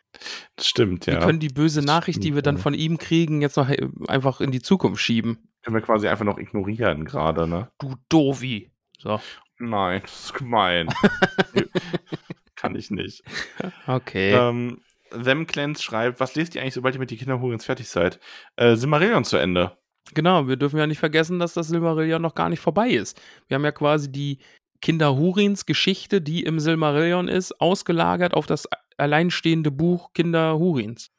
Das 0.57 0.67
stimmt, 0.67 1.07
ja. 1.07 1.15
Wir 1.15 1.21
können 1.21 1.41
die 1.41 1.49
böse 1.49 1.83
Nachricht, 1.83 2.23
die 2.25 2.35
wir 2.35 2.43
dann 2.43 2.59
von 2.59 2.75
ihm 2.75 2.99
kriegen, 2.99 3.43
jetzt 3.43 3.57
noch 3.57 3.69
äh, 3.69 3.89
einfach 4.09 4.41
in 4.41 4.51
die 4.51 4.63
Zukunft 4.63 5.03
schieben. 5.03 5.39
Können 5.63 5.77
wir 5.77 5.83
quasi 5.83 6.09
einfach 6.09 6.25
noch 6.25 6.39
ignorieren 6.39 7.05
gerade, 7.05 7.47
ne? 7.47 7.71
Du 7.79 7.95
Dovi. 8.09 8.71
So. 8.99 9.21
Nein, 9.59 10.01
das 10.03 10.25
ist 10.27 10.35
gemein. 10.35 10.89
Kann 12.57 12.75
ich 12.75 12.91
nicht. 12.91 13.23
Okay. 13.87 14.33
Ähm, 14.33 14.81
Them 15.11 15.47
Clans 15.47 15.83
schreibt, 15.83 16.21
was 16.21 16.35
lest 16.35 16.55
ihr 16.55 16.61
eigentlich, 16.63 16.75
sobald 16.75 16.95
ihr 16.95 17.01
mit 17.01 17.11
die 17.11 17.17
Kinderhurens 17.17 17.65
fertig 17.65 17.89
seid? 17.89 18.21
Äh, 18.57 18.77
Silmarillion 18.77 19.25
zu 19.25 19.37
Ende. 19.37 19.77
Genau, 20.15 20.49
wir 20.49 20.57
dürfen 20.57 20.79
ja 20.79 20.87
nicht 20.87 20.99
vergessen, 20.99 21.39
dass 21.39 21.55
das 21.55 21.69
Silmarillion 21.69 22.23
noch 22.23 22.35
gar 22.35 22.49
nicht 22.49 22.61
vorbei 22.61 22.91
ist. 22.91 23.21
Wir 23.49 23.57
haben 23.57 23.65
ja 23.65 23.73
quasi 23.73 24.11
die 24.11 24.39
Kinder 24.81 25.17
Hurins 25.17 25.67
Geschichte, 25.67 26.21
die 26.21 26.43
im 26.43 26.59
Silmarillion 26.59 27.29
ist, 27.29 27.61
ausgelagert 27.61 28.35
auf 28.35 28.47
das 28.47 28.69
alleinstehende 28.97 29.71
Buch 29.71 30.13
Kinder 30.15 30.59
Hurins. 30.59 31.11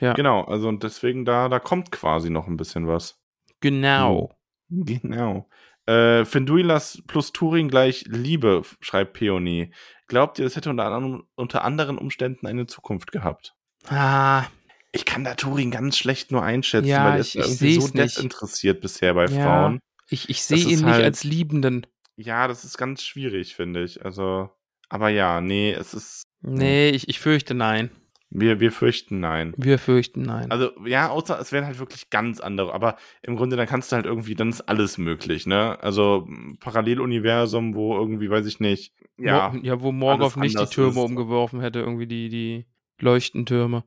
Ja. 0.00 0.14
Genau, 0.14 0.42
also 0.44 0.68
und 0.68 0.82
deswegen 0.82 1.24
da, 1.24 1.48
da 1.48 1.58
kommt 1.58 1.92
quasi 1.92 2.30
noch 2.30 2.46
ein 2.46 2.56
bisschen 2.56 2.86
was. 2.86 3.18
Genau. 3.60 4.30
Genau. 4.68 5.48
Äh, 5.86 6.24
Finduilas 6.24 7.02
plus 7.06 7.32
Turing 7.32 7.68
gleich 7.68 8.04
Liebe, 8.06 8.62
schreibt 8.80 9.14
Peony. 9.14 9.72
Glaubt 10.10 10.38
ihr, 10.40 10.44
das 10.44 10.56
hätte 10.56 10.70
unter, 10.70 10.84
anderem, 10.86 11.22
unter 11.36 11.62
anderen 11.64 11.96
Umständen 11.96 12.46
eine 12.48 12.66
Zukunft 12.66 13.12
gehabt? 13.12 13.54
Ah, 13.88 14.44
Ich 14.92 15.04
kann 15.04 15.22
da 15.22 15.34
Turing 15.36 15.70
ganz 15.70 15.96
schlecht 15.96 16.32
nur 16.32 16.42
einschätzen, 16.42 16.88
Ja, 16.88 17.04
weil 17.04 17.12
er 17.14 17.20
ich- 17.20 17.36
ist 17.36 17.36
ich 17.36 17.40
irgendwie 17.62 17.74
so 17.74 17.80
seh's 17.82 17.94
nicht. 17.94 18.16
desinteressiert 18.16 18.80
bisher 18.80 19.14
bei 19.14 19.26
Ja. 19.26 19.42
Frauen. 19.44 19.78
ich, 20.08 20.28
ich 20.28 20.42
sehe 20.42 20.58
ihn 20.58 20.80
nicht 20.80 20.84
halt- 20.84 21.04
als 21.04 21.22
Liebenden. 21.22 21.86
Ja, 22.16 22.48
das 22.48 22.64
ist 22.64 22.76
ganz 22.76 23.04
schwierig, 23.04 23.54
finde 23.54 23.84
ich. 23.84 24.04
Also, 24.04 24.50
aber 24.88 25.08
ja, 25.10 25.40
nee, 25.40 25.70
es 25.72 25.94
ist. 25.94 26.24
Nee, 26.42 26.88
ich, 26.90 27.08
ich 27.08 27.20
fürchte 27.20 27.54
nein. 27.54 27.90
Wir, 28.32 28.60
wir 28.60 28.70
fürchten 28.70 29.18
nein. 29.18 29.52
Wir 29.56 29.78
fürchten 29.78 30.22
nein. 30.22 30.50
Also, 30.52 30.70
ja, 30.86 31.08
außer 31.08 31.38
es 31.40 31.50
wären 31.50 31.66
halt 31.66 31.80
wirklich 31.80 32.10
ganz 32.10 32.38
andere. 32.40 32.72
Aber 32.72 32.96
im 33.22 33.34
Grunde, 33.34 33.56
dann 33.56 33.66
kannst 33.66 33.90
du 33.90 33.96
halt 33.96 34.06
irgendwie, 34.06 34.36
dann 34.36 34.50
ist 34.50 34.62
alles 34.62 34.98
möglich, 34.98 35.46
ne? 35.46 35.78
Also, 35.82 36.28
Paralleluniversum, 36.60 37.74
wo 37.74 37.96
irgendwie, 37.96 38.30
weiß 38.30 38.46
ich 38.46 38.60
nicht. 38.60 38.94
Ja, 39.18 39.50
Mo 39.50 39.60
ja, 39.62 39.80
wo 39.80 39.90
Morgoth 39.90 40.36
nicht 40.36 40.58
die 40.58 40.64
Türme 40.66 40.90
ist. 41.00 41.10
umgeworfen 41.10 41.60
hätte, 41.60 41.80
irgendwie 41.80 42.06
die, 42.06 42.28
die 42.28 42.66
Leuchtentürme. 43.00 43.84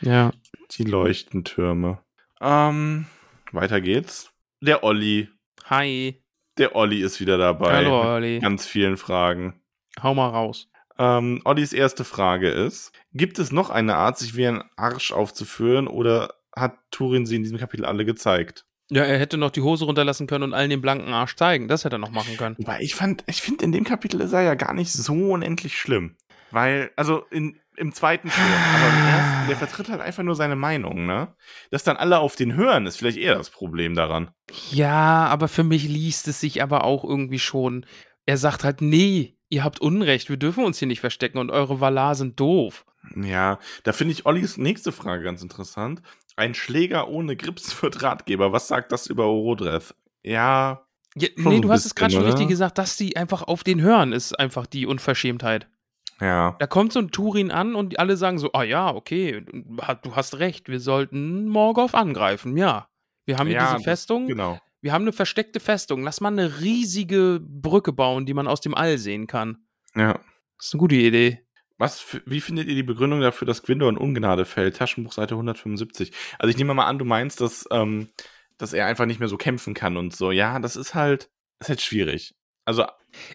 Ja. 0.00 0.32
die 0.76 0.84
Leuchtentürme. 0.84 2.00
Ähm, 2.40 3.06
weiter 3.52 3.80
geht's. 3.80 4.32
Der 4.60 4.82
Olli. 4.82 5.28
Hi. 5.66 6.22
Der 6.58 6.74
Olli 6.74 7.02
ist 7.02 7.20
wieder 7.20 7.38
dabei. 7.38 7.72
Hallo, 7.72 8.14
Olli. 8.14 8.40
Ganz 8.40 8.66
vielen 8.66 8.96
Fragen. 8.96 9.60
Hau 10.02 10.14
mal 10.14 10.28
raus. 10.28 10.68
Ähm, 10.98 11.40
Ollis 11.44 11.72
erste 11.72 12.04
Frage 12.04 12.50
ist: 12.50 12.92
Gibt 13.12 13.38
es 13.38 13.52
noch 13.52 13.70
eine 13.70 13.96
Art, 13.96 14.18
sich 14.18 14.36
wie 14.36 14.46
ein 14.46 14.62
Arsch 14.76 15.12
aufzuführen 15.12 15.88
oder 15.88 16.34
hat 16.54 16.78
Turin 16.90 17.26
sie 17.26 17.36
in 17.36 17.42
diesem 17.42 17.58
Kapitel 17.58 17.84
alle 17.84 18.04
gezeigt? 18.04 18.64
Ja, 18.88 19.02
er 19.02 19.18
hätte 19.18 19.36
noch 19.36 19.50
die 19.50 19.62
Hose 19.62 19.84
runterlassen 19.84 20.26
können 20.26 20.44
und 20.44 20.54
allen 20.54 20.70
den 20.70 20.80
blanken 20.80 21.12
Arsch 21.12 21.34
zeigen. 21.34 21.66
Das 21.66 21.84
hätte 21.84 21.96
er 21.96 21.98
noch 21.98 22.12
machen 22.12 22.36
können. 22.36 22.56
Wobei 22.58 22.80
ich 22.80 22.94
fand, 22.94 23.24
ich 23.26 23.42
finde, 23.42 23.64
in 23.64 23.72
dem 23.72 23.84
Kapitel 23.84 24.20
ist 24.20 24.32
er 24.32 24.42
ja 24.42 24.54
gar 24.54 24.74
nicht 24.74 24.92
so 24.92 25.12
unendlich 25.12 25.76
schlimm. 25.76 26.16
Weil, 26.52 26.92
also 26.94 27.24
in, 27.32 27.58
im 27.76 27.92
zweiten 27.92 28.30
schon, 28.30 28.44
aber 28.44 28.92
im 28.96 29.06
ersten, 29.08 29.48
der 29.48 29.56
vertritt 29.56 29.88
halt 29.88 30.00
einfach 30.00 30.22
nur 30.22 30.36
seine 30.36 30.54
Meinung, 30.54 31.04
ne? 31.04 31.34
Dass 31.70 31.82
dann 31.82 31.96
alle 31.96 32.20
auf 32.20 32.36
den 32.36 32.54
hören, 32.54 32.86
ist 32.86 32.96
vielleicht 32.96 33.18
eher 33.18 33.34
das 33.34 33.50
Problem 33.50 33.94
daran. 33.94 34.30
Ja, 34.70 35.26
aber 35.26 35.48
für 35.48 35.64
mich 35.64 35.84
liest 35.88 36.28
es 36.28 36.40
sich 36.40 36.62
aber 36.62 36.84
auch 36.84 37.02
irgendwie 37.04 37.40
schon. 37.40 37.86
Er 38.24 38.36
sagt 38.38 38.62
halt, 38.62 38.80
nee, 38.80 39.35
ihr 39.48 39.64
habt 39.64 39.80
Unrecht, 39.80 40.28
wir 40.28 40.36
dürfen 40.36 40.64
uns 40.64 40.78
hier 40.78 40.88
nicht 40.88 41.00
verstecken 41.00 41.38
und 41.38 41.50
eure 41.50 41.80
Valar 41.80 42.14
sind 42.14 42.38
doof. 42.40 42.84
Ja, 43.14 43.58
da 43.84 43.92
finde 43.92 44.12
ich 44.12 44.26
Ollis 44.26 44.56
nächste 44.56 44.92
Frage 44.92 45.22
ganz 45.22 45.42
interessant. 45.42 46.02
Ein 46.34 46.54
Schläger 46.54 47.08
ohne 47.08 47.36
Grips 47.36 47.82
wird 47.82 48.02
Ratgeber. 48.02 48.52
Was 48.52 48.68
sagt 48.68 48.92
das 48.92 49.06
über 49.06 49.26
Orodreth? 49.26 49.94
Ja, 50.22 50.82
Ja, 51.14 51.28
nee, 51.36 51.60
du 51.60 51.70
hast 51.70 51.86
es 51.86 51.94
gerade 51.94 52.12
schon 52.12 52.24
richtig 52.24 52.48
gesagt, 52.48 52.78
dass 52.78 52.96
die 52.96 53.16
einfach 53.16 53.42
auf 53.42 53.62
den 53.64 53.80
hören, 53.80 54.12
ist 54.12 54.38
einfach 54.38 54.66
die 54.66 54.86
Unverschämtheit. 54.86 55.68
ja. 56.20 56.56
Da 56.58 56.66
kommt 56.66 56.92
so 56.92 56.98
ein 56.98 57.10
Turin 57.10 57.50
an 57.50 57.74
und 57.74 57.98
alle 57.98 58.16
sagen 58.16 58.38
so, 58.38 58.52
ah 58.52 58.64
ja, 58.64 58.92
okay, 58.92 59.44
du 60.02 60.16
hast 60.16 60.38
recht, 60.38 60.68
wir 60.68 60.80
sollten 60.80 61.46
Morgoth 61.46 61.94
angreifen, 61.94 62.56
ja. 62.56 62.88
Wir 63.24 63.38
haben 63.38 63.46
hier 63.48 63.56
ja, 63.56 63.72
diese 63.72 63.84
Festung, 63.84 64.26
Genau. 64.26 64.58
Wir 64.80 64.92
haben 64.92 65.02
eine 65.02 65.12
versteckte 65.12 65.60
Festung, 65.60 66.02
lass 66.02 66.20
mal 66.20 66.28
eine 66.32 66.60
riesige 66.60 67.40
Brücke 67.42 67.92
bauen, 67.92 68.26
die 68.26 68.34
man 68.34 68.46
aus 68.46 68.60
dem 68.60 68.74
All 68.74 68.98
sehen 68.98 69.26
kann. 69.26 69.66
Ja. 69.94 70.20
Das 70.58 70.68
ist 70.68 70.74
eine 70.74 70.80
gute 70.80 70.94
Idee. 70.94 71.42
Was, 71.78 72.18
wie 72.24 72.40
findet 72.40 72.68
ihr 72.68 72.74
die 72.74 72.82
Begründung 72.82 73.20
dafür, 73.20 73.46
dass 73.46 73.62
Gwindor 73.62 73.90
in 73.90 73.98
Ungnade 73.98 74.46
fällt? 74.46 74.76
Taschenbuch 74.76 75.12
Seite 75.12 75.34
175. 75.34 76.12
Also 76.38 76.50
ich 76.50 76.56
nehme 76.56 76.72
mal 76.72 76.86
an, 76.86 76.98
du 76.98 77.04
meinst, 77.04 77.40
dass, 77.40 77.66
ähm, 77.70 78.08
dass 78.56 78.72
er 78.72 78.86
einfach 78.86 79.04
nicht 79.04 79.20
mehr 79.20 79.28
so 79.28 79.36
kämpfen 79.36 79.74
kann 79.74 79.96
und 79.96 80.16
so. 80.16 80.30
Ja, 80.30 80.58
das 80.58 80.76
ist 80.76 80.94
halt, 80.94 81.30
das 81.58 81.66
ist 81.66 81.68
halt 81.68 81.80
schwierig. 81.82 82.34
Also, 82.64 82.84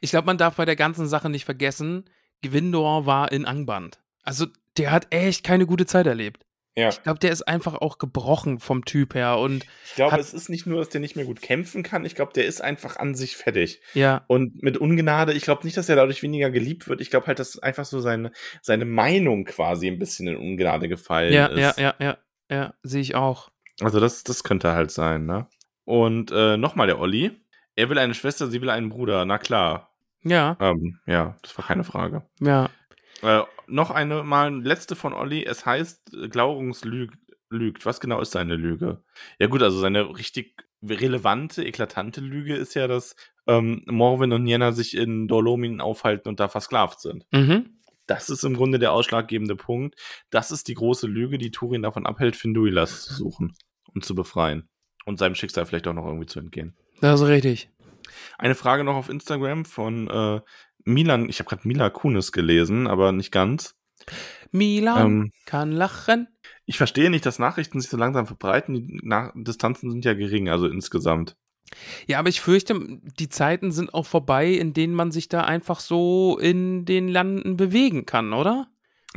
Ich 0.02 0.10
glaube, 0.10 0.26
man 0.26 0.38
darf 0.38 0.56
bei 0.56 0.66
der 0.66 0.76
ganzen 0.76 1.08
Sache 1.08 1.30
nicht 1.30 1.46
vergessen, 1.46 2.10
Gwindor 2.42 3.06
war 3.06 3.32
in 3.32 3.46
Angband. 3.46 4.02
Also, 4.24 4.48
der 4.78 4.92
hat 4.92 5.14
echt 5.14 5.44
keine 5.44 5.66
gute 5.66 5.86
Zeit 5.86 6.08
erlebt. 6.08 6.46
Ja. 6.76 6.90
Ich 6.90 7.04
glaube, 7.04 7.20
der 7.20 7.32
ist 7.32 7.48
einfach 7.48 7.76
auch 7.76 7.98
gebrochen 7.98 8.60
vom 8.60 8.86
Typ 8.86 9.14
her 9.14 9.38
und 9.38 9.66
Ich 9.86 9.96
glaube, 9.96 10.18
es 10.18 10.34
ist 10.34 10.50
nicht 10.50 10.66
nur, 10.66 10.80
dass 10.80 10.90
der 10.90 11.02
nicht 11.02 11.16
mehr 11.16 11.26
gut 11.26 11.42
kämpfen 11.42 11.84
kann. 11.84 12.06
Ich 12.06 12.16
glaube, 12.16 12.32
der 12.34 12.46
ist 12.46 12.62
einfach 12.62 12.96
an 12.98 13.14
sich 13.14 13.36
fertig. 13.36 13.82
ja, 13.94 14.24
Und 14.28 14.64
mit 14.64 14.78
Ungnade, 14.78 15.34
ich 15.34 15.44
glaube 15.44 15.66
nicht, 15.66 15.76
dass 15.76 15.90
er 15.90 15.96
dadurch 15.98 16.24
weniger 16.24 16.50
geliebt 16.50 16.88
wird. 16.88 17.02
Ich 17.02 17.10
glaube 17.10 17.28
halt, 17.28 17.40
dass 17.40 17.60
einfach 17.60 17.86
so 17.86 18.00
seine, 18.00 18.32
seine 18.62 18.86
Meinung 18.86 19.44
quasi 19.46 19.88
ein 19.88 20.00
bisschen 20.00 20.28
in 20.28 20.38
Ungnade 20.38 20.88
gefallen 20.88 21.34
ja, 21.34 21.48
ist. 21.48 21.60
ja, 21.60 21.74
ja, 21.78 21.96
ja, 22.00 22.18
ja, 22.50 22.74
sehe 22.84 23.02
ich 23.02 23.16
auch. 23.16 23.50
Also 23.82 24.00
das, 24.00 24.24
das 24.24 24.44
könnte 24.44 24.72
halt 24.74 24.92
sein, 24.92 25.26
ne? 25.26 25.48
Und 25.84 26.32
äh, 26.32 26.56
nochmal 26.58 26.88
der 26.88 27.00
Olli. 27.00 27.32
Er 27.76 27.90
will 27.90 27.98
eine 27.98 28.14
Schwester, 28.14 28.48
sie 28.48 28.62
will 28.62 28.70
einen 28.70 28.90
Bruder. 28.90 29.26
Na 29.26 29.38
klar. 29.38 29.90
Ja, 30.24 30.56
Ähm, 30.60 31.00
ja, 31.08 31.36
das 31.42 31.58
war 31.58 31.66
keine 31.66 31.84
Frage. 31.84 32.24
ja. 32.40 32.70
Äh, 33.22 33.42
noch 33.68 33.92
eine 33.92 34.24
mal 34.24 34.54
letzte 34.62 34.96
von 34.96 35.14
Olli. 35.14 35.44
Es 35.44 35.66
heißt, 35.66 36.14
äh, 36.14 36.28
Glaurungs 36.30 36.84
lüg 36.84 37.12
lügt. 37.52 37.86
Was 37.86 38.00
genau 38.00 38.22
ist 38.22 38.32
seine 38.32 38.56
Lüge? 38.56 39.04
Ja 39.40 39.48
gut, 39.48 39.62
also 39.62 39.80
seine 39.80 40.18
richtig 40.18 40.66
relevante, 40.84 41.64
eklatante 41.64 42.22
Lüge 42.22 42.56
ist 42.56 42.74
ja, 42.74 42.88
dass 42.88 43.16
ähm, 43.46 43.84
Morwen 43.86 44.32
und 44.32 44.44
Nienna 44.44 44.72
sich 44.72 44.96
in 44.98 45.28
Dolomin 45.28 45.82
aufhalten 45.82 46.30
und 46.30 46.40
da 46.40 46.48
versklavt 46.48 47.02
sind. 47.02 47.26
Mhm. 47.32 47.78
Das 48.08 48.30
ist 48.30 48.44
im 48.44 48.56
Grunde 48.56 48.80
der 48.80 48.92
ausschlaggebende 48.92 49.56
Punkt. 49.56 49.96
Das 50.32 50.52
ist 50.52 50.68
die 50.68 50.74
große 50.74 51.08
Lüge, 51.08 51.38
die 51.38 51.52
Turin 51.52 51.84
davon 51.84 52.06
abhält, 52.06 52.36
Finduilas 52.36 53.04
zu 53.04 53.14
suchen 53.14 53.54
und 53.94 54.04
zu 54.04 54.16
befreien. 54.16 54.68
Und 55.06 55.18
seinem 55.18 55.36
Schicksal 55.36 55.66
vielleicht 55.66 55.88
auch 55.88 55.94
noch 55.94 56.06
irgendwie 56.06 56.26
zu 56.26 56.40
entgehen. 56.40 56.76
Das 57.00 57.22
ist 57.22 57.28
richtig. 57.28 57.70
Eine 58.38 58.56
Frage 58.56 58.84
noch 58.84 58.96
auf 58.96 59.10
Instagram 59.10 59.66
von 59.66 60.08
äh, 60.10 60.42
Milan. 60.86 61.30
Ich 61.30 61.40
habe 61.40 61.50
gerade 61.50 61.68
Mila 61.68 61.90
Kunis 61.90 62.32
gelesen, 62.32 62.88
aber 62.88 63.12
nicht 63.12 63.32
ganz. 63.32 63.76
Milan 64.52 65.06
Ähm, 65.08 65.32
kann 65.46 65.72
lachen. 65.72 66.28
ich 66.66 66.78
verstehe 66.78 67.10
nicht, 67.10 67.26
dass 67.26 67.40
Nachrichten 67.40 67.80
sich 67.80 67.90
so 67.90 67.98
langsam 67.98 68.26
verbreiten. 68.28 68.74
Die 68.76 69.00
Nach 69.04 69.32
Distanzen 69.36 69.92
sind 69.92 70.04
ja 70.06 70.14
gering, 70.14 70.50
also 70.50 70.68
insgesamt. 70.68 71.36
Ja, 72.06 72.20
aber 72.20 72.28
ich 72.30 72.42
fürchte, 72.42 72.78
die 73.20 73.30
Zeiten 73.30 73.72
sind 73.72 73.94
auch 73.94 74.06
vorbei, 74.06 74.48
in 74.50 74.74
denen 74.74 74.94
man 74.94 75.12
sich 75.12 75.30
da 75.30 75.44
einfach 75.46 75.80
so 75.80 76.38
in 76.38 76.84
den 76.84 77.08
Landen 77.08 77.56
bewegen 77.56 78.06
kann, 78.06 78.34
oder? 78.34 78.68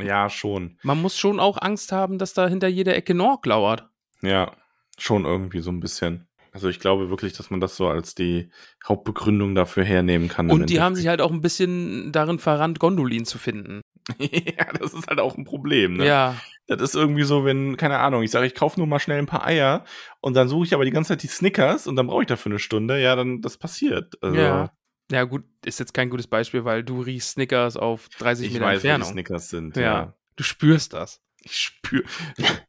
Ja, 0.00 0.28
schon. 0.30 0.78
Man 0.82 1.00
muss 1.02 1.16
schon 1.18 1.40
auch 1.40 1.60
Angst 1.60 1.90
haben, 1.90 2.18
dass 2.18 2.32
da 2.34 2.46
hinter 2.46 2.68
jeder 2.68 2.94
Ecke 2.94 3.14
Norg 3.14 3.44
lauert. 3.46 3.88
Ja, 4.22 4.52
schon 4.98 5.24
irgendwie 5.24 5.60
so 5.60 5.70
ein 5.72 5.80
bisschen. 5.80 6.28
Also 6.54 6.68
ich 6.68 6.78
glaube 6.78 7.10
wirklich, 7.10 7.32
dass 7.32 7.50
man 7.50 7.60
das 7.60 7.76
so 7.76 7.88
als 7.88 8.14
die 8.14 8.48
Hauptbegründung 8.86 9.56
dafür 9.56 9.82
hernehmen 9.82 10.28
kann. 10.28 10.50
Und 10.50 10.70
die 10.70 10.80
haben 10.80 10.94
sich 10.94 11.08
halt 11.08 11.20
auch 11.20 11.32
ein 11.32 11.40
bisschen 11.40 12.12
darin 12.12 12.38
verrannt, 12.38 12.78
Gondolin 12.78 13.24
zu 13.24 13.38
finden. 13.38 13.80
ja, 14.18 14.72
das 14.78 14.94
ist 14.94 15.08
halt 15.08 15.18
auch 15.18 15.36
ein 15.36 15.44
Problem, 15.44 15.96
ne? 15.96 16.06
Ja, 16.06 16.36
Das 16.68 16.80
ist 16.80 16.94
irgendwie 16.94 17.24
so, 17.24 17.44
wenn, 17.44 17.76
keine 17.76 17.98
Ahnung, 17.98 18.22
ich 18.22 18.30
sage, 18.30 18.46
ich 18.46 18.54
kaufe 18.54 18.78
nur 18.78 18.86
mal 18.86 19.00
schnell 19.00 19.18
ein 19.18 19.26
paar 19.26 19.44
Eier 19.44 19.84
und 20.20 20.34
dann 20.34 20.48
suche 20.48 20.66
ich 20.66 20.74
aber 20.74 20.84
die 20.84 20.92
ganze 20.92 21.08
Zeit 21.08 21.24
die 21.24 21.28
Snickers 21.28 21.88
und 21.88 21.96
dann 21.96 22.06
brauche 22.06 22.22
ich 22.22 22.28
dafür 22.28 22.52
eine 22.52 22.60
Stunde, 22.60 23.00
ja, 23.00 23.16
dann 23.16 23.40
das 23.40 23.56
passiert. 23.56 24.14
Also, 24.22 24.38
ja. 24.38 24.72
Ja, 25.10 25.24
gut, 25.24 25.42
ist 25.64 25.80
jetzt 25.80 25.92
kein 25.92 26.08
gutes 26.08 26.28
Beispiel, 26.28 26.64
weil 26.64 26.84
du 26.84 27.00
riechst 27.00 27.32
Snickers 27.32 27.76
auf 27.76 28.08
30 28.18 28.46
ich 28.46 28.52
Meter 28.54 28.66
weiß, 28.66 28.78
wo 28.78 28.82
die 28.82 28.88
Entfernung. 28.88 29.12
Snickers 29.12 29.48
sind. 29.48 29.76
Ja. 29.76 29.82
Ja. 29.82 30.14
Du 30.36 30.44
spürst 30.44 30.92
das. 30.92 31.20
Ich 31.44 31.56
spüre, 31.56 32.04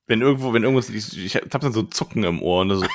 wenn 0.08 0.22
irgendwo, 0.22 0.54
wenn 0.54 0.64
irgendwas, 0.64 0.90
ich, 0.90 1.18
ich 1.18 1.36
hab 1.36 1.62
dann 1.62 1.72
so 1.74 1.84
Zucken 1.84 2.24
im 2.24 2.42
Ohr 2.42 2.62
und 2.62 2.70
so. 2.76 2.86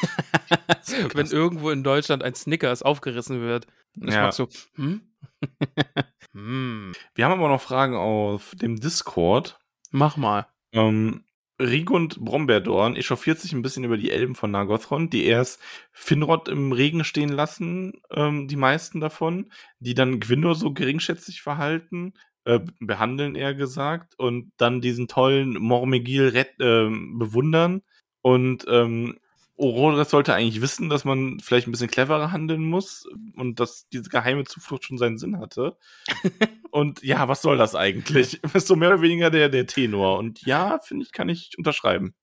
Wenn 1.15 1.27
irgendwo 1.27 1.71
in 1.71 1.83
Deutschland 1.83 2.23
ein 2.23 2.35
Snickers 2.35 2.83
aufgerissen 2.83 3.41
wird, 3.41 3.67
ich 3.97 4.13
Ja. 4.15 4.27
mach 4.27 4.33
so, 4.33 4.49
hm? 4.75 5.01
hm, 6.33 6.93
Wir 7.15 7.25
haben 7.25 7.33
aber 7.39 7.49
noch 7.49 7.61
Fragen 7.61 7.97
auf 7.97 8.55
dem 8.57 8.79
Discord. 8.79 9.59
mach 9.91 10.17
mal. 10.17 10.47
Ähm, 10.73 11.25
Rigund 11.61 12.19
Brombeerdorn 12.21 12.97
echauffiert 12.97 13.39
sich 13.39 13.53
ein 13.53 13.61
bisschen 13.61 13.85
über 13.85 13.99
die 13.99 14.11
Elben 14.11 14.35
von 14.35 14.51
Nargothrond, 14.51 15.13
die 15.13 15.25
erst 15.25 15.61
Finrod 15.93 16.49
im 16.49 16.73
Regen 16.73 17.05
stehen 17.05 17.29
lassen, 17.29 18.01
ähm, 18.11 18.49
die 18.49 18.57
meisten 18.57 18.99
davon, 19.01 19.53
die 19.79 19.95
dann 19.95 20.21
Gwindor 20.21 20.55
so 20.55 20.73
geringschätzig 20.73 21.43
verhalten, 21.43 22.15
äh, 22.51 22.61
behandeln 22.81 23.37
eher 23.37 23.55
gesagt, 23.55 24.19
und 24.19 24.51
dann 24.57 24.81
diesen 24.81 25.07
tollen 25.07 25.53
Mormegil 25.53 26.35
äh, 26.35 26.45
bewundern. 26.59 27.83
Und 28.23 28.67
ähm, 28.69 29.19
Orodes 29.57 30.11
sollte 30.11 30.35
eigentlich 30.35 30.61
wissen, 30.61 30.89
dass 30.89 31.05
man 31.05 31.39
vielleicht 31.39 31.69
ein 31.69 31.71
bisschen 31.71 31.91
cleverer 31.91 32.33
handeln 32.33 32.65
muss 32.65 33.07
und 33.37 33.61
dass 33.61 33.89
diese 33.91 34.11
geheime 34.11 34.45
Zuflucht 34.45 34.85
schon 34.85 34.99
seinen 34.99 35.19
Sinn 35.19 35.39
hatte. 35.39 35.77
und 36.71 37.05
ja, 37.05 37.29
was 37.29 37.43
soll 37.43 37.57
das 37.57 37.77
eigentlich? 37.77 38.43
Ist 38.55 38.67
so 38.67 38.75
mehr 38.75 38.89
oder 38.89 39.03
weniger 39.03 39.31
der, 39.31 39.49
der 39.49 39.69
Tenor. 39.69 40.19
Und 40.19 40.45
ja, 40.45 40.81
finde 40.81 41.05
ich, 41.05 41.13
kann 41.13 41.29
ich 41.29 41.53
unterschreiben. 41.57 42.15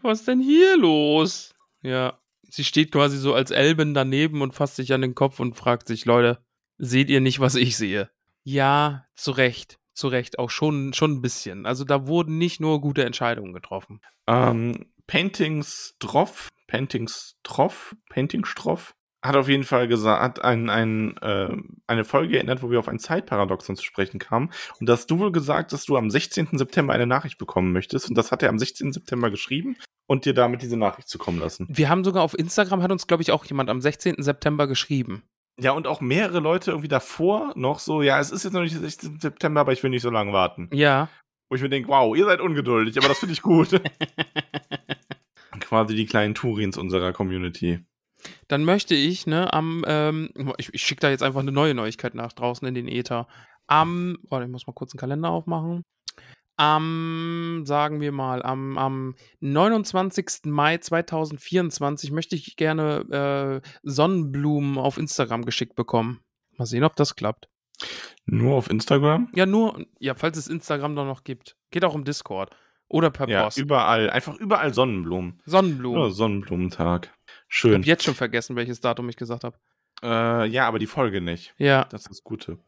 Was 0.00 0.20
ist 0.20 0.28
denn 0.28 0.40
hier 0.40 0.78
los? 0.78 1.54
Ja. 1.82 2.18
Sie 2.48 2.64
steht 2.64 2.90
quasi 2.90 3.18
so 3.18 3.34
als 3.34 3.50
Elben 3.50 3.92
daneben 3.92 4.40
und 4.40 4.54
fasst 4.54 4.76
sich 4.76 4.94
an 4.94 5.02
den 5.02 5.14
Kopf 5.14 5.40
und 5.40 5.56
fragt 5.56 5.88
sich, 5.88 6.04
Leute, 6.06 6.38
seht 6.78 7.10
ihr 7.10 7.20
nicht, 7.20 7.40
was 7.40 7.56
ich 7.56 7.76
sehe? 7.76 8.08
Ja, 8.44 9.06
zu 9.16 9.32
Recht. 9.32 9.78
Zu 9.94 10.08
Recht, 10.08 10.38
auch 10.38 10.50
schon, 10.50 10.92
schon 10.92 11.12
ein 11.12 11.22
bisschen. 11.22 11.66
Also 11.66 11.84
da 11.84 12.06
wurden 12.06 12.36
nicht 12.38 12.60
nur 12.60 12.80
gute 12.80 13.04
Entscheidungen 13.04 13.52
getroffen. 13.52 14.00
Ähm, 14.26 14.86
Paintingstroff, 15.06 16.48
Paintingstroff, 16.66 17.94
Paintingstroff 18.10 18.94
hat 19.24 19.36
auf 19.36 19.48
jeden 19.48 19.64
Fall 19.64 19.88
gesagt, 19.88 20.22
hat 20.22 20.44
ein, 20.44 20.68
ein, 20.68 21.16
äh, 21.18 21.56
eine 21.86 22.04
Folge 22.04 22.36
erinnert, 22.36 22.62
wo 22.62 22.70
wir 22.70 22.78
auf 22.78 22.88
ein 22.88 22.98
Zeitparadoxon 22.98 23.74
zu 23.74 23.82
sprechen 23.82 24.18
kamen. 24.18 24.50
Und 24.78 24.88
da 24.88 24.92
hast 24.92 25.10
du 25.10 25.18
wohl 25.18 25.32
gesagt, 25.32 25.72
dass 25.72 25.86
du 25.86 25.96
am 25.96 26.10
16. 26.10 26.48
September 26.52 26.92
eine 26.92 27.06
Nachricht 27.06 27.38
bekommen 27.38 27.72
möchtest. 27.72 28.08
Und 28.10 28.18
das 28.18 28.32
hat 28.32 28.42
er 28.42 28.50
am 28.50 28.58
16. 28.58 28.92
September 28.92 29.30
geschrieben 29.30 29.76
und 30.06 30.26
dir 30.26 30.34
damit 30.34 30.60
diese 30.60 30.76
Nachricht 30.76 31.08
zukommen 31.08 31.40
lassen. 31.40 31.66
Wir 31.70 31.88
haben 31.88 32.04
sogar 32.04 32.22
auf 32.22 32.38
Instagram, 32.38 32.82
hat 32.82 32.92
uns, 32.92 33.06
glaube 33.06 33.22
ich, 33.22 33.32
auch 33.32 33.46
jemand 33.46 33.70
am 33.70 33.80
16. 33.80 34.16
September 34.18 34.66
geschrieben. 34.66 35.22
Ja, 35.60 35.72
und 35.72 35.86
auch 35.86 36.00
mehrere 36.00 36.40
Leute 36.40 36.72
irgendwie 36.72 36.88
davor 36.88 37.52
noch 37.54 37.78
so, 37.78 38.02
ja, 38.02 38.18
es 38.18 38.30
ist 38.30 38.44
jetzt 38.44 38.52
noch 38.52 38.62
nicht 38.62 38.74
der 38.74 38.82
16. 38.82 39.20
September, 39.20 39.60
aber 39.60 39.72
ich 39.72 39.82
will 39.82 39.90
nicht 39.90 40.02
so 40.02 40.10
lange 40.10 40.32
warten. 40.32 40.68
Ja. 40.72 41.08
Wo 41.48 41.56
ich 41.56 41.62
mir 41.62 41.68
denke, 41.68 41.88
wow, 41.88 42.16
ihr 42.16 42.24
seid 42.24 42.40
ungeduldig, 42.40 42.98
aber 42.98 43.08
das 43.08 43.18
finde 43.18 43.34
ich 43.34 43.42
gut. 43.42 43.68
Quasi 45.60 45.94
die 45.94 46.06
kleinen 46.06 46.34
Turins 46.34 46.76
unserer 46.76 47.12
Community. 47.12 47.84
Dann 48.48 48.64
möchte 48.64 48.94
ich, 48.94 49.26
ne, 49.26 49.52
am, 49.52 49.84
ähm, 49.86 50.30
ich, 50.58 50.72
ich 50.74 50.82
schicke 50.82 51.00
da 51.00 51.10
jetzt 51.10 51.22
einfach 51.22 51.40
eine 51.40 51.52
neue 51.52 51.74
Neuigkeit 51.74 52.14
nach 52.14 52.32
draußen 52.32 52.66
in 52.66 52.74
den 52.74 52.88
Äther. 52.88 53.28
Am, 53.66 54.18
warte, 54.28 54.46
ich 54.46 54.50
muss 54.50 54.66
mal 54.66 54.72
kurz 54.72 54.92
einen 54.92 54.98
Kalender 54.98 55.30
aufmachen. 55.30 55.84
Am, 56.56 57.62
sagen 57.66 58.00
wir 58.00 58.12
mal, 58.12 58.42
am, 58.42 58.78
am 58.78 59.14
29. 59.40 60.26
Mai 60.44 60.78
2024 60.78 62.10
möchte 62.12 62.36
ich 62.36 62.56
gerne 62.56 63.60
äh, 63.62 63.68
Sonnenblumen 63.82 64.78
auf 64.78 64.96
Instagram 64.98 65.44
geschickt 65.44 65.74
bekommen. 65.74 66.20
Mal 66.56 66.66
sehen, 66.66 66.84
ob 66.84 66.94
das 66.96 67.16
klappt. 67.16 67.48
Nur 68.24 68.54
auf 68.54 68.70
Instagram? 68.70 69.30
Ja, 69.34 69.46
nur, 69.46 69.84
ja, 69.98 70.14
falls 70.14 70.38
es 70.38 70.46
Instagram 70.48 70.94
da 70.94 71.04
noch 71.04 71.24
gibt. 71.24 71.56
Geht 71.70 71.84
auch 71.84 71.94
im 71.94 72.04
Discord. 72.04 72.54
Oder 72.88 73.10
per 73.10 73.28
Ja, 73.28 73.44
Post. 73.44 73.58
überall. 73.58 74.08
Einfach 74.10 74.36
überall 74.36 74.72
Sonnenblumen. 74.72 75.40
Sonnenblumen. 75.46 76.02
Ja, 76.02 76.10
Sonnenblumentag. 76.10 77.12
ich 77.26 77.32
Schön. 77.48 77.74
habe 77.74 77.84
jetzt 77.84 78.04
schon 78.04 78.14
vergessen, 78.14 78.54
welches 78.56 78.80
Datum 78.80 79.08
ich 79.08 79.16
gesagt 79.16 79.42
habe. 79.42 79.58
Äh, 80.02 80.46
ja, 80.48 80.66
aber 80.66 80.78
die 80.78 80.86
Folge 80.86 81.20
nicht. 81.20 81.54
Ja. 81.58 81.84
Das 81.86 82.02
ist 82.02 82.10
das 82.10 82.24
Gute. 82.24 82.58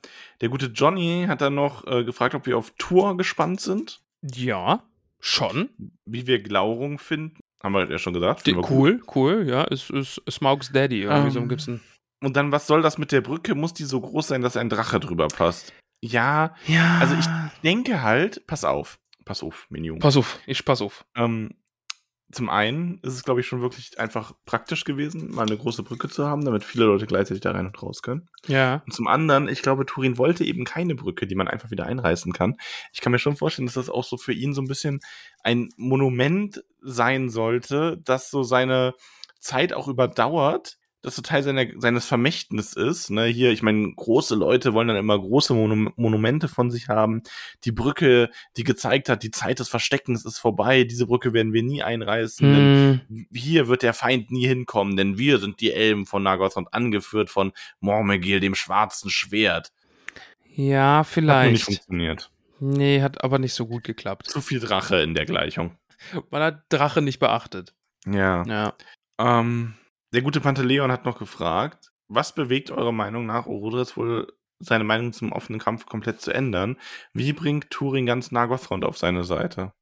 Der 0.40 0.48
gute 0.48 0.66
Johnny 0.66 1.26
hat 1.28 1.40
dann 1.40 1.54
noch 1.54 1.86
äh, 1.86 2.04
gefragt, 2.04 2.34
ob 2.34 2.46
wir 2.46 2.56
auf 2.56 2.72
Tour 2.78 3.16
gespannt 3.16 3.60
sind, 3.60 4.00
Ja, 4.22 4.82
schon. 5.20 5.68
wie 6.06 6.26
wir 6.26 6.42
Glaurung 6.42 6.98
finden. 6.98 7.38
Haben 7.62 7.72
wir 7.74 7.90
ja 7.90 7.98
schon 7.98 8.12
gesagt. 8.14 8.46
Die, 8.46 8.54
wir 8.54 8.62
gut. 8.62 8.70
cool, 8.70 9.02
cool, 9.14 9.46
ja. 9.48 9.64
Ist, 9.64 9.90
ist 9.90 10.22
Smaugs 10.30 10.70
Daddy. 10.72 11.02
Irgendwie 11.02 11.30
so 11.30 11.40
Ähm. 11.40 11.48
gibt's 11.48 11.66
ein. 11.66 11.80
Und 12.22 12.36
dann, 12.36 12.52
was 12.52 12.66
soll 12.66 12.80
das 12.80 12.96
mit 12.96 13.12
der 13.12 13.20
Brücke? 13.20 13.54
Muss 13.54 13.74
die 13.74 13.84
so 13.84 14.00
groß 14.00 14.28
sein, 14.28 14.40
dass 14.40 14.56
ein 14.56 14.68
Drache 14.70 15.00
drüber 15.00 15.28
passt? 15.28 15.72
Ja, 16.02 16.54
Ja. 16.66 16.98
also 17.00 17.14
ich 17.16 17.26
denke 17.62 18.02
halt, 18.02 18.46
pass 18.46 18.64
auf, 18.64 18.98
pass 19.24 19.42
auf, 19.42 19.66
Minion. 19.70 19.98
Pass 19.98 20.16
auf, 20.16 20.38
ich 20.46 20.64
pass 20.64 20.80
auf. 20.80 21.04
Ähm, 21.14 21.50
zum 22.32 22.50
einen 22.50 22.98
ist 23.02 23.14
es, 23.14 23.22
glaube 23.22 23.40
ich, 23.40 23.46
schon 23.46 23.60
wirklich 23.60 24.00
einfach 24.00 24.32
praktisch 24.46 24.84
gewesen, 24.84 25.30
mal 25.30 25.46
eine 25.46 25.56
große 25.56 25.84
Brücke 25.84 26.08
zu 26.08 26.26
haben, 26.26 26.44
damit 26.44 26.64
viele 26.64 26.84
Leute 26.84 27.06
gleichzeitig 27.06 27.40
da 27.40 27.52
rein 27.52 27.66
und 27.66 27.80
raus 27.80 28.02
können. 28.02 28.28
Ja. 28.48 28.82
Und 28.84 28.92
zum 28.92 29.06
anderen, 29.06 29.48
ich 29.48 29.62
glaube, 29.62 29.86
Turin 29.86 30.18
wollte 30.18 30.44
eben 30.44 30.64
keine 30.64 30.96
Brücke, 30.96 31.28
die 31.28 31.36
man 31.36 31.46
einfach 31.46 31.70
wieder 31.70 31.86
einreißen 31.86 32.32
kann. 32.32 32.56
Ich 32.92 33.00
kann 33.00 33.12
mir 33.12 33.20
schon 33.20 33.36
vorstellen, 33.36 33.66
dass 33.66 33.74
das 33.74 33.90
auch 33.90 34.04
so 34.04 34.16
für 34.16 34.32
ihn 34.32 34.54
so 34.54 34.60
ein 34.60 34.66
bisschen 34.66 35.00
ein 35.44 35.68
Monument 35.76 36.64
sein 36.80 37.28
sollte, 37.28 37.98
das 38.04 38.30
so 38.30 38.42
seine 38.42 38.94
Zeit 39.38 39.72
auch 39.72 39.86
überdauert, 39.86 40.78
das 41.06 41.16
so 41.16 41.22
Teil 41.22 41.42
seiner, 41.42 41.64
seines 41.78 42.04
Vermächtnisses 42.06 42.74
ist. 42.74 43.10
Ne? 43.10 43.24
Hier, 43.26 43.50
ich 43.52 43.62
meine, 43.62 43.92
große 43.94 44.34
Leute 44.34 44.74
wollen 44.74 44.88
dann 44.88 44.96
immer 44.96 45.18
große 45.18 45.54
Monum 45.54 45.92
Monumente 45.96 46.48
von 46.48 46.70
sich 46.70 46.88
haben. 46.88 47.22
Die 47.64 47.72
Brücke, 47.72 48.28
die 48.56 48.64
gezeigt 48.64 49.08
hat, 49.08 49.22
die 49.22 49.30
Zeit 49.30 49.58
des 49.60 49.68
Versteckens 49.68 50.24
ist 50.24 50.38
vorbei. 50.38 50.84
Diese 50.84 51.06
Brücke 51.06 51.32
werden 51.32 51.52
wir 51.52 51.62
nie 51.62 51.82
einreißen. 51.82 52.52
Denn 52.52 53.00
Hm, 53.08 53.26
hier 53.32 53.68
wird 53.68 53.82
der 53.82 53.94
Feind 53.94 54.30
nie 54.30 54.46
hinkommen, 54.46 54.96
denn 54.96 55.16
wir 55.16 55.38
sind 55.38 55.60
die 55.60 55.72
Elben 55.72 56.06
von 56.06 56.22
Nagothrond, 56.22 56.74
angeführt 56.74 57.30
von 57.30 57.52
Mormegil, 57.80 58.40
dem 58.40 58.54
schwarzen 58.54 59.08
Schwert. 59.10 59.72
ja, 60.54 60.98
Hat 61.00 61.16
nur 61.16 61.24
nicht 61.24 61.64
vielleicht. 61.64 61.64
funktioniert. 61.64 62.30
Nee, 62.58 63.02
hat 63.02 63.22
aber 63.22 63.38
nicht 63.38 63.54
so 63.54 63.66
gut 63.66 63.84
geklappt. 63.84 64.26
Zu 64.28 64.40
viel 64.40 64.60
Drache 64.60 64.96
in 65.02 65.14
der 65.14 65.26
Gleichung. 65.26 65.76
Man 66.30 66.42
hat 66.42 66.62
Drache 66.70 67.02
nicht 67.02 67.18
beachtet. 67.18 67.74
Ja. 68.06 68.44
Ja. 68.46 68.74
Ähm, 69.18 69.74
der 70.12 70.22
gute 70.22 70.40
Panteleon 70.40 70.92
hat 70.92 71.04
noch 71.04 71.18
gefragt, 71.18 71.90
was 72.08 72.34
bewegt 72.34 72.70
eure 72.70 72.94
Meinung 72.94 73.26
nach 73.26 73.46
Orodres 73.46 73.96
wohl 73.96 74.32
seine 74.58 74.84
Meinung 74.84 75.12
zum 75.12 75.32
offenen 75.32 75.60
Kampf 75.60 75.86
komplett 75.86 76.20
zu 76.20 76.32
ändern? 76.32 76.76
Wie 77.12 77.32
bringt 77.32 77.70
Turing 77.70 78.06
ganz 78.06 78.30
Nagothrond 78.30 78.84
auf 78.84 78.98
seine 78.98 79.24
Seite? 79.24 79.72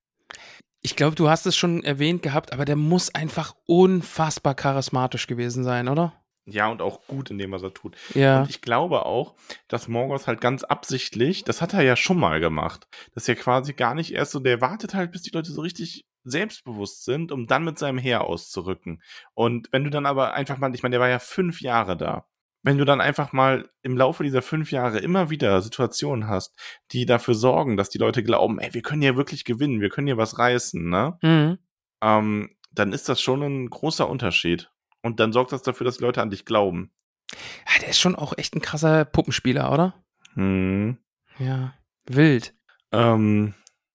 Ich 0.80 0.96
glaube, 0.96 1.16
du 1.16 1.28
hast 1.28 1.46
es 1.46 1.56
schon 1.56 1.82
erwähnt 1.82 2.22
gehabt, 2.22 2.52
aber 2.52 2.64
der 2.64 2.76
muss 2.76 3.14
einfach 3.14 3.54
unfassbar 3.66 4.54
charismatisch 4.54 5.26
gewesen 5.26 5.64
sein, 5.64 5.88
oder? 5.88 6.12
Ja, 6.46 6.68
und 6.68 6.82
auch 6.82 7.06
gut 7.06 7.30
in 7.30 7.38
dem, 7.38 7.52
was 7.52 7.62
er 7.62 7.72
tut. 7.72 7.96
Ja. 8.14 8.42
Und 8.42 8.50
ich 8.50 8.60
glaube 8.60 9.06
auch, 9.06 9.34
dass 9.68 9.88
Morgoth 9.88 10.26
halt 10.26 10.42
ganz 10.42 10.62
absichtlich, 10.62 11.44
das 11.44 11.62
hat 11.62 11.72
er 11.72 11.82
ja 11.82 11.96
schon 11.96 12.18
mal 12.18 12.38
gemacht, 12.38 12.86
dass 13.14 13.28
er 13.28 13.34
quasi 13.34 13.72
gar 13.72 13.94
nicht 13.94 14.12
erst 14.12 14.32
so, 14.32 14.40
der 14.40 14.60
wartet 14.60 14.92
halt, 14.94 15.10
bis 15.12 15.22
die 15.22 15.30
Leute 15.30 15.52
so 15.52 15.62
richtig 15.62 16.04
selbstbewusst 16.24 17.04
sind, 17.04 17.32
um 17.32 17.46
dann 17.46 17.64
mit 17.64 17.78
seinem 17.78 17.98
Heer 17.98 18.22
auszurücken. 18.24 19.02
Und 19.34 19.68
wenn 19.72 19.84
du 19.84 19.90
dann 19.90 20.06
aber 20.06 20.34
einfach 20.34 20.58
mal, 20.58 20.74
ich 20.74 20.82
meine, 20.82 20.94
der 20.94 21.00
war 21.00 21.08
ja 21.08 21.18
fünf 21.18 21.60
Jahre 21.60 21.96
da. 21.96 22.26
Wenn 22.62 22.78
du 22.78 22.86
dann 22.86 23.02
einfach 23.02 23.32
mal 23.32 23.68
im 23.82 23.96
Laufe 23.96 24.24
dieser 24.24 24.40
fünf 24.40 24.72
Jahre 24.72 24.98
immer 24.98 25.28
wieder 25.28 25.60
Situationen 25.60 26.28
hast, 26.28 26.58
die 26.92 27.04
dafür 27.04 27.34
sorgen, 27.34 27.76
dass 27.76 27.90
die 27.90 27.98
Leute 27.98 28.22
glauben, 28.22 28.58
ey, 28.58 28.72
wir 28.72 28.80
können 28.80 29.02
hier 29.02 29.16
wirklich 29.16 29.44
gewinnen, 29.44 29.82
wir 29.82 29.90
können 29.90 30.06
hier 30.06 30.16
was 30.16 30.38
reißen, 30.38 30.88
ne? 30.88 31.18
Mhm. 31.20 31.58
Ähm, 32.02 32.50
dann 32.72 32.92
ist 32.94 33.08
das 33.08 33.20
schon 33.20 33.42
ein 33.42 33.68
großer 33.68 34.08
Unterschied. 34.08 34.70
Und 35.02 35.20
dann 35.20 35.34
sorgt 35.34 35.52
das 35.52 35.62
dafür, 35.62 35.84
dass 35.84 35.98
die 35.98 36.04
Leute 36.04 36.22
an 36.22 36.30
dich 36.30 36.46
glauben. 36.46 36.90
Ja, 37.30 37.80
der 37.80 37.90
ist 37.90 38.00
schon 38.00 38.16
auch 38.16 38.32
echt 38.38 38.56
ein 38.56 38.62
krasser 38.62 39.04
Puppenspieler, 39.04 39.70
oder? 39.70 40.02
Hm. 40.32 40.96
Ja. 41.38 41.74
Wild. 42.06 42.54
Ähm, 42.92 43.54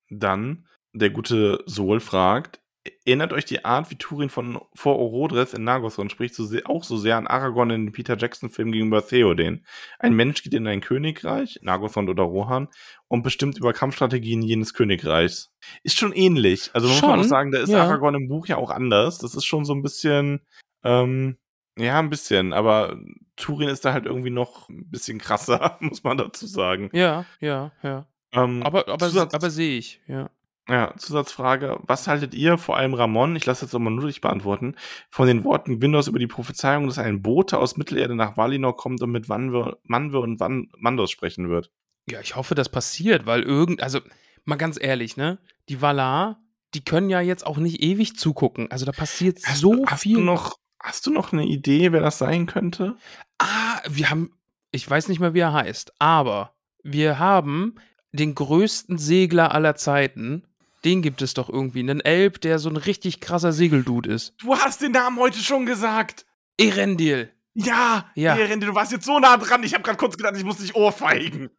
dann 0.09 0.67
der 0.94 1.10
gute 1.10 1.64
Sol 1.66 2.00
fragt, 2.00 2.60
erinnert 3.06 3.34
euch 3.34 3.46
die 3.46 3.66
Art, 3.66 3.92
wie 3.92 3.96
Turin 3.96 4.30
von 4.30 4.60
vor 4.74 4.98
Orodres 4.98 5.54
in 5.54 5.64
Nagothrond 5.64 6.12
spricht, 6.12 6.34
so 6.34 6.46
sehr, 6.46 6.70
auch 6.70 6.84
so 6.84 6.98
sehr 6.98 7.18
an 7.18 7.28
Aragorn 7.28 7.70
in 7.72 7.86
den 7.88 7.92
Peter 7.92 8.18
Jackson-Film 8.18 8.72
gegenüber 8.72 9.06
Theoden. 9.06 9.66
Ein 9.99 10.14
Mensch 10.14 10.44
geht 10.44 10.53
in 10.53 10.68
ein 10.68 10.82
Königreich, 10.82 11.60
Nagothrond 11.61 12.10
oder 12.10 12.24
Rohan, 12.24 12.70
und 13.07 13.24
bestimmt 13.24 13.57
über 13.57 13.74
Kampfstrategien 13.74 14.41
jenes 14.41 14.74
Königreichs. 14.74 15.52
Ist 15.84 15.98
schon 15.98 16.14
ähnlich. 16.14 16.72
Also 16.74 16.88
muss 16.88 17.02
man 17.02 17.11
Schon, 17.11 17.20
auch 17.20 17.24
sagen, 17.30 17.52
da 17.52 17.60
ist 17.60 17.70
ja. 17.70 17.84
Aragorn 17.84 18.16
im 18.16 18.28
Buch 18.28 18.48
ja 18.48 18.57
auch 18.57 18.70
anders. 18.70 19.18
Das 19.18 19.36
ist 19.36 19.45
schon 19.45 19.66
so 19.66 19.74
ein 19.74 19.82
bisschen, 19.82 20.41
ähm, 20.84 21.38
ja, 21.78 21.99
ein 21.99 22.10
bisschen, 22.10 22.53
aber 22.53 22.98
Turin 23.36 23.70
ist 23.70 23.86
da 23.86 23.94
halt 23.94 24.06
irgendwie 24.06 24.30
noch 24.30 24.70
ein 24.70 24.90
bisschen 24.90 25.20
krasser, 25.20 25.78
muss 25.82 26.03
man 26.03 26.18
dazu 26.18 26.48
sagen. 26.48 26.90
Ja, 26.94 27.26
ja, 27.40 27.72
ja. 27.84 28.07
Ähm, 28.32 28.61
Aber, 28.61 28.88
aber, 28.88 29.07
aber 29.07 29.49
sehe 29.49 29.80
ich, 29.80 30.02
ja. 30.07 30.30
Ja, 30.70 30.94
Zusatzfrage. 30.98 31.80
Was 31.82 32.08
haltet 32.08 32.36
ihr, 32.36 32.60
vor 32.60 32.78
allem 32.78 32.94
Ramon, 32.94 33.36
ich 33.36 33.46
lasse 33.46 33.66
jetzt 33.66 33.74
aber 33.74 33.90
nur 33.90 34.06
dich 34.06 34.22
beantworten, 34.22 34.76
von 35.10 35.28
den 35.28 35.44
Worten 35.44 35.82
Windows 35.82 36.08
über 36.08 36.20
die 36.20 36.28
Prophezeiung, 36.28 36.86
dass 36.86 37.00
ein 37.00 37.24
Bote 37.24 37.58
aus 37.58 37.76
Mittelerde 37.76 38.16
nach 38.16 38.38
Valinor 38.38 38.78
kommt 38.78 39.02
und 39.02 39.10
mit 39.10 39.28
Manwe 39.28 39.78
und 40.20 40.40
Van, 40.40 40.70
Mandos 40.78 41.10
sprechen 41.10 41.50
wird? 41.50 41.72
Ja, 42.08 42.20
ich 42.22 42.36
hoffe, 42.36 42.54
das 42.54 42.70
passiert, 42.70 43.26
weil 43.26 43.41
irgend, 43.41 43.82
also 43.82 44.00
mal 44.46 44.58
ganz 44.58 44.78
ehrlich, 44.80 45.18
ne? 45.18 45.40
Die 45.70 45.82
Valar, 45.82 46.40
die 46.76 46.84
können 46.84 47.10
ja 47.10 47.20
jetzt 47.20 47.48
auch 47.48 47.58
nicht 47.58 47.82
ewig 47.82 48.16
zugucken. 48.16 48.70
Also 48.70 48.86
da 48.86 48.91
passiert 48.91 49.40
so 49.40 49.86
hast 49.88 50.04
viel. 50.04 50.18
Du 50.18 50.22
noch, 50.22 50.60
hast 50.80 51.08
du 51.08 51.12
noch 51.12 51.34
eine 51.34 51.46
Idee, 51.46 51.91
wer 51.91 52.02
das 52.02 52.20
sein 52.20 52.46
könnte? 52.46 52.96
Ah, 53.40 53.80
wir 53.88 54.12
haben, 54.12 54.38
ich 54.72 54.88
weiß 54.88 55.08
nicht 55.08 55.20
mehr, 55.20 55.34
wie 55.34 55.40
er 55.40 55.54
heißt, 55.54 55.94
aber 55.98 56.54
wir 56.84 57.18
haben 57.18 57.76
den 58.12 58.36
größten 58.36 58.98
Segler 58.98 59.54
aller 59.54 59.76
Zeiten 59.76 60.44
Den 60.85 61.01
gibt 61.01 61.22
es 61.22 61.34
doch 61.34 61.49
irgendwie. 61.49 61.80
Einen 61.80 61.99
Elb, 61.99 62.41
der 62.41 62.60
so 62.60 62.69
ein 62.69 62.77
richtig 62.77 63.19
krasser 63.19 63.51
Segeldude 63.51 64.11
ist. 64.11 64.34
Du 64.39 64.56
hast 64.56 64.81
den 64.81 64.91
Namen 64.93 65.19
heute 65.19 65.39
schon 65.39 65.65
gesagt. 65.65 66.26
Erendil. 66.57 67.31
Ja, 67.53 68.10
Ja. 68.15 68.38
Ehrende, 68.38 68.68
du 68.68 68.76
warst 68.76 68.91
jetzt 68.91 69.06
so 69.06 69.19
nah 69.19 69.35
dran. 69.38 69.64
Ich 69.64 69.73
habe 69.73 69.84
gerade 69.84 69.97
kurz 69.97 70.15
gedacht, 70.15 70.35
ich 70.38 70.43
muss 70.43 70.57
dich 70.57 70.76
ohrfeigen. 70.76 71.49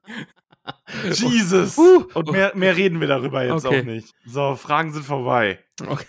Jesus. 1.10 1.76
Uh. 1.76 2.06
Und 2.14 2.30
mehr, 2.30 2.52
mehr 2.54 2.76
reden 2.76 3.00
wir 3.00 3.08
darüber 3.08 3.42
jetzt 3.44 3.64
Okay. 3.64 3.80
auch 3.80 3.84
nicht. 3.84 4.14
So, 4.26 4.54
Fragen 4.56 4.92
sind 4.92 5.04
vorbei. 5.04 5.58
Okay. 5.86 6.06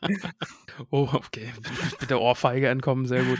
oh, 0.90 1.08
okay. 1.12 1.52
Mit 2.00 2.10
der 2.10 2.20
Ohrfeige 2.20 2.68
entkommen, 2.68 3.06
sehr 3.06 3.24
gut. 3.24 3.38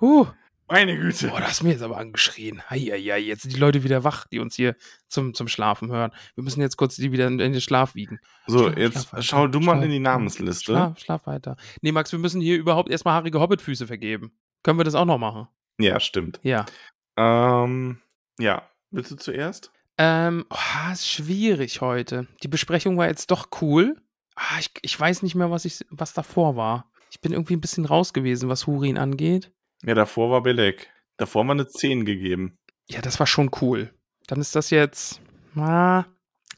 Huh. 0.00 0.26
Meine 0.68 0.96
Güte. 0.96 1.28
Boah, 1.28 1.40
das 1.40 1.50
hast 1.50 1.62
mir 1.62 1.72
jetzt 1.72 1.82
aber 1.82 1.98
angeschrien. 1.98 2.62
Heieiei, 2.70 3.18
jetzt 3.18 3.42
sind 3.42 3.54
die 3.54 3.60
Leute 3.60 3.84
wieder 3.84 4.02
wach, 4.02 4.26
die 4.26 4.38
uns 4.38 4.54
hier 4.54 4.76
zum, 5.08 5.34
zum 5.34 5.46
Schlafen 5.46 5.90
hören. 5.90 6.10
Wir 6.34 6.44
müssen 6.44 6.62
jetzt 6.62 6.76
kurz 6.76 6.96
die 6.96 7.12
wieder 7.12 7.26
in, 7.26 7.38
den 7.38 7.60
Schlaf 7.60 7.94
wiegen. 7.94 8.18
So, 8.46 8.70
Schlaf, 8.70 8.78
jetzt 8.78 9.08
schlaf 9.08 9.22
schau 9.24 9.46
du 9.46 9.60
mal 9.60 9.72
schlaf, 9.72 9.84
in 9.84 9.90
die 9.90 9.98
Namensliste. 9.98 10.72
Schlaf, 10.72 10.98
schlaf 10.98 11.26
weiter. 11.26 11.56
Nee, 11.82 11.92
Max, 11.92 12.12
wir 12.12 12.18
müssen 12.18 12.40
hier 12.40 12.56
überhaupt 12.56 12.90
erstmal 12.90 13.14
haarige 13.14 13.40
Hobbitfüße 13.40 13.86
vergeben. 13.86 14.32
Können 14.62 14.78
wir 14.78 14.84
das 14.84 14.94
auch 14.94 15.04
noch 15.04 15.18
machen? 15.18 15.48
Ja, 15.78 16.00
stimmt. 16.00 16.40
Ja. 16.42 16.64
Ähm, 17.16 17.98
ja. 18.38 18.62
Willst 18.90 19.10
du 19.10 19.16
zuerst? 19.16 19.70
Ähm, 19.98 20.46
oh, 20.50 20.92
ist 20.92 21.08
schwierig 21.08 21.80
heute. 21.82 22.26
Die 22.42 22.48
Besprechung 22.48 22.96
war 22.96 23.06
jetzt 23.06 23.30
doch 23.30 23.48
cool. 23.60 23.96
Ah, 24.34 24.58
ich, 24.58 24.70
ich 24.82 24.98
weiß 24.98 25.22
nicht 25.22 25.34
mehr, 25.34 25.50
was, 25.50 25.64
ich, 25.64 25.84
was 25.90 26.14
davor 26.14 26.56
war. 26.56 26.90
Ich 27.10 27.20
bin 27.20 27.32
irgendwie 27.32 27.54
ein 27.54 27.60
bisschen 27.60 27.84
raus 27.84 28.12
gewesen, 28.12 28.48
was 28.48 28.66
Hurin 28.66 28.98
angeht. 28.98 29.52
Ja, 29.86 29.94
davor 29.94 30.30
war 30.30 30.42
Belek. 30.42 30.90
Davor 31.16 31.40
haben 31.40 31.48
wir 31.48 31.52
eine 31.52 31.68
10 31.68 32.04
gegeben. 32.04 32.58
Ja, 32.88 33.00
das 33.00 33.18
war 33.18 33.26
schon 33.26 33.50
cool. 33.60 33.92
Dann 34.26 34.40
ist 34.40 34.54
das 34.56 34.70
jetzt 34.70 35.20
ah, 35.56 36.04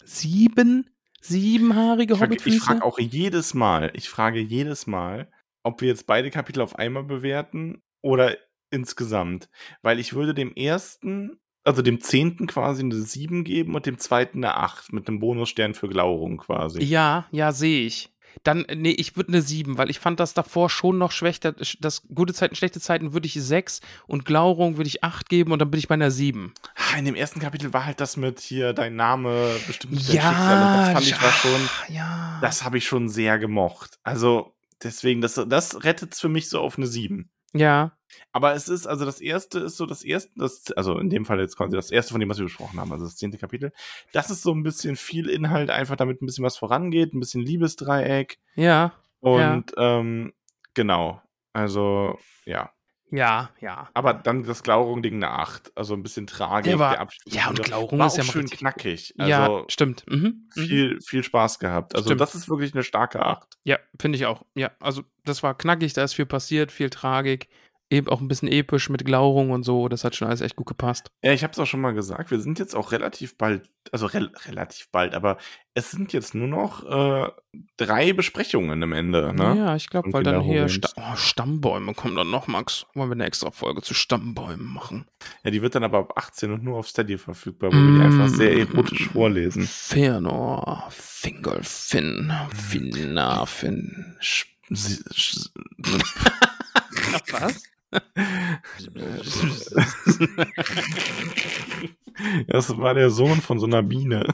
sieben, 0.04 0.88
siebenhaarige 1.20 2.14
Ich 2.14 2.18
frage 2.18 2.32
Hobbitfüße. 2.32 2.60
frag 2.60 2.82
auch 2.82 2.98
jedes 2.98 3.54
Mal, 3.54 3.90
ich 3.94 4.08
frage 4.08 4.40
jedes 4.40 4.86
Mal, 4.86 5.30
ob 5.62 5.80
wir 5.80 5.88
jetzt 5.88 6.06
beide 6.06 6.30
Kapitel 6.30 6.60
auf 6.60 6.76
einmal 6.76 7.04
bewerten 7.04 7.82
oder 8.02 8.36
insgesamt. 8.70 9.48
Weil 9.82 9.98
ich 9.98 10.14
würde 10.14 10.34
dem 10.34 10.54
ersten, 10.54 11.40
also 11.64 11.82
dem 11.82 12.00
zehnten 12.00 12.46
quasi 12.46 12.82
eine 12.82 12.94
7 12.94 13.44
geben 13.44 13.74
und 13.74 13.86
dem 13.86 13.98
zweiten 13.98 14.44
eine 14.44 14.56
8 14.56 14.92
mit 14.92 15.08
einem 15.08 15.18
Bonusstern 15.18 15.74
für 15.74 15.88
Glaurung 15.88 16.38
quasi. 16.38 16.82
Ja, 16.82 17.26
ja, 17.32 17.52
sehe 17.52 17.86
ich. 17.86 18.10
Dann, 18.42 18.66
nee, 18.74 18.90
ich 18.90 19.16
würde 19.16 19.28
eine 19.32 19.42
7, 19.42 19.78
weil 19.78 19.90
ich 19.90 19.98
fand 19.98 20.20
das 20.20 20.34
davor 20.34 20.70
schon 20.70 20.98
noch 20.98 21.10
schwächer. 21.12 21.54
Das 21.80 22.02
gute 22.14 22.34
Zeiten, 22.34 22.54
schlechte 22.54 22.80
Zeiten 22.80 23.12
würde 23.12 23.26
ich 23.26 23.34
6 23.34 23.80
und 24.06 24.24
Glaurung 24.24 24.76
würde 24.76 24.88
ich 24.88 25.02
8 25.02 25.28
geben 25.28 25.52
und 25.52 25.58
dann 25.58 25.70
bin 25.70 25.78
ich 25.78 25.88
bei 25.88 25.94
einer 25.94 26.10
7. 26.10 26.52
Ah, 26.74 26.98
In 26.98 27.04
dem 27.04 27.14
ersten 27.14 27.40
Kapitel 27.40 27.72
war 27.72 27.84
halt 27.86 28.00
das 28.00 28.16
mit 28.16 28.40
hier 28.40 28.72
dein 28.72 28.96
Name 28.96 29.50
bestimmt 29.66 29.94
Ja, 30.12 30.22
Schicksal 30.22 30.60
das 30.60 30.92
fand 30.92 31.06
ich 31.06 31.22
war 31.22 31.32
schon, 31.32 31.94
ja. 31.94 32.38
das 32.40 32.64
habe 32.64 32.78
ich 32.78 32.86
schon 32.86 33.08
sehr 33.08 33.38
gemocht. 33.38 33.98
Also 34.02 34.54
deswegen, 34.82 35.20
das, 35.20 35.34
das 35.48 35.84
rettet 35.84 36.14
es 36.14 36.20
für 36.20 36.28
mich 36.28 36.48
so 36.48 36.60
auf 36.60 36.76
eine 36.78 36.86
7. 36.86 37.28
ja, 37.52 37.96
Aber 38.32 38.54
es 38.54 38.68
ist, 38.68 38.86
also 38.86 39.04
das 39.04 39.20
erste 39.20 39.60
ist 39.60 39.76
so 39.76 39.86
das 39.86 40.04
erste, 40.04 40.30
das, 40.36 40.72
also 40.72 40.98
in 40.98 41.10
dem 41.10 41.24
Fall 41.24 41.40
jetzt 41.40 41.56
quasi 41.56 41.74
das 41.74 41.90
erste 41.90 42.12
von 42.12 42.20
dem, 42.20 42.28
was 42.28 42.38
wir 42.38 42.44
besprochen 42.44 42.78
haben, 42.78 42.92
also 42.92 43.04
das 43.04 43.16
zehnte 43.16 43.38
Kapitel. 43.38 43.72
Das 44.12 44.30
ist 44.30 44.42
so 44.42 44.52
ein 44.52 44.62
bisschen 44.62 44.96
viel 44.96 45.28
Inhalt, 45.28 45.70
einfach 45.70 45.96
damit 45.96 46.22
ein 46.22 46.26
bisschen 46.26 46.44
was 46.44 46.56
vorangeht, 46.56 47.14
ein 47.14 47.20
bisschen 47.20 47.42
Liebesdreieck. 47.42 48.38
ja, 48.54 48.92
Und 49.20 49.72
ähm, 49.76 50.32
genau. 50.74 51.20
Also, 51.52 52.18
ja. 52.44 52.70
Ja, 53.10 53.50
ja. 53.60 53.88
Aber 53.94 54.14
dann 54.14 54.42
das 54.44 54.62
Glaurung-Ding 54.62 55.14
eine 55.14 55.30
8. 55.30 55.72
Also 55.76 55.94
ein 55.94 56.02
bisschen 56.02 56.26
Tragik. 56.26 56.72
Der 56.72 56.78
war- 56.78 56.98
Abschied 56.98 57.32
ja, 57.32 57.48
und 57.48 57.58
war 57.58 57.64
Glaurung 57.64 58.00
auch 58.00 58.06
ist 58.06 58.16
ja 58.16 58.24
mal 58.24 58.32
schön 58.32 58.46
knackig. 58.50 59.14
ja, 59.18 59.44
Also 59.44 59.64
stimmt. 59.68 60.04
Mhm. 60.08 60.48
mhm. 60.54 60.60
viel, 60.66 61.00
viel 61.00 61.22
Spaß 61.22 61.58
gehabt. 61.58 61.94
Also 61.94 62.08
Stimmt. 62.08 62.20
das 62.20 62.34
ist 62.34 62.48
wirklich 62.48 62.74
eine 62.74 62.82
starke 62.82 63.24
8. 63.24 63.46
Ja, 63.64 63.78
finde 64.00 64.16
ich 64.16 64.26
auch. 64.26 64.44
Ja, 64.54 64.70
also 64.80 65.02
das 65.24 65.42
war 65.42 65.56
knackig, 65.56 65.92
da 65.92 66.04
ist 66.04 66.14
viel 66.14 66.26
passiert, 66.26 66.72
viel 66.72 66.90
Tragik. 66.90 67.48
Eben 67.88 68.08
auch 68.08 68.20
ein 68.20 68.26
bisschen 68.26 68.48
episch 68.48 68.88
mit 68.90 69.04
Glaurung 69.04 69.50
und 69.52 69.62
so. 69.62 69.88
Das 69.88 70.02
hat 70.02 70.16
schon 70.16 70.26
alles 70.26 70.40
echt 70.40 70.56
gut 70.56 70.66
gepasst. 70.66 71.08
Ja, 71.22 71.32
ich 71.32 71.44
habe 71.44 71.52
es 71.52 71.58
auch 71.60 71.66
schon 71.66 71.80
mal 71.80 71.92
gesagt, 71.94 72.32
wir 72.32 72.40
sind 72.40 72.58
jetzt 72.58 72.74
auch 72.74 72.90
relativ 72.90 73.38
bald, 73.38 73.70
also 73.92 74.06
rel 74.06 74.32
relativ 74.46 74.90
bald, 74.90 75.14
aber 75.14 75.38
es 75.74 75.92
sind 75.92 76.12
jetzt 76.12 76.34
nur 76.34 76.48
noch 76.48 76.84
äh, 76.84 77.30
drei 77.76 78.12
Besprechungen 78.12 78.82
am 78.82 78.92
Ende. 78.92 79.32
Ne? 79.32 79.54
Ja, 79.56 79.76
ich 79.76 79.88
glaube, 79.88 80.12
weil 80.12 80.24
dann 80.24 80.40
hier 80.40 80.66
Kinderhorens. 80.66 80.90
Sta 80.90 81.12
oh, 81.12 81.16
Stammbäume 81.16 81.94
kommen 81.94 82.16
dann 82.16 82.28
noch, 82.30 82.48
Max. 82.48 82.86
Wollen 82.94 83.08
wir 83.08 83.14
eine 83.14 83.24
extra 83.26 83.52
Folge 83.52 83.82
zu 83.82 83.94
Stammbäumen 83.94 84.66
machen? 84.66 85.06
Ja, 85.44 85.52
die 85.52 85.62
wird 85.62 85.76
dann 85.76 85.84
aber 85.84 85.98
ab 86.00 86.12
18 86.16 86.50
und 86.52 86.64
nur 86.64 86.78
auf 86.78 86.88
Steady 86.88 87.18
verfügbar, 87.18 87.70
wo 87.72 87.76
wir 87.76 87.98
die 87.98 88.04
einfach 88.04 88.28
sehr 88.28 88.52
Mm. 88.56 88.72
erotisch 88.72 89.06
vorlesen. 89.12 89.62
Fëanor, 89.62 90.90
Fingolfin, 90.90 92.32
Finnafin. 92.52 94.16
Sch 94.18 94.46
sie- 94.70 95.04
sch 95.14 95.50
Was? 97.30 97.62
das 102.48 102.76
war 102.78 102.94
der 102.94 103.10
Sohn 103.10 103.40
von 103.40 103.58
so 103.58 103.66
einer 103.66 103.82
Biene. 103.82 104.26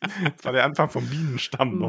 Das 0.00 0.44
war 0.44 0.52
der 0.52 0.64
Anfang 0.64 0.88
vom 0.90 1.06
Bienenstamm. 1.06 1.82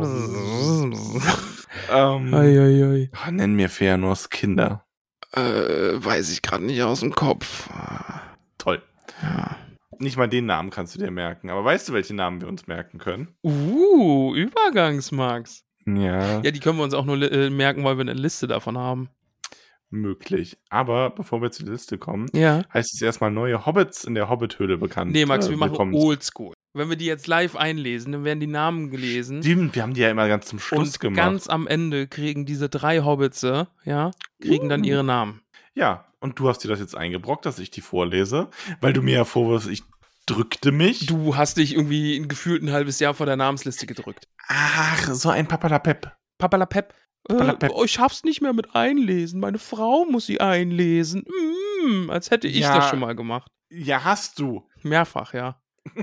ähm, 1.92 2.34
Eieiei. 2.34 3.10
ah, 3.14 3.32
nenn 3.32 3.56
mir 3.56 3.70
Fëanors 3.70 4.30
Kinder. 4.30 4.86
Äh, 5.34 6.04
weiß 6.04 6.32
ich 6.32 6.42
gerade 6.42 6.64
nicht 6.64 6.82
aus 6.82 7.02
dem 7.02 7.14
Kopf. 7.14 7.70
Toll. 8.58 8.82
Ja. 9.22 9.58
Nicht 10.00 10.18
mal 10.18 10.28
den 10.28 10.46
Namen 10.46 10.72
kannst 10.72 10.96
du 10.96 11.00
dir 11.00 11.12
merken. 11.12 11.50
Aber 11.50 11.64
weißt 11.64 11.90
du, 11.90 11.94
welche 11.94 12.14
Namen 12.14 12.42
wir 12.42 12.48
uns 12.48 12.68
merken 12.68 12.98
können? 12.98 13.30
Uh, 13.44 14.34
Übergangsmax. 14.36 15.64
Ja, 15.86 16.42
Ja, 16.42 16.52
die 16.52 16.60
können 16.60 16.78
wir 16.78 16.84
uns 16.84 16.94
auch 16.94 17.06
nur 17.06 17.22
äh, 17.22 17.50
merken, 17.50 17.84
weil 17.84 17.98
wir 17.98 18.02
eine 18.02 18.14
Liste 18.14 18.48
davon 18.48 18.78
haben. 18.78 19.10
Möglich. 19.96 20.58
Aber 20.70 21.10
bevor 21.10 21.42
wir 21.42 21.52
zur 21.52 21.68
Liste 21.68 21.98
kommen, 21.98 22.28
Ja. 22.34 22.64
heißt 22.74 22.94
es 22.94 23.02
erstmal 23.02 23.32
neue 23.32 23.66
Hobbits 23.66 24.04
in 24.04 24.16
der 24.16 24.30
Hobbit-Höhle 24.30 24.78
bekannt. 24.78 25.12
Nee, 25.12 25.26
Max, 25.26 25.48
äh, 25.48 25.52
wir 25.52 25.58
machen 25.58 25.94
oldschool. 25.94 26.54
Wenn 26.74 26.90
wir 26.90 26.98
die 26.98 27.06
jetzt 27.06 27.28
live 27.28 27.56
einlesen, 27.56 28.12
dann 28.12 28.24
werden 28.26 28.40
die 28.42 28.48
Namen 28.48 28.92
gelesen. 28.92 29.42
Stimmt, 29.42 29.76
wir 29.76 29.82
haben 29.84 29.94
die 29.94 30.02
ja 30.02 30.10
immer 30.10 30.28
ganz 30.28 30.48
zum 30.48 30.60
Schluss 30.60 30.94
und 30.94 31.00
gemacht. 31.00 31.18
ganz 31.18 31.48
am 31.48 31.68
Ende 31.68 32.08
kriegen 32.08 32.46
diese 32.46 32.68
drei 32.70 33.00
Hobbitze, 33.02 33.68
ja, 33.86 34.12
kriegen 34.42 34.68
dann 34.70 34.82
Uh. 34.82 34.86
ihre 34.86 35.04
Namen. 35.04 35.42
Ja, 35.74 36.06
und 36.20 36.38
du 36.40 36.50
hast 36.50 36.60
dir 36.64 36.68
das 36.68 36.80
jetzt 36.80 36.96
eingebrockt, 36.98 37.46
dass 37.46 37.60
ich 37.60 37.72
die 37.72 37.82
vorlese, 37.82 38.50
weil 38.82 38.92
du 38.94 39.02
mir 39.02 39.16
ja 39.16 39.26
vorwirfst, 39.26 39.70
ich 39.70 39.84
drückte 40.26 40.72
mich. 40.72 41.06
Du 41.06 41.38
hast 41.38 41.58
dich 41.58 41.76
irgendwie 41.76 42.18
ein 42.18 42.28
gefühlt 42.28 42.64
ein 42.64 42.72
halbes 42.72 43.00
Jahr 43.00 43.14
vor 43.14 43.26
der 43.26 43.36
Namensliste 43.38 43.86
gedrückt. 43.86 44.28
Ach, 44.48 45.08
so 45.14 45.30
ein 45.30 45.48
Papalapep. 45.48 46.12
Papalapep. 46.40 46.94
Äh, 47.30 47.70
oh, 47.74 47.84
ich 47.84 47.92
schaff's 47.92 48.24
nicht 48.24 48.42
mehr 48.42 48.54
mit 48.54 48.76
einlesen. 48.76 49.40
Meine 49.40 49.58
Frau 49.60 50.06
muss 50.06 50.26
sie 50.28 50.40
einlesen. 50.42 51.26
Mm, 51.86 52.10
als 52.10 52.30
hätte 52.32 52.48
ich 52.48 52.58
Ja. 52.58 52.76
das 52.76 52.90
schon 52.90 53.00
mal 53.00 53.16
gemacht. 53.16 53.52
Ja, 53.70 54.04
hast 54.04 54.40
du. 54.40 54.68
Mehrfach, 54.84 55.34
ja. 55.34 55.60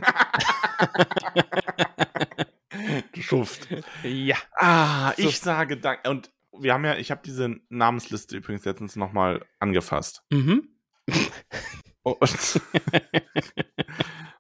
Du 3.13 3.21
Schuft. 3.23 3.69
Ja. 4.03 4.37
Ah, 4.57 5.13
So. 5.17 5.29
ich 5.29 5.39
sage 5.41 5.77
Dank. 5.77 6.01
Und 6.09 6.33
wir 6.59 6.73
haben 6.75 6.85
ja, 6.85 6.97
ich 6.97 7.11
habe 7.11 7.21
diese 7.25 7.57
Namensliste 7.69 8.37
übrigens 8.37 8.65
letztens 8.65 8.97
nochmal 8.97 9.45
angefasst. 9.59 10.23
Mhm. 10.31 10.69
Und, 12.05 12.61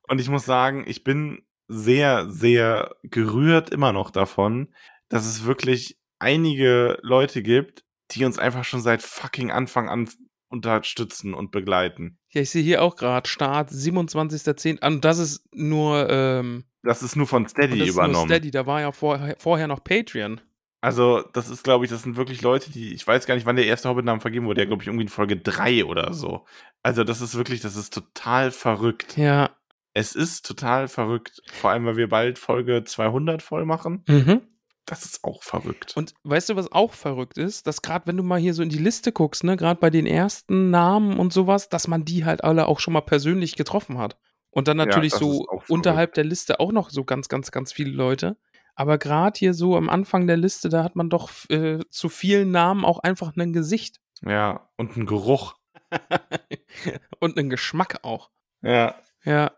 und 0.08 0.20
ich 0.20 0.28
muss 0.28 0.44
sagen, 0.44 0.82
ich 0.88 1.04
bin 1.04 1.46
sehr, 1.68 2.28
sehr 2.28 2.96
gerührt 3.04 3.70
immer 3.70 3.92
noch 3.92 4.10
davon, 4.10 4.74
dass 5.08 5.24
es 5.26 5.44
wirklich 5.44 5.96
einige 6.22 6.98
Leute 7.02 7.42
gibt, 7.42 7.84
die 8.12 8.24
uns 8.24 8.38
einfach 8.38 8.64
schon 8.64 8.80
seit 8.80 9.02
fucking 9.02 9.50
Anfang 9.50 9.88
an 9.88 10.08
unterstützen 10.48 11.34
und 11.34 11.50
begleiten. 11.50 12.18
Ja, 12.28 12.42
ich 12.42 12.50
sehe 12.50 12.62
hier 12.62 12.82
auch 12.82 12.96
gerade 12.96 13.28
Start 13.28 13.70
27.10. 13.70 14.86
Und 14.86 15.04
das 15.04 15.18
ist 15.18 15.44
nur, 15.52 16.08
ähm, 16.10 16.64
Das 16.82 17.02
ist 17.02 17.16
nur 17.16 17.26
von 17.26 17.48
Steady 17.48 17.78
das 17.78 17.88
ist 17.88 17.94
nur 17.96 18.04
übernommen. 18.04 18.28
Steady. 18.28 18.50
Da 18.50 18.66
war 18.66 18.80
ja 18.82 18.92
vorher, 18.92 19.36
vorher 19.38 19.66
noch 19.66 19.82
Patreon. 19.82 20.40
Also, 20.82 21.22
das 21.32 21.48
ist, 21.48 21.62
glaube 21.62 21.84
ich, 21.84 21.90
das 21.90 22.02
sind 22.02 22.16
wirklich 22.16 22.42
Leute, 22.42 22.70
die, 22.72 22.92
ich 22.92 23.06
weiß 23.06 23.26
gar 23.26 23.36
nicht, 23.36 23.46
wann 23.46 23.56
der 23.56 23.66
erste 23.66 23.88
Hobbit-Name 23.88 24.20
vergeben 24.20 24.46
wurde, 24.46 24.58
der, 24.58 24.66
glaube 24.66 24.82
ich, 24.82 24.88
irgendwie 24.88 25.04
in 25.04 25.08
Folge 25.08 25.36
3 25.36 25.84
oder 25.84 26.12
so. 26.12 26.44
Also, 26.82 27.04
das 27.04 27.20
ist 27.20 27.36
wirklich, 27.36 27.60
das 27.60 27.76
ist 27.76 27.94
total 27.94 28.50
verrückt. 28.50 29.16
Ja. 29.16 29.50
Es 29.94 30.14
ist 30.14 30.44
total 30.44 30.88
verrückt. 30.88 31.40
Vor 31.52 31.70
allem, 31.70 31.86
weil 31.86 31.96
wir 31.96 32.08
bald 32.08 32.38
Folge 32.38 32.82
200 32.84 33.42
voll 33.42 33.64
machen. 33.64 34.02
Mhm. 34.08 34.42
Das 34.86 35.04
ist 35.04 35.22
auch 35.22 35.42
verrückt. 35.42 35.96
Und 35.96 36.14
weißt 36.24 36.48
du, 36.48 36.56
was 36.56 36.72
auch 36.72 36.92
verrückt 36.92 37.38
ist? 37.38 37.66
Dass 37.66 37.82
gerade, 37.82 38.06
wenn 38.06 38.16
du 38.16 38.22
mal 38.22 38.40
hier 38.40 38.52
so 38.52 38.62
in 38.62 38.68
die 38.68 38.78
Liste 38.78 39.12
guckst, 39.12 39.44
ne, 39.44 39.56
gerade 39.56 39.78
bei 39.78 39.90
den 39.90 40.06
ersten 40.06 40.70
Namen 40.70 41.18
und 41.18 41.32
sowas, 41.32 41.68
dass 41.68 41.86
man 41.86 42.04
die 42.04 42.24
halt 42.24 42.42
alle 42.42 42.66
auch 42.66 42.80
schon 42.80 42.94
mal 42.94 43.00
persönlich 43.00 43.54
getroffen 43.54 43.98
hat. 43.98 44.16
Und 44.50 44.68
dann 44.68 44.78
Ja, 44.78 44.86
natürlich 44.86 45.12
das 45.12 45.20
so 45.20 45.46
unterhalb 45.68 46.14
der 46.14 46.24
Liste 46.24 46.60
auch 46.60 46.72
noch 46.72 46.90
so 46.90 47.04
ganz, 47.04 47.28
ganz, 47.28 47.50
ganz 47.50 47.72
viele 47.72 47.92
Leute. 47.92 48.36
Aber 48.74 48.98
gerade 48.98 49.38
hier 49.38 49.54
so 49.54 49.76
am 49.76 49.88
Anfang 49.88 50.26
der 50.26 50.36
Liste, 50.36 50.68
da 50.68 50.82
hat 50.82 50.96
man 50.96 51.10
doch 51.10 51.30
äh, 51.48 51.80
zu 51.90 52.08
vielen 52.08 52.50
Namen 52.50 52.84
auch 52.84 52.98
einfach 52.98 53.36
ein 53.36 53.52
Gesicht. 53.52 54.00
ja, 54.22 54.68
und 54.76 54.96
ein 54.96 55.06
Geruch. 55.06 55.54
und 57.20 57.38
einen 57.38 57.50
Geschmack 57.50 58.00
auch. 58.02 58.30
Ja. 58.62 58.96
Ja. 59.24 59.52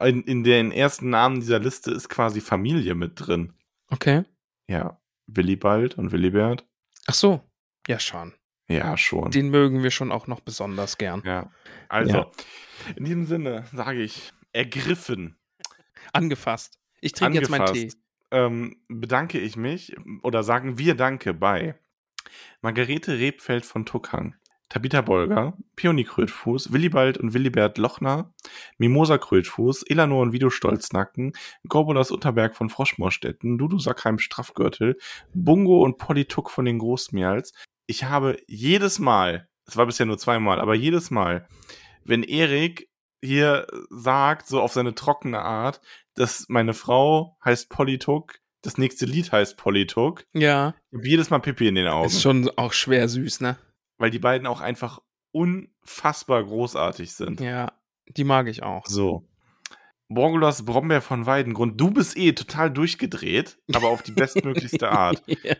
In, 0.00 0.22
in 0.24 0.42
den 0.44 0.72
ersten 0.72 1.08
Namen 1.08 1.40
dieser 1.40 1.60
Liste 1.60 1.92
ist 1.92 2.08
quasi 2.08 2.40
Familie 2.40 2.94
mit 2.94 3.12
drin. 3.14 3.55
Okay. 3.90 4.24
Ja. 4.68 5.00
Willibald 5.26 5.96
und 5.98 6.12
Willibert. 6.12 6.66
Ach 7.06 7.14
so. 7.14 7.40
Ja, 7.86 7.98
schon. 7.98 8.34
Ja, 8.68 8.96
schon. 8.96 9.30
Den 9.30 9.50
mögen 9.50 9.82
wir 9.84 9.90
schon 9.92 10.10
auch 10.10 10.26
noch 10.26 10.40
besonders 10.40 10.98
gern. 10.98 11.22
ja. 11.24 11.50
Also, 11.88 12.16
Ja. 12.16 12.30
in 12.96 13.04
diesem 13.04 13.26
Sinne 13.26 13.64
sage 13.72 14.02
ich, 14.02 14.32
ergriffen, 14.52 15.38
Angefasst. 16.12 16.78
Ich 17.00 17.12
trinke 17.12 17.38
jetzt 17.38 17.50
meinen 17.50 17.72
Tee. 17.72 17.92
ähm, 18.30 18.76
bedanke 18.88 19.38
ich 19.38 19.56
mich 19.56 19.94
oder 20.22 20.42
sagen 20.42 20.78
wir 20.78 20.94
Danke 20.94 21.34
bei 21.34 21.78
Margarete 22.62 23.18
Rebfeld 23.18 23.66
von 23.66 23.84
Tuckhang, 23.86 24.34
Tabitha 24.68 25.00
Bolger, 25.00 25.56
Peony 25.76 26.04
Krötfuß, 26.04 26.72
Willibald 26.72 27.18
und 27.18 27.34
Willibert 27.34 27.78
Lochner, 27.78 28.32
Mimosa 28.78 29.16
Krötfuß, 29.16 29.84
Elanor 29.84 30.22
und 30.22 30.32
Vido 30.32 30.50
Stolznacken, 30.50 31.32
Gorbolas 31.68 32.10
Unterberg 32.10 32.56
von 32.56 32.68
Froschmorstetten, 32.68 33.58
Dudu 33.58 33.78
Sackheim 33.78 34.18
Straffgürtel, 34.18 34.96
Bungo 35.32 35.82
und 35.82 35.98
Polly 35.98 36.24
Tuck 36.24 36.50
von 36.50 36.64
den 36.64 36.78
Großmeerls. 36.78 37.52
Ich 37.86 38.04
habe 38.04 38.38
jedes 38.48 38.98
Mal, 38.98 39.48
es 39.66 39.76
war 39.76 39.86
bisher 39.86 40.06
nur 40.06 40.18
zweimal, 40.18 40.60
aber 40.60 40.74
jedes 40.74 41.10
Mal, 41.10 41.46
wenn 42.04 42.22
Erik 42.24 42.88
hier 43.22 43.66
sagt, 43.90 44.46
so 44.48 44.60
auf 44.60 44.72
seine 44.72 44.94
trockene 44.94 45.40
Art, 45.40 45.80
dass 46.14 46.46
meine 46.48 46.74
Frau 46.74 47.36
heißt 47.44 47.68
Polly 47.70 47.98
Tuck, 47.98 48.38
das 48.62 48.78
nächste 48.78 49.06
Lied 49.06 49.30
heißt 49.30 49.56
Polly 49.56 49.86
Tuck, 49.86 50.24
Ja. 50.32 50.74
ich 50.90 51.08
jedes 51.08 51.30
Mal 51.30 51.38
Pipi 51.38 51.68
in 51.68 51.76
den 51.76 51.86
Augen. 51.86 52.06
Ist 52.08 52.20
schon 52.22 52.50
auch 52.56 52.72
schwer 52.72 53.08
süß, 53.08 53.40
ne? 53.40 53.56
Weil 53.98 54.10
die 54.10 54.18
beiden 54.18 54.46
auch 54.46 54.60
einfach 54.60 55.00
unfassbar 55.32 56.44
großartig 56.44 57.12
sind. 57.14 57.40
Ja. 57.40 57.72
Die 58.08 58.24
mag 58.24 58.46
ich 58.48 58.62
auch. 58.62 58.86
So. 58.86 59.28
Borgulas 60.08 60.64
Brombeer 60.64 61.02
von 61.02 61.26
Weidengrund, 61.26 61.80
du 61.80 61.90
bist 61.90 62.16
eh 62.16 62.32
total 62.32 62.70
durchgedreht, 62.70 63.58
aber 63.74 63.88
auf 63.88 64.02
die 64.02 64.12
bestmöglichste 64.12 64.90
Art. 64.90 65.22
ja. 65.26 65.56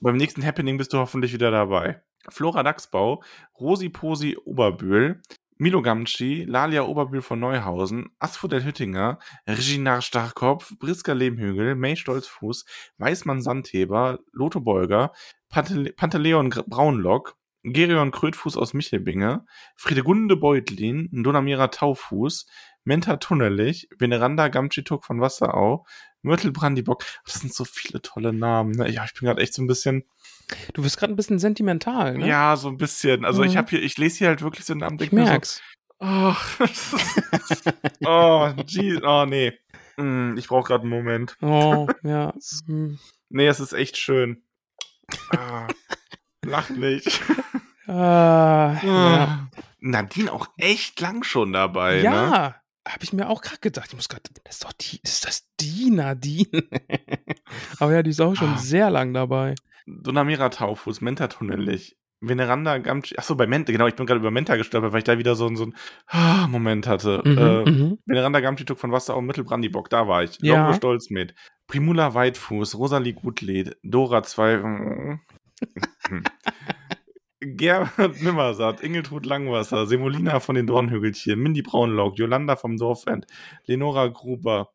Beim 0.00 0.16
nächsten 0.16 0.44
Happening 0.44 0.78
bist 0.78 0.92
du 0.92 0.98
hoffentlich 0.98 1.32
wieder 1.34 1.50
dabei. 1.50 2.02
Flora 2.30 2.62
Dachsbau, 2.62 3.22
Rosi 3.60 3.88
Posi 3.90 4.36
Oberbühl, 4.44 5.20
Milo 5.58 5.82
Gamci, 5.82 6.44
Lalia 6.48 6.82
Oberbühl 6.82 7.22
von 7.22 7.38
Neuhausen, 7.38 8.10
Asphodel 8.18 8.64
Hüttinger, 8.64 9.18
Reginar 9.46 10.00
Starkopf, 10.02 10.72
Briska 10.78 11.12
Lehmhügel, 11.12 11.74
May 11.76 11.96
Stolzfuß, 11.96 12.64
Weißmann 12.98 13.42
Sandheber, 13.42 14.18
Lotho 14.32 14.60
Bolger, 14.60 15.12
Pantale 15.48 15.92
Pantaleon 15.92 16.50
Gr- 16.50 16.64
Braunlock, 16.66 17.36
Gerion 17.72 18.10
Krötfuß 18.12 18.56
aus 18.56 18.74
Michelbinge, 18.74 19.44
Friedegunde 19.76 20.36
Beutlin, 20.36 21.08
Donamira 21.12 21.68
Taufuß, 21.68 22.46
Menta 22.84 23.16
Tunnelich, 23.16 23.88
Veneranda 23.98 24.48
Gamcituk 24.48 25.04
von 25.04 25.20
Wasserau, 25.20 25.84
Myrtle 26.22 26.52
Brandibock. 26.52 27.04
Das 27.24 27.34
sind 27.40 27.52
so 27.52 27.64
viele 27.64 28.00
tolle 28.02 28.32
Namen. 28.32 28.70
Ne? 28.72 28.90
Ja, 28.90 29.04
ich 29.04 29.14
bin 29.14 29.26
gerade 29.26 29.42
echt 29.42 29.54
so 29.54 29.62
ein 29.62 29.66
bisschen, 29.66 30.04
Du 30.74 30.82
bist 30.82 30.96
gerade 30.96 31.12
ein 31.12 31.16
bisschen 31.16 31.40
sentimental, 31.40 32.18
ne? 32.18 32.28
ja, 32.28 32.54
so 32.54 32.68
ein 32.68 32.76
bisschen. 32.76 33.24
Also 33.24 33.42
ich 33.42 33.54
Mhm. 33.54 33.58
habe 33.58 33.70
hier, 33.70 33.82
ich 33.82 33.98
lese 33.98 34.18
hier 34.18 34.28
halt 34.28 34.42
wirklich 34.42 34.64
so 34.64 34.72
einen 34.74 34.80
Namen. 34.80 35.00
Ich 35.02 35.10
merk's. 35.10 35.60
So, 36.00 36.06
oh, 36.06 36.34
oh, 38.06 38.52
gee, 38.64 38.98
oh, 39.02 39.24
nee. 39.26 39.58
Mm, 39.96 40.36
Ich 40.36 40.46
brauche 40.48 40.68
gerade 40.68 40.82
einen 40.82 40.90
Moment. 40.90 41.36
Oh, 41.42 41.88
ja. 42.04 42.32
Hm. 42.66 42.98
Nee, 43.28 43.46
es 43.48 43.58
ist 43.60 43.72
echt 43.72 43.96
schön. 43.96 44.42
Ah, 45.30 45.66
lach 46.46 46.70
nicht. 46.70 47.20
Ah, 47.88 48.76
ja. 48.82 48.90
Ah. 48.92 49.48
Nadine 49.78 50.32
auch 50.32 50.48
echt 50.58 51.00
lang 51.00 51.22
schon 51.22 51.52
dabei, 51.52 51.98
ne? 51.98 52.02
Ja, 52.02 52.54
habe 52.84 53.02
ich 53.04 53.12
mir 53.12 53.28
auch 53.28 53.42
gerade 53.42 53.60
gedacht. 53.60 53.86
Ich 53.90 53.94
muss 53.94 54.08
gerade, 54.08 54.24
das 54.42 54.56
ist 54.56 54.64
doch 54.64 54.72
die, 54.72 54.98
ist 55.04 55.24
das 55.24 55.46
die 55.60 55.92
Nadine? 55.92 56.48
Aber 57.78 57.92
ja, 57.94 58.02
die 58.02 58.10
ist 58.10 58.20
auch 58.20 58.34
schon 58.34 58.54
Ah. 58.54 58.58
sehr 58.58 58.90
lang 58.90 59.14
dabei. 59.14 59.54
Donamira 59.86 60.48
Taufuß, 60.48 61.00
Menta 61.00 61.28
Tunnelich, 61.28 61.96
Veneranda 62.20 62.78
Gamci. 62.78 63.16
Achso, 63.18 63.36
bei 63.36 63.46
Menta, 63.46 63.70
genau, 63.70 63.86
ich 63.86 63.94
bin 63.94 64.04
gerade 64.06 64.18
über 64.18 64.32
Menta 64.32 64.56
gestolpert, 64.56 64.90
weil 64.92 64.98
ich 64.98 65.04
da 65.04 65.18
wieder 65.18 65.36
so, 65.36 65.46
einen- 65.46 65.54
so 65.54 65.62
einen 65.62 65.76
ah, 66.08 66.48
Moment 66.48 66.88
hatte. 66.88 67.22
Mhm, 67.24 67.38
Äh, 67.38 67.70
mhm. 67.70 67.98
Veneranda 68.04 68.40
Gamcituk 68.40 68.80
von 68.80 68.90
Wasser 68.90 69.16
und 69.16 69.26
Mittelbrandibock, 69.26 69.90
da 69.90 70.08
war 70.08 70.24
ich. 70.24 70.38
Ja. 70.42 70.62
Logo 70.64 70.72
Stolzmed. 70.76 71.36
Primula 71.68 72.14
Weitfuß, 72.14 72.74
Rosalie 72.74 73.12
Gutled, 73.14 73.76
Dora 73.84 74.24
2. 74.24 75.20
Gerhard 77.40 78.22
Nimmersatt, 78.22 78.82
Ingeltrud 78.82 79.26
Langwasser, 79.26 79.86
Semolina 79.86 80.40
von 80.40 80.54
den 80.56 80.66
Dornhügelchen, 80.66 81.38
Mindy 81.38 81.62
Braunlaug, 81.62 82.18
Jolanda 82.18 82.56
vom 82.56 82.76
Dorfend, 82.76 83.26
Lenora 83.66 84.08
Gruber. 84.08 84.72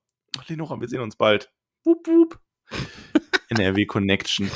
Lenora, 0.47 0.79
wir 0.79 0.87
sehen 0.87 1.01
uns 1.01 1.15
bald. 1.15 1.51
Wup, 1.83 2.07
wup. 2.07 2.39
NRW 3.49 3.85
Connection. 3.85 4.49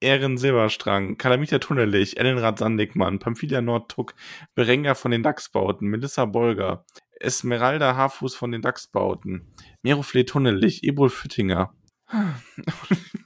Ehren 0.00 0.38
Silberstrang, 0.38 1.16
Kalamita 1.18 1.58
Tunnelich, 1.58 2.18
Ellenrad 2.18 2.58
Sandigmann, 2.58 3.18
Pamphilia 3.18 3.60
Nordtuck, 3.60 4.14
Berenga 4.54 4.94
von 4.94 5.10
den 5.10 5.24
Dachsbauten, 5.24 5.88
Melissa 5.88 6.24
Bolger, 6.24 6.84
Esmeralda 7.18 7.96
Haarfuß 7.96 8.36
von 8.36 8.52
den 8.52 8.62
Dachsbauten, 8.62 9.54
Merofle 9.82 10.24
Tunnelich, 10.24 10.84
Ebol 10.84 11.10
Füttinger. 11.10 11.74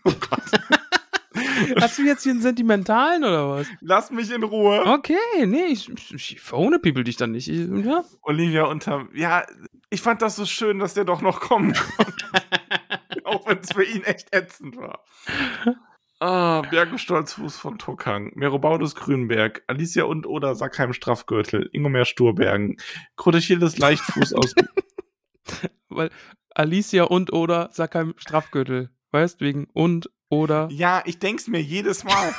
Oh 0.05 0.13
Gott. 0.19 0.81
Hast 1.83 1.99
du 1.99 2.03
jetzt 2.03 2.23
hier 2.23 2.33
einen 2.33 2.41
sentimentalen 2.41 3.25
oder 3.25 3.51
was? 3.51 3.67
Lass 3.81 4.11
mich 4.13 4.31
in 4.31 4.45
Ruhe. 4.45 4.87
Okay, 4.87 5.47
nee, 5.47 5.65
ich, 5.65 5.91
ich, 6.13 6.41
verhone 6.41 6.79
people 6.79 7.03
dich 7.03 7.17
dann 7.17 7.33
nicht. 7.33 7.49
Ich, 7.49 7.69
ja. 7.85 8.05
Olivia 8.23 8.65
unter. 8.65 9.09
Ja, 9.15 9.45
ich 9.91 10.01
fand 10.01 10.23
das 10.23 10.37
so 10.37 10.47
schön, 10.47 10.79
dass 10.79 10.95
der 10.95 11.05
doch 11.05 11.21
noch 11.23 11.41
kommen 11.41 11.75
konnte. 11.75 12.27
Auch 13.25 13.47
wenn 13.49 13.59
es 13.59 13.73
für 13.73 13.85
ihn 13.85 14.05
echt 14.05 14.35
ätzend 14.35 14.77
war. 14.77 15.05
Ah, 16.21 16.63
Berge 16.71 16.99
Stolzfuß 16.99 17.57
von 17.57 17.79
Tuckhang, 17.79 18.31
Merobaudus 18.37 18.95
Grünberg, 18.95 19.65
Alicia 19.67 20.05
und 20.05 20.25
oder 20.25 20.55
Sackheim 20.55 20.93
Straffgürtel, 20.93 21.69
Ingomer 21.73 22.05
Sturbergen, 22.05 22.77
Krotechildes 23.17 23.79
Leichtfuß 23.79 24.35
aus. 24.35 24.55
Weil 25.89 26.11
Alicia 26.55 27.05
und 27.05 27.33
oder 27.33 27.71
Sackheim 27.73 28.15
Strafgürtel. 28.19 28.91
Weißt, 29.11 29.41
wegen 29.41 29.67
und 29.73 30.11
oder. 30.33 30.69
ja, 30.73 31.03
ich 31.05 31.19
denk's 31.19 31.47
mir 31.47 31.61
jedes 31.61 32.05
Mal. 32.05 32.35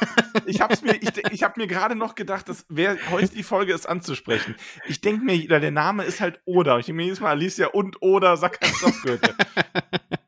Ich 0.48 0.62
hab's 0.62 0.82
mir, 0.82 0.96
ich, 0.96 1.12
ich 1.32 1.44
hab 1.44 1.58
mir 1.58 1.68
gerade 1.68 1.96
noch 1.96 2.16
gedacht, 2.16 2.50
dass 2.50 2.66
wer 2.68 2.98
heute 3.12 3.36
die 3.36 3.44
Folge 3.44 3.72
ist 3.72 3.88
anzusprechen. 3.88 4.56
Ich 4.88 5.00
denk 5.00 5.24
mir, 5.24 5.48
der 5.48 5.70
Name 5.70 6.04
ist 6.04 6.20
halt 6.20 6.42
Oder. 6.46 6.80
Ich 6.80 6.88
denk 6.88 6.98
mir 6.98 7.04
jedes 7.04 7.22
Mal 7.22 7.30
Alicia 7.30 7.68
und 7.68 8.02
oder 8.02 8.36
Sackheim 8.36 8.74
Straffgürtel. 8.74 9.36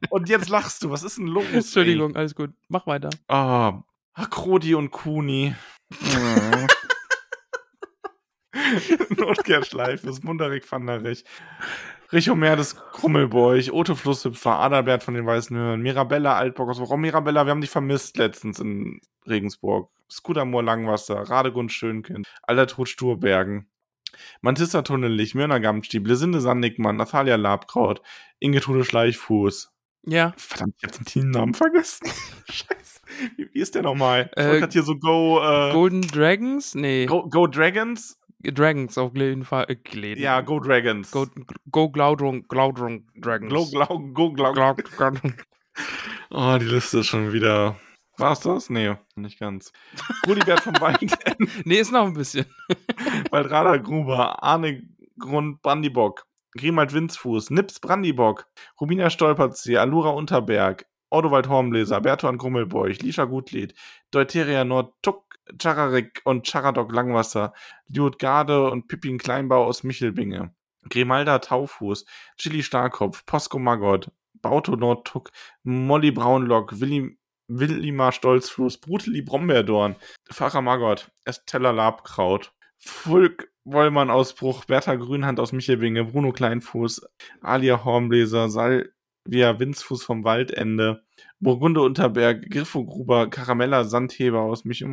Und 0.09 0.29
jetzt 0.29 0.49
lachst 0.49 0.83
du. 0.83 0.91
Was 0.91 1.01
ist 1.01 1.17
denn 1.17 1.25
los? 1.25 1.45
ey? 1.49 1.57
Entschuldigung, 1.57 2.15
alles 2.15 2.35
gut. 2.35 2.51
Mach 2.69 2.85
weiter. 2.85 3.09
Ah, 3.27 3.81
ach, 4.13 4.29
Krodi 4.29 4.75
und 4.75 4.91
Kuni. 4.91 5.55
Notkehrschleife, 9.17 10.07
das 10.07 10.23
Munderig 10.23 10.69
van 10.69 10.87
der 10.87 11.03
Rich. 11.03 11.23
Richomer 12.11 12.55
des 12.55 12.75
Krummelbeuch, 12.75 13.71
Otto 13.71 13.95
Flusshüpfer, 13.95 14.59
Adalbert 14.59 15.03
von 15.03 15.15
den 15.15 15.25
Weißen 15.25 15.55
Hören, 15.55 15.81
Mirabella 15.81 16.35
Altbock 16.35 16.69
aus 16.69 16.79
Warum 16.79 17.01
Mirabella, 17.01 17.45
wir 17.45 17.51
haben 17.51 17.61
dich 17.61 17.69
vermisst 17.69 18.17
letztens 18.17 18.59
in 18.59 19.01
Regensburg. 19.27 19.89
Skudamoor 20.11 20.61
Langwasser, 20.61 21.15
Radegund 21.15 21.71
Schönkind, 21.71 22.27
Altertrud 22.43 22.87
Sturbergen. 22.87 23.67
Mantissa 24.41 24.83
Tunnelich, 24.83 25.35
Myrna 25.35 25.57
Gamtstieb, 25.57 26.03
Blesinde 26.03 26.41
Sandnickmann, 26.41 26.95
Nathalia 26.95 27.35
Labkraut, 27.35 28.01
Ingetrude 28.39 28.85
Schleichfuß. 28.85 29.71
Ja. 30.07 30.33
Verdammt, 30.37 30.75
ich 30.77 30.83
hab 30.83 30.91
den 30.91 31.05
Teamnamen 31.05 31.53
vergessen. 31.55 32.07
Scheiße. 32.49 33.01
Wie, 33.35 33.49
wie 33.51 33.59
ist 33.59 33.75
der 33.75 33.81
nochmal? 33.81 34.29
Ich 34.35 34.43
Äh, 34.43 34.59
grad 34.59 34.73
hier 34.73 34.83
so 34.83 34.95
Go, 34.97 35.39
äh, 35.41 35.73
Golden 35.73 36.01
Dragons? 36.01 36.75
Nee. 36.75 37.07
Go, 37.07 37.27
Go 37.27 37.47
Dragons? 37.47 38.19
Dragons 38.53 38.97
auf 38.97 39.15
jeden 39.15 39.43
Fall. 39.45 39.65
Äh. 39.69 40.19
Ja, 40.19 40.41
Go 40.41 40.59
Dragons. 40.59 41.11
Go, 41.11 41.27
Go 41.71 41.89
Glaudrung, 41.89 42.47
Glaudrung 42.47 43.07
Dragons. 43.15 43.71
Glau, 43.71 43.99
go, 44.13 44.31
glau. 44.31 44.53
Glaud, 44.53 44.83
Glaudrung. 44.83 45.33
Oh, 46.31 46.57
die 46.59 46.65
Liste 46.65 46.99
ist 46.99 47.07
schon 47.07 47.33
wieder. 47.33 47.75
War's 48.17 48.39
das? 48.39 48.69
Nee, 48.69 48.95
nicht 49.15 49.39
ganz. 49.39 49.71
Rudibert 50.27 50.61
vom 50.61 50.79
Wald, 50.79 51.17
Nee, 51.65 51.79
ist 51.79 51.91
noch 51.91 52.05
ein 52.05 52.13
bisschen. 52.13 52.45
Waldrada 53.31 53.77
Gruber, 53.77 54.41
Arne 54.41 54.83
Grund 55.19 55.61
Brandibock, 55.61 56.25
Grimald 56.57 56.93
Winzfuß, 56.93 57.51
Nips 57.51 57.79
Brandibock, 57.79 58.47
Rubina 58.79 59.09
Stolperzee, 59.09 59.77
Alura 59.77 60.09
Unterberg, 60.09 60.85
Ordowald 61.09 61.49
Hornbläser, 61.49 62.01
Bertuan 62.01 62.37
Grummelbeuch, 62.37 63.01
Lisha 63.01 63.25
Gutlied, 63.25 63.73
Deuteria 64.11 64.63
Nordtuck, 64.63 65.24
Chararik 65.57 66.21
und 66.25 66.47
Charadok 66.47 66.91
Langwasser, 66.91 67.53
Liutgarde 67.87 68.69
und 68.71 68.87
Pippin 68.87 69.17
Kleinbau 69.17 69.65
aus 69.65 69.83
Michelbinge, 69.83 70.53
Grimalda 70.89 71.39
Taufuß, 71.39 72.05
Chili 72.37 72.63
Starkopf, 72.63 73.25
Posko 73.25 73.59
Maggot, 73.59 74.11
Bauto 74.41 74.75
Nordtuck, 74.75 75.31
Molly 75.63 76.11
Braunlock, 76.11 76.79
Willi, 76.79 77.17
Willimar 77.47 78.11
Stolzfuß, 78.11 78.79
Bruteli 78.79 79.21
Brombeerdorn, 79.21 79.95
Pfarrer 80.31 80.61
Maggot, 80.61 81.11
Estella 81.25 81.71
Labkraut, 81.71 82.53
Fulk 82.77 83.49
Wollmann 83.63 84.11
Ausbruch, 84.11 84.65
Bertha 84.65 84.95
Grünhand 84.95 85.39
aus 85.39 85.51
Michelbinge, 85.51 86.05
Bruno 86.05 86.31
Kleinfuß, 86.31 87.07
Alia 87.41 87.83
Hornbläser, 87.83 88.49
Salvia 88.49 89.59
Winzfuß 89.59 90.03
vom 90.03 90.23
Waldende, 90.23 91.04
Burgunde 91.45 91.81
Unterberg, 91.81 92.49
Griffo 92.49 92.83
Gruber, 92.83 93.29
Karamella 93.29 93.83
Sandheber 93.83 94.41
aus 94.41 94.65
Mich. 94.65 94.83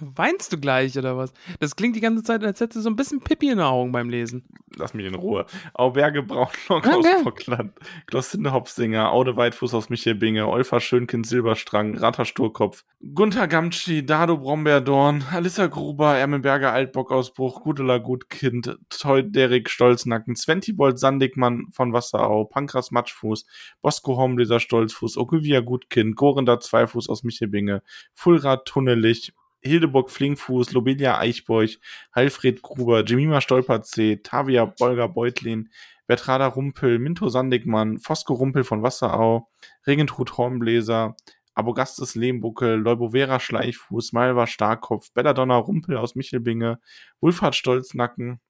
Weinst 0.00 0.52
du 0.52 0.58
gleich 0.58 0.96
oder 0.98 1.16
was? 1.16 1.32
Das 1.58 1.76
klingt 1.76 1.96
die 1.96 2.00
ganze 2.00 2.22
Zeit, 2.22 2.42
als 2.44 2.60
hättest 2.60 2.76
du 2.76 2.80
so 2.80 2.90
ein 2.90 2.96
bisschen 2.96 3.20
Pippi 3.20 3.46
in 3.50 3.58
den 3.58 3.66
Augen 3.66 3.92
beim 3.92 4.08
Lesen. 4.10 4.44
Lass 4.76 4.94
mich 4.94 5.06
in 5.06 5.14
Ruhe. 5.14 5.46
Auberge 5.74 6.22
Braunlock 6.22 6.50
Okay. 6.70 6.90
aus 6.94 7.24
Bockland, 7.24 7.72
Glossinde 8.06 8.52
Hopsinger, 8.52 9.10
Aude 9.12 9.36
Weitfuß 9.36 9.74
aus 9.74 9.90
Michelbinge, 9.90 10.46
Olfa 10.46 10.80
Schönkind 10.80 11.26
Silberstrang, 11.26 11.96
Rata 11.98 12.24
Sturkopf, 12.24 12.84
Gunther 13.14 13.48
Gamtschi, 13.48 14.06
Dado 14.06 14.38
Brombeerdorn, 14.38 15.24
Alissa 15.32 15.66
Gruber, 15.66 16.16
Ermenberger 16.16 16.72
Altbockausbruch, 16.72 17.62
Gudela 17.62 17.98
Gutkind, 17.98 18.78
Toy 18.90 19.22
Derek 19.22 19.68
Stolznacken, 19.68 20.36
Sventibold 20.36 20.98
Sandigmann 20.98 21.66
von 21.72 21.92
Wasserau, 21.92 22.44
Pankras 22.44 22.90
Matschfuß, 22.90 23.46
Bosco 23.82 24.16
Hornbläser 24.16 24.60
Stolzfuß, 24.60 25.16
Ogivia 25.16 25.60
Gutkind, 25.60 26.14
Gorenda 26.16 26.60
Zweifuß 26.60 27.08
aus 27.08 27.24
Michelbinge, 27.24 27.82
Fulrad 28.14 28.66
Tunnelich, 28.66 29.32
Hildeburg 29.62 30.10
Flinkfuß, 30.10 30.72
Lobelia 30.72 31.18
Eichbeuch, 31.18 31.78
Heilfried 32.14 32.62
Gruber, 32.62 33.04
Jemima 33.04 33.40
Stolperzee, 33.40 34.20
Tavia 34.22 34.64
Bolger 34.64 35.08
Beutlin, 35.08 35.70
Bertrada 36.06 36.46
Rumpel, 36.46 36.98
Minto 36.98 37.28
Sandigmann, 37.28 37.98
Fosco 37.98 38.34
Rumpel 38.34 38.64
von 38.64 38.82
Wasserau, 38.82 39.48
Regentrud 39.86 40.36
Hornbläser, 40.36 41.14
Abogastes 41.54 42.14
Lehmbuckel, 42.14 42.76
Leubovera 42.80 43.38
Schleichfuß, 43.38 44.12
Malva 44.12 44.46
Starkopf, 44.46 45.12
Belladonna 45.12 45.56
Rumpel 45.56 45.96
aus 45.96 46.14
Michelbinge, 46.14 46.80
Wulfhard 47.20 47.54
Stolznacken, 47.54 48.40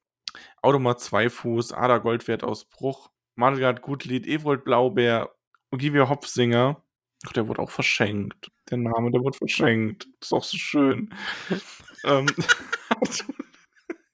Automat 0.63 1.01
Zweifuß, 1.01 1.73
Ada 1.73 1.99
Goldwert 1.99 2.45
aus 2.45 2.67
Bruch, 2.67 3.11
Margard 3.35 3.83
Gutlied, 3.83 4.27
Ewold 4.27 4.65
Blaubeer, 4.65 5.31
Ogivia 5.71 6.09
Hopfsinger. 6.09 6.83
Ach, 7.27 7.33
der 7.33 7.49
wurde 7.49 7.61
auch 7.61 7.71
verschenkt. 7.71 8.51
Der 8.71 8.79
Name, 8.79 9.11
der 9.11 9.23
wurde 9.23 9.37
verschenkt. 9.37 10.09
ist 10.21 10.33
auch 10.33 10.45
so 10.45 10.57
schön. 10.57 11.13
ähm, 12.05 12.27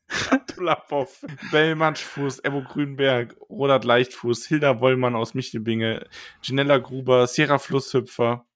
Tulapoff, 0.47 1.25
Bellmatschfuß, 1.51 2.41
Ebo 2.41 2.63
Grünberg, 2.63 3.37
Rodat 3.51 3.85
Leichtfuß, 3.85 4.47
Hilda 4.47 4.81
Wollmann 4.81 5.15
aus 5.15 5.35
Michelbinge, 5.35 6.07
Ginella 6.43 6.79
Gruber, 6.79 7.27
Sierra 7.27 7.59
Flusshüpfer, 7.59 8.47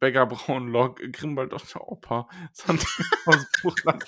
Beggar 0.00 0.26
Braunlock, 0.26 1.00
Grimbald 1.12 1.52
aus 1.54 1.72
der 1.72 1.88
Oper, 1.88 2.28
Sand 2.52 2.84
aus 3.26 3.46
Buchland, 3.62 4.04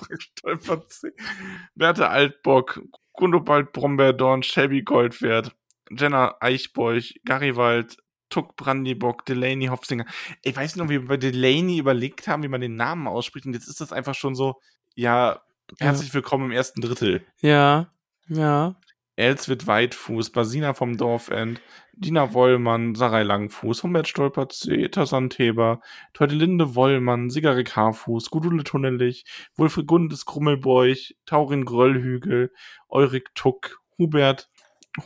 Berthe 1.74 2.08
Altbock, 2.08 2.82
Gundobald 3.14 3.72
Brombeerdorn, 3.72 4.42
Shelby 4.42 4.82
Goldwert, 4.82 5.56
Jenna 5.90 6.36
Eichbeuch, 6.40 7.14
Garriwald, 7.24 7.96
Tuck 8.28 8.56
Brandybock, 8.56 9.24
Delaney 9.24 9.66
Hopsinger. 9.66 10.04
Ich 10.42 10.56
weiß 10.56 10.76
noch, 10.76 10.88
wie 10.88 11.00
wir 11.00 11.06
bei 11.06 11.16
Delaney 11.16 11.78
überlegt 11.78 12.28
haben, 12.28 12.42
wie 12.42 12.48
man 12.48 12.60
den 12.60 12.76
Namen 12.76 13.06
ausspricht. 13.06 13.46
Und 13.46 13.54
jetzt 13.54 13.68
ist 13.68 13.80
das 13.80 13.92
einfach 13.92 14.14
schon 14.14 14.34
so, 14.34 14.60
ja, 14.94 15.40
herzlich 15.78 16.12
willkommen 16.14 16.46
im 16.46 16.52
ersten 16.52 16.80
Drittel. 16.80 17.24
Ja, 17.40 17.92
ja. 18.28 18.76
Elswit 19.16 19.66
Weitfuß, 19.66 20.30
Basina 20.30 20.74
vom 20.74 20.98
Dorfend, 20.98 21.62
Dina 21.94 22.34
Wollmann, 22.34 22.94
Sarai 22.94 23.22
Langfuß, 23.22 23.82
Humbert 23.82 24.08
Stolperzee, 24.08 24.84
Eta 24.84 25.06
Sandheber, 25.06 25.80
Teutelinde 26.12 26.74
Wollmann, 26.74 27.30
Sigarik 27.30 27.74
Haarfuß, 27.74 28.28
Gudule 28.28 28.62
Tunnelich, 28.62 29.24
Wulfried 29.56 29.86
Gundes 29.86 30.26
Krummelbeuch, 30.26 31.14
Taurin 31.24 31.64
Gröllhügel, 31.64 32.52
Eurik 32.90 33.34
Tuck, 33.34 33.80
Hubert, 33.96 34.50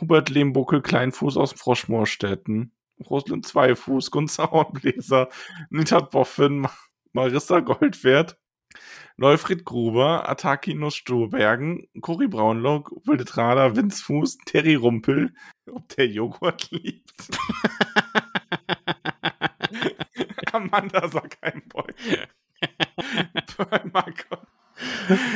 Hubert 0.01 0.29
Lehmbuckel 0.29 0.81
Kleinfuß 0.81 1.37
aus 1.37 1.53
Froschmoorstetten, 1.53 2.73
Rosalind 3.01 3.45
Zweifuß, 3.45 4.11
Gunzer 4.11 4.51
Hornbläser, 4.51 5.29
Nitat 5.69 6.11
Boffin, 6.11 6.67
Marissa 7.13 7.59
Goldwert, 7.59 8.37
Leufried 9.17 9.65
Gruber, 9.65 10.29
Atakinus 10.29 10.95
Sturbergen, 10.95 11.87
Cory 12.01 12.27
Braunlock, 12.27 12.91
Wildetrader, 13.05 13.75
Winzfuß, 13.75 14.37
Terry 14.45 14.75
Rumpel, 14.75 15.33
ob 15.69 15.87
der 15.89 16.07
Joghurt 16.07 16.71
liebt. 16.71 17.11
Amanda 20.53 21.07
Sackheimboy. 21.07 21.93
Marco. 23.93 24.37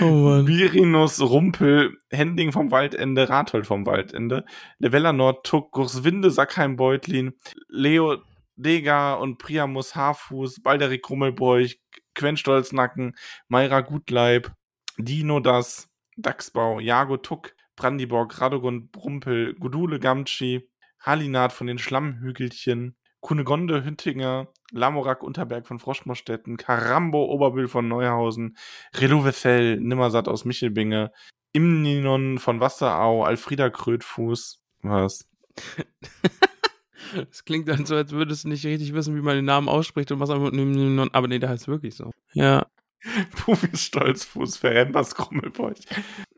Oh 0.01 0.05
Mann. 0.05 0.45
Birinus 0.45 1.21
Rumpel, 1.21 1.97
Hending 2.09 2.51
vom 2.51 2.71
Waldende, 2.71 3.29
Rathold 3.29 3.67
vom 3.67 3.85
Waldende, 3.85 4.45
Levella 4.79 5.13
Nord, 5.13 5.45
Tuck, 5.45 5.71
Gurswinde, 5.71 6.31
Sackheim 6.31 6.75
Beutlin, 6.75 7.33
Leo 7.67 8.17
Dega 8.55 9.15
und 9.15 9.37
Priamus 9.37 9.95
Haarfuß, 9.95 10.61
Balderik 10.61 11.09
Rummelbeuch, 11.09 11.79
Quenstolznacken, 12.13 13.15
Mayra 13.47 13.81
Gutleib, 13.81 14.51
Dino 14.97 15.39
Das, 15.39 15.89
Dachsbau, 16.15 16.79
Jago 16.79 17.17
Tuck, 17.17 17.53
Brandiborg, 17.75 18.39
Radogund 18.39 18.91
Brumpel, 18.91 19.55
Gudule 19.55 19.99
Gamtschi, 19.99 20.69
Halinat 21.01 21.51
von 21.51 21.67
den 21.67 21.77
Schlammhügelchen, 21.77 22.95
Kunegonde 23.25 23.83
Hüttinger, 23.83 24.49
Lamorak 24.71 25.23
Unterberg 25.23 25.65
von 25.65 25.79
Froschmorstetten, 25.79 26.57
Karambo 26.57 27.25
Oberbühl 27.25 27.67
von 27.67 27.87
Neuhausen, 27.87 28.55
Relovefell, 28.93 29.79
Nimmersatt 29.79 30.27
aus 30.27 30.45
Michelbinge, 30.45 31.11
Imninon 31.51 32.37
von 32.37 32.59
Wasserau, 32.59 33.23
Alfrieda 33.23 33.71
Krötfuß, 33.71 34.61
was? 34.83 35.27
Das 37.15 37.45
klingt 37.45 37.67
dann 37.67 37.85
so, 37.85 37.95
als 37.95 38.11
würdest 38.11 38.43
du 38.43 38.49
nicht 38.49 38.65
richtig 38.65 38.93
wissen, 38.93 39.15
wie 39.15 39.21
man 39.21 39.35
den 39.35 39.45
Namen 39.45 39.69
ausspricht 39.69 40.11
und 40.11 40.19
was 40.19 40.31
einfach. 40.31 40.51
Aber 41.13 41.27
nee, 41.27 41.39
der 41.39 41.49
heißt 41.49 41.67
wirklich 41.67 41.95
so. 41.95 42.11
Ja. 42.33 42.65
Pufis 43.35 43.83
Stolzfuß, 43.83 44.57
Verrembers 44.57 45.13
Krummelbeuch, 45.13 45.77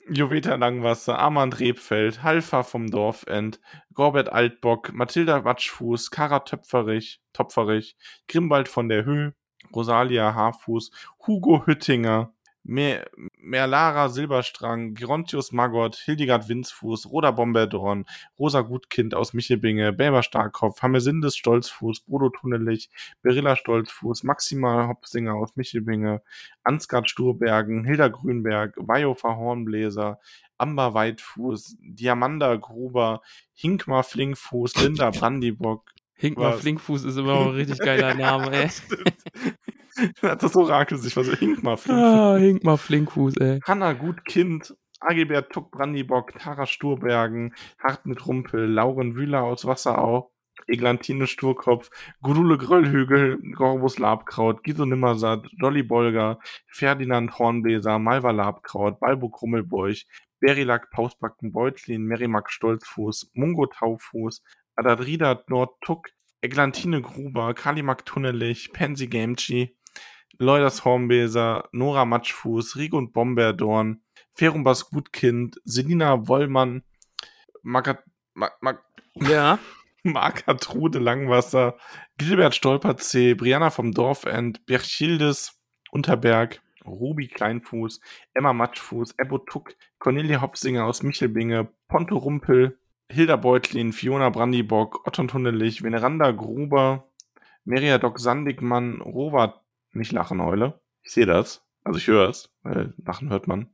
Joveta 0.10 0.56
Langwasser, 0.56 1.20
Armand 1.20 1.60
Rebfeld, 1.60 2.24
Halfa 2.24 2.64
vom 2.64 2.90
Dorfend, 2.90 3.60
Gorbert 3.94 4.32
Altbock, 4.32 4.94
Mathilda 4.94 5.44
Watschfuß, 5.44 6.12
Kara 6.12 6.40
Töpferich, 6.40 7.22
Topferich, 7.34 7.98
Grimbald 8.28 8.70
von 8.70 8.88
der 8.88 9.04
Höhe, 9.04 9.34
Rosalia 9.76 10.34
Haarfuß, 10.34 10.92
Hugo 11.26 11.66
Hüttinger, 11.66 12.34
Mer 12.68 13.10
Merlara 13.39 14.10
Silberstrang, 14.10 14.94
Gerontius 14.94 15.53
Magott, 15.53 15.95
Hildegard 15.95 16.49
Winzfuß, 16.49 17.10
Roda 17.10 17.31
Bomberdorn, 17.31 18.06
Rosa 18.38 18.60
Gutkind 18.61 19.15
aus 19.15 19.34
Michelbinge, 19.34 19.94
Bäber 19.94 20.22
Starkopf, 20.22 20.81
Hamesindes 20.81 21.38
Stolzfuß, 21.38 22.02
Bodo 22.02 22.30
Tunnelich, 22.30 22.89
Berilla 23.22 23.56
Stolzfuß, 23.56 24.23
Maxima 24.23 24.89
Hopsinger 24.89 25.35
aus 25.35 25.56
Michelbinge, 25.56 26.22
Ansgard 26.64 27.10
Sturbergen, 27.10 27.85
Hilda 27.85 28.10
Grünberg, 28.10 28.76
Vajofa 28.76 29.38
Hornbläser, 29.38 30.19
Amber 30.57 30.94
Weitfuß, 30.94 31.77
Diamanda 31.80 32.56
Gruber, 32.57 33.22
Hinkmar 33.53 34.03
Flinkfuß, 34.03 34.76
Linda 34.84 35.10
Brandibock. 35.11 35.94
Hinkmar 36.15 36.53
Was? 36.53 36.61
Flinkfuß 36.61 37.06
ist 37.06 37.18
immer 37.18 37.39
ein 37.41 37.49
richtig 37.49 37.80
geiler 37.80 38.14
Name, 38.15 38.52
ey. 38.52 38.69
Hat 40.22 40.44
das 40.44 40.56
Orakel 40.56 40.98
sich 40.98 41.15
was 41.18 41.28
Hinkmar 41.28 41.78
Flinkfuß. 41.78 42.06
Ah, 42.06 42.38
Hinkmar 42.38 42.78
Flinkfuß, 42.78 43.38
ey. 43.38 43.60
Hanna 43.65 43.94
Gutkind, 43.94 44.76
Agibert 44.99 45.52
Tuck 45.52 45.72
Brandibock, 45.72 46.34
Tara 46.38 46.65
Sturbergen, 46.65 47.53
Hartmut 47.82 48.26
Rumpel, 48.28 48.65
Lauren 48.65 49.15
Wühler 49.15 49.44
aus 49.44 49.65
Wasserau, 49.65 50.32
Eglantine 50.68 51.28
Sturkopf, 51.28 51.90
Gudule 52.22 52.57
Gröllhügel, 52.57 53.40
Gorbus 53.53 53.99
Labkraut, 53.99 54.64
Giso 54.64 54.86
Nimmersatt, 54.86 55.45
Dolly 55.60 55.84
Bolger, 55.84 56.40
Ferdinand 56.68 57.38
Hornbläser, 57.38 57.99
Malva 57.99 58.32
Labkraut, 58.32 58.99
Balbo 58.99 59.30
Krummelbeuch, 59.30 60.06
Berilak 60.40 60.90
Pausbacken 60.91 61.52
Beutlin, 61.52 62.03
Merimak 62.03 62.52
Stolzfuß, 62.52 63.32
Mungo 63.34 63.68
Taufuß, 63.68 64.44
Adadrida 64.76 65.44
Nordtuck, 65.48 66.10
Eglantine 66.41 67.02
Gruber, 67.02 67.53
Kalimak 67.53 68.06
Tunnelich, 68.06 68.72
Pansy 68.74 69.07
Gamchi, 69.07 69.77
Leuders 70.39 70.85
Hornbläser, 70.85 71.68
Nora 71.72 72.05
Matschfuß, 72.05 72.76
Rigund 72.76 73.14
Bomberdorn, 73.14 74.01
Ferumbas 74.31 74.89
Gutkind, 74.89 75.59
Selina 75.65 76.27
Wollmann, 76.27 76.84
Magat, 77.64 78.03
Mag, 78.34 78.53
Mag, 78.61 78.84
Ja. 79.15 79.59
Markatrude 80.03 80.99
Langwasser, 80.99 81.76
Gilbert 82.18 82.55
Stolperzee, 82.55 83.34
Brianna 83.34 83.72
vom 83.72 83.91
Dorfend, 83.91 84.65
Berchildes 84.65 85.59
Unterberg, 85.91 86.61
Ruby 86.85 87.27
Kleinfuß, 87.27 87.99
Emma 88.34 88.53
Matschfuß, 88.53 89.15
Ebbo 89.18 89.39
Tuck, 89.39 89.76
Cornelia 89.99 90.41
Hopsinger 90.41 90.85
aus 90.85 91.03
Michelbinge, 91.03 91.68
Ponto 91.88 92.15
Rumpel, 92.18 92.80
Hilda 93.09 93.35
Beutlin, 93.35 93.93
Fiona 93.93 94.30
Brandibock, 94.30 95.05
Otton 95.05 95.27
Tunnelich, 95.27 95.84
Veneranda 95.84 96.31
Gruber, 96.31 97.09
Meriadoc 97.65 98.19
Sandigmann, 98.19 99.01
Robert, 99.01 99.61
nicht 99.98 100.11
lachen, 100.11 100.40
Eule, 100.40 100.82
ich 101.03 101.11
sehe 101.11 101.26
das, 101.26 101.65
Also 101.84 101.98
ich 101.99 102.07
höre 102.07 102.30
es, 102.30 102.53
weil 102.64 102.94
Lachen 102.98 103.30
hört 103.30 103.48
man. 103.48 103.74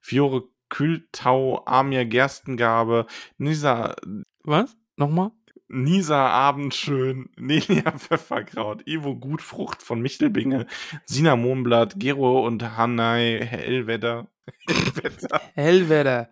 Fiore 0.00 0.44
Kühltau, 0.68 1.64
Amir 1.66 2.04
Gerstengabe, 2.04 3.06
Nisa, 3.38 3.94
Was? 4.42 4.76
Nochmal? 4.96 5.30
Nisa 5.68 6.28
Abendschön, 6.28 7.30
Nelia 7.36 7.92
Pfefferkraut, 7.92 8.86
Ivo 8.86 9.16
Gutfrucht 9.16 9.82
von 9.82 10.00
Michelbinge, 10.00 10.66
Sina 11.04 11.36
Mohnblatt, 11.36 11.94
Gero 11.98 12.46
und 12.46 12.76
Hanai 12.76 13.40
Hellwetter, 13.44 14.28
Hellwetter, 14.66 15.40
Hellwetter. 15.54 16.28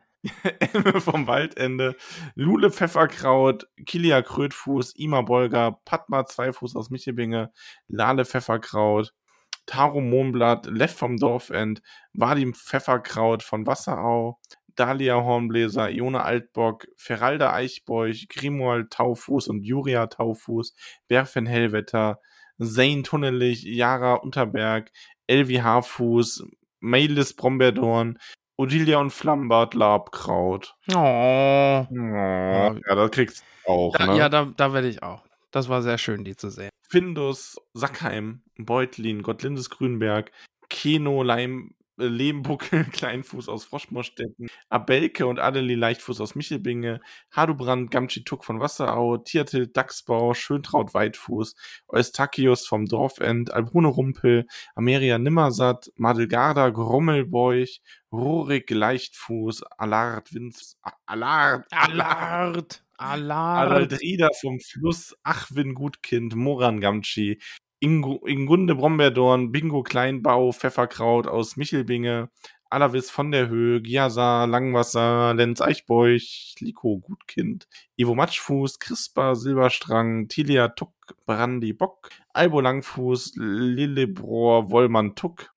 Emme 0.61 1.01
vom 1.01 1.27
Waldende, 1.27 1.97
Lule 2.37 2.71
Pfefferkraut, 2.71 3.69
Kilia 3.87 4.23
Krötfuß, 4.23 4.95
Ima 4.97 5.23
Bolger, 5.23 5.81
Padma 5.85 6.25
Zweifuß 6.27 6.77
aus 6.77 6.91
Michelbinge, 6.91 7.53
Lale 7.89 8.25
Pfefferkraut, 8.25 9.15
Taro 9.67 10.01
Mohnblatt, 10.01 10.67
Lev 10.67 10.93
vom 10.93 11.17
Dorfend, 11.17 11.83
Vadim 12.13 12.55
Pfefferkraut 12.55 13.43
von 13.43 13.67
Wasserau, 13.67 14.39
Dalia 14.75 15.17
Hornbläser, 15.17 15.91
Ione 15.91 16.23
Altbock, 16.23 16.87
Feralda 16.97 17.53
Eichbeuch, 17.53 18.27
Grimoald 18.29 18.91
Taufuß 18.91 19.49
und 19.49 19.63
Juria 19.63 20.07
Taufuß, 20.07 20.75
Berfen 21.09 21.47
Hellwetter, 21.47 22.21
Zane 22.59 23.03
Tunnelich, 23.03 23.63
Jara 23.63 24.15
Unterberg, 24.15 24.91
Elvi 25.27 25.57
Haarfuß, 25.57 26.45
Mailis 26.81 27.35
Brombeerdorn, 27.35 28.19
Odilia 28.57 28.99
und 28.99 29.11
Flammbart 29.11 29.75
Labkraut. 29.75 30.75
Oh. 30.95 30.97
Oh, 30.97 31.85
ja, 31.95 32.75
das 32.95 33.11
kriegst 33.11 33.45
du 33.67 33.71
auch, 33.71 33.97
Da, 33.97 34.07
ne? 34.07 34.19
ja, 34.19 34.29
da, 34.29 34.53
da 34.57 34.73
werde 34.73 34.89
ich 34.89 35.03
auch. 35.03 35.25
Das 35.51 35.69
war 35.69 35.83
sehr 35.83 35.99
schön, 35.99 36.25
die 36.25 36.37
zu 36.37 36.51
sehen. 36.51 36.71
Findus, 36.93 37.59
Sackheim, 37.73 38.43
Beutlin, 38.59 39.23
Gottlindes 39.23 39.71
Grünberg, 39.71 40.31
Keno, 40.69 41.23
Leim, 41.23 41.75
Lehmbuckel, 41.97 42.85
Kleinfuß 42.93 43.49
aus 43.49 43.65
Froschmorstetten, 43.65 44.49
Abelke 44.69 45.27
und 45.27 45.39
Adeli 45.39 45.75
Leichtfuß 45.75 46.21
aus 46.21 46.35
Michelbinge, 46.35 47.01
Hadubrand, 47.31 47.91
Gamchi 47.91 48.25
Tuck 48.25 48.45
von 48.45 48.61
Wasserau, 48.61 49.19
Tiertil, 49.19 49.67
Dachsbau, 49.69 50.35
Schöntraut, 50.35 50.95
Weitfuß, 50.95 51.55
Eustachius 51.89 52.67
vom 52.67 52.87
Dorfend, 52.87 53.53
Albrune 53.53 53.89
Rumpel, 53.89 54.47
Ameria 54.75 55.19
Nimmersatt, 55.19 55.91
Madelgarda, 55.97 56.71
Grommelbeuch, 56.71 57.81
Rorik, 58.11 58.71
Leichtfuß, 58.71 59.63
Alard, 59.79 60.33
Winz, 60.35 60.77
A- 60.83 60.93
Alard, 61.07 61.67
Alert! 61.71 62.83
Alert! 62.99 63.73
Adaldrida 63.73 64.29
vom 64.41 64.61
Fluss, 64.61 65.17
Achwin 65.25 65.75
Gutkind, 65.75 66.37
Moran 66.37 66.81
Gamci, 66.81 67.41
Ingu, 67.83 68.25
Ingunde 68.27 68.77
Brombeerdorn, 68.77 69.51
Bingo 69.51 69.83
Kleinbau, 69.83 70.53
Pfefferkraut 70.53 71.27
aus 71.27 71.57
Michelbinge, 71.57 72.31
Alavis 72.71 73.11
von 73.11 73.33
der 73.33 73.49
Höhe, 73.49 73.83
Giasa, 73.83 74.45
Langwasser, 74.45 75.35
Lenz 75.35 75.61
Eichbeuch, 75.61 76.55
Liko 76.61 76.99
Gutkind, 76.99 77.67
Ivo 77.97 78.15
Matschfuß, 78.15 78.79
Crispa, 78.79 79.35
Silberstrang, 79.35 80.29
Tilia 80.29 80.69
Tuck, 80.69 80.93
Brandi 81.27 81.73
Bock, 81.73 82.11
Albo 82.33 82.61
Langfuß, 82.61 83.33
Lillebrohr, 83.35 84.71
Wollmann 84.71 85.17
Tuck. 85.17 85.53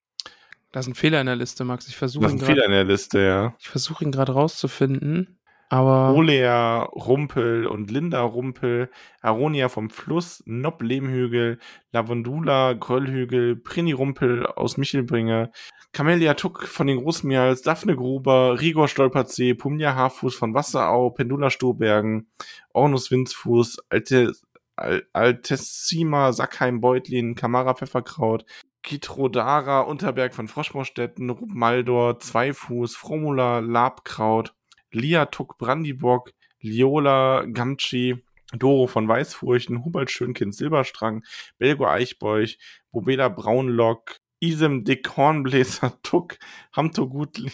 Da 0.71 0.79
ist 0.79 0.87
ein 0.87 0.95
Fehler 0.95 1.21
in 1.21 1.27
der 1.27 1.35
Liste, 1.35 1.63
Max. 1.63 1.87
Ich 1.87 1.95
versuche 1.95 2.23
Das 2.23 2.31
ihn 2.33 2.37
ist 2.37 2.43
ein 2.43 2.45
Fehler 2.47 2.63
gerade 2.63 2.73
in 2.73 2.87
der 2.87 2.91
Liste, 2.91 3.19
ja. 3.19 3.55
ich 3.59 3.69
versuch 3.69 4.01
ihn 4.01 4.11
gerade 4.11 4.33
rauszufinden. 4.33 5.37
Aber 5.69 6.13
Olea 6.13 6.83
Rumpel 6.83 7.65
und 7.65 7.89
Linda 7.89 8.21
Rumpel, 8.21 8.91
Aronia 9.21 9.67
vom 9.67 9.89
Fluss, 9.89 10.43
Nob 10.45 10.81
Lehmhügel, 10.81 11.59
Lavandula 11.91 12.73
Gröllhügel, 12.73 13.55
Prini 13.55 13.91
Rumpel 13.91 14.45
aus 14.45 14.77
Michelbringe, 14.77 15.51
Camellia 15.91 16.35
Tuck 16.35 16.67
von 16.67 16.87
den 16.87 17.01
Großmials, 17.01 17.63
Daphne 17.63 17.95
Gruber, 17.95 18.59
Rigor 18.59 18.87
Stolperzee, 18.87 19.53
Pumja 19.53 19.95
Haarfuß 19.95 20.35
von 20.35 20.53
Wasserau, 20.53 21.09
Pendula 21.09 21.49
Stobergen, 21.49 22.27
Ornus 22.73 23.09
Winzfuß, 23.09 23.77
Alte, 23.89 24.33
Al 24.75 25.07
Altessima 25.13 26.31
Sackheim 26.33 26.81
Beutlin, 26.81 27.33
Kamara 27.33 27.73
Pfefferkraut, 27.73 28.45
Kitrodara 28.83 29.81
Unterberg 29.81 30.35
von 30.35 30.47
Froschmorstetten, 30.47 31.29
Rup 31.31 31.49
Maldor, 31.53 32.19
Zweifuß, 32.19 32.95
Fromula, 32.95 33.59
Labkraut, 33.59 34.53
Lia 34.95 35.25
Tuck 35.25 35.57
Brandibock, 35.57 36.31
Liola 36.61 37.45
Gamci, 37.45 38.23
Doro 38.53 38.87
von 38.87 39.07
Weißfurchen, 39.07 39.83
Hubert 39.83 40.09
Schönkind 40.09 40.55
Silberstrang, 40.55 41.23
Belgo 41.57 41.87
Eichbeuch, 41.87 42.57
Bobela 42.91 43.29
Braunlock, 43.29 44.19
Isem 44.39 44.83
Dick 44.83 45.17
Hornbläser 45.17 45.99
Tuck, 46.03 46.37
Hamto 46.73 47.07
Gutlied, 47.07 47.51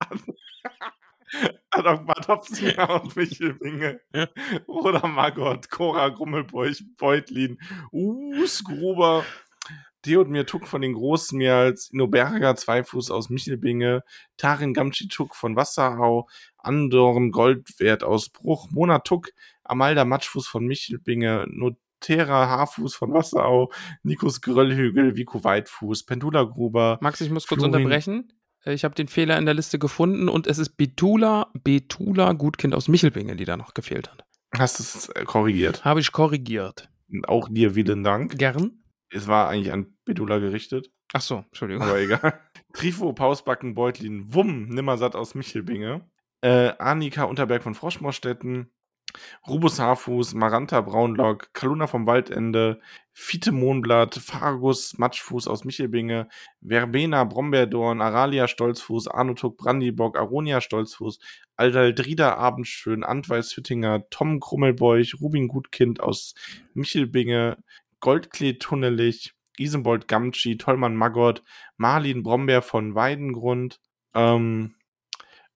Adolf 1.70 2.06
Bartopsinger 2.06 3.02
und 3.02 3.16
Michelbinge, 3.16 4.00
Roda 4.68 5.06
Margot, 5.06 5.68
Cora 5.70 6.08
Grummelbeuch, 6.10 6.82
Beutlin, 6.96 7.58
Us 7.92 8.62
Gruber, 8.62 9.24
Theodmir 10.06 10.46
Tuck 10.46 10.66
von 10.66 10.80
den 10.82 10.94
Großmials, 10.94 11.90
Inoberger 11.92 12.54
Zweifuß 12.56 13.10
aus 13.10 13.28
Michelbinge, 13.28 14.02
Tarin 14.36 14.72
Gamci 14.72 15.08
Tuck 15.08 15.34
von 15.34 15.56
Wasserau, 15.56 16.28
Andorn 16.58 17.30
Goldwert 17.32 18.04
aus 18.04 18.28
Bruch, 18.28 18.70
Mona 18.70 19.00
Tuck, 19.00 19.30
Amalda 19.64 20.04
Matschfuß 20.04 20.46
von 20.46 20.64
Michelbinge, 20.66 21.46
Notera 21.48 22.46
Haarfuß 22.48 22.94
von 22.94 23.12
Wasserau, 23.12 23.70
Nikos 24.02 24.40
Gröllhügel, 24.40 25.16
Vico 25.16 25.42
Weitfuß, 25.42 26.04
Pendula 26.04 26.44
Gruber, 26.44 26.98
Max, 27.00 27.20
ich 27.20 27.30
muss 27.30 27.46
kurz 27.46 27.60
Florin- 27.62 27.74
unterbrechen. 27.82 28.32
Äh, 28.64 28.74
Ich 28.74 28.84
habe 28.84 28.94
den 28.94 29.08
Fehler 29.08 29.38
in 29.38 29.44
der 29.44 29.54
Liste 29.54 29.78
gefunden 29.78 30.28
und 30.28 30.46
es 30.46 30.58
ist 30.58 30.76
Betula, 30.76 31.50
Betula 31.64 32.32
Gutkind 32.32 32.74
aus 32.74 32.88
Michelbinge, 32.88 33.36
die 33.36 33.44
da 33.44 33.56
noch 33.56 33.74
gefehlt 33.74 34.10
hat. 34.10 34.24
hast 34.56 34.80
es 34.80 35.08
äh, 35.10 35.24
korrigiert. 35.24 35.84
Habe 35.84 36.00
ich 36.00 36.12
korrigiert. 36.12 36.88
Und 37.10 37.28
auch 37.28 37.48
dir 37.48 37.72
vielen 37.74 38.02
Dank. 38.02 38.36
Gern? 38.38 38.82
Es 39.16 39.28
war 39.28 39.48
eigentlich 39.48 39.72
an 39.72 39.96
Bedula 40.04 40.38
gerichtet, 40.38 40.90
Ach 41.12 41.20
so, 41.20 41.44
Entschuldigung. 41.48 41.82
aber 41.84 41.98
egal. 41.98 42.40
Trifo, 42.72 43.12
Pausbacken, 43.12 43.74
Beutlin, 43.74 44.34
Wumm, 44.34 44.68
Nimmersatt 44.68 45.14
aus 45.16 45.34
Michelbinge, 45.34 46.08
äh, 46.42 46.72
Annika 46.78 47.24
Unterberg 47.24 47.62
von 47.62 47.74
Froschmorstetten, 47.74 48.70
Rubus 49.48 49.78
Haarfuß, 49.78 50.34
Maranta 50.34 50.80
Braunlock, 50.82 51.54
Kaluna 51.54 51.86
vom 51.86 52.06
Waldende, 52.06 52.80
Fiete 53.12 53.50
Mohnblatt, 53.50 54.16
Fargus 54.16 54.98
Matschfuß 54.98 55.48
aus 55.48 55.64
Michelbinge, 55.64 56.28
Verbena 56.60 57.24
Brombeerdorn, 57.24 58.02
Aralia 58.02 58.46
Stolzfuß, 58.46 59.08
Arnutuk 59.08 59.56
Brandibock, 59.56 60.18
Aronia 60.18 60.60
Stolzfuß, 60.60 61.18
Aldaldrida 61.56 62.34
Abendschön, 62.34 63.04
Antweis 63.04 63.56
Hüttinger, 63.56 64.02
Tom 64.10 64.38
Krummelbeuch, 64.38 65.14
Rubin 65.20 65.48
Gutkind 65.48 66.00
aus 66.00 66.34
Michelbinge, 66.74 67.56
Goldklee 68.00 68.54
Tunnelich, 68.54 69.32
Isenbold 69.58 70.06
Gamci, 70.08 70.56
Tollmann 70.58 70.96
Maggot, 70.96 71.42
Marlin 71.76 72.22
Brombeer 72.22 72.62
von 72.62 72.94
Weidengrund, 72.94 73.80
ähm, 74.14 74.74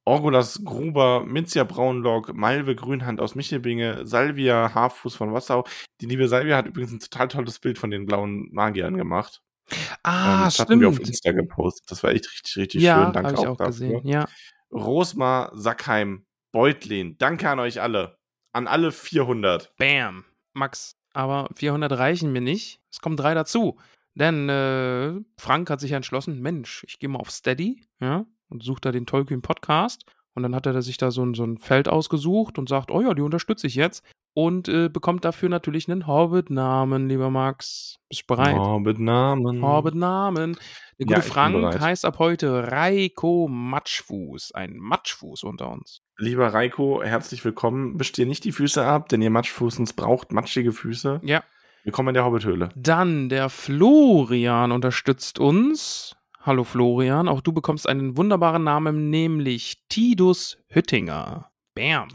Orgolas 0.04 0.62
Gruber, 0.64 1.24
Minzia 1.26 1.64
Braunlock, 1.64 2.32
Malve 2.34 2.74
Grünhand 2.74 3.20
aus 3.20 3.34
Michelbinge, 3.34 4.06
Salvia 4.06 4.74
Haarfuß 4.74 5.14
von 5.14 5.32
Wassau. 5.32 5.64
Die 6.00 6.06
liebe 6.06 6.26
Salvia 6.26 6.56
hat 6.56 6.66
übrigens 6.66 6.92
ein 6.92 6.98
total 7.00 7.28
tolles 7.28 7.58
Bild 7.58 7.78
von 7.78 7.90
den 7.90 8.06
blauen 8.06 8.48
Magiern 8.52 8.96
gemacht. 8.96 9.42
Ähm, 9.70 9.78
Ah, 10.02 10.44
das 10.46 10.58
hatten 10.58 10.80
wir 10.80 10.88
auf 10.88 10.94
stimmt. 10.94 11.08
Insta 11.10 11.32
gepostet. 11.32 11.90
Das 11.90 12.02
war 12.02 12.10
echt 12.10 12.28
richtig, 12.32 12.56
richtig 12.56 12.82
Ja, 12.82 13.04
schön. 13.04 13.12
Danke 13.12 13.32
ich 13.34 13.38
auch, 13.38 13.46
auch 13.48 13.56
dafür. 13.56 13.66
gesehen. 13.72 14.06
Ja. 14.06 14.26
Rosmar 14.72 15.50
Sackheim, 15.54 16.24
Beutlin. 16.50 17.16
Danke 17.18 17.48
an 17.50 17.60
euch 17.60 17.80
alle. 17.80 18.16
An 18.52 18.66
alle 18.66 18.90
400. 18.92 19.72
Bam. 19.76 20.24
Max, 20.54 20.96
aber 21.12 21.48
400 21.56 21.92
reichen 21.92 22.32
mir 22.32 22.40
nicht. 22.40 22.80
Es 22.90 23.00
kommen 23.00 23.16
drei 23.16 23.34
dazu. 23.34 23.78
Denn 24.14 24.48
äh, 24.48 25.20
Frank 25.38 25.70
hat 25.70 25.80
sich 25.80 25.92
ja 25.92 25.96
entschlossen, 25.96 26.40
Mensch, 26.40 26.84
ich 26.88 26.98
gehe 26.98 27.08
mal 27.08 27.20
auf 27.20 27.30
Steady, 27.30 27.86
ja, 28.00 28.24
und 28.48 28.62
suche 28.64 28.80
da 28.80 28.92
den 28.92 29.06
Tolkien 29.06 29.42
Podcast. 29.42 30.04
Und 30.34 30.42
dann 30.44 30.54
hat 30.54 30.66
er 30.66 30.80
sich 30.82 30.96
da 30.96 31.10
so, 31.10 31.24
ein- 31.24 31.34
so 31.34 31.44
ein 31.44 31.58
Feld 31.58 31.88
ausgesucht 31.88 32.58
und 32.58 32.68
sagt, 32.68 32.90
oh 32.90 33.00
ja, 33.00 33.14
die 33.14 33.22
unterstütze 33.22 33.66
ich 33.66 33.74
jetzt. 33.74 34.04
Und 34.32 34.68
äh, 34.68 34.88
bekommt 34.88 35.24
dafür 35.24 35.48
natürlich 35.48 35.90
einen 35.90 36.06
Hobbit-Namen, 36.06 37.08
lieber 37.08 37.30
Max. 37.30 37.96
Bist 38.08 38.22
du 38.22 38.26
bereit? 38.34 38.56
Hobbit-Namen. 38.56 39.60
Hobbit-Namen. 39.64 40.52
Der 40.98 41.06
Ja, 41.08 41.16
gute 41.16 41.20
bin 41.22 41.32
Frank 41.32 41.80
heißt 41.80 42.04
ab 42.04 42.18
heute 42.20 42.70
Reiko 42.70 43.48
Matschfuß. 43.48 44.52
Ein 44.52 44.76
Matschfuß 44.76 45.42
unter 45.44 45.70
uns. 45.72 45.99
Lieber 46.22 46.52
Reiko, 46.52 47.02
herzlich 47.02 47.42
willkommen. 47.46 47.98
Wischt 47.98 48.18
ihr 48.18 48.26
nicht 48.26 48.44
die 48.44 48.52
Füße 48.52 48.84
ab, 48.84 49.08
denn 49.08 49.22
ihr 49.22 49.30
Matschfußens 49.30 49.94
braucht 49.94 50.32
matschige 50.32 50.70
Füße. 50.70 51.22
Ja. 51.24 51.42
Willkommen 51.82 52.08
in 52.08 52.14
der 52.14 52.26
Hobbithöhle. 52.26 52.68
Dann 52.76 53.30
der 53.30 53.48
Florian 53.48 54.70
unterstützt 54.70 55.38
uns. 55.38 56.14
Hallo 56.38 56.64
Florian, 56.64 57.26
auch 57.26 57.40
du 57.40 57.52
bekommst 57.52 57.88
einen 57.88 58.18
wunderbaren 58.18 58.62
Namen, 58.62 59.08
nämlich 59.08 59.86
Tidus 59.88 60.58
Hüttinger. 60.68 61.50
Bam. 61.74 62.08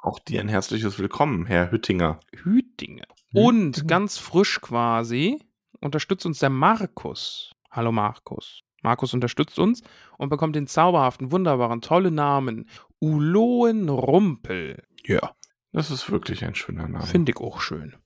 Auch 0.00 0.18
dir 0.18 0.40
ein 0.40 0.48
herzliches 0.48 0.98
Willkommen, 0.98 1.44
Herr 1.44 1.70
Hüttinger. 1.70 2.20
Hüttinger. 2.34 3.04
Und 3.34 3.86
ganz 3.86 4.16
frisch 4.16 4.62
quasi 4.62 5.42
unterstützt 5.78 6.24
uns 6.24 6.38
der 6.38 6.48
Markus. 6.48 7.52
Hallo 7.70 7.92
Markus. 7.92 8.62
Markus 8.82 9.12
unterstützt 9.12 9.58
uns 9.58 9.82
und 10.16 10.30
bekommt 10.30 10.56
den 10.56 10.66
zauberhaften, 10.66 11.30
wunderbaren, 11.32 11.82
tollen 11.82 12.14
Namen 12.14 12.66
Uloenrumpel. 13.02 14.84
Ja. 15.04 15.34
Das 15.72 15.90
ist 15.90 16.10
wirklich 16.10 16.44
ein 16.44 16.54
schöner 16.54 16.86
Name. 16.86 17.04
Finde 17.04 17.32
ich 17.32 17.38
auch 17.38 17.60
schön. 17.60 17.96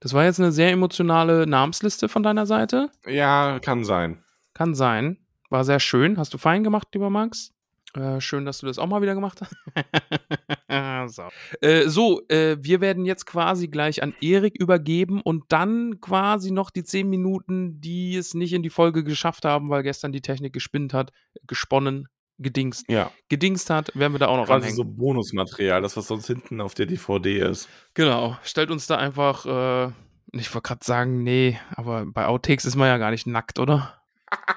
Das 0.00 0.14
war 0.14 0.24
jetzt 0.24 0.40
eine 0.40 0.50
sehr 0.50 0.70
emotionale 0.70 1.46
Namensliste 1.46 2.08
von 2.08 2.24
deiner 2.24 2.44
Seite. 2.44 2.90
Ja, 3.06 3.60
kann 3.60 3.84
sein. 3.84 4.24
Kann 4.52 4.74
sein. 4.74 5.18
War 5.48 5.64
sehr 5.64 5.78
schön. 5.78 6.18
Hast 6.18 6.34
du 6.34 6.38
fein 6.38 6.64
gemacht, 6.64 6.88
lieber 6.92 7.08
Max. 7.08 7.52
Äh, 7.94 8.20
schön, 8.20 8.44
dass 8.44 8.58
du 8.58 8.66
das 8.66 8.78
auch 8.78 8.86
mal 8.86 9.02
wieder 9.02 9.14
gemacht 9.14 9.42
hast. 9.42 9.54
so, 11.14 11.28
äh, 11.60 11.88
so 11.88 12.26
äh, 12.28 12.56
wir 12.58 12.80
werden 12.80 13.04
jetzt 13.04 13.26
quasi 13.26 13.68
gleich 13.68 14.02
an 14.02 14.14
Erik 14.20 14.58
übergeben 14.58 15.20
und 15.20 15.44
dann 15.50 16.00
quasi 16.00 16.50
noch 16.50 16.70
die 16.70 16.84
zehn 16.84 17.08
Minuten, 17.08 17.80
die 17.80 18.16
es 18.16 18.34
nicht 18.34 18.54
in 18.54 18.62
die 18.62 18.70
Folge 18.70 19.04
geschafft 19.04 19.44
haben, 19.44 19.68
weil 19.68 19.82
gestern 19.82 20.10
die 20.10 20.22
Technik 20.22 20.54
gespinnt 20.54 20.94
hat, 20.94 21.12
gesponnen, 21.46 22.08
gedingst, 22.38 22.84
Ja. 22.88 23.10
gedingst 23.28 23.70
hat, 23.70 23.94
werden 23.94 24.12
wir 24.14 24.18
da 24.18 24.28
auch 24.28 24.36
noch 24.36 24.46
Quasi 24.46 24.68
ranhängen. 24.68 24.76
so 24.76 24.84
Bonusmaterial, 24.84 25.82
das 25.82 25.96
was 25.96 26.06
sonst 26.08 26.26
hinten 26.26 26.60
auf 26.60 26.74
der 26.74 26.86
DVD 26.86 27.38
ist. 27.40 27.68
Genau, 27.94 28.36
stellt 28.42 28.70
uns 28.70 28.86
da 28.86 28.96
einfach, 28.96 29.46
äh, 29.46 29.92
ich 30.32 30.52
wollte 30.54 30.68
gerade 30.68 30.84
sagen, 30.84 31.22
nee, 31.22 31.58
aber 31.76 32.06
bei 32.06 32.26
Outtakes 32.26 32.64
ist 32.64 32.76
man 32.76 32.88
ja 32.88 32.98
gar 32.98 33.10
nicht 33.10 33.26
nackt, 33.26 33.58
oder? 33.58 33.98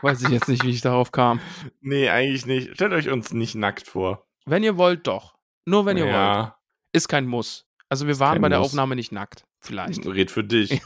Weiß 0.01 0.21
ich 0.23 0.29
jetzt 0.29 0.47
nicht, 0.47 0.63
wie 0.63 0.69
ich 0.69 0.81
darauf 0.81 1.11
kam. 1.11 1.39
Nee, 1.81 2.09
eigentlich 2.09 2.45
nicht. 2.45 2.73
Stellt 2.75 2.93
euch 2.93 3.09
uns 3.09 3.33
nicht 3.33 3.55
nackt 3.55 3.87
vor. 3.87 4.25
Wenn 4.45 4.63
ihr 4.63 4.77
wollt, 4.77 5.05
doch. 5.07 5.35
Nur 5.65 5.85
wenn 5.85 5.97
ihr 5.97 6.05
wollt. 6.05 6.13
ja, 6.15 6.57
Ist 6.93 7.07
kein 7.09 7.25
Muss. 7.27 7.67
Also 7.89 8.07
wir 8.07 8.19
waren 8.19 8.33
kein 8.35 8.41
bei 8.41 8.49
der 8.49 8.59
Muss. 8.59 8.69
Aufnahme 8.69 8.95
nicht 8.95 9.11
nackt. 9.11 9.43
Vielleicht. 9.59 10.05
red 10.05 10.31
für 10.31 10.43
dich. 10.43 10.71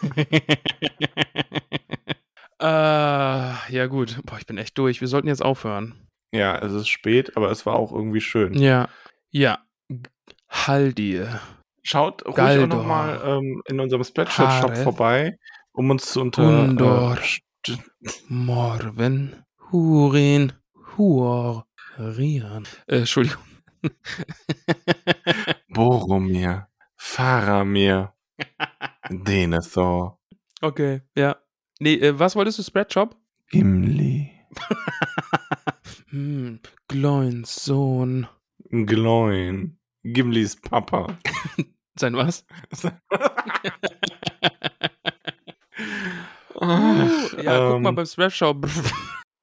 äh, 2.61 2.61
ja 2.61 3.87
gut. 3.87 4.19
Boah, 4.25 4.37
ich 4.37 4.45
bin 4.45 4.57
echt 4.57 4.77
durch. 4.77 5.01
Wir 5.01 5.07
sollten 5.07 5.27
jetzt 5.27 5.43
aufhören. 5.43 6.07
Ja, 6.31 6.57
es 6.59 6.73
ist 6.73 6.87
spät, 6.87 7.35
aber 7.37 7.51
es 7.51 7.65
war 7.65 7.75
auch 7.75 7.91
irgendwie 7.91 8.21
schön. 8.21 8.53
Ja. 8.53 8.89
Ja. 9.31 9.59
Haldi. 10.49 11.23
Schaut 11.83 12.25
ruhig 12.25 12.35
Galdor. 12.35 12.63
auch 12.65 12.67
nochmal 12.67 13.21
ähm, 13.23 13.61
in 13.67 13.79
unserem 13.79 14.03
Spreadshirt-Shop 14.03 14.77
vorbei, 14.77 15.37
um 15.71 15.89
uns 15.89 16.11
zu 16.11 16.21
unter... 16.21 17.17
Äh, 17.17 17.77
Morven. 18.27 19.43
Hurin. 19.71 20.53
Huor. 20.97 21.65
Rian. 21.97 22.67
Äh, 22.87 22.99
Entschuldigung. 22.99 23.43
Boromir. 25.69 26.67
Faramir. 26.95 28.13
Denethor. 29.09 30.19
okay, 30.61 31.01
ja. 31.15 31.37
Nee, 31.79 31.95
äh, 31.95 32.17
was 32.17 32.35
wolltest 32.35 32.59
du? 32.59 32.63
Spreadshop? 32.63 33.15
Gimli. 33.49 34.31
hm, 36.09 36.59
Gloins 36.87 37.63
Sohn. 37.65 38.27
Gloin. 38.69 39.77
Gimlis 40.03 40.55
Papa. 40.55 41.17
Sein 41.99 42.15
was? 42.15 42.45
Ach, 46.61 47.33
ja, 47.41 47.67
guck 47.67 47.75
ähm, 47.75 47.81
mal 47.83 47.93
beim 47.93 48.05
Spreadshop. 48.05 48.67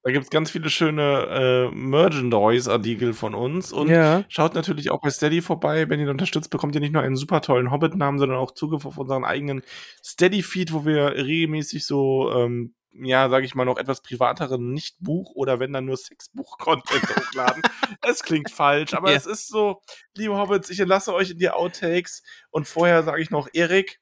Da 0.03 0.13
gibt 0.13 0.23
es 0.23 0.29
ganz 0.29 0.51
viele 0.51 0.69
schöne 0.69 1.69
äh, 1.69 1.75
Merchandise-Artikel 1.75 3.11
von 3.11 3.35
uns. 3.35 3.73
Und 3.73 3.89
ja. 3.89 4.23
schaut 4.29 4.55
natürlich 4.55 4.89
auch 4.89 5.01
bei 5.01 5.09
Steady 5.09 5.41
vorbei. 5.41 5.89
Wenn 5.89 5.99
ihr 5.99 6.09
unterstützt, 6.09 6.49
bekommt 6.49 6.75
ihr 6.75 6.79
nicht 6.79 6.93
nur 6.93 7.01
einen 7.01 7.17
super 7.17 7.41
tollen 7.41 7.71
Hobbit-Namen, 7.71 8.17
sondern 8.17 8.37
auch 8.37 8.51
Zugriff 8.51 8.85
auf 8.85 8.97
unseren 8.97 9.25
eigenen 9.25 9.63
Steady-Feed, 10.01 10.71
wo 10.71 10.85
wir 10.85 11.11
regelmäßig 11.15 11.85
so, 11.85 12.31
ähm, 12.31 12.73
ja, 13.03 13.29
sage 13.29 13.45
ich 13.45 13.55
mal, 13.55 13.65
noch 13.65 13.77
etwas 13.77 14.01
privateren 14.01 14.73
Nicht-Buch- 14.73 15.31
oder 15.35 15.59
wenn 15.59 15.73
dann 15.73 15.85
nur 15.85 15.97
Sexbuch-Content 15.97 17.03
hochladen. 17.17 17.61
Es 18.01 18.23
klingt 18.23 18.51
falsch, 18.51 18.93
aber 18.93 19.11
Ja. 19.11 19.17
es 19.17 19.25
ist 19.25 19.47
so, 19.47 19.81
liebe 20.15 20.35
Hobbits, 20.37 20.69
ich 20.69 20.79
entlasse 20.79 21.13
euch 21.13 21.31
in 21.31 21.37
die 21.37 21.49
Outtakes. 21.49 22.23
Und 22.49 22.67
vorher 22.67 23.03
sage 23.03 23.21
ich 23.21 23.29
noch, 23.29 23.47
Erik, 23.53 23.99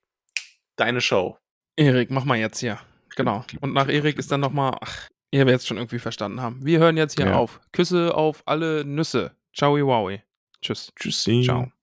deine 0.76 1.02
Show. 1.02 1.38
Erik, 1.76 2.12
mach 2.12 2.26
mal 2.26 2.38
jetzt 2.38 2.60
hier. 2.60 2.80
Genau. 3.16 3.46
Und 3.62 3.74
nach 3.74 3.88
Erik 3.88 4.18
ist 4.18 4.32
dann 4.32 4.42
nochmal, 4.42 4.78
ach, 4.82 5.10
ihr 5.32 5.46
werdet 5.46 5.62
es 5.62 5.68
schon 5.68 5.78
irgendwie 5.78 6.00
verstanden 6.00 6.42
haben. 6.42 6.66
Wir 6.66 6.80
hören 6.80 6.98
jetzt 6.98 7.18
hier 7.18 7.28
Ja. 7.28 7.36
auf. 7.38 7.60
Küsse 7.72 8.14
auf 8.16 8.44
alle 8.46 8.84
Nüsse. 8.86 9.36
Ciao, 9.54 9.76
wowi. 9.76 10.22
Tschüss. 10.62 10.92
Tschüssi. 10.96 11.44
Ciao. 11.46 11.75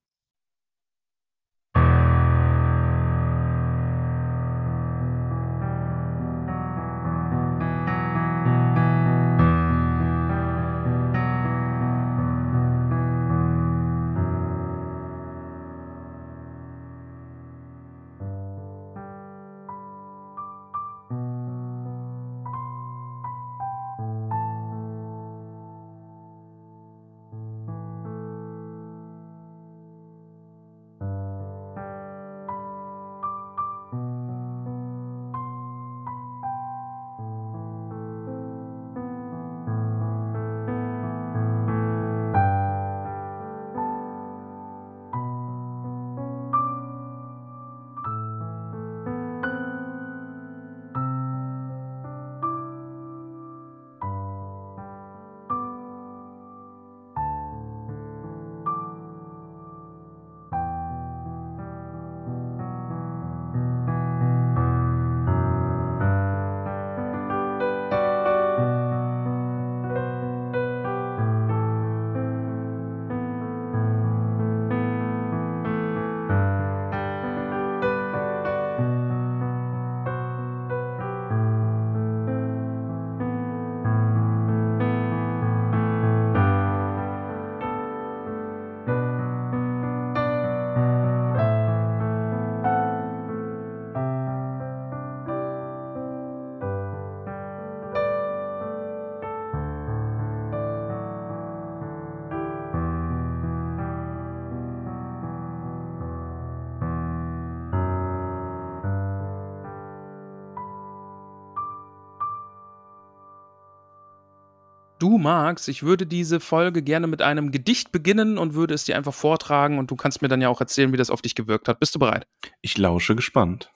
Du 115.13 115.19
magst, 115.19 115.69
ich 115.69 115.83
würde 115.83 116.07
diese 116.07 116.41
Folge 116.41 116.83
gerne 116.83 117.07
mit 117.07 117.21
einem 117.21 117.51
Gedicht 117.51 117.93
beginnen 117.93 118.39
und 118.39 118.55
würde 118.55 118.73
es 118.73 118.85
dir 118.85 118.97
einfach 118.97 119.13
vortragen 119.13 119.79
und 119.79 119.91
du 119.91 119.95
kannst 119.95 120.23
mir 120.23 120.29
dann 120.29 120.41
ja 120.41 120.49
auch 120.49 120.63
erzählen, 120.63 120.91
wie 120.91 120.97
das 120.97 121.11
auf 121.11 121.21
dich 121.21 121.35
gewirkt 121.35 121.69
hat. 121.69 121.81
Bist 121.81 121.95
du 121.95 121.99
bereit? 121.99 122.27
Ich 122.63 122.79
lausche 122.79 123.15
gespannt. 123.15 123.71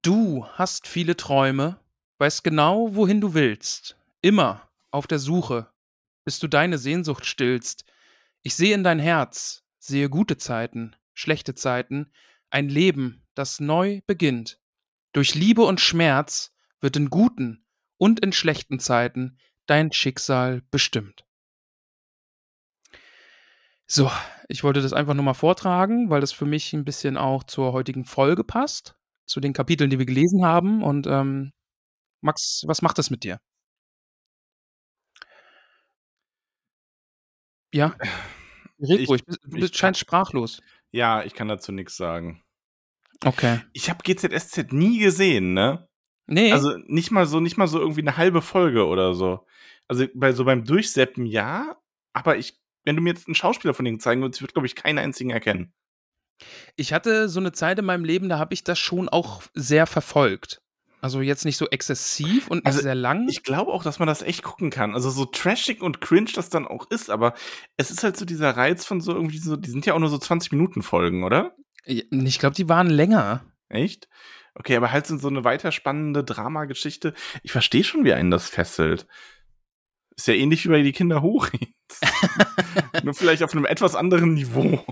Du 0.00 0.46
hast 0.54 0.88
viele 0.88 1.18
Träume, 1.18 1.78
weißt 2.16 2.42
genau, 2.44 2.94
wohin 2.94 3.20
du 3.20 3.34
willst. 3.34 3.98
Immer 4.22 4.66
auf 4.90 5.06
der 5.06 5.18
Suche, 5.18 5.68
bis 6.24 6.38
du 6.38 6.48
deine 6.48 6.78
Sehnsucht 6.78 7.26
stillst. 7.26 7.84
Ich 8.40 8.54
sehe 8.54 8.74
in 8.74 8.84
dein 8.84 8.98
Herz, 8.98 9.64
sehe 9.78 10.08
gute 10.08 10.38
Zeiten, 10.38 10.96
schlechte 11.12 11.54
Zeiten, 11.54 12.10
ein 12.48 12.70
Leben, 12.70 13.26
das 13.34 13.60
neu 13.60 14.00
beginnt. 14.06 14.58
Durch 15.12 15.34
Liebe 15.34 15.60
und 15.60 15.78
Schmerz 15.78 16.54
wird 16.80 16.96
in 16.96 17.10
guten 17.10 17.66
und 17.98 18.20
in 18.20 18.32
schlechten 18.32 18.80
Zeiten 18.80 19.36
dein 19.66 19.92
Schicksal 19.92 20.62
bestimmt. 20.70 21.24
So, 23.86 24.10
ich 24.48 24.64
wollte 24.64 24.80
das 24.80 24.92
einfach 24.92 25.14
nur 25.14 25.24
mal 25.24 25.34
vortragen, 25.34 26.10
weil 26.10 26.20
das 26.20 26.32
für 26.32 26.46
mich 26.46 26.72
ein 26.72 26.84
bisschen 26.84 27.16
auch 27.16 27.44
zur 27.44 27.72
heutigen 27.72 28.04
Folge 28.04 28.42
passt, 28.44 28.96
zu 29.26 29.40
den 29.40 29.52
Kapiteln, 29.52 29.90
die 29.90 29.98
wir 29.98 30.06
gelesen 30.06 30.44
haben. 30.44 30.82
Und 30.82 31.06
ähm, 31.06 31.52
Max, 32.22 32.62
was 32.66 32.82
macht 32.82 32.98
das 32.98 33.10
mit 33.10 33.24
dir? 33.24 33.38
Ja, 37.72 37.94
red 38.80 39.08
ruhig, 39.08 39.22
du 39.24 39.68
scheinst 39.72 40.00
sprachlos. 40.00 40.60
Ja, 40.92 41.22
ich 41.24 41.34
kann 41.34 41.48
dazu 41.48 41.72
nichts 41.72 41.96
sagen. 41.96 42.42
Okay. 43.24 43.60
Ich 43.72 43.90
habe 43.90 44.02
GZSZ 44.02 44.72
nie 44.72 44.98
gesehen, 44.98 45.54
ne? 45.54 45.88
Nee. 46.26 46.52
Also 46.52 46.76
nicht 46.86 47.10
mal 47.10 47.26
so, 47.26 47.40
nicht 47.40 47.56
mal 47.56 47.68
so 47.68 47.78
irgendwie 47.78 48.00
eine 48.00 48.16
halbe 48.16 48.42
Folge 48.42 48.86
oder 48.86 49.14
so. 49.14 49.46
Also 49.88 50.06
bei 50.14 50.32
so 50.32 50.44
beim 50.44 50.64
Durchseppen 50.64 51.26
ja, 51.26 51.76
aber 52.12 52.38
ich, 52.38 52.58
wenn 52.84 52.96
du 52.96 53.02
mir 53.02 53.10
jetzt 53.10 53.28
einen 53.28 53.34
Schauspieler 53.34 53.74
von 53.74 53.84
denen 53.84 54.00
zeigen 54.00 54.22
würdest, 54.22 54.38
ich 54.38 54.42
würde, 54.42 54.54
glaube 54.54 54.66
ich, 54.66 54.74
keinen 54.74 54.98
einzigen 54.98 55.30
erkennen. 55.30 55.72
Ich 56.76 56.92
hatte 56.92 57.28
so 57.28 57.40
eine 57.40 57.52
Zeit 57.52 57.78
in 57.78 57.84
meinem 57.84 58.04
Leben, 58.04 58.28
da 58.28 58.38
habe 58.38 58.54
ich 58.54 58.64
das 58.64 58.78
schon 58.78 59.08
auch 59.08 59.42
sehr 59.54 59.86
verfolgt. 59.86 60.60
Also 61.00 61.20
jetzt 61.20 61.44
nicht 61.44 61.58
so 61.58 61.68
exzessiv 61.68 62.48
und 62.48 62.64
nicht 62.64 62.66
Also 62.66 62.80
sehr 62.80 62.94
lang. 62.94 63.28
Ich 63.28 63.42
glaube 63.42 63.70
auch, 63.72 63.84
dass 63.84 63.98
man 63.98 64.08
das 64.08 64.22
echt 64.22 64.42
gucken 64.42 64.70
kann. 64.70 64.94
Also 64.94 65.10
so 65.10 65.26
trashig 65.26 65.82
und 65.82 66.00
cringe 66.00 66.30
das 66.34 66.48
dann 66.48 66.66
auch 66.66 66.90
ist, 66.90 67.10
aber 67.10 67.34
es 67.76 67.90
ist 67.90 68.02
halt 68.02 68.16
so 68.16 68.24
dieser 68.24 68.56
Reiz 68.56 68.86
von 68.86 69.02
so 69.02 69.12
irgendwie 69.12 69.36
so, 69.36 69.56
die 69.56 69.68
sind 69.68 69.84
ja 69.84 69.92
auch 69.92 69.98
nur 69.98 70.08
so 70.08 70.16
20 70.16 70.52
Minuten 70.52 70.82
Folgen, 70.82 71.22
oder? 71.22 71.54
ich 71.84 72.38
glaube, 72.38 72.54
die 72.54 72.70
waren 72.70 72.88
länger. 72.88 73.44
Echt? 73.68 74.08
Okay, 74.54 74.76
aber 74.76 74.92
halt 74.92 75.06
so 75.06 75.18
so 75.18 75.28
eine 75.28 75.44
weiter 75.44 75.72
spannende 75.72 76.22
Dramageschichte. 76.22 77.14
Ich 77.42 77.52
verstehe 77.52 77.84
schon, 77.84 78.04
wie 78.04 78.12
einen 78.12 78.30
das 78.30 78.48
fesselt. 78.48 79.06
Ist 80.16 80.28
ja 80.28 80.34
ähnlich 80.34 80.64
wie 80.64 80.70
bei 80.70 80.82
die 80.82 80.92
Kinder 80.92 81.22
Hurins. 81.22 82.00
Nur 83.02 83.14
vielleicht 83.14 83.42
auf 83.42 83.52
einem 83.52 83.66
etwas 83.66 83.96
anderen 83.96 84.34
Niveau. 84.34 84.84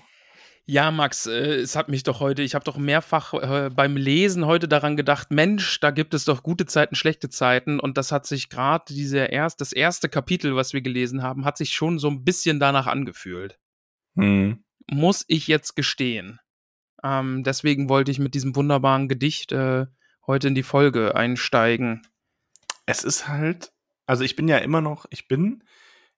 Ja, 0.65 0.93
Max, 0.93 1.27
äh, 1.27 1.57
es 1.57 1.75
hat 1.75 1.89
mich 1.89 2.05
doch 2.05 2.21
heute, 2.21 2.43
ich 2.43 2.55
habe 2.55 2.65
doch 2.65 2.77
mehrfach 2.77 3.35
äh, 3.35 3.71
beim 3.71 3.97
Lesen 3.97 4.47
heute 4.47 4.69
daran 4.69 4.97
gedacht, 4.97 5.33
Mensch, 5.33 5.81
da 5.81 5.91
gibt 5.91 6.15
es 6.15 6.25
doch 6.25 6.45
gute 6.45 6.67
Zeiten, 6.67 6.95
schlechte 6.95 7.29
Zeiten 7.29 7.81
und 7.81 7.99
das 7.99 8.13
hat 8.13 8.27
sich 8.27 8.49
gerade 8.49 8.85
diese 8.89 9.19
erst, 9.19 9.61
das 9.61 9.73
erste 9.73 10.09
Kapitel, 10.09 10.55
was 10.55 10.73
wir 10.73 10.81
gelesen 10.81 11.23
haben, 11.23 11.45
hat 11.45 11.57
sich 11.57 11.73
schon 11.73 11.99
so 11.99 12.09
ein 12.09 12.23
bisschen 12.23 12.61
danach 12.61 12.87
angefühlt. 12.87 13.59
Hm. 14.15 14.63
Muss 14.89 15.25
ich 15.27 15.49
jetzt 15.49 15.75
gestehen. 15.75 16.39
Ähm, 17.03 17.43
deswegen 17.43 17.89
wollte 17.89 18.11
ich 18.11 18.19
mit 18.19 18.35
diesem 18.35 18.55
wunderbaren 18.55 19.09
Gedicht 19.09 19.53
äh, 19.53 19.87
heute 20.27 20.49
in 20.49 20.55
die 20.55 20.63
Folge 20.63 21.17
einsteigen. 21.17 22.07
Es 22.87 23.05
ist 23.05 23.29
halt, 23.29 23.73
also 24.07 24.25
ich 24.25 24.37
bin 24.37 24.49
ja 24.49 24.59
immer 24.59 24.81
noch, 24.81 25.07
ich 25.11 25.29
bin 25.29 25.65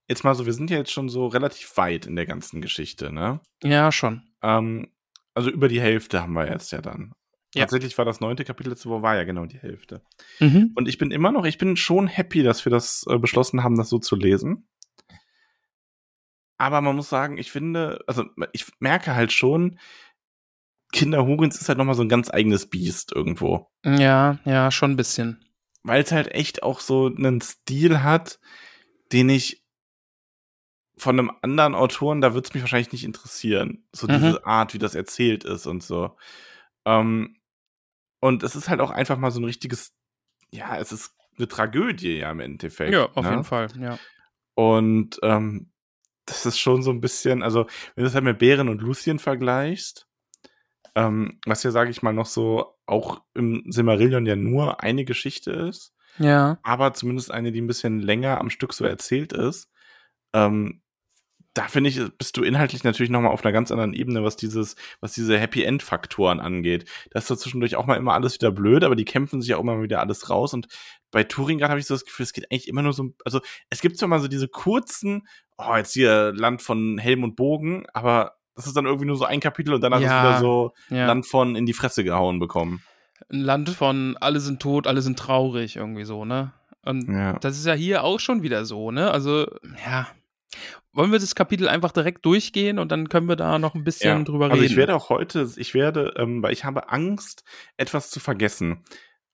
jetzt 0.09 0.25
mal 0.25 0.35
so, 0.35 0.47
wir 0.47 0.53
sind 0.53 0.71
ja 0.71 0.79
jetzt 0.79 0.93
schon 0.93 1.09
so 1.09 1.27
relativ 1.27 1.77
weit 1.77 2.07
in 2.07 2.17
der 2.17 2.27
ganzen 2.27 2.61
Geschichte, 2.61 3.13
ne? 3.13 3.41
Ja, 3.63 3.93
schon. 3.93 4.23
Ähm, 4.43 4.89
also 5.35 5.51
über 5.51 5.69
die 5.69 5.81
Hälfte 5.81 6.23
haben 6.23 6.35
wir 6.35 6.49
jetzt 6.49 6.73
ja 6.73 6.81
dann. 6.81 7.13
Ja. 7.55 7.63
Tatsächlich 7.63 7.97
war 7.99 8.05
das 8.05 8.21
neunte 8.21 8.45
Kapitel 8.45 8.71
letzte 8.71 8.89
Woche, 8.89 9.03
war 9.03 9.17
ja 9.17 9.25
genau 9.25 9.47
die 9.47 9.59
Hälfte. 9.59 10.03
Mhm. 10.41 10.73
Und 10.75 10.89
ich 10.89 10.99
bin 10.99 11.11
immer 11.11 11.31
noch, 11.31 11.45
ich 11.45 11.57
bin 11.57 11.77
schon 11.77 12.09
happy, 12.09 12.43
dass 12.43 12.65
wir 12.67 12.71
das 12.71 13.05
äh, 13.09 13.19
beschlossen 13.19 13.63
haben, 13.63 13.77
das 13.77 13.89
so 13.89 13.99
zu 13.99 14.17
lesen. 14.17 14.67
Aber 16.57 16.81
man 16.81 16.97
muss 16.97 17.09
sagen, 17.09 17.37
ich 17.37 17.51
finde, 17.51 18.03
also 18.07 18.25
ich 18.53 18.67
merke 18.81 19.15
halt 19.15 19.33
schon, 19.33 19.79
Kinder 20.95 21.27
Hurins 21.27 21.61
ist 21.61 21.69
halt 21.69 21.77
nochmal 21.77 21.97
so 21.97 22.03
ein 22.03 22.09
ganz 22.09 22.31
eigenes 22.31 22.67
Biest 22.67 23.13
irgendwo. 23.13 23.69
Ja, 23.85 24.39
ja, 24.45 24.71
schon 24.71 24.93
ein 24.93 24.97
bisschen. 24.97 25.45
Weil 25.83 26.03
es 26.03 26.13
halt 26.13 26.29
echt 26.33 26.63
auch 26.63 26.79
so 26.81 27.07
einen 27.07 27.41
Stil 27.41 28.03
hat, 28.03 28.39
den 29.13 29.29
ich 29.29 29.63
von 30.97 31.19
einem 31.19 31.33
anderen 31.43 31.75
Autoren, 31.75 32.21
da 32.21 32.33
würde 32.35 32.47
es 32.47 32.55
mich 32.55 32.63
wahrscheinlich 32.63 32.93
nicht 32.93 33.05
interessieren. 33.05 33.85
So 33.93 34.07
Mhm. 34.07 34.13
diese 34.13 34.47
Art, 34.47 34.73
wie 34.73 34.79
das 34.79 34.95
erzählt 34.95 35.43
ist 35.43 35.67
und 35.67 35.83
so. 35.83 36.17
Ähm, 36.85 37.37
und 38.21 38.45
es 38.45 38.55
ist 38.55 38.69
halt 38.69 38.81
auch 38.81 38.93
einfach 38.93 39.19
mal 39.19 39.33
so 39.33 39.41
ein 39.41 39.45
richtiges, 39.45 39.93
ja, 40.53 40.79
es 40.79 40.93
ist 40.93 41.13
eine 41.37 41.49
Tragödie 41.49 42.19
ja 42.19 42.31
im 42.31 42.39
Endeffekt. 42.39 42.93
Ja, 42.93 43.11
auf 43.13 43.25
ne? 43.25 43.33
jeden 43.33 43.45
Fall, 43.45 43.67
ja. 43.79 43.99
Und 44.55 45.19
ähm, 45.23 45.73
das 46.27 46.47
ist 46.47 46.61
schon 46.61 46.85
so 46.85 46.93
ein 46.93 47.01
bisschen, 47.01 47.43
also 47.43 47.67
wenn 47.97 48.03
du 48.03 48.05
das 48.05 48.15
halt 48.15 48.25
mit 48.25 48.39
Bären 48.39 48.69
und 48.69 48.81
Lucien 48.81 49.19
vergleichst, 49.19 50.07
ähm, 50.95 51.39
was 51.47 51.63
ja, 51.63 51.71
sage 51.71 51.91
ich 51.91 52.03
mal, 52.03 52.13
noch 52.13 52.27
so 52.27 52.75
auch 52.87 53.23
im 53.35 53.65
Silmarillion 53.69 54.27
ja 54.27 54.37
nur 54.37 54.83
eine 54.83 55.05
Geschichte 55.05 55.51
ist, 55.51 55.93
Ja. 56.19 56.59
aber 56.63 56.95
zumindest 56.95 57.31
eine, 57.31 57.53
die 57.53 57.61
ein 57.61 57.67
bisschen 57.67 58.01
länger 58.01 58.41
am 58.41 58.51
Stück 58.51 58.73
so 58.75 58.85
erzählt 58.85 59.33
ist, 59.33 59.71
ähm, 60.33 60.83
da 61.57 61.69
finde 61.69 61.89
ich, 61.89 62.01
bist 62.19 62.37
du 62.37 62.43
inhaltlich 62.43 62.83
natürlich 62.83 63.11
nochmal 63.11 63.31
auf 63.31 63.45
einer 63.45 63.53
ganz 63.53 63.71
anderen 63.71 63.95
Ebene, 63.95 64.25
was 64.25 64.35
dieses, 64.35 64.75
was 65.01 65.13
diese 65.13 65.39
Happy-End-Faktoren 65.39 66.41
angeht. 66.41 66.85
Da 67.13 67.21
ist 67.21 67.31
da 67.31 67.37
zwischendurch 67.37 67.77
auch 67.77 67.87
mal 67.87 67.95
immer 67.95 68.13
alles 68.13 68.35
wieder 68.35 68.51
blöd, 68.51 68.83
aber 68.83 68.97
die 68.97 69.05
kämpfen 69.05 69.41
sich 69.41 69.55
auch 69.55 69.61
immer 69.61 69.81
wieder 69.81 70.01
alles 70.01 70.31
raus. 70.31 70.53
Und 70.53 70.67
bei 71.13 71.23
Turing 71.23 71.59
gerade 71.59 71.71
habe 71.71 71.79
ich 71.79 71.87
so 71.87 71.95
das 71.95 72.05
Gefühl, 72.05 72.25
es 72.25 72.33
geht 72.33 72.51
eigentlich 72.51 72.67
immer 72.67 72.83
nur 72.83 72.93
so, 72.93 73.15
also 73.25 73.41
es 73.71 73.81
gibt 73.81 73.99
zwar 73.99 74.09
mal 74.09 74.19
so 74.19 74.27
diese 74.27 74.49
kurzen, 74.49 75.29
oh, 75.57 75.77
jetzt 75.77 75.93
hier 75.93 76.33
Land 76.35 76.61
von 76.61 76.99
Helm 76.99 77.23
und 77.23 77.37
Bogen, 77.37 77.87
aber 77.95 78.35
das 78.57 78.67
ist 78.67 78.77
dann 78.77 78.87
irgendwie 78.87 79.07
nur 79.07 79.17
so 79.17 79.25
ein 79.25 79.41
Kapitel 79.41 79.75
und 79.75 79.81
danach 79.81 80.01
Ja, 80.01 80.07
ist 80.07 80.23
wieder 80.29 80.39
so 80.41 80.73
ja. 80.91 81.07
Land 81.07 81.27
von 81.27 81.57
in 81.57 81.67
die 81.67 81.73
Fresse 81.73 82.05
gehauen 82.05 82.39
bekommen. 82.39 82.83
Ein 83.31 83.41
Land 83.41 83.71
von 83.71 84.17
alle 84.21 84.41
sind 84.41 84.61
tot, 84.61 84.87
alle 84.87 85.03
sind 85.03 85.19
traurig, 85.19 85.77
irgendwie 85.77 86.05
so, 86.05 86.25
ne? 86.25 86.53
Und 86.83 87.09
Ja. 87.09 87.39
das 87.39 87.57
ist 87.59 87.67
ja 87.67 87.73
hier 87.75 88.05
auch 88.05 88.21
schon 88.21 88.43
wieder 88.43 88.65
so, 88.65 88.91
ne? 88.91 89.11
Also, 89.11 89.47
ja. 89.85 90.07
Wollen 90.93 91.11
wir 91.11 91.19
das 91.19 91.35
Kapitel 91.35 91.69
einfach 91.69 91.91
direkt 91.91 92.25
durchgehen 92.25 92.79
und 92.79 92.93
dann 92.93 93.09
können 93.09 93.29
wir 93.29 93.35
da 93.35 93.59
noch 93.59 93.75
ein 93.75 93.83
bisschen 93.83 94.25
drüber 94.25 94.45
also 94.45 94.55
reden? 94.61 94.67
ich 94.71 94.77
werde 94.77 94.95
auch 94.95 95.09
heute, 95.09 95.51
ich 95.57 95.75
werde, 95.75 96.15
ähm, 96.17 96.41
weil 96.43 96.53
ich 96.53 96.65
habe 96.65 96.91
Angst, 96.91 97.43
etwas 97.77 98.11
zu 98.11 98.21
vergessen, 98.21 98.85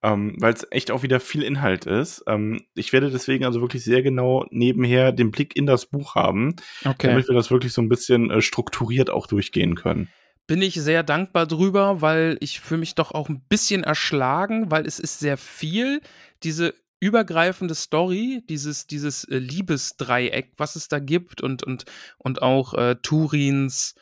ähm, 0.03 0.35
weil 0.39 0.55
es 0.55 0.67
echt 0.71 0.91
auch 0.91 1.03
wieder 1.03 1.21
viel 1.21 1.43
Inhalt 1.43 1.87
ist. 1.87 2.25
Ähm, 2.27 2.63
ich 2.75 2.93
werde 2.93 3.11
deswegen 3.11 3.45
also 3.45 3.61
wirklich 3.61 3.85
sehr 3.85 4.03
genau 4.03 4.47
nebenher 4.51 5.13
den 5.13 5.31
Blick 5.31 5.57
in 5.57 5.67
das 5.67 5.87
Buch 5.87 6.15
haben, 6.15 6.57
okay. 6.85 7.09
damit 7.09 7.29
wir 7.29 7.35
das 7.35 7.51
wirklich 7.51 7.73
so 7.73 7.83
ein 7.83 7.89
bisschen 7.89 8.31
äh, 8.31 8.41
strukturiert 8.41 9.11
auch 9.11 9.27
durchgehen 9.27 9.75
können. 9.75 10.09
Bin 10.47 10.63
ich 10.63 10.75
sehr 10.75 11.03
dankbar 11.03 11.47
drüber, 11.47 12.01
weil 12.01 12.37
ich 12.41 12.61
fühle 12.61 12.81
mich 12.81 12.95
doch 12.95 13.13
auch 13.13 13.29
ein 13.29 13.45
bisschen 13.49 13.85
erschlagen, 13.85 14.71
weil 14.71 14.87
es 14.87 14.99
ist 14.99 15.21
sehr 15.21 15.37
viel. 15.37 16.01
Diese 16.43 16.75
übergreifende 16.99 17.75
Story, 17.75 18.43
dieses, 18.49 18.87
dieses 18.87 19.25
äh, 19.25 19.39
Liebesdreieck, 19.39 20.53
was 20.57 20.77
es 20.77 20.89
da 20.89 20.99
gibt 20.99 21.41
und, 21.41 21.63
und, 21.63 21.85
und 22.19 22.43
auch 22.43 22.75
äh, 22.75 22.97
Turins, 22.97 23.95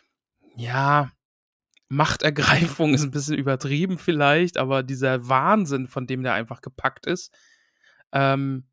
ja, 0.56 1.10
Machtergreifung 1.88 2.94
ist 2.94 3.02
ein 3.02 3.10
bisschen 3.10 3.36
übertrieben 3.36 3.98
vielleicht, 3.98 4.58
aber 4.58 4.82
dieser 4.82 5.28
Wahnsinn, 5.28 5.88
von 5.88 6.06
dem 6.06 6.22
der 6.22 6.34
einfach 6.34 6.60
gepackt 6.60 7.06
ist, 7.06 7.32
ähm, 8.12 8.64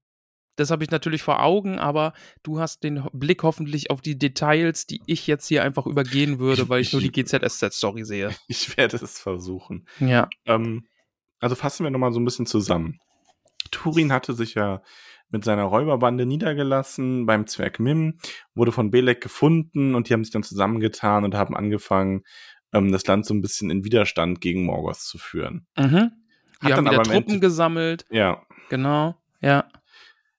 das 0.56 0.72
habe 0.72 0.84
ich 0.84 0.92
natürlich 0.92 1.22
vor 1.22 1.44
Augen, 1.44 1.80
aber 1.80 2.14
du 2.44 2.60
hast 2.60 2.84
den 2.84 3.04
Blick 3.12 3.44
hoffentlich 3.44 3.92
auf 3.92 4.02
die 4.02 4.18
Details, 4.18 4.88
die 4.88 5.02
ich 5.06 5.28
jetzt 5.28 5.48
hier 5.48 5.64
einfach 5.64 5.86
übergehen 5.86 6.40
würde, 6.40 6.70
weil 6.70 6.82
ich 6.82 6.94
nur 6.94 7.02
die 7.02 7.12
GZSZ-Story 7.12 8.06
sehe. 8.06 8.30
Ich 8.48 8.78
werde 8.78 8.98
es 8.98 9.20
versuchen. 9.20 9.88
Ja. 10.00 10.30
Ähm, 10.46 10.88
also 11.40 11.56
fassen 11.56 11.84
wir 11.84 11.92
nochmal 11.92 12.14
so 12.14 12.20
ein 12.20 12.26
bisschen 12.26 12.46
zusammen. 12.46 13.00
Turin 13.72 14.14
hatte 14.14 14.34
sich 14.34 14.54
ja 14.54 14.82
mit 15.30 15.44
seiner 15.44 15.64
Räuberbande 15.64 16.26
niedergelassen 16.26 17.26
beim 17.26 17.48
Zwerg 17.48 17.80
Mim, 17.80 18.20
wurde 18.54 18.72
von 18.72 18.92
Belek 18.92 19.22
gefunden 19.22 19.96
und 19.96 20.08
die 20.08 20.14
haben 20.14 20.24
sich 20.24 20.32
dann 20.32 20.44
zusammengetan 20.44 21.26
und 21.26 21.36
haben 21.36 21.56
angefangen, 21.58 22.24
ähm, 22.76 22.92
das 22.92 23.06
Land 23.08 23.26
so 23.26 23.34
ein 23.34 23.42
bisschen 23.42 23.70
in 23.70 23.84
Widerstand 23.84 24.42
gegen 24.42 24.66
Morgoth 24.66 25.00
zu 25.00 25.18
führen. 25.18 25.66
Mhm. 25.78 25.84
Hat 26.62 26.70
Die 26.70 26.74
haben 26.74 26.86
dann 26.86 26.94
wieder 26.94 27.02
aber 27.02 27.04
Truppen 27.12 27.40
gesammelt. 27.42 28.06
Ja, 28.10 28.42
Genau. 28.70 29.16
Ja. 29.42 29.66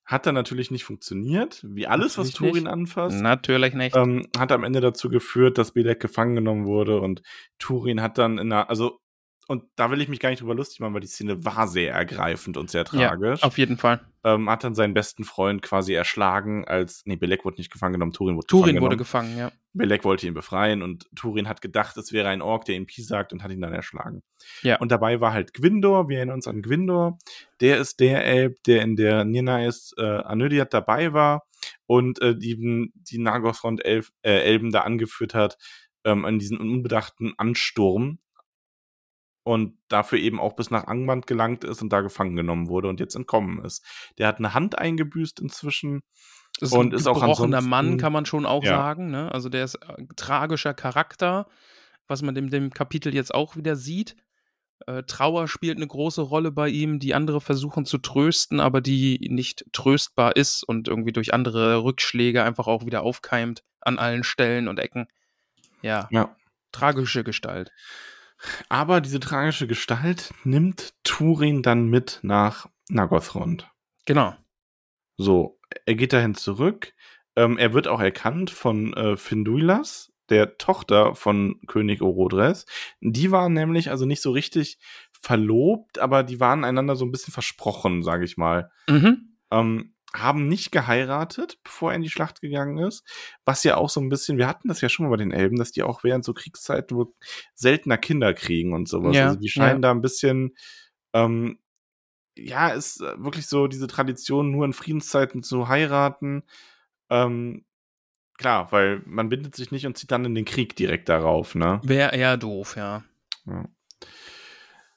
hat 0.04 0.26
dann 0.26 0.34
natürlich 0.34 0.70
nicht 0.70 0.84
funktioniert, 0.84 1.64
wie 1.68 1.86
alles, 1.86 2.16
was 2.18 2.28
Natürlich 2.28 2.52
Turin 2.52 2.64
nicht. 2.64 2.72
anfasst. 2.72 3.20
Natürlich 3.20 3.74
nicht. 3.74 3.94
Ähm, 3.96 4.26
hat 4.38 4.52
am 4.52 4.64
Ende 4.64 4.80
dazu 4.80 5.08
geführt, 5.08 5.58
dass 5.58 5.72
Belek 5.72 6.00
gefangen 6.00 6.34
genommen 6.36 6.64
wurde 6.66 7.00
und 7.00 7.22
Turin 7.58 8.00
hat 8.02 8.18
dann 8.18 8.38
in 8.38 8.52
einer, 8.52 8.68
also, 8.70 9.00
und 9.48 9.64
da 9.77 9.90
will 9.90 10.01
ich 10.01 10.09
mich 10.09 10.18
gar 10.18 10.31
nicht 10.31 10.40
drüber 10.40 10.55
lustig 10.55 10.81
machen, 10.81 10.94
weil 10.94 11.01
die 11.01 11.06
Szene 11.06 11.44
war 11.44 11.68
sehr 11.68 11.93
ergreifend 11.93 12.56
und 12.56 12.70
sehr 12.70 12.85
ja, 12.93 13.09
tragisch. 13.09 13.43
auf 13.43 13.59
jeden 13.59 13.77
Fall. 13.77 14.01
ähm, 14.24 14.51
hat 14.51 14.64
dann 14.64 14.74
seinen 14.74 14.93
besten 14.93 15.24
Freund 15.24 15.62
quasi 15.62 15.94
erschlagen, 15.94 16.64
als, 16.64 17.02
nee, 17.05 17.16
Belek 17.16 17.44
wurde 17.44 17.59
nicht 17.59 17.70
gefangen 17.70 17.93
genommen, 17.93 18.12
Turin 18.12 18.36
wurde 18.36 18.47
Turin 18.48 18.74
gefangen 18.74 18.82
wurde 18.82 18.97
genommen. 18.97 18.98
gefangen, 18.98 19.39
ja. 19.39 19.52
Belek 19.73 20.05
wollte 20.05 20.27
ihn 20.27 20.35
befreien 20.35 20.82
und 20.82 21.09
Turin 21.14 21.48
hat 21.48 21.60
gedacht, 21.60 21.97
es 21.97 22.12
wäre 22.12 22.28
ein 22.28 22.43
Ork, 22.43 22.64
der 22.64 22.74
ihm 22.74 22.86
piesackt 22.86 23.32
und 23.32 23.44
hat 23.44 23.52
ihn 23.52 23.60
dann 23.60 23.73
erschlagen. 23.73 24.23
Ja. 24.62 24.78
Und 24.78 24.90
dabei 24.90 25.20
war 25.20 25.32
halt 25.32 25.55
Gwindor, 25.55 26.09
wir 26.09 26.16
erinnern 26.16 26.36
uns 26.36 26.48
an 26.48 26.62
Gwindor, 26.62 27.18
der 27.60 27.78
ist 27.78 28.01
der 28.01 28.24
Elb, 28.24 28.62
der 28.64 28.82
in 28.82 28.97
der 28.97 29.24
Nirnais 29.24 29.93
äh, 29.97 30.02
Anödiat 30.02 30.74
dabei 30.74 31.12
war 31.12 31.47
und 31.86 32.20
äh, 32.20 32.36
die, 32.36 32.90
die 32.94 33.18
Nagosrond-Elben 33.18 34.09
äh, 34.23 34.40
Elben 34.40 34.73
da 34.73 34.81
angeführt 34.81 35.35
hat, 35.35 35.56
ähm, 36.05 36.24
an 36.24 36.39
diesen 36.39 36.59
unbedachten 36.59 37.35
Ansturm 37.36 38.18
und 39.47 39.78
dafür 39.86 40.18
eben 40.18 40.40
auch 40.40 40.55
bis 40.56 40.73
nach 40.73 40.89
Angband 40.89 41.28
gelangt 41.28 41.62
ist 41.62 41.81
und 41.81 41.93
da 41.93 42.01
gefangen 42.01 42.35
genommen 42.35 42.68
wurde 42.68 42.89
und 42.89 42.98
jetzt 42.98 43.14
entkommen 43.14 43.64
ist. 43.64 43.85
Der 44.18 44.27
hat 44.27 44.39
eine 44.39 44.55
Hand 44.55 44.77
eingebüßt 44.77 45.39
inzwischen. 45.39 46.02
Das 46.59 46.73
Und 46.73 46.93
ein 46.93 46.97
ist 46.97 47.06
auch 47.06 47.20
gebrochener 47.20 47.60
Mann, 47.60 47.97
kann 47.97 48.12
man 48.12 48.27
schon 48.27 48.44
auch 48.44 48.64
Ja. 48.64 48.70
sagen. 48.70 49.12
Ne? 49.12 49.31
Also 49.31 49.48
der 49.48 49.62
ist 49.62 49.77
äh, 49.77 50.02
tragischer 50.16 50.74
Charakter, 50.74 51.47
was 52.09 52.23
man 52.23 52.35
in 52.35 52.51
dem 52.51 52.70
Kapitel 52.70 53.14
jetzt 53.14 53.32
auch 53.32 53.55
wieder 53.55 53.77
sieht. 53.77 54.16
Äh, 54.89 55.05
Trauer 55.05 55.47
spielt 55.47 55.77
eine 55.77 55.86
große 55.86 56.23
Rolle 56.23 56.51
bei 56.51 56.68
ihm, 56.68 56.98
die 56.98 57.14
andere 57.14 57.40
versuchen 57.40 57.85
zu 57.86 57.98
trösten, 57.98 58.59
aber 58.59 58.81
die 58.81 59.28
nicht 59.31 59.64
tröstbar 59.73 60.35
ist 60.35 60.64
und 60.64 60.89
irgendwie 60.89 61.12
durch 61.12 61.32
andere 61.32 61.85
Rückschläge 61.85 62.43
einfach 62.43 62.66
auch 62.66 62.85
wieder 62.85 63.02
aufkeimt 63.02 63.62
an 63.81 64.01
allen 64.01 64.24
Stellen 64.24 64.66
und 64.66 64.81
Ecken. 64.81 65.06
Ja, 65.82 66.09
Ja. 66.10 66.35
tragische 66.73 67.23
Gestalt. 67.23 67.70
Aber 68.68 69.00
diese 69.00 69.20
tragische 69.20 69.66
Gestalt 69.66 70.32
nimmt 70.44 70.94
Turin 71.04 71.62
dann 71.62 71.88
mit 71.88 72.20
nach 72.22 72.68
Nagothrond. 72.88 73.68
Genau. 74.04 74.34
So, 75.16 75.58
er 75.86 75.94
geht 75.94 76.12
dahin 76.12 76.34
zurück. 76.34 76.94
Ähm, 77.34 77.58
er 77.58 77.72
wird 77.72 77.88
auch 77.88 78.00
erkannt 78.00 78.50
von 78.50 78.92
äh, 78.94 79.16
Finduilas, 79.16 80.12
der 80.28 80.58
Tochter 80.58 81.14
von 81.14 81.60
König 81.66 82.02
Orodres. 82.02 82.66
Die 83.00 83.30
waren 83.30 83.52
nämlich 83.52 83.90
also 83.90 84.06
nicht 84.06 84.22
so 84.22 84.30
richtig 84.30 84.78
verlobt, 85.20 85.98
aber 85.98 86.22
die 86.22 86.40
waren 86.40 86.64
einander 86.64 86.96
so 86.96 87.04
ein 87.04 87.12
bisschen 87.12 87.32
versprochen, 87.32 88.02
sage 88.02 88.24
ich 88.24 88.36
mal. 88.36 88.70
Mhm. 88.88 89.36
Ähm, 89.50 89.95
haben 90.20 90.48
nicht 90.48 90.72
geheiratet, 90.72 91.59
bevor 91.62 91.93
er 91.93 91.97
in 91.97 92.02
die 92.02 92.10
Schlacht 92.10 92.40
gegangen 92.40 92.78
ist. 92.78 93.05
Was 93.44 93.64
ja 93.64 93.76
auch 93.76 93.90
so 93.90 94.01
ein 94.01 94.09
bisschen, 94.09 94.38
wir 94.38 94.48
hatten 94.48 94.68
das 94.68 94.80
ja 94.80 94.88
schon 94.88 95.06
mal 95.06 95.10
bei 95.10 95.16
den 95.16 95.32
Elben, 95.32 95.56
dass 95.56 95.72
die 95.72 95.82
auch 95.82 96.05
während 96.05 96.24
so 96.24 96.34
Kriegszeiten 96.34 96.97
wohl 96.97 97.12
seltener 97.55 97.98
Kinder 97.98 98.34
kriegen 98.34 98.72
und 98.72 98.88
sowas. 98.88 99.14
Ja, 99.14 99.26
also 99.26 99.38
die 99.38 99.48
scheinen 99.48 99.82
ja. 99.82 99.88
da 99.88 99.90
ein 99.90 100.02
bisschen, 100.02 100.56
ähm, 101.12 101.59
ja, 102.36 102.68
ist 102.68 103.01
äh, 103.01 103.22
wirklich 103.22 103.47
so 103.47 103.66
diese 103.66 103.86
Tradition, 103.86 104.51
nur 104.51 104.64
in 104.64 104.72
Friedenszeiten 104.72 105.43
zu 105.43 105.68
heiraten. 105.68 106.44
Ähm, 107.09 107.64
klar, 108.36 108.72
weil 108.72 109.02
man 109.06 109.28
bindet 109.28 109.55
sich 109.55 109.70
nicht 109.70 109.86
und 109.86 109.97
zieht 109.97 110.10
dann 110.10 110.24
in 110.24 110.34
den 110.34 110.44
Krieg 110.44 110.76
direkt 110.76 111.09
darauf, 111.09 111.55
ne? 111.55 111.80
Wäre 111.82 112.14
eher 112.14 112.36
doof, 112.36 112.76
ja. 112.76 113.05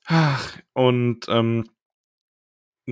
Ach, 0.06 0.58
und 0.74 1.28
ähm, 1.30 1.70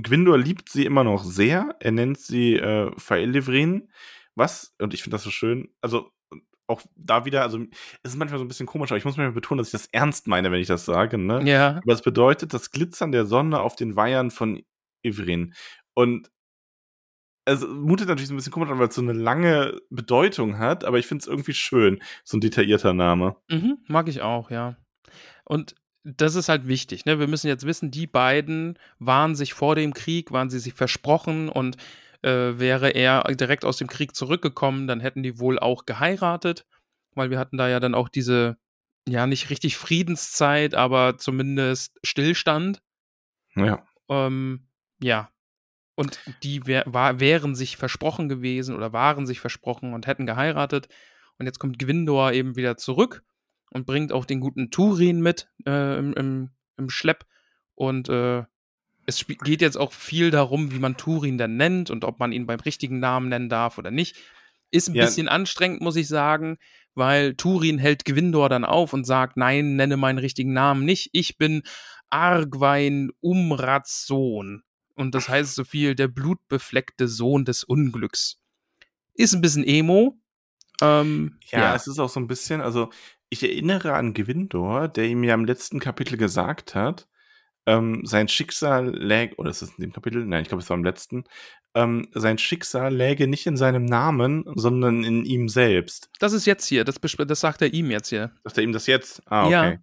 Gwindor 0.03 0.37
liebt 0.37 0.69
sie 0.69 0.85
immer 0.85 1.03
noch 1.03 1.23
sehr. 1.23 1.75
Er 1.79 1.91
nennt 1.91 2.19
sie 2.19 2.55
äh, 2.55 2.91
Faelivrin. 2.97 3.89
Was, 4.35 4.75
und 4.79 4.93
ich 4.93 5.01
finde 5.01 5.15
das 5.15 5.23
so 5.23 5.31
schön, 5.31 5.69
also 5.81 6.11
auch 6.67 6.81
da 6.95 7.25
wieder, 7.25 7.43
also 7.43 7.59
es 8.03 8.11
ist 8.11 8.17
manchmal 8.17 8.39
so 8.39 8.45
ein 8.45 8.49
bisschen 8.49 8.65
komisch, 8.65 8.91
aber 8.91 8.97
ich 8.97 9.05
muss 9.05 9.17
manchmal 9.17 9.33
betonen, 9.33 9.57
dass 9.57 9.69
ich 9.69 9.71
das 9.71 9.87
ernst 9.87 10.27
meine, 10.27 10.51
wenn 10.51 10.59
ich 10.59 10.67
das 10.67 10.85
sage, 10.85 11.17
ne? 11.17 11.41
Ja. 11.45 11.77
Aber 11.77 11.93
es 11.93 12.01
bedeutet 12.01 12.53
das 12.53 12.71
Glitzern 12.71 13.11
der 13.11 13.25
Sonne 13.25 13.61
auf 13.61 13.75
den 13.75 13.95
Weihern 13.95 14.29
von 14.29 14.61
Ivrin. 15.03 15.53
Und 15.93 16.29
es 17.45 17.65
mutet 17.65 18.09
natürlich 18.09 18.27
so 18.27 18.33
ein 18.33 18.37
bisschen 18.37 18.51
komisch 18.51 18.69
an, 18.69 18.79
weil 18.79 18.89
es 18.89 18.95
so 18.95 19.01
eine 19.01 19.13
lange 19.13 19.79
Bedeutung 19.89 20.59
hat, 20.59 20.83
aber 20.83 20.99
ich 20.99 21.07
finde 21.07 21.21
es 21.21 21.27
irgendwie 21.27 21.53
schön, 21.53 22.03
so 22.25 22.37
ein 22.37 22.41
detaillierter 22.41 22.93
Name. 22.93 23.37
Mhm, 23.49 23.77
mag 23.87 24.09
ich 24.09 24.21
auch, 24.21 24.51
ja. 24.51 24.75
Und 25.45 25.75
das 26.03 26.35
ist 26.35 26.49
halt 26.49 26.67
wichtig, 26.67 27.05
ne? 27.05 27.19
Wir 27.19 27.27
müssen 27.27 27.47
jetzt 27.47 27.65
wissen, 27.65 27.91
die 27.91 28.07
beiden 28.07 28.79
waren 28.99 29.35
sich 29.35 29.53
vor 29.53 29.75
dem 29.75 29.93
Krieg, 29.93 30.31
waren 30.31 30.49
sie 30.49 30.59
sich 30.59 30.73
versprochen 30.73 31.49
und 31.49 31.77
äh, 32.21 32.57
wäre 32.57 32.89
er 32.89 33.23
direkt 33.35 33.65
aus 33.65 33.77
dem 33.77 33.87
Krieg 33.87 34.15
zurückgekommen, 34.15 34.87
dann 34.87 34.99
hätten 34.99 35.23
die 35.23 35.39
wohl 35.39 35.59
auch 35.59 35.85
geheiratet, 35.85 36.65
weil 37.13 37.29
wir 37.29 37.39
hatten 37.39 37.57
da 37.57 37.67
ja 37.67 37.79
dann 37.79 37.95
auch 37.95 38.09
diese, 38.09 38.57
ja, 39.07 39.27
nicht 39.27 39.49
richtig 39.49 39.77
Friedenszeit, 39.77 40.75
aber 40.75 41.17
zumindest 41.17 41.99
Stillstand. 42.03 42.81
Ja. 43.55 43.85
Ähm, 44.09 44.67
ja. 45.01 45.29
Und 45.95 46.19
die 46.43 46.65
wär, 46.67 46.83
war, 46.85 47.19
wären 47.19 47.55
sich 47.55 47.75
versprochen 47.75 48.29
gewesen 48.29 48.75
oder 48.75 48.93
waren 48.93 49.25
sich 49.25 49.39
versprochen 49.39 49.93
und 49.93 50.05
hätten 50.05 50.27
geheiratet. 50.27 50.87
Und 51.39 51.47
jetzt 51.47 51.59
kommt 51.59 51.79
Gwindor 51.79 52.33
eben 52.33 52.55
wieder 52.55 52.77
zurück 52.77 53.23
und 53.71 53.85
bringt 53.85 54.11
auch 54.11 54.25
den 54.25 54.39
guten 54.39 54.71
Turin 54.71 55.21
mit 55.21 55.49
äh, 55.65 55.97
im, 55.99 56.13
im, 56.13 56.49
im 56.77 56.89
Schlepp. 56.89 57.25
Und 57.75 58.09
äh, 58.09 58.43
es 59.05 59.25
geht 59.27 59.61
jetzt 59.61 59.77
auch 59.77 59.93
viel 59.93 60.31
darum, 60.31 60.71
wie 60.71 60.79
man 60.79 60.97
Turin 60.97 61.37
dann 61.37 61.57
nennt 61.57 61.89
und 61.89 62.03
ob 62.03 62.19
man 62.19 62.31
ihn 62.31 62.45
beim 62.45 62.59
richtigen 62.59 62.99
Namen 62.99 63.29
nennen 63.29 63.49
darf 63.49 63.77
oder 63.77 63.91
nicht. 63.91 64.17
Ist 64.71 64.89
ein 64.89 64.95
Ja. 64.95 65.05
bisschen 65.05 65.29
anstrengend, 65.29 65.81
muss 65.81 65.95
ich 65.95 66.07
sagen, 66.07 66.57
weil 66.93 67.35
Turin 67.35 67.77
hält 67.77 68.03
Gwindor 68.03 68.49
dann 68.49 68.65
auf 68.65 68.91
und 68.93 69.05
sagt, 69.05 69.37
nein, 69.37 69.75
nenne 69.75 69.95
meinen 69.95 70.17
richtigen 70.19 70.51
Namen 70.51 70.83
nicht. 70.83 71.09
Ich 71.13 71.37
bin 71.37 71.63
Argwein 72.09 73.11
Umrats 73.21 74.05
Sohn. 74.05 74.63
Und 74.95 75.13
das 75.13 75.29
heißt 75.29 75.53
so 75.55 75.63
viel, 75.63 75.93
der 75.95 76.07
blutbefleckte 76.07 77.07
Sohn 77.07 77.45
des 77.45 77.63
Unglücks. 77.63 78.39
Ist 79.13 79.33
ein 79.35 79.41
bisschen 79.41 79.63
Emo. 79.63 80.19
Ähm, 80.81 81.37
Ja, 81.49 81.75
es 81.75 81.87
ist 81.87 81.99
auch 81.99 82.09
so 82.09 82.19
ein 82.19 82.27
bisschen, 82.27 82.61
also 82.61 82.89
ich 83.29 83.43
erinnere 83.43 83.93
an 83.93 84.13
Gwindor, 84.13 84.87
der 84.87 85.05
ihm 85.05 85.23
ja 85.23 85.33
im 85.33 85.45
letzten 85.45 85.79
Kapitel 85.79 86.17
gesagt 86.17 86.75
hat, 86.75 87.07
ähm, 87.65 88.01
sein 88.05 88.29
Schicksal 88.29 88.95
läge, 88.95 89.35
oder 89.35 89.49
ist 89.49 89.61
es 89.61 89.71
in 89.71 89.81
dem 89.81 89.93
Kapitel? 89.93 90.25
Nein, 90.25 90.43
ich 90.43 90.47
glaube, 90.47 90.63
es 90.63 90.69
war 90.69 90.77
im 90.77 90.85
letzten. 90.85 91.25
Ähm, 91.75 92.07
sein 92.13 92.37
Schicksal 92.37 92.95
läge 92.95 93.27
nicht 93.27 93.45
in 93.45 93.57
seinem 93.57 93.85
Namen, 93.85 94.45
sondern 94.55 95.03
in 95.03 95.25
ihm 95.25 95.49
selbst. 95.49 96.09
das 96.19 96.33
ist 96.33 96.45
jetzt 96.45 96.65
hier, 96.65 96.85
das, 96.85 96.95
das 96.99 97.39
sagt 97.39 97.61
er 97.61 97.73
ihm 97.73 97.91
jetzt 97.91 98.09
hier. 98.09 98.31
Sagt 98.45 98.57
er 98.57 98.63
ihm 98.63 98.71
das 98.71 98.87
jetzt? 98.87 99.21
Ah, 99.25 99.45
okay. 99.45 99.51
Ja. 99.51 99.77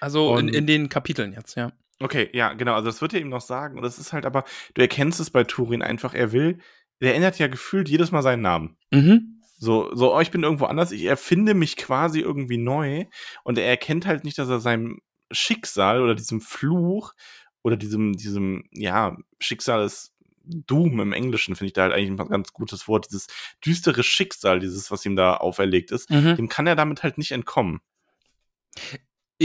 Also 0.00 0.36
in, 0.36 0.48
in 0.48 0.66
den 0.66 0.90
Kapiteln 0.90 1.32
jetzt, 1.32 1.56
ja. 1.56 1.72
Okay, 1.98 2.28
ja, 2.34 2.52
genau. 2.52 2.74
Also 2.74 2.88
das 2.88 3.00
wird 3.00 3.14
er 3.14 3.20
ihm 3.20 3.30
noch 3.30 3.40
sagen. 3.40 3.78
Und 3.78 3.82
das 3.82 3.98
ist 3.98 4.12
halt 4.12 4.26
aber, 4.26 4.44
du 4.74 4.82
erkennst 4.82 5.18
es 5.18 5.30
bei 5.30 5.44
Turin 5.44 5.80
einfach, 5.80 6.12
er 6.12 6.32
will, 6.32 6.58
der 7.00 7.14
ändert 7.14 7.38
ja 7.38 7.46
gefühlt 7.46 7.88
jedes 7.88 8.10
Mal 8.12 8.22
seinen 8.22 8.42
Namen. 8.42 8.76
Mhm. 8.90 9.40
So, 9.56 9.94
so, 9.94 10.14
oh, 10.14 10.20
ich 10.20 10.30
bin 10.30 10.42
irgendwo 10.42 10.66
anders, 10.66 10.90
ich 10.92 11.04
erfinde 11.04 11.54
mich 11.54 11.76
quasi 11.76 12.20
irgendwie 12.20 12.58
neu 12.58 13.06
und 13.44 13.56
er 13.58 13.66
erkennt 13.66 14.06
halt 14.06 14.24
nicht, 14.24 14.38
dass 14.38 14.48
er 14.48 14.60
seinem 14.60 15.00
Schicksal 15.30 16.02
oder 16.02 16.14
diesem 16.14 16.40
Fluch 16.40 17.14
oder 17.62 17.76
diesem, 17.76 18.14
diesem, 18.14 18.64
ja, 18.72 19.16
Schicksal 19.40 19.84
ist 19.84 20.12
Doom 20.44 21.00
im 21.00 21.12
Englischen, 21.14 21.56
finde 21.56 21.68
ich 21.68 21.72
da 21.72 21.82
halt 21.82 21.94
eigentlich 21.94 22.10
ein 22.10 22.28
ganz 22.28 22.52
gutes 22.52 22.86
Wort, 22.88 23.06
dieses 23.08 23.28
düstere 23.64 24.02
Schicksal, 24.02 24.60
dieses, 24.60 24.90
was 24.90 25.06
ihm 25.06 25.16
da 25.16 25.36
auferlegt 25.38 25.90
ist, 25.90 26.10
Mhm. 26.10 26.36
dem 26.36 26.48
kann 26.48 26.66
er 26.66 26.76
damit 26.76 27.02
halt 27.02 27.16
nicht 27.16 27.32
entkommen. 27.32 27.80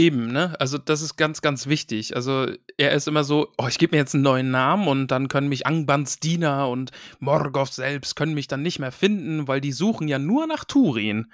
Eben, 0.00 0.32
ne? 0.32 0.58
Also 0.58 0.78
das 0.78 1.02
ist 1.02 1.16
ganz, 1.16 1.42
ganz 1.42 1.66
wichtig. 1.66 2.16
Also 2.16 2.46
er 2.78 2.92
ist 2.92 3.06
immer 3.06 3.22
so, 3.22 3.52
oh, 3.58 3.66
ich 3.68 3.78
gebe 3.78 3.94
mir 3.94 4.00
jetzt 4.00 4.14
einen 4.14 4.24
neuen 4.24 4.50
Namen 4.50 4.88
und 4.88 5.08
dann 5.08 5.28
können 5.28 5.50
mich 5.50 5.66
Angbans 5.66 6.20
Diener 6.20 6.70
und 6.70 6.90
Morgoth 7.18 7.74
selbst 7.74 8.16
können 8.16 8.32
mich 8.32 8.48
dann 8.48 8.62
nicht 8.62 8.78
mehr 8.78 8.92
finden, 8.92 9.46
weil 9.46 9.60
die 9.60 9.72
suchen 9.72 10.08
ja 10.08 10.18
nur 10.18 10.46
nach 10.46 10.64
Turin. 10.64 11.30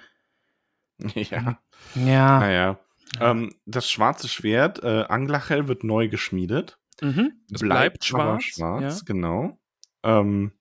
ja, 1.15 1.61
Ja. 1.95 2.39
naja. 2.41 2.79
Ähm, 3.21 3.55
das 3.65 3.89
schwarze 3.89 4.27
Schwert, 4.27 4.83
äh, 4.83 5.05
Anglachel, 5.07 5.69
wird 5.69 5.85
neu 5.85 6.09
geschmiedet. 6.09 6.77
Mhm. 6.99 7.39
Es 7.49 7.61
bleibt, 7.61 8.13
aber 8.13 8.41
schwarz. 8.41 8.43
schwarz, 8.43 9.05
genau. 9.05 9.57
Ähm, 10.03 10.51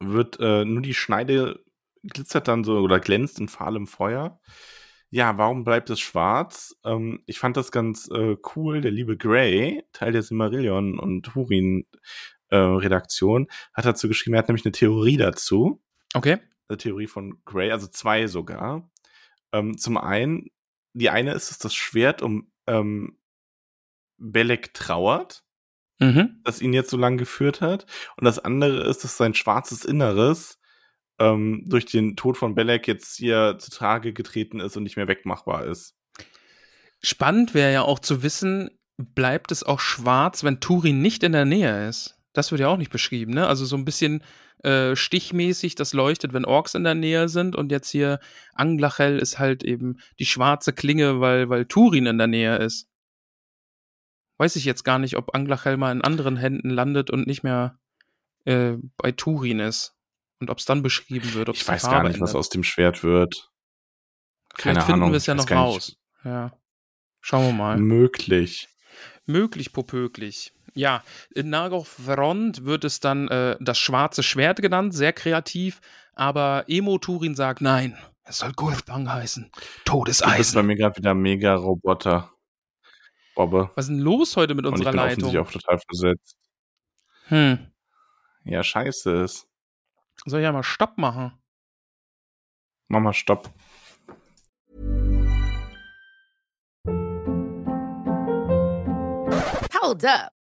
wird 0.00 0.40
äh, 0.40 0.64
nur 0.64 0.82
die 0.82 0.94
Schneide 0.94 1.62
glitzert 2.02 2.48
dann 2.48 2.64
so 2.64 2.78
oder 2.80 2.98
glänzt 2.98 3.38
in 3.38 3.46
fahlem 3.46 3.86
Feuer. 3.86 4.40
Ja, 5.14 5.38
warum 5.38 5.62
bleibt 5.62 5.90
es 5.90 6.00
schwarz? 6.00 6.74
Ähm, 6.84 7.22
ich 7.26 7.38
fand 7.38 7.56
das 7.56 7.70
ganz 7.70 8.08
äh, 8.10 8.36
cool. 8.56 8.80
Der 8.80 8.90
liebe 8.90 9.16
Gray, 9.16 9.84
Teil 9.92 10.10
der 10.10 10.24
Silmarillion 10.24 10.98
und 10.98 11.36
Hurin 11.36 11.86
äh, 12.48 12.56
Redaktion, 12.56 13.46
hat 13.72 13.84
dazu 13.84 14.08
geschrieben, 14.08 14.34
er 14.34 14.40
hat 14.40 14.48
nämlich 14.48 14.64
eine 14.64 14.72
Theorie 14.72 15.16
dazu. 15.16 15.80
Okay. 16.14 16.38
Eine 16.66 16.78
Theorie 16.78 17.06
von 17.06 17.40
Gray, 17.44 17.70
also 17.70 17.86
zwei 17.86 18.26
sogar. 18.26 18.90
Ähm, 19.52 19.78
zum 19.78 19.98
einen, 19.98 20.50
die 20.94 21.10
eine 21.10 21.32
ist, 21.32 21.48
dass 21.48 21.58
das 21.58 21.76
Schwert 21.76 22.20
um 22.20 22.50
ähm, 22.66 23.16
Belek 24.18 24.74
trauert 24.74 25.44
Mhm. 26.00 26.40
das 26.42 26.60
ihn 26.60 26.72
jetzt 26.72 26.90
so 26.90 26.96
lange 26.96 27.18
geführt 27.18 27.60
hat. 27.60 27.86
Und 28.16 28.24
das 28.24 28.40
andere 28.40 28.82
ist, 28.88 29.04
dass 29.04 29.16
sein 29.16 29.32
schwarzes 29.32 29.84
Inneres 29.84 30.58
ähm, 31.18 31.64
durch 31.66 31.86
den 31.86 32.16
Tod 32.16 32.36
von 32.36 32.54
Belek 32.54 32.88
jetzt 32.88 33.16
hier 33.16 33.56
zutage 33.58 34.12
getreten 34.12 34.60
ist 34.60 34.76
und 34.76 34.82
nicht 34.82 34.96
mehr 34.96 35.08
wegmachbar 35.08 35.64
ist. 35.66 35.94
Spannend 37.02 37.54
wäre 37.54 37.72
ja 37.72 37.82
auch 37.82 37.98
zu 37.98 38.22
wissen, 38.22 38.70
bleibt 38.96 39.52
es 39.52 39.62
auch 39.62 39.80
schwarz, 39.80 40.44
wenn 40.44 40.60
Turin 40.60 41.02
nicht 41.02 41.22
in 41.22 41.32
der 41.32 41.44
Nähe 41.44 41.88
ist? 41.88 42.16
Das 42.32 42.50
wird 42.50 42.60
ja 42.60 42.68
auch 42.68 42.78
nicht 42.78 42.90
beschrieben, 42.90 43.34
ne? 43.34 43.46
Also 43.46 43.64
so 43.64 43.76
ein 43.76 43.84
bisschen 43.84 44.24
äh, 44.64 44.96
stichmäßig, 44.96 45.74
das 45.74 45.92
leuchtet, 45.92 46.32
wenn 46.32 46.46
Orks 46.46 46.74
in 46.74 46.84
der 46.84 46.94
Nähe 46.94 47.28
sind 47.28 47.54
und 47.54 47.70
jetzt 47.70 47.90
hier 47.90 48.18
Anglachel 48.54 49.18
ist 49.18 49.38
halt 49.38 49.62
eben 49.62 49.98
die 50.18 50.24
schwarze 50.24 50.72
Klinge, 50.72 51.20
weil, 51.20 51.48
weil 51.50 51.66
Turin 51.66 52.06
in 52.06 52.18
der 52.18 52.26
Nähe 52.26 52.56
ist. 52.56 52.88
Weiß 54.38 54.56
ich 54.56 54.64
jetzt 54.64 54.82
gar 54.82 54.98
nicht, 54.98 55.16
ob 55.16 55.34
Anglachel 55.34 55.76
mal 55.76 55.92
in 55.92 56.02
anderen 56.02 56.36
Händen 56.36 56.70
landet 56.70 57.10
und 57.10 57.26
nicht 57.26 57.42
mehr 57.42 57.78
äh, 58.46 58.76
bei 58.96 59.12
Turin 59.12 59.60
ist. 59.60 59.94
Und 60.40 60.50
ob 60.50 60.58
es 60.58 60.64
dann 60.64 60.82
beschrieben 60.82 61.32
wird, 61.34 61.48
ob 61.48 61.56
Ich 61.56 61.66
weiß 61.66 61.82
Farbe 61.82 61.96
gar 61.96 62.02
nicht, 62.04 62.20
was 62.20 62.30
ändert. 62.30 62.36
aus 62.40 62.48
dem 62.48 62.64
Schwert 62.64 63.02
wird. 63.02 63.50
Vielleicht 64.54 64.62
Keine 64.62 64.80
finden 64.82 64.92
Ahnung. 65.02 65.12
wir 65.12 65.16
es 65.16 65.26
ja 65.26 65.34
ich 65.34 65.40
noch 65.40 65.50
raus. 65.50 65.96
Ja. 66.24 66.52
Schauen 67.20 67.46
wir 67.46 67.52
mal. 67.52 67.78
Möglich. 67.78 68.68
Möglich, 69.26 69.72
popöglich. 69.72 70.52
Ja, 70.74 71.02
in 71.34 71.50
Nagorfront 71.50 72.64
wird 72.64 72.84
es 72.84 73.00
dann 73.00 73.28
äh, 73.28 73.56
das 73.60 73.78
schwarze 73.78 74.22
Schwert 74.22 74.60
genannt, 74.60 74.92
sehr 74.92 75.12
kreativ, 75.12 75.80
aber 76.14 76.64
Emo 76.68 76.98
Turin 76.98 77.34
sagt, 77.34 77.60
nein, 77.60 77.96
es 78.24 78.38
soll 78.38 78.52
Gulfbang 78.52 79.10
heißen. 79.10 79.44
Du 79.44 79.50
bist 79.60 79.64
bei 79.76 79.82
Todeseisen. 79.84 80.66
mir 80.66 80.76
gerade 80.76 80.96
wieder 80.96 81.14
mega 81.14 81.54
Roboter. 81.54 82.32
Bobbe. 83.34 83.70
Was 83.74 83.86
ist 83.86 83.90
denn 83.90 84.00
los 84.00 84.36
heute 84.36 84.54
mit 84.54 84.64
Und 84.66 84.72
ich 84.74 84.78
unserer 84.78 84.90
bin 84.92 84.96
Leitung? 85.00 85.24
offensichtlich 85.24 85.38
auch 85.40 85.50
total 85.50 85.78
versetzt. 85.88 86.36
Hm. 87.28 87.72
Ja, 88.44 88.62
scheiße 88.62 89.10
ist. 89.22 89.46
Soll 90.26 90.40
ich 90.40 90.44
ja 90.44 90.52
mal 90.52 90.62
Stopp 90.62 90.96
machen? 90.96 91.32
Mach 92.88 93.00
mal 93.00 93.12
Stopp. 93.12 93.50
Hold 99.74 100.04
up. 100.06 100.32